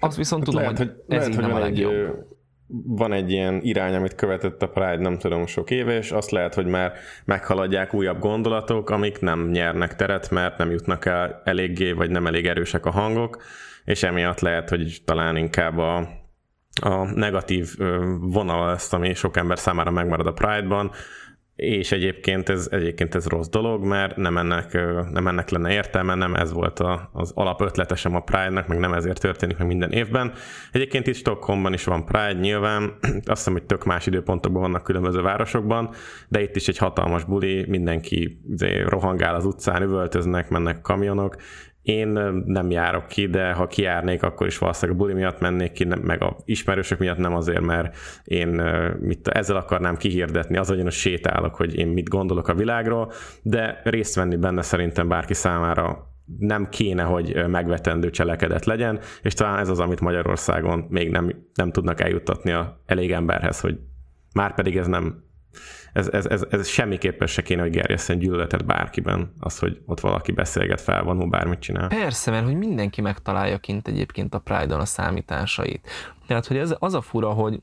[0.00, 1.92] Azt viszont hát tudom, lehet, hogy, hogy ez lehet, így hogy nem a legjobb.
[1.92, 2.33] Egy,
[2.82, 6.54] van egy ilyen irány, amit követett a Pride nem tudom sok éve, és azt lehet,
[6.54, 6.92] hogy már
[7.24, 12.46] meghaladják újabb gondolatok, amik nem nyernek teret, mert nem jutnak el eléggé, vagy nem elég
[12.46, 13.42] erősek a hangok,
[13.84, 15.96] és emiatt lehet, hogy talán inkább a,
[16.82, 17.68] a negatív
[18.20, 20.90] vonal lesz, ami sok ember számára megmarad a Pride-ban,
[21.56, 24.72] és egyébként ez, egyébként ez rossz dolog, mert nem ennek,
[25.12, 28.92] nem ennek lenne értelme, nem ez volt a, az alapötlete sem a Pride-nak, meg nem
[28.92, 30.32] ezért történik meg minden évben.
[30.72, 35.20] Egyébként itt Stockholmban is van Pride, nyilván, azt hiszem, hogy tök más időpontokban vannak különböző
[35.20, 35.90] városokban,
[36.28, 41.36] de itt is egy hatalmas buli, mindenki izé, rohangál az utcán, üvöltöznek, mennek kamionok,
[41.84, 42.08] én
[42.46, 46.22] nem járok ki, de ha kijárnék, akkor is valószínűleg a buli miatt mennék ki, meg
[46.22, 48.48] a ismerősök miatt nem azért, mert én
[49.00, 53.80] mit, ezzel akarnám kihirdetni, az, hogy én sétálok, hogy én mit gondolok a világról, de
[53.84, 59.68] részt venni benne szerintem bárki számára nem kéne, hogy megvetendő cselekedet legyen, és talán ez
[59.68, 63.78] az, amit Magyarországon még nem, nem tudnak eljuttatni a elég emberhez, hogy
[64.34, 65.24] már pedig ez nem
[65.94, 70.32] ez, ez, ez, ez semmiképpen se kéne, hogy gerjesszen gyűlöletet bárkiben, az, hogy ott valaki
[70.32, 71.88] beszélget, felvonul, bármit csinál.
[71.88, 75.88] Persze, mert hogy mindenki megtalálja kint egyébként a Pride-on a számításait.
[76.26, 77.60] Tehát, hogy ez, az a fura, hogy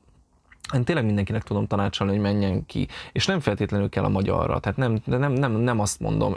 [0.74, 4.78] én tényleg mindenkinek tudom tanácsolni, hogy menjen ki, és nem feltétlenül kell a magyarra, tehát
[4.78, 6.34] nem, nem, nem, nem azt mondom,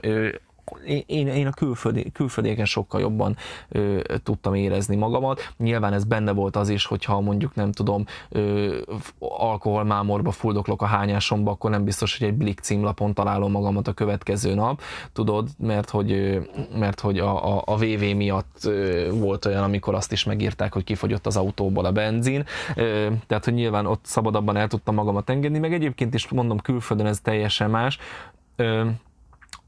[1.07, 3.36] én, én a külföldi, külföldéken sokkal jobban
[3.68, 5.52] ö, tudtam érezni magamat.
[5.57, 8.76] Nyilván ez benne volt az is, hogyha mondjuk nem tudom, ö,
[9.18, 14.55] alkoholmámorba fuldoklok a hányásomba, akkor nem biztos, hogy egy Blik címlapon találom magamat a következő
[14.55, 14.81] nap,
[15.12, 16.41] tudod, mert hogy,
[16.78, 20.84] mert hogy a, a, a VV miatt ö, volt olyan, amikor azt is megírták, hogy
[20.84, 22.44] kifogyott az autóból a benzin,
[22.75, 27.07] ö, tehát hogy nyilván ott szabadabban el tudtam magamat engedni, meg egyébként is mondom, külföldön
[27.07, 27.99] ez teljesen más.
[28.57, 28.84] Ö,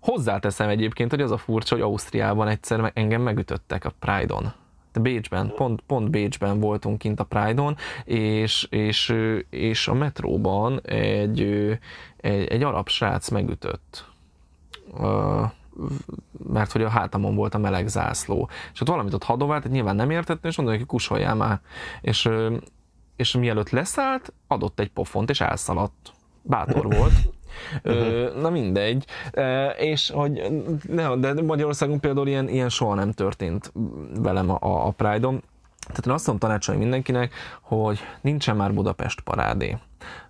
[0.06, 4.52] Hozzáteszem egyébként, hogy az a furcsa, hogy Ausztriában egyszer engem megütöttek a Pride-on.
[4.92, 9.14] De Bécsben, pont, pont Bécsben voltunk kint a Pride-on, és, és,
[9.50, 11.42] és a metróban egy,
[12.16, 14.04] egy, egy arab srác megütött.
[16.48, 18.48] mert hogy a hátamon volt a meleg zászló.
[18.72, 21.60] És ott valamit ott hadovált, nyilván nem értettem, és mondom neki, kusoljál már.
[22.00, 22.28] És,
[23.16, 26.12] és mielőtt leszállt, adott egy pofont, és elszaladt.
[26.42, 27.34] Bátor volt.
[27.84, 28.40] Uh-huh.
[28.40, 29.04] Na mindegy.
[29.78, 30.42] És hogy
[30.88, 33.72] ne, de Magyarországon például ilyen, ilyen soha nem történt
[34.20, 35.42] velem a, a Pride-on.
[35.86, 39.76] Tehát én azt tudom tanácsolni mindenkinek, hogy nincsen már Budapest parádé.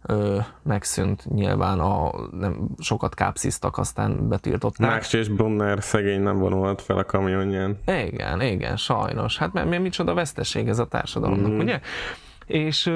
[0.03, 4.91] Ö, megszűnt nyilván, a, nem, sokat kápsziztak, aztán betiltották.
[4.91, 7.79] Max és Brunner szegény nem vonult fel a kamionján.
[7.87, 9.39] Igen, igen, sajnos.
[9.39, 11.59] Hát mert, mert micsoda veszteség ez a társadalomnak, mm.
[11.59, 11.81] ugye?
[12.47, 12.93] És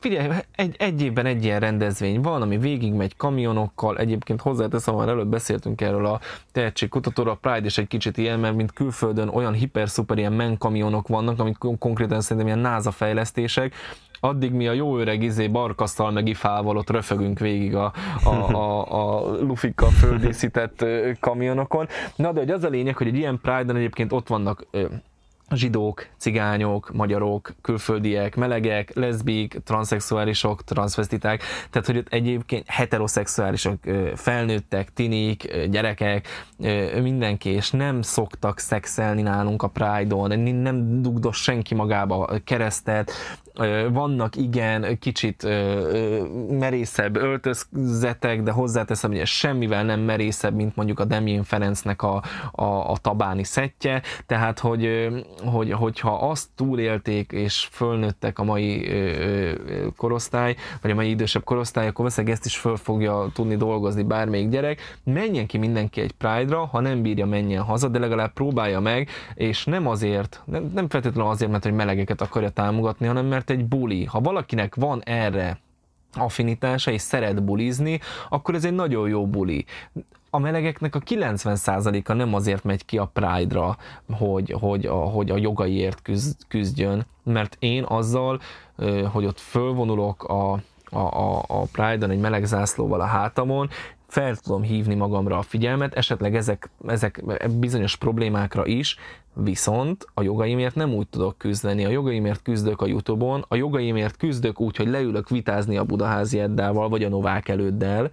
[0.00, 5.28] figyelj, egy, egy évben egy ilyen rendezvény van, ami végigmegy kamionokkal, egyébként hozzáteszem, már előbb
[5.28, 6.20] beszéltünk erről a
[6.52, 11.08] tehetségkutatóra, a Pride is egy kicsit ilyen, mert mint külföldön olyan hiper-szuper ilyen men kamionok
[11.08, 13.74] vannak, amik konkrétan szerintem ilyen NASA fejlesztések,
[14.20, 17.92] addig mi a jó öreg izé barkasztal meg ifával ott röfögünk végig a,
[18.24, 20.84] a, a, a lufikkal földészített
[21.20, 21.88] kamionokon.
[22.16, 24.66] Na de hogy az a lényeg, hogy egy ilyen Pride-on egyébként ott vannak
[25.50, 33.78] zsidók, cigányok, magyarok, külföldiek, melegek, leszbik, transzexuálisok, transvestiták, tehát hogy ott egyébként heteroszexuálisok,
[34.14, 36.28] felnőttek, tinik, gyerekek,
[37.02, 43.12] mindenki, és nem szoktak szexelni nálunk a Pride-on, nem dugdos senki magába keresztet,
[43.92, 45.48] vannak igen kicsit
[46.50, 52.22] merészebb öltözzetek, de hozzáteszem, hogy ez semmivel nem merészebb, mint mondjuk a Demjén Ferencnek a,
[52.52, 55.08] a, a tabáni szettje, tehát hogy,
[55.44, 58.90] hogy, hogyha azt túlélték és fölnőttek a mai
[59.96, 64.48] korosztály, vagy a mai idősebb korosztály, akkor valószínűleg ezt is föl fogja tudni dolgozni bármelyik
[64.48, 64.98] gyerek.
[65.04, 69.64] Menjen ki mindenki egy Pride-ra, ha nem bírja, menjen haza, de legalább próbálja meg, és
[69.64, 74.04] nem azért, nem, nem feltétlenül azért, mert hogy melegeket akarja támogatni, hanem mert egy buli.
[74.04, 75.58] Ha valakinek van erre
[76.12, 79.64] affinitása és szeret bulizni, akkor ez egy nagyon jó buli.
[80.30, 83.76] A melegeknek a 90%-a nem azért megy ki a Pride-ra,
[84.10, 88.40] hogy, hogy, a, hogy a jogaiért küzd, küzdjön, mert én azzal,
[89.12, 90.52] hogy ott fölvonulok a,
[90.90, 93.68] a, a, a Pride-on egy meleg zászlóval a hátamon,
[94.06, 97.22] fel tudom hívni magamra a figyelmet, esetleg ezek, ezek
[97.58, 98.98] bizonyos problémákra is,
[99.32, 101.84] viszont a jogaimért nem úgy tudok küzdeni.
[101.84, 106.88] A jogaimért küzdök a Youtube-on, a jogaimért küzdök úgy, hogy leülök vitázni a Budaházi Eddával,
[106.88, 108.10] vagy a Novák előddel,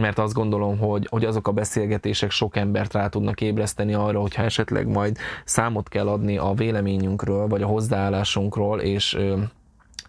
[0.00, 4.42] mert azt gondolom, hogy, hogy azok a beszélgetések sok embert rá tudnak ébreszteni arra, hogyha
[4.42, 9.18] esetleg majd számot kell adni a véleményünkről, vagy a hozzáállásunkról, és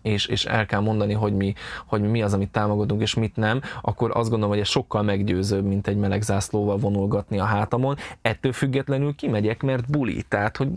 [0.02, 1.54] és, és el kell mondani, hogy mi,
[1.86, 5.66] hogy mi az, amit támogatunk, és mit nem, akkor azt gondolom, hogy ez sokkal meggyőzőbb,
[5.66, 7.96] mint egy meleg zászlóval vonulgatni a hátamon.
[8.22, 10.24] Ettől függetlenül kimegyek, mert buli.
[10.28, 10.70] Tehát, hogy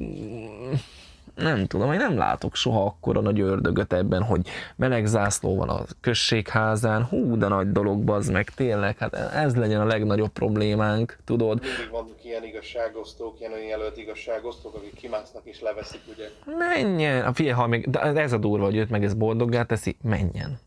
[1.35, 5.81] nem tudom, én nem látok soha akkora nagy ördögöt ebben, hogy meleg zászló van a
[6.01, 11.61] községházán, hú, de nagy dolog bazd meg, tényleg, hát ez legyen a legnagyobb problémánk, tudod.
[11.61, 16.29] Mindig vannak ilyen igazságosztók, ilyen önjelölt igazságosztók, akik kimásznak és leveszik, ugye.
[16.59, 19.97] Menjen, a figyelj, ha még, de ez a durva, hogy őt meg ez boldoggá teszi,
[20.03, 20.59] menjen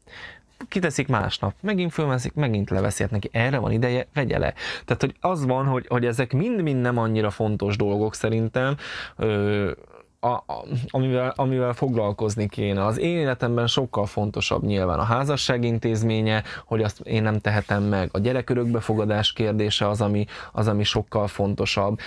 [0.68, 4.54] kiteszik másnap, megint fölmeszik, megint leveszi, hát neki erre van ideje, vegye le.
[4.86, 8.76] Tehát, hogy az van, hogy, hogy ezek mind-mind nem annyira fontos dolgok szerintem,
[9.16, 9.72] ö,
[10.20, 12.86] a, a, amivel, amivel foglalkozni kéne.
[12.86, 18.10] Az én életemben sokkal fontosabb nyilván a házasság intézménye, hogy azt én nem tehetem meg.
[18.12, 22.00] A gyerek örökbefogadás kérdése az, ami, az, ami sokkal fontosabb.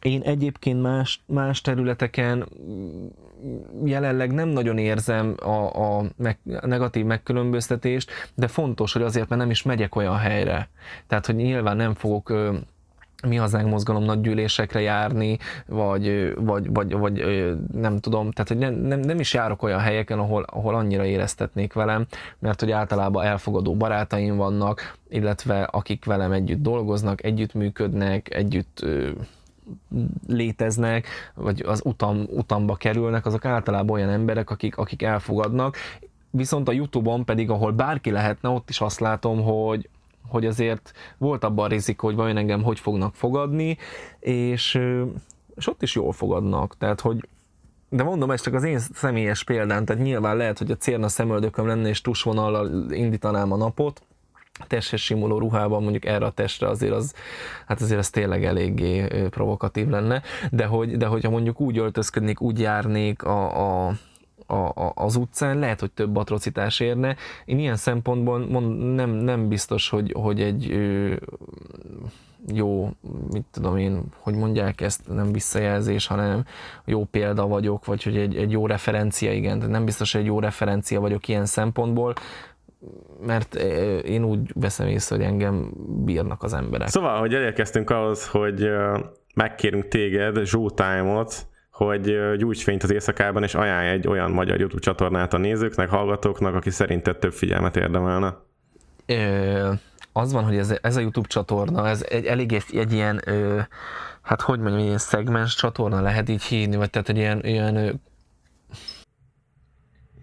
[0.00, 2.48] Én egyébként más, más területeken
[3.84, 9.40] jelenleg nem nagyon érzem a, a, meg, a negatív megkülönböztetést, de fontos, hogy azért, mert
[9.40, 10.68] nem is megyek olyan helyre.
[11.06, 12.32] Tehát, hogy nyilván nem fogok
[13.26, 17.22] mi hazánk mozgalom nagy gyűlésekre járni, vagy, vagy, vagy, vagy
[17.72, 21.72] nem tudom, tehát hogy nem, nem, nem is járok olyan helyeken, ahol, ahol annyira éreztetnék
[21.72, 22.06] velem,
[22.38, 28.86] mert hogy általában elfogadó barátaim vannak, illetve akik velem együtt dolgoznak, együtt működnek, együtt
[30.26, 35.76] léteznek, vagy az utam, utamba kerülnek, azok általában olyan emberek, akik, akik elfogadnak,
[36.30, 39.88] viszont a Youtube-on pedig, ahol bárki lehetne, ott is azt látom, hogy,
[40.28, 43.76] hogy azért volt abban rizikó, hogy vajon engem hogy fognak fogadni,
[44.20, 44.80] és,
[45.54, 47.28] és ott is jól fogadnak, tehát hogy
[47.90, 51.66] de mondom, ez csak az én személyes példám, tehát nyilván lehet, hogy a cérna szemöldököm
[51.66, 54.02] lenne, és tusvonallal indítanám a napot,
[54.66, 57.14] testhez simuló ruhában mondjuk erre a testre azért az,
[57.66, 62.60] hát azért az tényleg eléggé provokatív lenne, de hogy, de hogyha mondjuk úgy öltözködnék, úgy
[62.60, 63.92] járnék a, a
[64.50, 67.16] a, a, az utcán, lehet, hogy több atrocitás érne.
[67.44, 71.14] Én ilyen szempontból mond, nem, nem biztos, hogy, hogy egy ö,
[72.46, 72.90] jó,
[73.30, 76.44] mit tudom én, hogy mondják ezt, nem visszajelzés, hanem
[76.84, 80.26] jó példa vagyok, vagy hogy egy, egy jó referencia, igen, de nem biztos, hogy egy
[80.26, 82.14] jó referencia vagyok ilyen szempontból,
[83.26, 83.54] mert
[84.04, 85.72] én úgy veszem észre, hogy engem
[86.04, 86.88] bírnak az emberek.
[86.88, 88.68] Szóval, hogy elérkeztünk ahhoz, hogy
[89.34, 91.46] megkérünk téged, Zsótájmot,
[91.78, 96.54] hogy gyújts fényt az éjszakában, és ajánlj egy olyan magyar YouTube csatornát a nézőknek, hallgatóknak,
[96.54, 98.36] aki szerinted több figyelmet érdemelne.
[99.06, 99.72] Ö,
[100.12, 103.60] az van, hogy ez, ez a YouTube csatorna, ez egy, elég egy, egy ilyen, ö,
[104.22, 108.00] hát hogy mondjam, ilyen szegmens csatorna lehet így hívni, vagy tehát egy ilyen, ilyen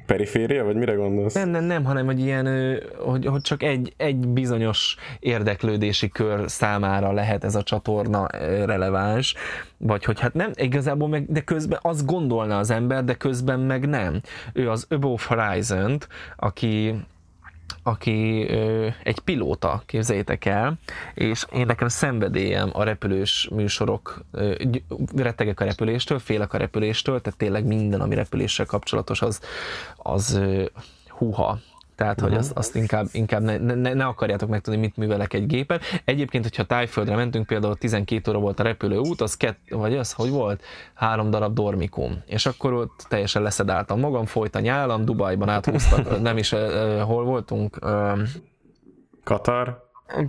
[0.05, 1.33] Periféria, vagy mire gondolsz?
[1.33, 7.11] Nem, nem, nem, hanem hogy ilyen, hogy, hogy csak egy, egy bizonyos érdeklődési kör számára
[7.11, 8.27] lehet ez a csatorna
[8.65, 9.35] releváns,
[9.77, 13.87] vagy hogy hát nem, igazából meg, de közben azt gondolna az ember, de közben meg
[13.87, 14.21] nem.
[14.53, 16.95] Ő az Above Horizon-t, aki
[17.83, 20.73] aki ö, egy pilóta, képzeljétek el,
[21.13, 24.55] és én nekem szenvedélyem a repülős műsorok, ö,
[25.15, 29.41] rettegek a repüléstől, félek a repüléstől, tehát tényleg minden, ami repüléssel kapcsolatos, az,
[29.95, 30.65] az ö,
[31.07, 31.59] húha,
[31.95, 35.79] Tehát, hogy azt, azt inkább, inkább ne, ne, ne, akarjátok megtudni, mit művelek egy gépen.
[36.05, 40.29] Egyébként, hogyha tájföldre mentünk, például 12 óra volt a repülőút, az kett, vagy az, hogy
[40.29, 40.63] volt?
[40.93, 42.23] Három darab dormikum.
[42.25, 47.23] És akkor ott teljesen leszedáltam magam, folyt a nyálam, Dubajban áthúztak, nem is, uh, hol
[47.23, 47.77] voltunk?
[47.81, 48.19] Uh,
[49.23, 49.84] Katar?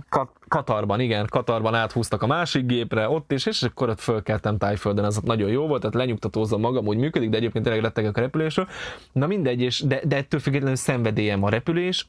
[0.09, 5.05] Kat- Katarban, igen, Katarban áthúztak a másik gépre, ott is, és akkor ott fölkeltem tájföldön,
[5.05, 8.67] ott nagyon jó volt, tehát lenyugtatózom magam, úgy működik, de egyébként tényleg rettegek a repülésről.
[9.11, 12.07] Na mindegy, és de, de ettől függetlenül szenvedélyem a repülés,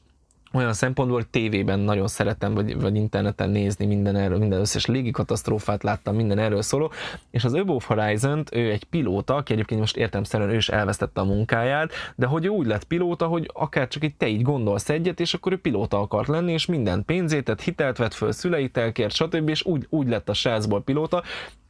[0.53, 5.83] olyan szempontból, hogy tévében nagyon szeretem, vagy, vagy interneten nézni minden erről, minden összes légikatasztrófát
[5.83, 6.91] láttam, minden erről szóló,
[7.31, 11.25] és az Above horizon ő egy pilóta, aki egyébként most értelmszerűen ő is elvesztette a
[11.25, 15.19] munkáját, de hogy ő úgy lett pilóta, hogy akár csak itt te így gondolsz egyet,
[15.19, 19.13] és akkor ő pilóta akart lenni, és minden pénzét, tehát hitelt vett föl, szüleit elkért,
[19.13, 19.49] stb.
[19.49, 21.23] és úgy, úgy lett a srácból pilóta,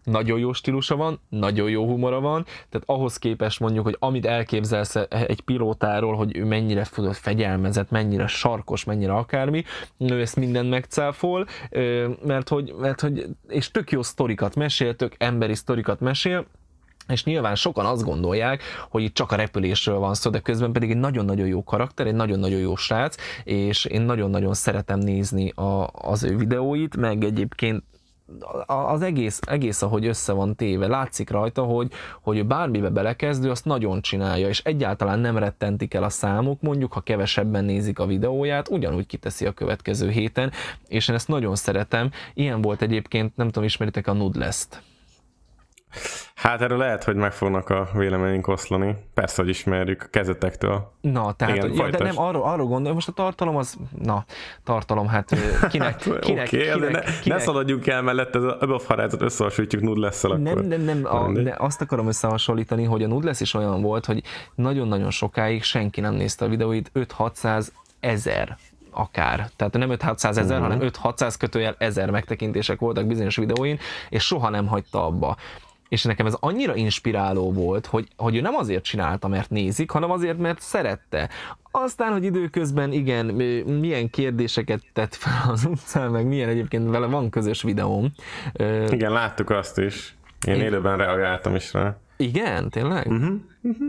[0.09, 4.95] nagyon jó stílusa van, nagyon jó humora van, tehát ahhoz képest mondjuk, hogy amit elképzelsz
[5.09, 9.63] egy pilótáról, hogy ő mennyire tudod fegyelmezett, mennyire sarkos, mennyire akármi,
[9.97, 11.47] ő ezt mindent megcáfol,
[12.25, 16.45] mert hogy, mert hogy és tök jó sztorikat mesél, tök emberi sztorikat mesél,
[17.07, 20.91] és nyilván sokan azt gondolják, hogy itt csak a repülésről van szó, de közben pedig
[20.91, 26.23] egy nagyon-nagyon jó karakter, egy nagyon-nagyon jó srác, és én nagyon-nagyon szeretem nézni a, az
[26.23, 27.83] ő videóit, meg egyébként
[28.65, 31.91] az egész, egész, ahogy össze van téve, látszik rajta, hogy,
[32.21, 37.01] hogy bármibe belekezdő, azt nagyon csinálja, és egyáltalán nem rettentik el a számok, mondjuk, ha
[37.01, 40.51] kevesebben nézik a videóját, ugyanúgy kiteszi a következő héten,
[40.87, 42.11] és én ezt nagyon szeretem.
[42.33, 44.81] Ilyen volt egyébként, nem tudom, ismeritek a Nudlest.
[46.39, 48.95] Hát erről lehet, hogy meg fognak a véleményünk oszlani.
[49.13, 50.91] Persze, hogy ismerjük kezetektől.
[51.01, 54.25] Na, tehát, Igen, ja, de nem, arról, arról gondolom, most a tartalom az, na,
[54.63, 58.79] tartalom, hát kinek, hát, kinek, okay, kinek, ne, kinek, ne szaladjunk el mellett, ez a
[58.87, 60.39] Horizon összehasonlítjuk nudless akkor.
[60.39, 64.23] Nem, nem, nem, a, de azt akarom összehasonlítani, hogy a Nudless is olyan volt, hogy
[64.55, 67.67] nagyon-nagyon sokáig senki nem nézte a videóit, 5-600
[67.99, 68.57] ezer
[68.91, 69.49] akár.
[69.55, 70.61] Tehát nem 5-600 ezer, uh-huh.
[70.61, 75.37] hanem 5-600 kötőjel ezer megtekintések voltak bizonyos videóin, és soha nem hagyta abba
[75.89, 80.11] és nekem ez annyira inspiráló volt, hogy, hogy ő nem azért csinálta, mert nézik, hanem
[80.11, 81.29] azért, mert szerette.
[81.71, 83.25] Aztán, hogy időközben igen,
[83.65, 88.11] milyen kérdéseket tett fel az utcán, meg milyen egyébként vele van közös videóm.
[88.89, 90.15] Igen, láttuk azt is.
[90.47, 90.61] Én, Én...
[90.61, 91.97] élőben reagáltam is rá.
[92.17, 93.07] Igen, tényleg?
[93.07, 93.35] Uh-huh.
[93.61, 93.87] Uh-huh.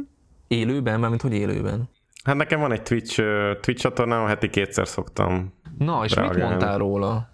[0.48, 1.88] Élőben, mármint hogy élőben?
[2.24, 3.22] Hát nekem van egy Twitch,
[3.60, 6.40] Twitch csatornám, heti kétszer szoktam Na, és reagálni.
[6.40, 7.28] mit mondtál róla?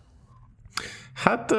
[1.15, 1.55] Hát,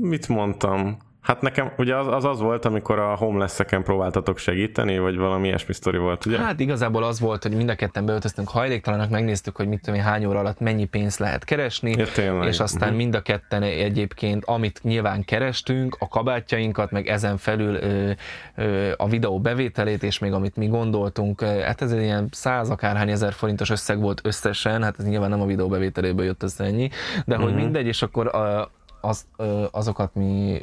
[0.00, 0.98] mit mondtam?
[1.24, 5.74] Hát nekem ugye az, az az volt, amikor a homeless-eken próbáltatok segíteni, vagy valami ilyesmi
[5.74, 6.38] sztori volt, ugye?
[6.38, 10.04] Hát igazából az volt, hogy mind a ketten beöltöztünk hajléktalanak, megnéztük, hogy mit tudom én,
[10.06, 12.48] hány óra alatt mennyi pénzt lehet keresni, ja, tényleg.
[12.48, 12.96] és aztán uh-huh.
[12.96, 18.10] mind a ketten egyébként, amit nyilván kerestünk, a kabátjainkat, meg ezen felül ö,
[18.56, 23.10] ö, a videó bevételét, és még amit mi gondoltunk, hát ez egy ilyen száz akárhány
[23.10, 26.88] ezer forintos összeg volt összesen, hát ez nyilván nem a videó bevételéből jött össze ennyi,
[27.24, 27.50] de uh-huh.
[27.50, 28.70] hogy mindegy, és akkor a,
[29.04, 29.26] az,
[29.70, 30.60] azokat mi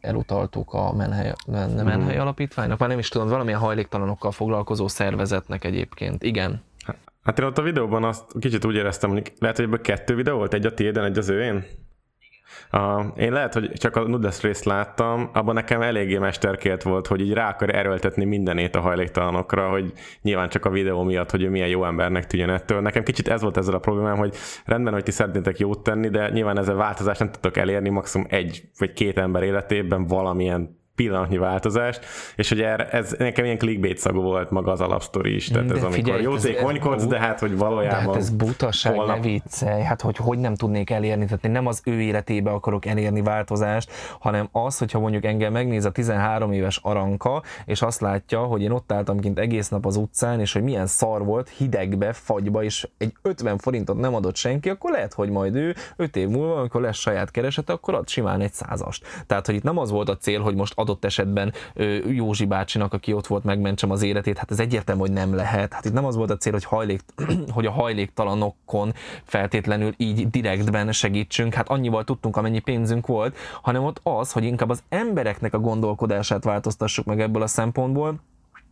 [0.00, 1.70] elutaltuk a Menhely, nem.
[1.70, 6.22] Menhely Alapítványnak, már nem is tudom, valamilyen hajléktalanokkal foglalkozó szervezetnek egyébként.
[6.22, 6.62] Igen.
[7.22, 10.36] Hát én ott a videóban azt kicsit úgy éreztem, hogy lehet, hogy ebből kettő videó
[10.36, 11.64] volt, egy a tiéden, egy az őén?
[12.72, 17.20] Uh, én lehet, hogy csak a Nudes részt láttam, abban nekem eléggé mesterkélt volt, hogy
[17.20, 19.92] így rá akar erőltetni mindenét a hajléktalanokra, hogy
[20.22, 22.80] nyilván csak a videó miatt, hogy ő milyen jó embernek tűnjön ettől.
[22.80, 24.34] Nekem kicsit ez volt ezzel a problémám, hogy
[24.64, 28.62] rendben, hogy ti szeretnétek jót tenni, de nyilván ezzel változást nem tudtok elérni, maximum egy
[28.78, 32.04] vagy két ember életében valamilyen pillanatnyi változást,
[32.36, 35.74] és hogy erre, ez nekem ilyen clickbait szagú volt maga az alapsztori is, tehát de
[35.74, 38.04] ez amikor jótékonykodsz, de hát hogy valójában...
[38.04, 39.16] De hát ez butaság, holnap...
[39.16, 42.86] ne viccelj, hát hogy hogy nem tudnék elérni, tehát én nem az ő életébe akarok
[42.86, 48.40] elérni változást, hanem az, hogyha mondjuk engem megnéz a 13 éves aranka, és azt látja,
[48.40, 52.12] hogy én ott álltam kint egész nap az utcán, és hogy milyen szar volt, hidegbe,
[52.12, 56.28] fagyba, és egy 50 forintot nem adott senki, akkor lehet, hogy majd ő 5 év
[56.28, 59.04] múlva, amikor lesz saját keresete, akkor ad simán egy százast.
[59.26, 61.52] Tehát, hogy itt nem az volt a cél, hogy most adott esetben
[62.08, 65.72] Józsi bácsinak, aki ott volt, megmentsem az életét, hát ez egyértelmű, hogy nem lehet.
[65.72, 67.00] Hát itt nem az volt a cél, hogy, hajlék,
[67.54, 68.92] hogy a hajléktalanokon
[69.24, 74.70] feltétlenül így direktben segítsünk, hát annyival tudtunk, amennyi pénzünk volt, hanem ott az, hogy inkább
[74.70, 78.20] az embereknek a gondolkodását változtassuk meg ebből a szempontból,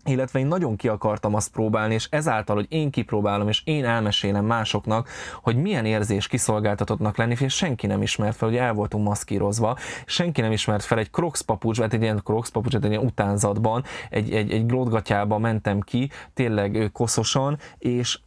[0.05, 4.45] illetve én nagyon ki akartam azt próbálni, és ezáltal, hogy én kipróbálom, és én elmesélem
[4.45, 5.09] másoknak,
[5.43, 10.41] hogy milyen érzés kiszolgáltatottnak lenni, és senki nem ismert fel, hogy el voltunk maszkírozva, senki
[10.41, 14.33] nem ismert fel egy crocs papucs, vagy egy ilyen crocs papucs, egy ilyen utánzatban, egy,
[14.33, 18.19] egy, egy glódgatyába mentem ki, tényleg koszosan, és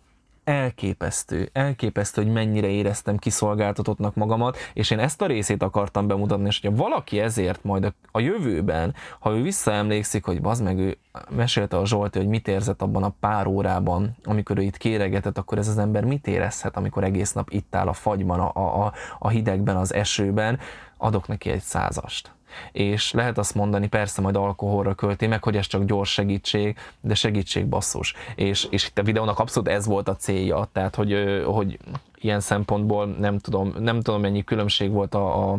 [0.44, 6.60] elképesztő, elképesztő, hogy mennyire éreztem kiszolgáltatottnak magamat, és én ezt a részét akartam bemutatni, és
[6.62, 10.98] hogyha valaki ezért majd a, a jövőben, ha ő visszaemlékszik, hogy bazd meg, ő
[11.30, 15.58] mesélte a Zsolti, hogy mit érzett abban a pár órában, amikor ő itt kéregetett, akkor
[15.58, 19.30] ez az ember mit érezhet, amikor egész nap itt áll a fagyban, a, a, a
[19.30, 20.60] hidegben, az esőben,
[20.98, 22.32] adok neki egy százast
[22.72, 27.14] és lehet azt mondani, persze majd alkoholra költi meg, hogy ez csak gyors segítség, de
[27.14, 28.14] segítség basszus.
[28.36, 31.78] És, és itt a videónak abszolút ez volt a célja, tehát hogy, hogy
[32.16, 35.58] ilyen szempontból nem tudom, nem tudom mennyi különbség volt a, a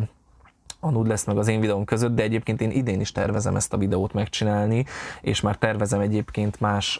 [0.83, 3.73] a Nud lesz meg az én videóm között, de egyébként én idén is tervezem ezt
[3.73, 4.85] a videót megcsinálni,
[5.21, 6.99] és már tervezem egyébként más,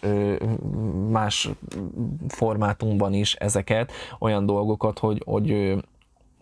[1.10, 1.50] más
[2.28, 5.76] formátumban is ezeket, olyan dolgokat, hogy, hogy,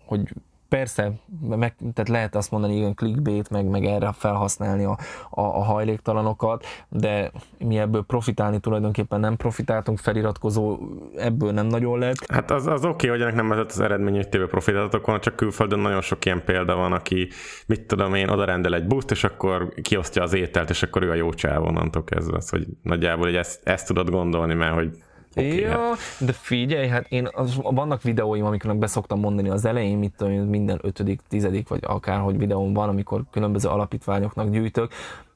[0.06, 0.30] hogy
[0.72, 4.98] persze, meg, tehát lehet azt mondani, igen, clickbait, meg, meg erre felhasználni a,
[5.30, 10.80] a, a hajléktalanokat, de mi ebből profitálni tulajdonképpen nem profitáltunk, feliratkozó
[11.16, 12.32] ebből nem nagyon lett.
[12.32, 15.36] Hát az, az oké, okay, hogy ennek nem az az eredmény, hogy téve profitáltatok csak
[15.36, 17.30] külföldön nagyon sok ilyen példa van, aki,
[17.66, 21.10] mit tudom én, oda rendel egy buszt, és akkor kiosztja az ételt, és akkor ő
[21.10, 24.90] a jó csáv onnantól kezdve, az, hogy nagyjából hogy ezt, ezt tudod gondolni, mert hogy
[25.36, 25.98] Okay, ja, hát.
[26.20, 30.80] de figyelj, hát én az, vannak videóim, amiknek beszoktam mondani az elején, mit tudom, minden
[30.82, 34.92] ötödik, tizedik, vagy akárhogy videóm van, amikor különböző alapítványoknak gyűjtök,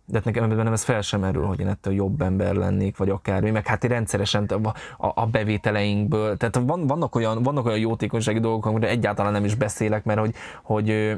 [0.05, 3.09] de hát nekem nem ez fel sem merül, hogy én ettől jobb ember lennék, vagy
[3.09, 4.67] akármi, meg hát én rendszeresen a,
[5.07, 9.55] a, a bevételeinkből, tehát van, vannak, olyan, vannak olyan jótékonysági dolgok, amiről egyáltalán nem is
[9.55, 10.33] beszélek, mert hogy,
[10.63, 11.17] hogy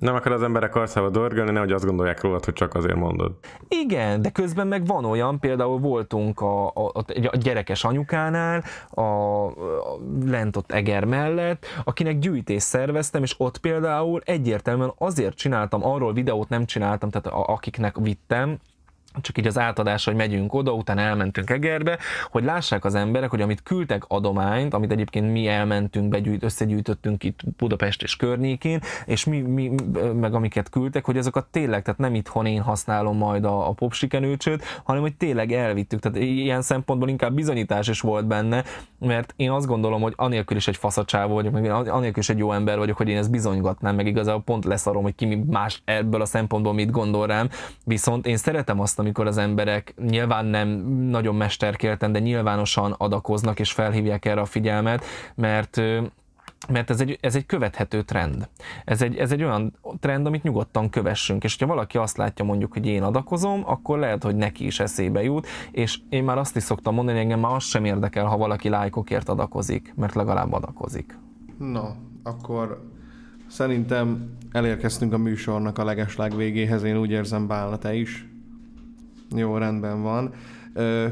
[0.00, 3.32] nem akar az emberek arcába dorgolni, nehogy azt gondolják rólad, hogy csak azért mondod.
[3.68, 6.92] Igen, de közben meg van olyan, például voltunk a, a,
[7.30, 14.20] a gyerekes anyukánál, a, a lent ott Eger mellett, akinek gyűjtést szerveztem, és ott például
[14.24, 18.58] egyértelműen azért csináltam, arról videót nem csináltam, tehát a, akiknek vittem,
[19.20, 21.98] csak így az átadás, hogy megyünk oda, utána elmentünk Egerbe,
[22.30, 27.40] hogy lássák az emberek, hogy amit küldtek adományt, amit egyébként mi elmentünk, begyűjt, összegyűjtöttünk itt
[27.56, 29.70] Budapest és környékén, és mi, mi
[30.14, 34.64] meg amiket küldtek, hogy azokat tényleg, tehát nem itthon én használom majd a, a popsikenőcsöt,
[34.84, 36.00] hanem hogy tényleg elvittük.
[36.00, 38.64] Tehát ilyen szempontból inkább bizonyítás is volt benne,
[38.98, 42.52] mert én azt gondolom, hogy anélkül is egy faszacsávó vagyok, meg anélkül is egy jó
[42.52, 46.24] ember vagyok, hogy én ezt bizonygatnám, meg igazából pont leszarom, hogy ki más ebből a
[46.24, 47.48] szempontból mit gondol rám,
[47.84, 50.68] viszont én szeretem azt, amikor az emberek nyilván nem
[51.10, 55.04] nagyon mesterkélten, de nyilvánosan adakoznak és felhívják erre a figyelmet,
[55.34, 55.80] mert
[56.68, 58.48] mert ez egy, ez egy követhető trend.
[58.84, 62.72] Ez egy, ez egy olyan trend, amit nyugodtan kövessünk, és ha valaki azt látja mondjuk,
[62.72, 66.62] hogy én adakozom, akkor lehet, hogy neki is eszébe jut, és én már azt is
[66.62, 71.18] szoktam mondani, hogy engem már az sem érdekel, ha valaki lájkokért adakozik, mert legalább adakozik.
[71.58, 71.84] No,
[72.22, 72.88] akkor
[73.46, 78.29] szerintem elérkeztünk a műsornak a legesleg végéhez, én úgy érzem, Bálna, te is.
[79.36, 80.32] Jó, rendben van.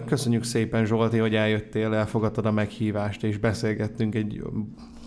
[0.06, 4.42] Köszönjük szépen Zsolti, hogy eljöttél, elfogadtad a meghívást, és beszélgettünk egy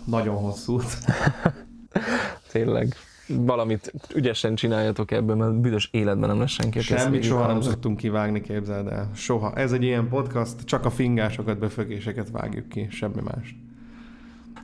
[0.04, 0.84] nagyon hosszút.
[2.52, 2.94] Tényleg.
[3.26, 6.80] Valamit ügyesen csináljatok ebből, mert büdös életben nem lesz senki.
[6.80, 9.10] Semmit soha nem szoktunk kivágni, képzeld el.
[9.14, 9.52] Soha.
[9.54, 13.56] Ez egy ilyen podcast, csak a fingásokat, befögéseket vágjuk ki, semmi más.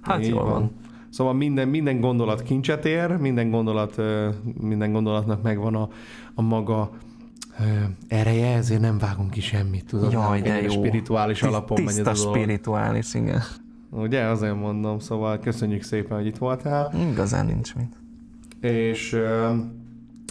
[0.00, 0.52] Hát Így jól van.
[0.52, 0.70] van.
[1.10, 4.00] Szóval minden, minden gondolat kincset ér, minden, gondolat,
[4.60, 5.88] minden gondolatnak megvan a,
[6.34, 6.90] a maga
[8.08, 10.12] ereje, ezért nem vágunk ki semmit, tudod?
[10.12, 10.68] Jaj, de jó.
[10.68, 12.36] Spirituális alapon megy ez a dolog.
[12.36, 13.42] spirituális, igen.
[13.90, 16.92] Ugye, azért mondom, szóval köszönjük szépen, hogy itt voltál.
[17.10, 17.96] Igazán nincs mit.
[18.60, 19.54] És ö,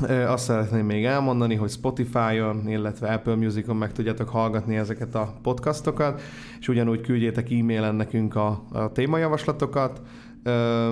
[0.07, 5.33] ö, azt szeretném még elmondani, hogy Spotify-on, illetve Apple Music-on meg tudjátok hallgatni ezeket a
[5.41, 6.21] podcastokat,
[6.59, 10.01] és ugyanúgy küldjétek e-mailen nekünk a, a témajavaslatokat.
[10.43, 10.89] Ö,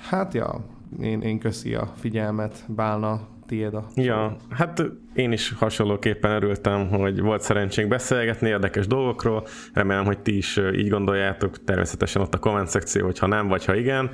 [0.00, 0.64] hát ja,
[1.00, 3.20] én, én köszi a figyelmet, Bálna,
[3.52, 4.82] tiéd a Ja, hát
[5.14, 9.46] én is hasonlóképpen örültem, hogy volt szerencsénk beszélgetni érdekes dolgokról.
[9.72, 11.64] Remélem, hogy ti is így gondoljátok.
[11.64, 14.10] Természetesen ott a komment szekció, hogy ha nem, vagy ha igen.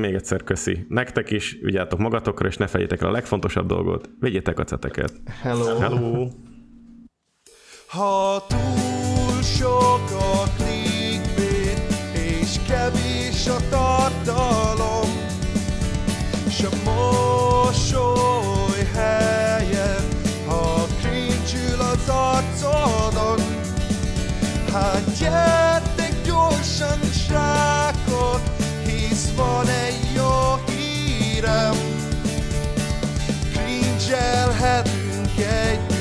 [0.00, 4.58] Még egyszer köszi nektek is, vigyátok magatokra, és ne fejétek el a legfontosabb dolgot, vegyétek
[4.58, 5.12] a ceteket.
[5.42, 5.78] Hello!
[5.78, 6.28] Hello!
[7.86, 11.80] Ha túl sok a clickbait,
[12.40, 15.08] és kevés a tartalom,
[16.48, 18.13] s a mosoly
[22.62, 23.40] arcodon,
[24.72, 28.40] hát gyertek gyorsan, srákok,
[28.86, 31.74] hisz van egy jó hírem,
[33.52, 34.46] cringe
[35.36, 35.93] egy